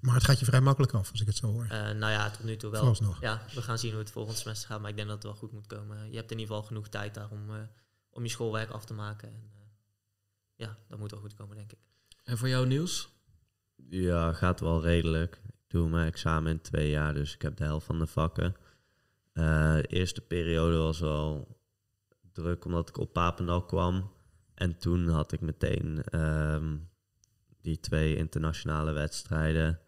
Maar 0.00 0.14
het 0.14 0.24
gaat 0.24 0.38
je 0.38 0.44
vrij 0.44 0.60
makkelijk 0.60 0.92
af, 0.94 1.10
als 1.10 1.20
ik 1.20 1.26
het 1.26 1.36
zo 1.36 1.46
hoor. 1.46 1.64
Eh, 1.64 1.90
nou 1.90 2.12
ja, 2.12 2.30
tot 2.30 2.44
nu 2.44 2.56
toe 2.56 2.70
wel. 2.70 2.78
Vooralsnog. 2.80 3.20
Ja, 3.20 3.42
we 3.54 3.62
gaan 3.62 3.78
zien 3.78 3.90
hoe 3.90 4.00
het 4.00 4.10
volgend 4.10 4.38
semester 4.38 4.68
gaat, 4.68 4.80
maar 4.80 4.90
ik 4.90 4.96
denk 4.96 5.08
dat 5.08 5.16
het 5.16 5.26
wel 5.26 5.36
goed 5.36 5.52
moet 5.52 5.66
komen. 5.66 6.10
Je 6.10 6.16
hebt 6.16 6.30
in 6.30 6.38
ieder 6.38 6.54
geval 6.54 6.68
genoeg 6.68 6.88
tijd 6.88 7.14
daar 7.14 7.30
om, 7.30 7.50
eh, 7.50 7.62
om 8.10 8.22
je 8.22 8.28
schoolwerk 8.30 8.70
af 8.70 8.84
te 8.84 8.94
maken. 8.94 9.28
En, 9.28 9.50
eh, 9.54 9.60
ja, 10.54 10.78
dat 10.88 10.98
moet 10.98 11.10
wel 11.10 11.20
goed 11.20 11.34
komen, 11.34 11.56
denk 11.56 11.72
ik. 11.72 11.78
En 12.24 12.38
voor 12.38 12.48
jou 12.48 12.66
nieuws? 12.66 13.08
Ja, 13.88 14.32
gaat 14.32 14.60
wel 14.60 14.82
redelijk. 14.82 15.40
Doe 15.72 15.88
mijn 15.88 16.06
examen 16.06 16.52
in 16.52 16.60
twee 16.60 16.90
jaar, 16.90 17.14
dus 17.14 17.34
ik 17.34 17.42
heb 17.42 17.56
de 17.56 17.64
helft 17.64 17.86
van 17.86 17.98
de 17.98 18.06
vakken. 18.06 18.54
Eh, 19.32 19.74
de 19.74 19.86
eerste 19.86 20.20
periode 20.20 20.76
was 20.76 21.00
wel 21.00 21.58
druk 22.32 22.64
omdat 22.64 22.88
ik 22.88 22.96
op 22.98 23.12
Papendal 23.12 23.64
kwam. 23.64 24.10
En 24.54 24.78
toen 24.78 25.08
had 25.08 25.32
ik 25.32 25.40
meteen 25.40 26.02
ehm, 26.04 26.76
die 27.60 27.80
twee 27.80 28.16
internationale 28.16 28.92
wedstrijden. 28.92 29.80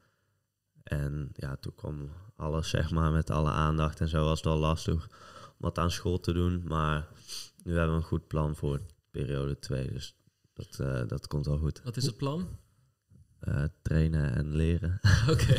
En 0.83 1.31
ja, 1.33 1.57
toen 1.57 1.75
kwam 1.75 2.11
alles 2.37 2.69
zeg 2.69 2.91
maar 2.91 3.13
met 3.13 3.31
alle 3.31 3.51
aandacht 3.51 4.01
en 4.01 4.09
zo 4.09 4.25
was 4.25 4.37
het 4.37 4.47
wel 4.47 4.59
lastig 4.59 4.95
om 4.95 5.57
wat 5.57 5.79
aan 5.79 5.91
school 5.91 6.21
te 6.21 6.33
doen. 6.33 6.63
Maar 6.67 7.09
nu 7.65 7.73
hebben 7.73 7.97
we 7.97 8.03
een 8.03 8.09
goed 8.09 8.27
plan 8.27 8.57
voor 8.57 8.81
periode 9.11 9.59
2, 9.59 9.93
dus 9.93 10.17
dat, 10.53 10.79
eh, 10.81 11.07
dat 11.07 11.27
komt 11.27 11.47
wel 11.47 11.59
goed. 11.59 11.83
Wat 11.83 11.97
is 11.97 12.07
het 12.07 12.17
plan? 12.17 12.59
Eh, 13.45 13.63
trainen 13.83 14.35
en 14.35 14.57
leren. 14.57 15.01
Oké. 15.31 15.57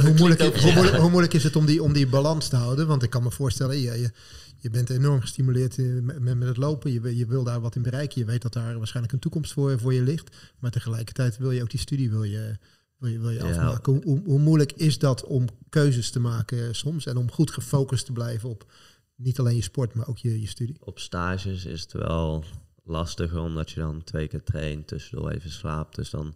Hoe, 0.00 0.14
moeilijk, 0.14 0.56
hoe, 0.56 0.72
moeilijk, 0.72 0.96
hoe 0.96 1.10
moeilijk 1.10 1.34
is 1.34 1.42
het 1.44 1.56
om 1.56 1.66
die, 1.66 1.82
om 1.82 1.92
die 1.92 2.06
balans 2.06 2.48
te 2.48 2.56
houden? 2.56 2.86
Want 2.86 3.02
ik 3.02 3.10
kan 3.10 3.22
me 3.22 3.30
voorstellen, 3.30 3.76
je, 3.78 4.00
je, 4.00 4.10
je 4.58 4.70
bent 4.70 4.90
enorm 4.90 5.20
gestimuleerd 5.20 5.78
eh, 5.78 5.86
met, 6.02 6.20
met 6.38 6.48
het 6.48 6.56
lopen. 6.56 6.92
Je, 6.92 7.00
wil- 7.00 7.12
je 7.12 7.26
wil 7.26 7.44
daar 7.44 7.60
wat 7.60 7.76
in 7.76 7.82
bereiken. 7.82 8.20
Je 8.20 8.26
weet 8.26 8.42
dat 8.42 8.52
daar 8.52 8.78
waarschijnlijk 8.78 9.14
een 9.14 9.20
toekomst 9.20 9.52
voor, 9.52 9.78
voor 9.78 9.94
je 9.94 10.02
ligt. 10.02 10.36
Maar 10.58 10.70
tegelijkertijd 10.70 11.36
wil 11.38 11.50
je 11.50 11.62
ook 11.62 11.70
die 11.70 11.80
studie 11.80 12.10
wil 12.10 12.22
je, 12.24 12.58
wil 12.98 13.10
je, 13.10 13.18
wil 13.18 13.30
je 13.30 13.38
Ja. 13.38 13.50
afmaken. 13.50 13.92
Hoe, 13.92 14.02
hoe, 14.04 14.20
hoe 14.24 14.38
moeilijk 14.38 14.72
is 14.72 14.98
dat 14.98 15.24
om 15.24 15.46
keuzes 15.68 16.10
te 16.10 16.20
maken 16.20 16.74
soms? 16.74 17.06
En 17.06 17.16
om 17.16 17.30
goed 17.30 17.50
gefocust 17.50 18.06
te 18.06 18.12
blijven 18.12 18.48
op 18.48 18.70
niet 19.16 19.38
alleen 19.38 19.56
je 19.56 19.62
sport, 19.62 19.94
maar 19.94 20.08
ook 20.08 20.18
je, 20.18 20.40
je 20.40 20.46
studie? 20.46 20.76
Op 20.80 20.98
stages 20.98 21.64
is 21.64 21.80
het 21.80 21.92
wel 21.92 22.44
lastiger 22.84 23.40
omdat 23.40 23.70
je 23.70 23.80
dan 23.80 24.04
twee 24.04 24.28
keer 24.28 24.42
traint, 24.42 24.86
tussendoor 24.86 25.30
even 25.30 25.50
slaapt. 25.50 25.94
Dus 25.96 26.10
dan 26.10 26.34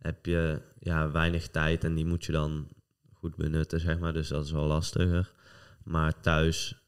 heb 0.00 0.26
je 0.26 0.62
ja, 0.78 1.10
weinig 1.10 1.48
tijd 1.48 1.84
en 1.84 1.94
die 1.94 2.06
moet 2.06 2.24
je 2.24 2.32
dan 2.32 2.68
goed 3.12 3.36
benutten, 3.36 3.80
zeg 3.80 3.98
maar. 3.98 4.12
Dus 4.12 4.28
dat 4.28 4.44
is 4.44 4.50
wel 4.50 4.66
lastiger. 4.66 5.32
Maar 5.84 6.20
thuis 6.20 6.80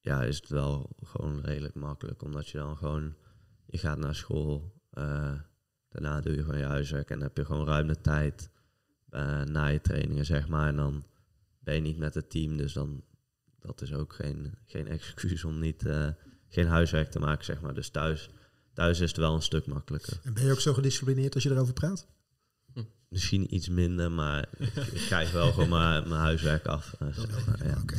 ja, 0.00 0.22
is 0.22 0.36
het 0.36 0.48
wel 0.48 0.90
gewoon 1.02 1.40
redelijk 1.40 1.74
makkelijk, 1.74 2.22
omdat 2.22 2.48
je 2.48 2.58
dan 2.58 2.76
gewoon 2.76 3.14
je 3.66 3.78
gaat 3.78 3.98
naar 3.98 4.14
school, 4.14 4.72
eh, 4.90 5.32
daarna 5.88 6.20
doe 6.20 6.34
je 6.34 6.42
gewoon 6.42 6.58
je 6.58 6.64
huiswerk 6.64 7.10
en 7.10 7.20
heb 7.20 7.36
je 7.36 7.44
gewoon 7.44 7.66
ruim 7.66 7.86
de 7.86 8.00
tijd 8.00 8.50
eh, 9.08 9.42
na 9.42 9.66
je 9.66 9.80
trainingen, 9.80 10.24
zeg 10.24 10.48
maar. 10.48 10.68
En 10.68 10.76
dan 10.76 11.04
ben 11.58 11.74
je 11.74 11.80
niet 11.80 11.98
met 11.98 12.14
het 12.14 12.30
team, 12.30 12.56
dus 12.56 12.72
dan 12.72 13.04
dat 13.58 13.82
is 13.82 13.92
ook 13.92 14.12
geen, 14.12 14.54
geen 14.64 14.88
excuus 14.98 15.44
om 15.44 15.58
niet, 15.58 15.86
eh, 15.86 16.08
geen 16.48 16.66
huiswerk 16.66 17.10
te 17.10 17.18
maken, 17.18 17.44
zeg 17.44 17.60
maar. 17.60 17.74
Dus 17.74 17.88
thuis, 17.88 18.30
thuis 18.72 19.00
is 19.00 19.08
het 19.08 19.18
wel 19.18 19.34
een 19.34 19.42
stuk 19.42 19.66
makkelijker. 19.66 20.20
En 20.22 20.34
ben 20.34 20.44
je 20.44 20.52
ook 20.52 20.60
zo 20.60 20.72
gedisciplineerd 20.72 21.34
als 21.34 21.42
je 21.42 21.50
erover 21.50 21.74
praat? 21.74 22.06
Misschien 23.14 23.54
iets 23.54 23.68
minder, 23.68 24.12
maar 24.12 24.46
ik, 24.58 24.76
ik 24.76 25.00
krijg 25.06 25.30
wel 25.30 25.52
gewoon 25.52 25.68
mijn, 25.68 26.08
mijn 26.08 26.20
huiswerk 26.20 26.66
af. 26.66 26.94
eh, 26.98 27.08
zeg 27.16 27.46
maar, 27.46 27.66
ja. 27.66 27.78
Oké. 27.82 27.96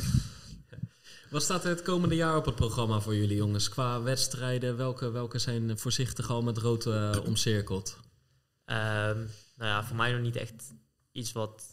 Wat 1.30 1.42
staat 1.42 1.64
er 1.64 1.70
het 1.70 1.82
komende 1.82 2.14
jaar 2.14 2.36
op 2.36 2.44
het 2.44 2.54
programma 2.54 3.00
voor 3.00 3.14
jullie 3.16 3.36
jongens? 3.36 3.68
Qua 3.68 4.02
wedstrijden, 4.02 4.76
welke, 4.76 5.10
welke 5.10 5.38
zijn 5.38 5.78
voorzichtig 5.78 6.30
al 6.30 6.42
met 6.42 6.58
rood 6.58 6.86
eh, 6.86 7.16
omcirkeld? 7.24 7.98
Ehm, 8.64 9.16
nou 9.56 9.70
ja, 9.70 9.84
voor 9.84 9.96
mij 9.96 10.12
nog 10.12 10.20
niet 10.20 10.36
echt 10.36 10.72
iets 11.12 11.32
wat 11.32 11.64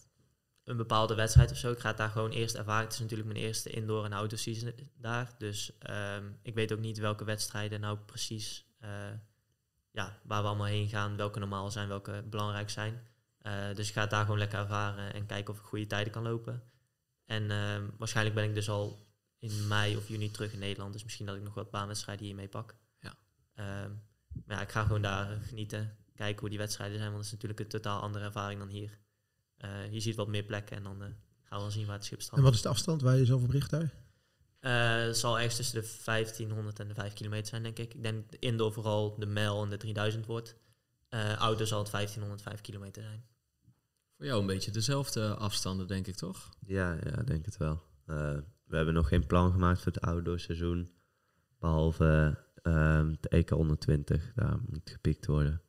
een 0.63 0.77
bepaalde 0.77 1.15
wedstrijd 1.15 1.51
of 1.51 1.57
zo. 1.57 1.71
Ik 1.71 1.79
ga 1.79 1.87
het 1.87 1.97
daar 1.97 2.09
gewoon 2.09 2.31
eerst 2.31 2.55
ervaren. 2.55 2.83
Het 2.83 2.93
is 2.93 2.99
natuurlijk 2.99 3.29
mijn 3.29 3.45
eerste 3.45 3.69
indoor 3.69 4.05
en 4.05 4.13
outdoor 4.13 4.39
season 4.39 4.73
daar. 4.97 5.35
Dus 5.37 5.77
ehm, 5.79 6.23
ik 6.41 6.53
weet 6.53 6.73
ook 6.73 6.79
niet 6.79 6.97
welke 6.97 7.23
wedstrijden 7.23 7.79
nou 7.79 7.97
precies, 8.05 8.65
eh, 8.79 8.89
ja, 9.91 10.19
waar 10.23 10.41
we 10.41 10.47
allemaal 10.47 10.67
heen 10.67 10.89
gaan, 10.89 11.17
welke 11.17 11.39
normaal 11.39 11.71
zijn, 11.71 11.87
welke 11.87 12.23
belangrijk 12.29 12.69
zijn. 12.69 13.11
Eh, 13.43 13.75
dus 13.75 13.87
ik 13.87 13.93
ga 13.93 14.01
het 14.01 14.09
daar 14.09 14.23
gewoon 14.23 14.37
lekker 14.37 14.59
ervaren 14.59 15.13
en 15.13 15.25
kijken 15.25 15.53
of 15.53 15.59
ik 15.59 15.65
goede 15.65 15.87
tijden 15.87 16.13
kan 16.13 16.23
lopen. 16.23 16.63
En 17.25 17.51
ehm, 17.51 17.89
waarschijnlijk 17.97 18.35
ben 18.35 18.45
ik 18.45 18.55
dus 18.55 18.69
al 18.69 19.07
in 19.39 19.67
mei 19.67 19.97
of 19.97 20.07
juni 20.07 20.31
terug 20.31 20.53
in 20.53 20.59
Nederland. 20.59 20.93
Dus 20.93 21.03
misschien 21.03 21.25
dat 21.25 21.35
ik 21.35 21.41
nog 21.41 21.53
wat 21.53 21.71
baanwedstrijden 21.71 22.25
hiermee 22.25 22.47
pak. 22.47 22.75
Ja. 22.99 23.13
Ehm, 23.53 23.91
maar 24.45 24.55
ja, 24.57 24.61
ik 24.61 24.71
ga 24.71 24.83
gewoon 24.83 25.01
daar 25.01 25.41
genieten. 25.41 25.97
Kijken 26.15 26.39
hoe 26.39 26.49
die 26.49 26.57
wedstrijden 26.57 26.97
zijn. 26.97 27.11
Want 27.11 27.23
het 27.23 27.27
is 27.27 27.31
natuurlijk 27.31 27.59
een 27.59 27.79
totaal 27.81 28.01
andere 28.01 28.25
ervaring 28.25 28.59
dan 28.59 28.69
hier. 28.69 28.99
Eh, 29.57 29.91
je 29.91 29.99
ziet 29.99 30.15
wat 30.15 30.27
meer 30.27 30.43
plekken 30.43 30.77
en 30.77 30.83
dan 30.83 31.01
eh, 31.01 31.07
gaan 31.43 31.57
we 31.57 31.63
wel 31.63 31.71
zien 31.71 31.85
waar 31.85 31.95
het 31.95 32.05
schip 32.05 32.17
En 32.17 32.23
strandt. 32.23 32.43
wat 32.43 32.53
is 32.53 32.61
de 32.61 32.69
afstand 32.69 33.01
waar 33.01 33.17
je 33.17 33.25
zoveel 33.25 33.47
bericht 33.47 33.69
daar? 33.69 33.93
Eh, 34.59 35.05
het 35.05 35.17
zal 35.17 35.35
ergens 35.35 35.55
tussen 35.55 35.81
de 35.81 35.87
1500 36.03 36.79
en 36.79 36.87
de 36.87 36.93
5 36.93 37.13
kilometer 37.13 37.47
zijn, 37.47 37.63
denk 37.63 37.79
ik. 37.79 37.93
Ik 37.93 38.03
denk 38.03 38.31
dat 38.31 38.39
indoor 38.39 38.73
vooral 38.73 39.19
de 39.19 39.25
mijl 39.25 39.63
en 39.63 39.69
de 39.69 39.77
3000 39.77 40.25
wordt. 40.25 40.55
Eh 41.09 41.41
outdoor 41.41 41.67
zal 41.67 41.79
het 41.79 41.89
1505 41.91 42.61
kilometer 42.61 43.03
zijn. 43.03 43.25
Voor 44.23 44.31
jou 44.31 44.43
een 44.43 44.53
beetje 44.53 44.71
dezelfde 44.71 45.35
afstanden, 45.35 45.87
denk 45.87 46.07
ik 46.07 46.15
toch? 46.15 46.49
Ja, 46.65 46.97
ja, 47.03 47.23
denk 47.23 47.45
het 47.45 47.57
wel. 47.57 47.81
Eh, 48.05 48.37
we 48.65 48.75
hebben 48.75 48.93
nog 48.93 49.07
geen 49.07 49.25
plan 49.25 49.51
gemaakt 49.51 49.81
voor 49.81 49.91
het 49.91 50.01
outdoor 50.01 50.39
seizoen. 50.39 50.89
Behalve 51.59 52.37
ehm 52.61 53.09
het 53.09 53.27
EK 53.27 53.49
120, 53.49 54.31
daar 54.35 54.57
moet 54.69 54.89
gepikt 54.89 55.25
worden. 55.25 55.61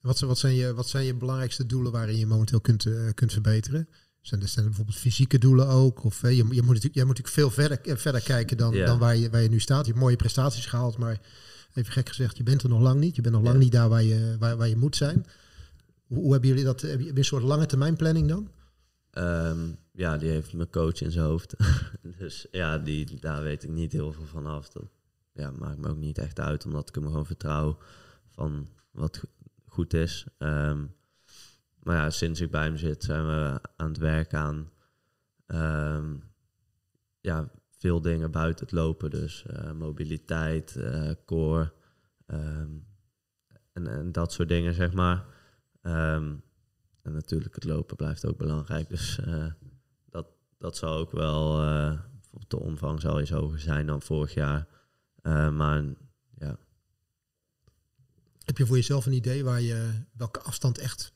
Wat 0.00 0.18
zijn, 0.18 0.30
wat, 0.30 0.38
zijn 0.38 0.54
je, 0.54 0.74
wat 0.74 0.88
zijn 0.88 1.04
je 1.04 1.14
belangrijkste 1.14 1.66
doelen 1.66 1.92
waarin 1.92 2.16
je 2.16 2.26
momenteel 2.26 2.60
kunt, 2.60 2.86
eh, 2.86 3.08
kunt 3.14 3.32
verbeteren? 3.32 3.88
Zijn 4.20 4.40
er, 4.40 4.48
zijn 4.48 4.64
er 4.64 4.70
bijvoorbeeld 4.70 4.98
fysieke 4.98 5.38
doelen 5.38 5.68
ook? 5.68 6.04
Of 6.04 6.22
eh, 6.22 6.30
je, 6.30 6.36
je, 6.36 6.42
moet 6.44 6.54
natuurlijk, 6.54 6.94
jij 6.94 7.04
moet 7.04 7.18
natuurlijk 7.18 7.34
veel 7.34 7.50
verder, 7.50 7.98
verder 7.98 8.22
kijken 8.22 8.56
dan, 8.56 8.74
Ja. 8.74 8.86
dan 8.86 8.98
waar, 8.98 9.16
je, 9.16 9.30
waar 9.30 9.42
je 9.42 9.48
nu 9.48 9.60
staat. 9.60 9.84
Je 9.84 9.90
hebt 9.90 10.02
mooie 10.04 10.16
prestaties 10.16 10.66
gehaald, 10.66 10.98
maar 10.98 11.20
even 11.74 11.92
gek 11.92 12.08
gezegd, 12.08 12.36
je 12.36 12.42
bent 12.42 12.62
er 12.62 12.68
nog 12.68 12.80
lang 12.80 13.00
niet. 13.00 13.16
Je 13.16 13.22
bent 13.22 13.34
nog 13.34 13.44
lang 13.44 13.56
Ja. 13.56 13.62
niet 13.62 13.72
daar 13.72 13.88
waar 13.88 14.02
je, 14.02 14.36
waar, 14.38 14.56
waar 14.56 14.68
je 14.68 14.76
moet 14.76 14.96
zijn. 14.96 15.26
Hoe, 16.10 16.32
hebben 16.32 16.48
jullie 16.48 16.64
dat? 16.64 16.80
Heb 16.80 17.00
je 17.00 17.16
een 17.16 17.24
soort 17.24 17.42
lange 17.42 17.66
termijn 17.66 17.96
planning 17.96 18.28
dan? 18.28 18.50
Ehm, 19.10 19.72
ja, 19.92 20.16
die 20.16 20.30
heeft 20.30 20.52
mijn 20.52 20.70
coach 20.70 21.00
in 21.00 21.10
zijn 21.10 21.24
hoofd. 21.24 21.54
dus 22.18 22.46
ja, 22.50 22.78
die, 22.78 23.20
daar 23.20 23.42
weet 23.42 23.62
ik 23.62 23.70
niet 23.70 23.92
heel 23.92 24.12
veel 24.12 24.24
van 24.24 24.46
af. 24.46 24.68
Dat 24.68 24.84
ja, 25.32 25.50
maakt 25.50 25.78
me 25.78 25.88
ook 25.88 25.96
niet 25.96 26.18
echt 26.18 26.40
uit, 26.40 26.64
omdat 26.64 26.88
ik 26.88 26.94
hem 26.94 27.04
gewoon 27.04 27.26
vertrouw 27.26 27.78
van 28.30 28.68
wat 28.90 29.16
go- 29.18 29.28
goed 29.66 29.94
is. 29.94 30.26
Ehm, 30.38 30.84
maar 31.82 31.96
ja, 31.96 32.10
sinds 32.10 32.40
ik 32.40 32.50
bij 32.50 32.64
hem 32.64 32.76
zit, 32.76 33.04
zijn 33.04 33.26
we 33.26 33.60
aan 33.76 33.88
het 33.88 33.98
werk 33.98 34.34
aan 34.34 34.70
ehm, 35.46 36.16
ja, 37.20 37.50
veel 37.70 38.00
dingen 38.00 38.30
buiten 38.30 38.64
het 38.64 38.74
lopen. 38.74 39.10
Dus 39.10 39.46
eh, 39.46 39.72
mobiliteit, 39.72 40.76
eh 40.76 41.10
core 41.24 41.72
en, 42.26 43.86
en 43.86 44.12
dat 44.12 44.32
soort 44.32 44.48
dingen, 44.48 44.74
zeg 44.74 44.92
maar. 44.92 45.24
Ehm, 45.82 46.34
en 47.02 47.12
natuurlijk, 47.12 47.54
het 47.54 47.64
lopen 47.64 47.96
blijft 47.96 48.26
ook 48.26 48.36
belangrijk. 48.38 48.88
Dus 48.88 49.18
eh, 49.18 49.46
dat, 50.10 50.26
dat 50.58 50.76
zal 50.76 50.96
ook 50.96 51.10
wel, 51.12 51.62
eh, 51.62 51.98
de 52.48 52.58
omvang 52.60 53.00
zal 53.00 53.20
iets 53.20 53.30
hoger 53.30 53.60
zijn 53.60 53.86
dan 53.86 54.02
vorig 54.02 54.34
jaar. 54.34 54.66
Eh, 55.22 55.50
maar 55.50 55.84
ja, 56.38 56.58
Heb 58.44 58.58
je 58.58 58.66
voor 58.66 58.76
jezelf 58.76 59.06
een 59.06 59.12
idee 59.12 59.44
waar 59.44 59.60
je, 59.60 59.90
welke 60.12 60.40
afstand 60.40 60.78
echt 60.78 61.12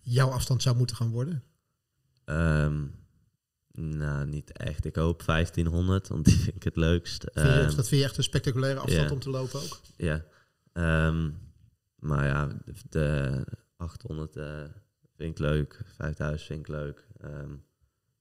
jouw 0.00 0.28
afstand 0.30 0.62
zou 0.62 0.76
moeten 0.76 0.96
gaan 0.96 1.10
worden? 1.10 1.42
ehm, 2.24 2.86
nou, 3.72 4.26
niet 4.26 4.52
echt. 4.52 4.84
Ik 4.84 4.96
hoop 4.96 5.22
1500, 5.22 6.08
want 6.08 6.24
die 6.24 6.38
vind 6.38 6.56
ik 6.56 6.62
het 6.62 6.76
leukst. 6.76 7.24
Vind 7.32 7.46
je, 7.46 7.52
Ehm, 7.52 7.76
dat 7.76 7.88
vind 7.88 8.00
je 8.00 8.06
echt 8.06 8.16
een 8.16 8.22
spectaculaire 8.22 8.80
afstand 8.80 9.10
om 9.10 9.18
te 9.18 9.30
lopen 9.30 9.60
ook? 9.60 9.80
Ja. 9.96 10.24
Ehm, 10.72 11.30
maar 12.04 12.24
ja, 12.24 12.46
de, 12.46 12.74
de 12.88 13.44
800 13.76 14.36
eh, 14.36 14.64
vind 15.16 15.30
ik 15.30 15.38
leuk. 15.38 15.80
5000 15.86 16.46
vind 16.46 16.60
ik 16.60 16.68
leuk. 16.68 17.06
Ehm, 17.16 17.56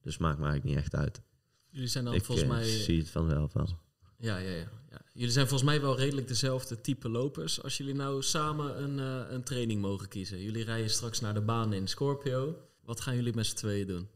dus 0.01 0.17
maakt 0.17 0.37
me 0.37 0.45
eigenlijk 0.45 0.75
niet 0.75 0.83
echt 0.83 0.95
uit. 0.95 1.21
Jullie 1.69 1.87
zijn 1.87 2.05
dan 2.05 2.13
ik 2.13 2.23
volgens 2.23 2.47
eh, 2.47 2.53
mij... 2.53 2.63
zie 2.63 2.99
het 2.99 3.09
vanzelf 3.09 3.53
wel. 3.53 3.81
Ja, 4.17 4.37
ja, 4.37 4.49
ja, 4.49 4.69
ja. 4.89 5.01
Jullie 5.13 5.31
zijn 5.31 5.47
volgens 5.47 5.69
mij 5.69 5.81
wel 5.81 5.97
redelijk 5.97 6.27
dezelfde 6.27 6.81
type 6.81 7.09
lopers. 7.09 7.63
Als 7.63 7.77
jullie 7.77 7.93
nou 7.93 8.21
samen 8.21 8.83
een, 8.83 8.99
eh, 8.99 9.31
een 9.31 9.43
training 9.43 9.81
mogen 9.81 10.07
kiezen. 10.07 10.41
Jullie 10.41 10.63
rijden 10.63 10.89
straks 10.89 11.19
naar 11.19 11.33
de 11.33 11.41
baan 11.41 11.73
in 11.73 11.87
Scorpio. 11.87 12.67
Wat 12.81 13.01
gaan 13.01 13.15
jullie 13.15 13.35
met 13.35 13.45
z'n 13.45 13.55
tweeën 13.55 13.87
doen? 13.87 14.09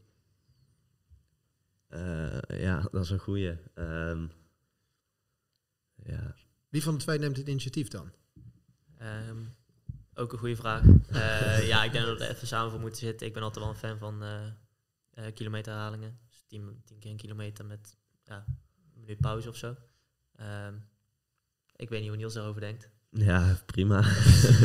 Eh, 1.88 2.38
ja, 2.60 2.80
dat 2.92 3.04
is 3.04 3.10
een 3.10 3.18
goeie. 3.18 3.56
Ehm, 3.74 4.26
ja, 5.94 6.34
Wie 6.68 6.82
van 6.82 6.94
de 6.94 7.00
twee 7.00 7.18
neemt 7.18 7.36
het 7.36 7.48
initiatief 7.48 7.88
dan? 7.88 8.12
Ehm, 8.96 9.44
ook 10.18 10.32
een 10.32 10.38
goede 10.38 10.56
vraag. 10.56 10.82
Eh, 11.08 11.68
ja, 11.68 11.84
ik 11.84 11.92
denk 11.92 12.06
dat 12.06 12.18
we 12.18 12.24
er 12.24 12.30
even 12.30 12.46
samen 12.46 12.70
voor 12.70 12.80
moeten 12.80 13.00
zitten. 13.00 13.26
Ik 13.26 13.32
ben 13.32 13.42
altijd 13.42 13.64
wel 13.64 13.74
een 13.74 13.80
fan 13.80 13.98
van 13.98 14.22
eh 14.22 14.46
eh, 15.18 15.34
kilometerherhalingen. 15.34 16.18
Dus 16.28 16.44
10 16.46 16.82
tien 16.84 16.98
keer 16.98 17.10
een 17.10 17.16
kilometer 17.16 17.64
met 17.64 17.96
ja, 18.24 18.44
een 18.46 19.00
minuut 19.00 19.20
pauze 19.20 19.48
of 19.48 19.56
zo. 19.56 19.76
Ehm, 20.36 20.74
ik 21.76 21.88
weet 21.88 22.00
niet 22.00 22.08
hoe 22.08 22.18
Niels 22.18 22.34
erover 22.34 22.60
denkt. 22.60 22.90
ja 23.10 23.58
prima. 23.66 24.02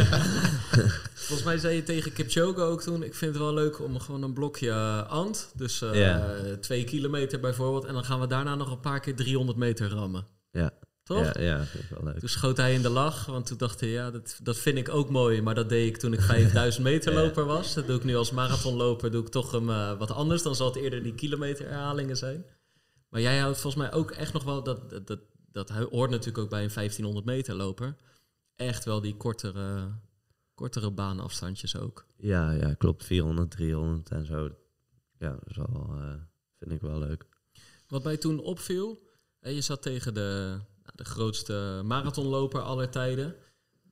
Volgens 1.27 1.43
mij 1.43 1.57
zei 1.57 1.75
je 1.75 1.83
tegen 1.83 2.13
Kipchoge 2.13 2.61
ook 2.61 2.81
toen... 2.81 3.03
ik 3.03 3.13
vind 3.13 3.33
het 3.33 3.43
wel 3.43 3.53
leuk 3.53 3.79
om 3.79 3.99
gewoon 3.99 4.23
een 4.23 4.33
blokje 4.33 4.73
ant. 5.07 5.51
Dus 5.55 5.81
eh, 5.81 6.53
twee 6.53 6.83
kilometer 6.83 7.39
bijvoorbeeld. 7.39 7.85
En 7.85 7.93
dan 7.93 8.05
gaan 8.05 8.19
we 8.19 8.27
daarna 8.27 8.55
nog 8.55 8.71
een 8.71 8.79
paar 8.79 8.99
keer 8.99 9.15
300 9.15 9.57
meter 9.57 9.89
rammen. 9.89 10.27
Ja. 10.51 10.71
Toch? 11.03 11.33
Ja, 11.33 11.41
ja, 11.41 11.65
vind 11.65 11.83
ik 11.83 11.89
wel 11.89 12.03
leuk. 12.03 12.19
Toen 12.19 12.29
schoot 12.29 12.57
hij 12.57 12.73
in 12.73 12.81
de 12.81 12.89
lach, 12.89 13.25
want 13.25 13.45
toen 13.45 13.57
dacht 13.57 13.79
hij, 13.79 13.89
ja, 13.89 14.11
dat, 14.11 14.39
dat 14.43 14.57
vind 14.57 14.77
ik 14.77 14.89
ook 14.89 15.09
mooi. 15.09 15.41
Maar 15.41 15.55
dat 15.55 15.69
deed 15.69 15.87
ik 15.87 15.97
toen 15.97 16.13
ik 16.13 16.21
5000 16.21 16.83
meter 16.91 17.13
loper 17.13 17.45
was. 17.45 17.73
Dat 17.73 17.87
doe 17.87 17.97
ik 17.97 18.03
nu 18.03 18.15
als 18.15 18.31
marathonloper, 18.31 19.11
doe 19.11 19.21
ik 19.21 19.29
toch 19.29 19.51
hem, 19.51 19.69
eh, 19.69 19.97
wat 19.97 20.11
anders. 20.11 20.41
Dan 20.43 20.55
zal 20.55 20.67
het 20.67 20.75
eerder 20.75 21.03
die 21.03 21.15
kilometerherhalingen 21.15 22.17
zijn. 22.17 22.45
Maar 23.09 23.21
jij 23.21 23.39
houdt 23.39 23.59
volgens 23.59 23.83
mij 23.83 23.93
ook 23.93 24.11
echt 24.11 24.33
nog 24.33 24.43
wel, 24.43 24.63
dat, 24.63 24.89
dat, 24.89 25.07
dat, 25.07 25.19
dat 25.51 25.69
hoort 25.69 26.09
natuurlijk 26.09 26.37
ook 26.37 26.49
bij 26.49 26.63
een 26.63 26.73
1500 26.73 27.25
meter 27.25 27.55
loper. 27.55 27.95
Echt 28.55 28.85
wel 28.85 29.01
die 29.01 29.17
kortere, 29.17 29.91
kortere 30.53 30.91
baanafstandjes 30.91 31.77
ook. 31.77 32.05
Ja, 32.17 32.51
ja, 32.51 32.73
klopt. 32.73 33.05
400, 33.05 33.51
300 33.51 34.09
en 34.09 34.25
zo. 34.25 34.49
Ja, 35.17 35.29
dat 35.29 35.49
is 35.49 35.55
wel, 35.55 35.87
eh, 35.89 36.13
vind 36.59 36.71
ik 36.71 36.81
wel 36.81 36.99
leuk. 36.99 37.25
Wat 37.87 38.03
mij 38.03 38.17
toen 38.17 38.39
opviel, 38.39 39.01
je 39.39 39.61
zat 39.61 39.81
tegen 39.81 40.13
de, 40.13 40.59
de 40.93 41.03
grootste 41.05 41.81
marathonloper 41.85 42.61
aller 42.61 42.89
tijden. 42.89 43.35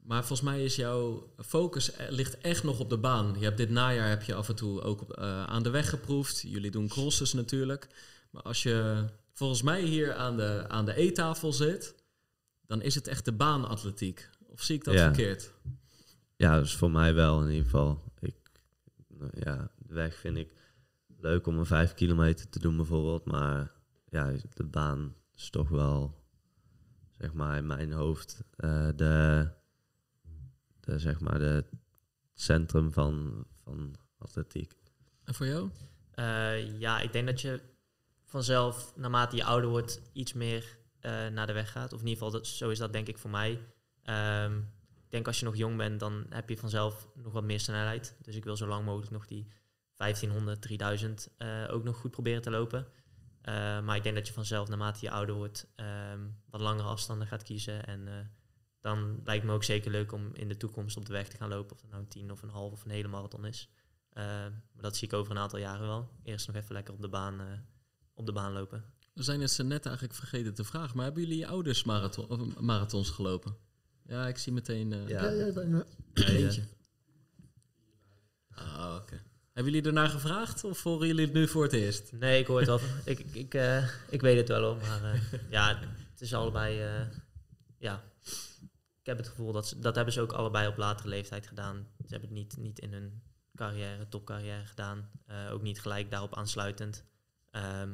Maar 0.03 0.25
volgens 0.25 0.49
mij 0.49 0.63
is 0.63 0.75
jouw 0.75 1.33
focus 1.37 1.91
eh, 1.91 2.09
ligt 2.09 2.37
echt 2.37 2.63
nog 2.63 2.79
op 2.79 2.89
de 2.89 2.97
baan. 2.97 3.35
Je 3.37 3.43
hebt 3.45 3.57
dit 3.57 3.69
najaar 3.69 4.09
heb 4.09 4.23
je 4.23 4.33
af 4.35 4.49
en 4.49 4.55
toe 4.55 4.81
ook 4.81 5.01
op, 5.01 5.11
eh, 5.11 5.43
aan 5.43 5.63
de 5.63 5.69
weg 5.69 5.89
geproefd. 5.89 6.41
Jullie 6.41 6.71
doen 6.71 6.87
crosses 6.87 7.33
natuurlijk. 7.33 7.87
Maar 8.31 8.41
als 8.41 8.63
je 8.63 9.05
volgens 9.33 9.61
mij 9.61 9.81
hier 9.81 10.13
aan 10.13 10.37
de, 10.37 10.65
aan 10.67 10.85
de 10.85 10.93
eettafel 10.95 11.53
zit, 11.53 11.95
dan 12.67 12.81
is 12.81 12.95
het 12.95 13.07
echt 13.07 13.25
de 13.25 13.31
baanatletiek. 13.31 14.29
Of 14.47 14.61
zie 14.61 14.75
ik 14.75 14.83
dat 14.83 14.93
Ja. 14.93 15.03
verkeerd? 15.03 15.53
Ja, 16.35 16.59
dus 16.59 16.75
voor 16.75 16.91
mij 16.91 17.13
wel 17.13 17.41
in 17.41 17.47
ieder 17.49 17.63
geval. 17.63 18.03
Ik, 18.19 18.35
nou 19.07 19.31
ja, 19.33 19.71
de 19.77 19.93
weg 19.93 20.15
vind 20.15 20.37
ik 20.37 20.53
leuk 21.17 21.47
om 21.47 21.57
een 21.57 21.65
vijf 21.65 21.93
kilometer 21.93 22.49
te 22.49 22.59
doen 22.59 22.75
bijvoorbeeld. 22.75 23.25
Maar 23.25 23.71
ja, 24.09 24.31
de 24.53 24.63
baan 24.63 25.15
is 25.35 25.49
toch 25.49 25.69
wel, 25.69 26.20
zeg 27.21 27.33
maar, 27.33 27.57
in 27.57 27.67
mijn 27.67 27.91
hoofd 27.91 28.43
eh, 28.55 28.87
de, 28.95 29.47
de, 30.79 30.99
zeg 30.99 31.19
maar, 31.19 31.39
de 31.39 31.65
centrum 32.33 32.91
van, 32.93 33.45
van 33.63 33.95
atletiek. 34.17 34.73
En 35.23 35.33
voor 35.33 35.45
jou? 35.45 35.69
Eh, 36.11 36.79
ja, 36.79 36.99
ik 36.99 37.13
denk 37.13 37.27
dat 37.27 37.41
je 37.41 37.61
vanzelf, 38.25 38.93
naarmate 38.95 39.35
je 39.35 39.43
ouder 39.43 39.69
wordt, 39.69 40.01
iets 40.13 40.33
meer 40.33 40.77
eh, 40.99 41.27
naar 41.27 41.47
de 41.47 41.53
weg 41.53 41.71
gaat. 41.71 41.93
Of 41.93 41.99
in 41.99 42.07
ieder 42.07 42.23
geval, 42.23 42.39
dat, 42.39 42.47
zo 42.47 42.69
is 42.69 42.77
dat 42.77 42.93
denk 42.93 43.07
ik 43.07 43.17
voor 43.17 43.29
mij. 43.29 43.59
Ehm, 44.03 44.57
ik 45.03 45.09
denk 45.09 45.27
als 45.27 45.39
je 45.39 45.45
nog 45.45 45.55
jong 45.55 45.77
bent, 45.77 45.99
dan 45.99 46.25
heb 46.29 46.49
je 46.49 46.57
vanzelf 46.57 47.07
nog 47.15 47.33
wat 47.33 47.43
meer 47.43 47.59
snelheid. 47.59 48.15
Dus 48.21 48.35
ik 48.35 48.43
wil 48.43 48.57
zo 48.57 48.67
lang 48.67 48.85
mogelijk 48.85 49.11
nog 49.11 49.27
die 49.27 49.47
1500, 49.95 50.61
3000 50.61 51.29
eh, 51.37 51.67
ook 51.69 51.83
nog 51.83 51.97
goed 51.97 52.11
proberen 52.11 52.41
te 52.41 52.49
lopen. 52.49 52.87
Eh, 53.41 53.53
maar 53.81 53.95
ik 53.95 54.03
denk 54.03 54.15
dat 54.15 54.27
je 54.27 54.33
vanzelf, 54.33 54.67
naarmate 54.67 54.99
je 55.01 55.11
ouder 55.11 55.35
wordt, 55.35 55.67
ehm, 55.75 56.19
wat 56.49 56.61
langere 56.61 56.87
afstanden 56.87 57.27
gaat 57.27 57.43
kiezen. 57.43 57.85
En 57.85 58.07
eh, 58.07 58.25
dan 58.81 59.21
lijkt 59.23 59.45
me 59.45 59.53
ook 59.53 59.63
zeker 59.63 59.91
leuk 59.91 60.11
om 60.11 60.29
in 60.33 60.47
de 60.47 60.57
toekomst 60.57 60.97
op 60.97 61.05
de 61.05 61.13
weg 61.13 61.27
te 61.27 61.37
gaan 61.37 61.49
lopen. 61.49 61.75
Of 61.75 61.81
dat 61.81 61.89
nou 61.89 62.01
een 62.01 62.09
10 62.09 62.31
of 62.31 62.41
een 62.41 62.49
half 62.49 62.71
of 62.71 62.85
een 62.85 62.91
hele 62.91 63.07
marathon 63.07 63.45
is. 63.45 63.69
Eh, 64.09 64.23
maar 64.23 64.81
dat 64.81 64.95
zie 64.95 65.07
ik 65.07 65.13
over 65.13 65.31
een 65.31 65.41
aantal 65.41 65.59
jaren 65.59 65.87
wel. 65.87 66.09
Eerst 66.23 66.47
nog 66.47 66.55
even 66.55 66.73
lekker 66.73 66.93
op 66.93 67.01
de 67.01 67.09
baan, 67.09 67.39
eh, 67.39 67.47
op 68.13 68.25
de 68.25 68.31
baan 68.31 68.53
lopen. 68.53 68.83
We 69.13 69.23
zijn 69.23 69.41
het 69.41 69.51
ze 69.51 69.63
net 69.63 69.85
eigenlijk 69.85 70.15
vergeten 70.15 70.53
te 70.53 70.63
vragen, 70.63 70.95
maar 70.95 71.05
hebben 71.05 71.23
jullie 71.23 71.37
je 71.37 71.47
ouders 71.47 71.83
marathon, 71.83 72.29
of 72.29 72.59
marathons 72.59 73.09
gelopen? 73.09 73.55
Ja, 74.05 74.27
ik 74.27 74.37
zie 74.37 74.53
meteen 74.53 74.93
eh, 74.93 75.07
Ja. 75.07 75.23
Ja, 75.23 75.45
ja, 75.45 75.53
bijna. 75.53 75.85
eentje. 76.13 76.63
Ah, 78.49 78.99
oké. 79.01 79.21
Hebben 79.51 79.73
jullie 79.73 79.87
ernaar 79.87 80.09
gevraagd 80.09 80.63
of 80.63 80.83
horen 80.83 81.07
jullie 81.07 81.25
het 81.25 81.33
nu 81.33 81.47
voor 81.47 81.63
het 81.63 81.73
eerst? 81.73 82.11
Nee, 82.11 82.39
ik 82.39 82.47
hoor 82.47 82.57
het 82.59 82.67
wel. 82.67 82.79
ik, 83.05 83.19
ik, 83.19 83.53
eh, 83.53 83.89
ik 84.09 84.21
weet 84.21 84.37
het 84.37 84.47
wel 84.47 84.63
hoor. 84.63 84.77
Maar 84.77 85.03
eh, 85.13 85.21
ja, 85.49 85.79
het 86.11 86.21
is 86.21 86.33
allebei. 86.33 86.81
eh, 86.81 87.07
ja. 87.77 88.03
Ik 88.99 89.07
heb 89.07 89.17
het 89.17 89.27
gevoel 89.27 89.51
dat 89.51 89.67
ze, 89.67 89.79
dat 89.79 89.95
hebben 89.95 90.13
ze 90.13 90.21
ook 90.21 90.31
allebei 90.31 90.67
op 90.67 90.77
latere 90.77 91.09
leeftijd 91.09 91.47
gedaan. 91.47 91.87
Ze 91.97 92.07
hebben 92.07 92.29
het 92.29 92.37
niet, 92.37 92.57
niet 92.57 92.79
in 92.79 92.93
hun 92.93 93.21
carrière, 93.55 94.07
topcarrière 94.07 94.65
gedaan. 94.65 95.11
Ook 95.51 95.61
niet 95.61 95.81
gelijk 95.81 96.11
daarop 96.11 96.35
aansluitend. 96.35 97.03
Ehm, 97.49 97.89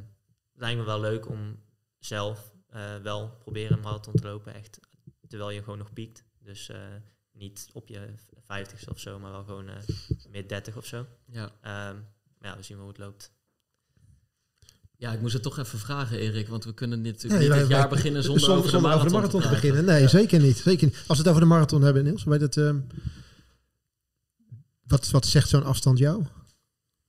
het 0.51 0.61
lijkt 0.61 0.79
me 0.79 0.85
wel 0.85 0.99
leuk 0.99 1.29
om 1.29 1.63
zelf 1.99 2.51
wel 3.01 3.29
proberen 3.39 3.77
een 3.77 3.83
marathon 3.83 4.15
te 4.15 4.27
lopen. 4.27 4.53
Echt 4.53 4.79
terwijl 5.27 5.49
je 5.49 5.63
gewoon 5.63 5.77
nog 5.77 5.93
piekt. 5.93 6.23
Dus 6.39 6.71
niet 7.37 7.69
op 7.73 7.87
je 7.87 8.07
vijftigste 8.45 8.89
of 8.89 8.99
zo, 8.99 9.19
maar 9.19 9.31
wel 9.31 9.43
gewoon 9.43 9.69
eh 9.69 9.75
mid 10.29 10.49
30 10.49 10.77
of 10.77 10.85
zo. 10.85 11.05
Ja. 11.25 11.51
Ehm, 11.61 11.95
maar 12.39 12.51
ja, 12.51 12.57
we 12.57 12.63
zien 12.63 12.77
wel 12.77 12.85
hoe 12.85 12.95
het 12.95 13.03
loopt. 13.03 13.31
ja, 14.97 15.11
ik 15.13 15.21
moest 15.21 15.33
het 15.33 15.43
toch 15.43 15.57
even 15.59 15.79
vragen, 15.79 16.19
Erik, 16.19 16.47
want 16.47 16.63
we 16.65 16.73
kunnen 16.73 17.03
dit 17.03 17.13
natuurlijk 17.13 17.39
Nee, 17.41 17.49
niet 17.49 17.57
wij- 17.57 17.67
dit 17.67 17.77
jaar 17.77 17.87
wij- 17.89 17.97
beginnen 17.97 18.23
zonder, 18.23 18.39
zonder, 18.41 18.57
over, 18.57 18.71
de 18.71 18.77
zonder 18.77 18.89
marathon, 18.91 19.17
over 19.17 19.29
de 19.29 19.35
marathon 19.37 19.59
te 19.59 19.61
beginnen. 19.61 19.93
Nee, 19.93 20.01
Ja. 20.01 20.07
zeker 20.07 20.39
niet. 20.39 20.57
Zeker 20.57 20.85
niet. 20.85 20.95
Als 20.95 21.05
we 21.17 21.23
het 21.23 21.27
over 21.27 21.41
de 21.41 21.47
marathon 21.47 21.81
hebben, 21.81 22.03
Niels, 22.03 22.23
weet 22.23 22.41
het, 22.41 22.57
ehm, 22.57 22.79
wat, 24.83 25.09
wat 25.09 25.25
zegt 25.25 25.49
zo'n 25.49 25.63
afstand 25.63 25.97
jou? 25.97 26.25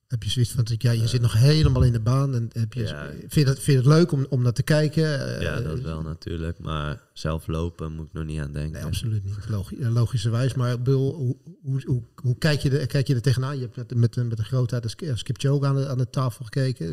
Heb 0.08 0.22
je 0.22 0.30
zoiets 0.30 0.52
van, 0.52 0.64
ja, 0.78 0.90
je 0.90 1.06
zit 1.08 1.20
nog 1.20 1.32
helemaal 1.32 1.82
in 1.82 1.92
de 1.92 2.00
baan. 2.00 2.34
En 2.34 2.48
heb 2.52 2.72
je, 2.72 2.82
Ja. 2.82 3.10
vind, 3.18 3.34
je 3.34 3.44
dat, 3.44 3.54
vind 3.54 3.66
je 3.66 3.76
het 3.76 3.98
leuk 3.98 4.12
om, 4.12 4.26
om 4.28 4.42
naar 4.42 4.52
te 4.52 4.62
kijken? 4.62 5.34
Eh, 5.36 5.40
Ja, 5.42 5.60
dat 5.60 5.80
wel 5.80 6.02
natuurlijk. 6.02 6.58
Maar 6.58 7.02
zelf 7.12 7.46
lopen 7.46 7.92
moet 7.92 8.06
ik 8.06 8.12
nog 8.12 8.24
niet 8.24 8.40
aan 8.40 8.52
denken. 8.52 8.72
Nee, 8.72 8.84
absoluut 8.84 9.24
niet. 9.24 9.48
Logi 9.48 9.88
logischerwijs. 9.88 10.54
Maar 10.54 10.78
bedoel, 10.82 11.14
hoe, 11.14 11.36
hoe, 11.62 11.82
hoe, 11.86 12.02
hoe 12.22 12.38
kijk, 12.38 12.60
je 12.60 12.78
er, 12.78 12.86
kijk 12.86 13.06
je 13.06 13.14
er 13.14 13.22
tegenaan? 13.22 13.56
Je 13.58 13.62
hebt 13.62 13.76
met, 13.76 13.94
met, 13.94 14.16
een- 14.16 14.28
met 14.28 14.38
een 14.38 14.44
grootheid 14.44 14.82
als 15.10 15.22
Kipchoge 15.22 15.66
aan 15.66 15.76
de, 15.76 15.88
aan 15.88 15.98
de 15.98 16.10
tafel 16.10 16.44
gekeken. 16.44 16.92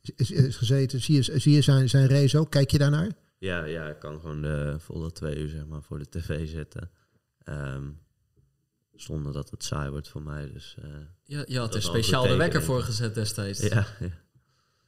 Is, 0.00 0.10
is, 0.16 0.30
is 0.30 0.56
gezeten. 0.56 1.00
Zie 1.00 1.14
je, 1.14 1.38
zie 1.40 1.52
je 1.54 1.62
zijn, 1.62 1.88
zijn 1.88 2.08
race 2.08 2.38
ook? 2.38 2.50
Kijk 2.50 2.70
je 2.70 2.78
daarnaar? 2.78 3.08
Ja, 3.38 3.64
ja, 3.64 3.88
ik 3.88 3.98
kan 3.98 4.20
gewoon 4.20 4.42
de 4.42 4.76
volle 4.78 5.12
twee 5.12 5.36
uur 5.38 5.48
zeg 5.48 5.66
maar, 5.66 5.82
voor 5.82 5.98
de 5.98 6.08
tv 6.08 6.48
zitten. 6.48 6.90
Ehm, 7.38 7.82
zonder 8.96 9.32
dat 9.32 9.50
het 9.50 9.64
saai 9.64 9.90
wordt 9.90 10.08
voor 10.08 10.22
mij. 10.22 10.50
Dus 10.52 10.76
uh, 10.84 10.90
Ja, 11.24 11.44
je 11.46 11.58
had 11.58 11.74
er 11.74 11.82
speciaal 11.82 12.26
de 12.26 12.36
wekker 12.36 12.62
voor 12.62 12.82
gezet 12.82 13.14
destijds. 13.14 13.60
ja, 13.60 13.86
ja. 14.00 14.08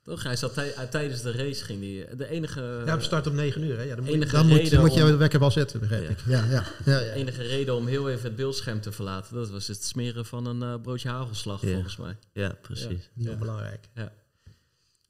Toch? 0.02 0.22
Hij 0.22 0.36
zat 0.36 0.54
tij- 0.54 0.86
tijdens 0.90 1.22
de 1.22 1.32
race 1.32 1.64
ging 1.64 1.80
die. 1.80 2.16
De 2.16 2.28
enige, 2.28 2.82
Ja, 2.86 2.96
we 2.96 3.02
starten 3.02 3.30
om 3.30 3.36
9 3.36 3.62
uur. 3.62 3.76
Hè? 3.76 3.82
Ja, 3.82 3.88
dan 3.94 3.98
moet, 4.04 4.09
je- 4.12 4.14
enige 4.18 4.32
dan 4.36 4.46
moet, 4.46 4.57
reden 4.57 4.70
dan 4.72 4.80
moet 4.80 4.94
je 4.94 5.02
om- 5.02 5.09
de 5.11 5.16
wekker 5.16 5.40
wel 5.40 5.50
zetten, 5.50 5.80
begrijp 5.80 6.02
Ja. 6.02 6.09
ik. 6.11 6.18
Ja, 6.26 6.44
ja, 6.44 6.50
ja, 6.50 6.98
de 6.98 7.04
ja. 7.04 7.12
enige 7.12 7.42
reden 7.42 7.74
om 7.74 7.86
heel 7.86 8.11
even 8.11 8.22
het 8.24 8.36
beeldscherm 8.36 8.80
te 8.80 8.92
verlaten, 8.92 9.34
dat 9.34 9.50
was 9.50 9.66
het 9.66 9.84
smeren 9.84 10.26
van 10.26 10.46
een 10.46 10.62
eh, 10.62 10.82
broodje 10.82 11.09
hagelslag, 11.09 11.62
Ja. 11.62 11.72
volgens 11.72 11.96
mij. 11.96 12.16
ja 12.32 12.57
precies. 12.62 13.11
Niet 13.14 13.26
Ja. 13.26 13.30
onbelangrijk. 13.32 13.88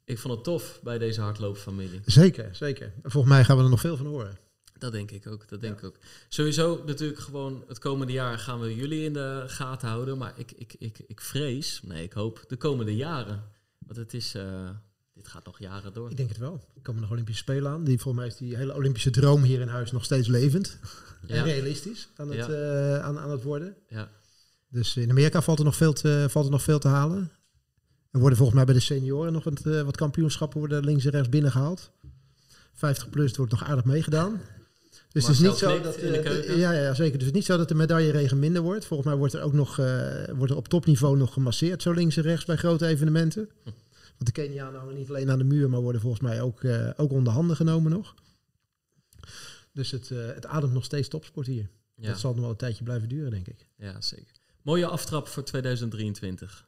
Ik 0.04 0.18
vond 0.18 0.34
het 0.34 0.44
tof 0.44 0.80
bij 0.82 0.98
deze 0.98 1.20
hardloopfamilie. 1.20 2.00
Zeker, 2.04 2.48
zeker. 2.52 2.92
Volgens 3.02 3.32
mij 3.32 3.44
gaan 3.44 3.56
we 3.56 3.62
er 3.62 3.68
nog 3.70 3.80
veel 3.80 3.96
van 3.96 4.06
horen. 4.06 4.36
Dat 4.78 4.92
denk 4.92 5.10
ik 5.10 5.26
ook. 5.26 5.48
Dat 5.48 5.60
denk 5.60 5.78
ik 5.78 5.84
ook. 5.84 5.96
Sowieso 6.28 6.82
natuurlijk 6.86 7.20
gewoon 7.20 7.64
het 7.68 7.78
komende 7.78 8.12
jaar 8.12 8.38
gaan 8.38 8.60
we 8.60 8.74
jullie 8.74 9.04
in 9.04 9.12
de 9.12 9.44
gaten 9.46 9.88
houden. 9.88 10.18
Maar 10.18 10.32
ik, 10.36 10.52
ik, 10.52 10.74
ik, 10.78 10.98
ik 11.06 11.20
vrees, 11.20 11.80
nee, 11.84 12.02
ik 12.02 12.12
hoop 12.12 12.44
de 12.48 12.56
komende 12.56 12.96
jaren. 12.96 13.42
Want 13.78 13.96
het 13.98 14.14
is, 14.14 14.34
eh, 14.34 14.70
dit 15.14 15.28
gaat 15.28 15.44
nog 15.46 15.58
jaren 15.58 15.92
door. 15.92 16.10
Ik 16.10 16.16
denk 16.16 16.28
het 16.28 16.38
wel. 16.38 16.64
Er 16.74 16.82
komen 16.82 17.00
nog 17.00 17.10
Olympische 17.10 17.42
Spelen 17.42 17.70
aan. 17.72 17.84
Die, 17.84 17.98
volgens 18.00 18.24
mij 18.24 18.32
is 18.32 18.38
die 18.38 18.56
hele 18.56 18.74
Olympische 18.74 19.10
droom 19.10 19.42
hier 19.42 19.60
in 19.60 19.68
huis 19.68 19.92
nog 19.92 20.04
steeds 20.04 20.28
levend. 20.28 20.78
En 21.26 21.36
Ja, 21.36 21.42
realistisch 21.42 22.08
aan 22.16 22.28
het, 22.28 22.46
Ja. 22.46 22.48
eh, 22.48 23.04
aan, 23.04 23.18
aan 23.18 23.30
het 23.30 23.42
worden. 23.42 23.76
ja. 23.88 24.10
Dus 24.68 24.96
in 24.96 25.10
Amerika 25.10 25.42
valt 25.42 25.58
er 25.58 25.64
nog 25.64 25.76
veel 25.76 25.92
te, 25.92 26.26
valt 26.30 26.44
er 26.44 26.50
nog 26.50 26.62
veel 26.62 26.78
te 26.78 26.88
halen. 26.88 27.30
Er 28.10 28.18
worden 28.20 28.36
volgens 28.38 28.56
mij 28.56 28.66
bij 28.66 28.74
de 28.74 28.80
senioren 28.80 29.32
nog 29.32 29.44
wat, 29.44 29.66
eh, 29.66 29.82
wat 29.82 29.96
kampioenschappen 29.96 30.58
worden 30.58 30.84
links 30.84 31.04
en 31.04 31.10
rechts 31.10 31.28
binnengehaald. 31.28 31.90
50 32.72 33.10
plus 33.10 33.26
het 33.26 33.36
wordt 33.36 33.52
nog 33.52 33.64
aardig 33.64 33.84
meegedaan. 33.84 34.40
Dus 35.16 35.26
het 35.26 35.36
is 35.36 35.42
niet 35.42 35.56
zo 35.56 35.80
dat 35.80 35.94
de 35.94 36.18
eh, 36.18 36.58
ja, 36.58 36.72
ja, 36.72 36.94
zeker. 36.94 37.18
Dus 37.18 37.26
het 37.26 37.36
is 37.36 37.40
niet 37.40 37.44
zo 37.44 37.56
dat 37.56 37.68
de 37.68 37.74
medailleregen 37.74 38.38
minder 38.38 38.62
wordt. 38.62 38.84
Volgens 38.84 39.08
mij 39.08 39.18
wordt 39.18 39.34
er 39.34 39.42
ook 39.42 39.52
nog 39.52 39.78
eh, 39.78 40.24
wordt 40.34 40.52
er 40.52 40.56
op 40.56 40.68
topniveau 40.68 41.16
nog 41.16 41.32
gemasseerd, 41.32 41.82
zo 41.82 41.92
links 41.92 42.16
en 42.16 42.22
rechts 42.22 42.44
bij 42.44 42.56
grote 42.56 42.86
evenementen. 42.86 43.50
Want 43.64 43.74
de 44.24 44.32
Kenianen 44.32 44.80
hangen 44.80 44.94
niet 44.94 45.08
alleen 45.08 45.30
aan 45.30 45.38
de 45.38 45.44
muur, 45.44 45.70
maar 45.70 45.80
worden 45.80 46.00
volgens 46.00 46.22
mij 46.22 46.42
ook, 46.42 46.62
eh, 46.62 46.90
ook 46.96 47.10
onder 47.10 47.32
handen 47.32 47.56
genomen 47.56 47.90
nog. 47.90 48.14
Dus 49.72 49.90
het, 49.90 50.08
het 50.08 50.46
ademt 50.46 50.72
nog 50.72 50.84
steeds 50.84 51.08
topsport 51.08 51.46
hier. 51.46 51.70
Ja, 51.94 52.08
Dat 52.08 52.18
zal 52.18 52.32
nog 52.32 52.40
wel 52.40 52.50
een 52.50 52.56
tijdje 52.56 52.84
blijven 52.84 53.08
duren, 53.08 53.30
denk 53.30 53.48
ik. 53.48 53.68
ja, 53.76 54.00
zeker. 54.00 54.36
Mooie 54.62 54.86
aftrap 54.86 55.28
voor 55.28 55.42
2023. 55.42 56.65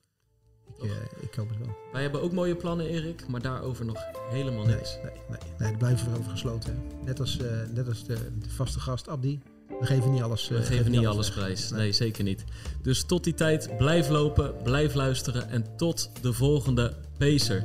Ik, 0.80 0.90
ik 1.20 1.34
hoop 1.34 1.48
het 1.48 1.58
wel. 1.58 1.76
Wij 1.92 2.02
hebben 2.02 2.22
ook 2.22 2.32
mooie 2.32 2.56
plannen, 2.56 2.86
Erik, 2.86 3.28
maar 3.28 3.42
daarover 3.42 3.84
nog 3.84 3.98
helemaal 4.30 4.64
Nee, 4.64 4.74
niks. 4.74 4.96
nee, 5.02 5.12
nee, 5.28 5.38
nee, 5.58 5.58
daar 5.58 5.76
blijven 5.78 6.12
we 6.12 6.18
over 6.18 6.30
gesloten. 6.30 6.70
hè. 6.74 7.04
Net 7.04 7.20
als, 7.20 7.38
eh, 7.38 7.46
net 7.74 7.88
als 7.88 8.04
de, 8.04 8.14
de 8.38 8.50
vaste 8.50 8.80
gast 8.80 9.08
Abdi. 9.08 9.40
We 9.80 9.86
geven 9.86 10.10
niet 10.12 10.22
alles. 10.22 10.50
eh, 10.50 10.56
We 10.56 10.62
geven 10.64 10.90
niet 10.90 11.06
alles 11.06 11.28
weg. 11.34 11.36
prijs. 11.44 11.70
Nee. 11.70 11.80
Nee, 11.80 11.92
zeker 11.92 12.24
niet. 12.24 12.44
Dus 12.82 13.02
tot 13.04 13.24
die 13.24 13.34
tijd, 13.34 13.76
blijf 13.76 14.08
lopen, 14.08 14.54
blijf 14.62 14.94
luisteren 14.94 15.48
en 15.50 15.64
tot 15.76 16.10
de 16.22 16.32
volgende 16.32 16.94
Pacer. 17.18 17.62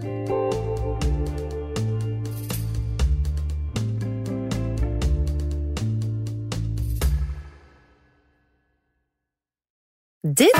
Dit 10.22 10.60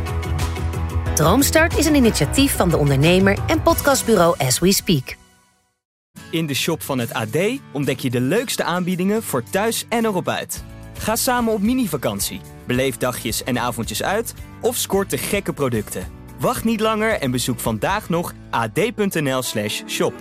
Droomstart 1.15 1.77
is 1.77 1.85
een 1.85 1.95
initiatief 1.95 2.55
van 2.55 2.69
de 2.69 2.77
ondernemer 2.77 3.37
en 3.47 3.61
podcastbureau 3.61 4.35
As 4.37 4.59
We 4.59 4.73
Speak. 4.73 5.15
In 6.29 6.45
de 6.45 6.53
shop 6.53 6.81
van 6.81 6.99
het 6.99 7.13
AD 7.13 7.37
ontdek 7.71 7.99
je 7.99 8.09
de 8.09 8.19
leukste 8.21 8.63
aanbiedingen 8.63 9.23
voor 9.23 9.43
thuis 9.43 9.85
en 9.89 10.05
erop 10.05 10.27
uit. 10.27 10.63
Ga 10.97 11.15
samen 11.15 11.53
op 11.53 11.61
mini-vakantie, 11.61 12.41
beleef 12.67 12.97
dagjes 12.97 13.43
en 13.43 13.59
avondjes 13.59 14.03
uit 14.03 14.33
of 14.61 14.75
scoort 14.75 15.09
de 15.09 15.17
gekke 15.17 15.53
producten. 15.53 16.07
Wacht 16.39 16.63
niet 16.63 16.79
langer 16.79 17.19
en 17.19 17.31
bezoek 17.31 17.59
vandaag 17.59 18.09
nog 18.09 18.33
ad.nl/shop. 18.49 20.13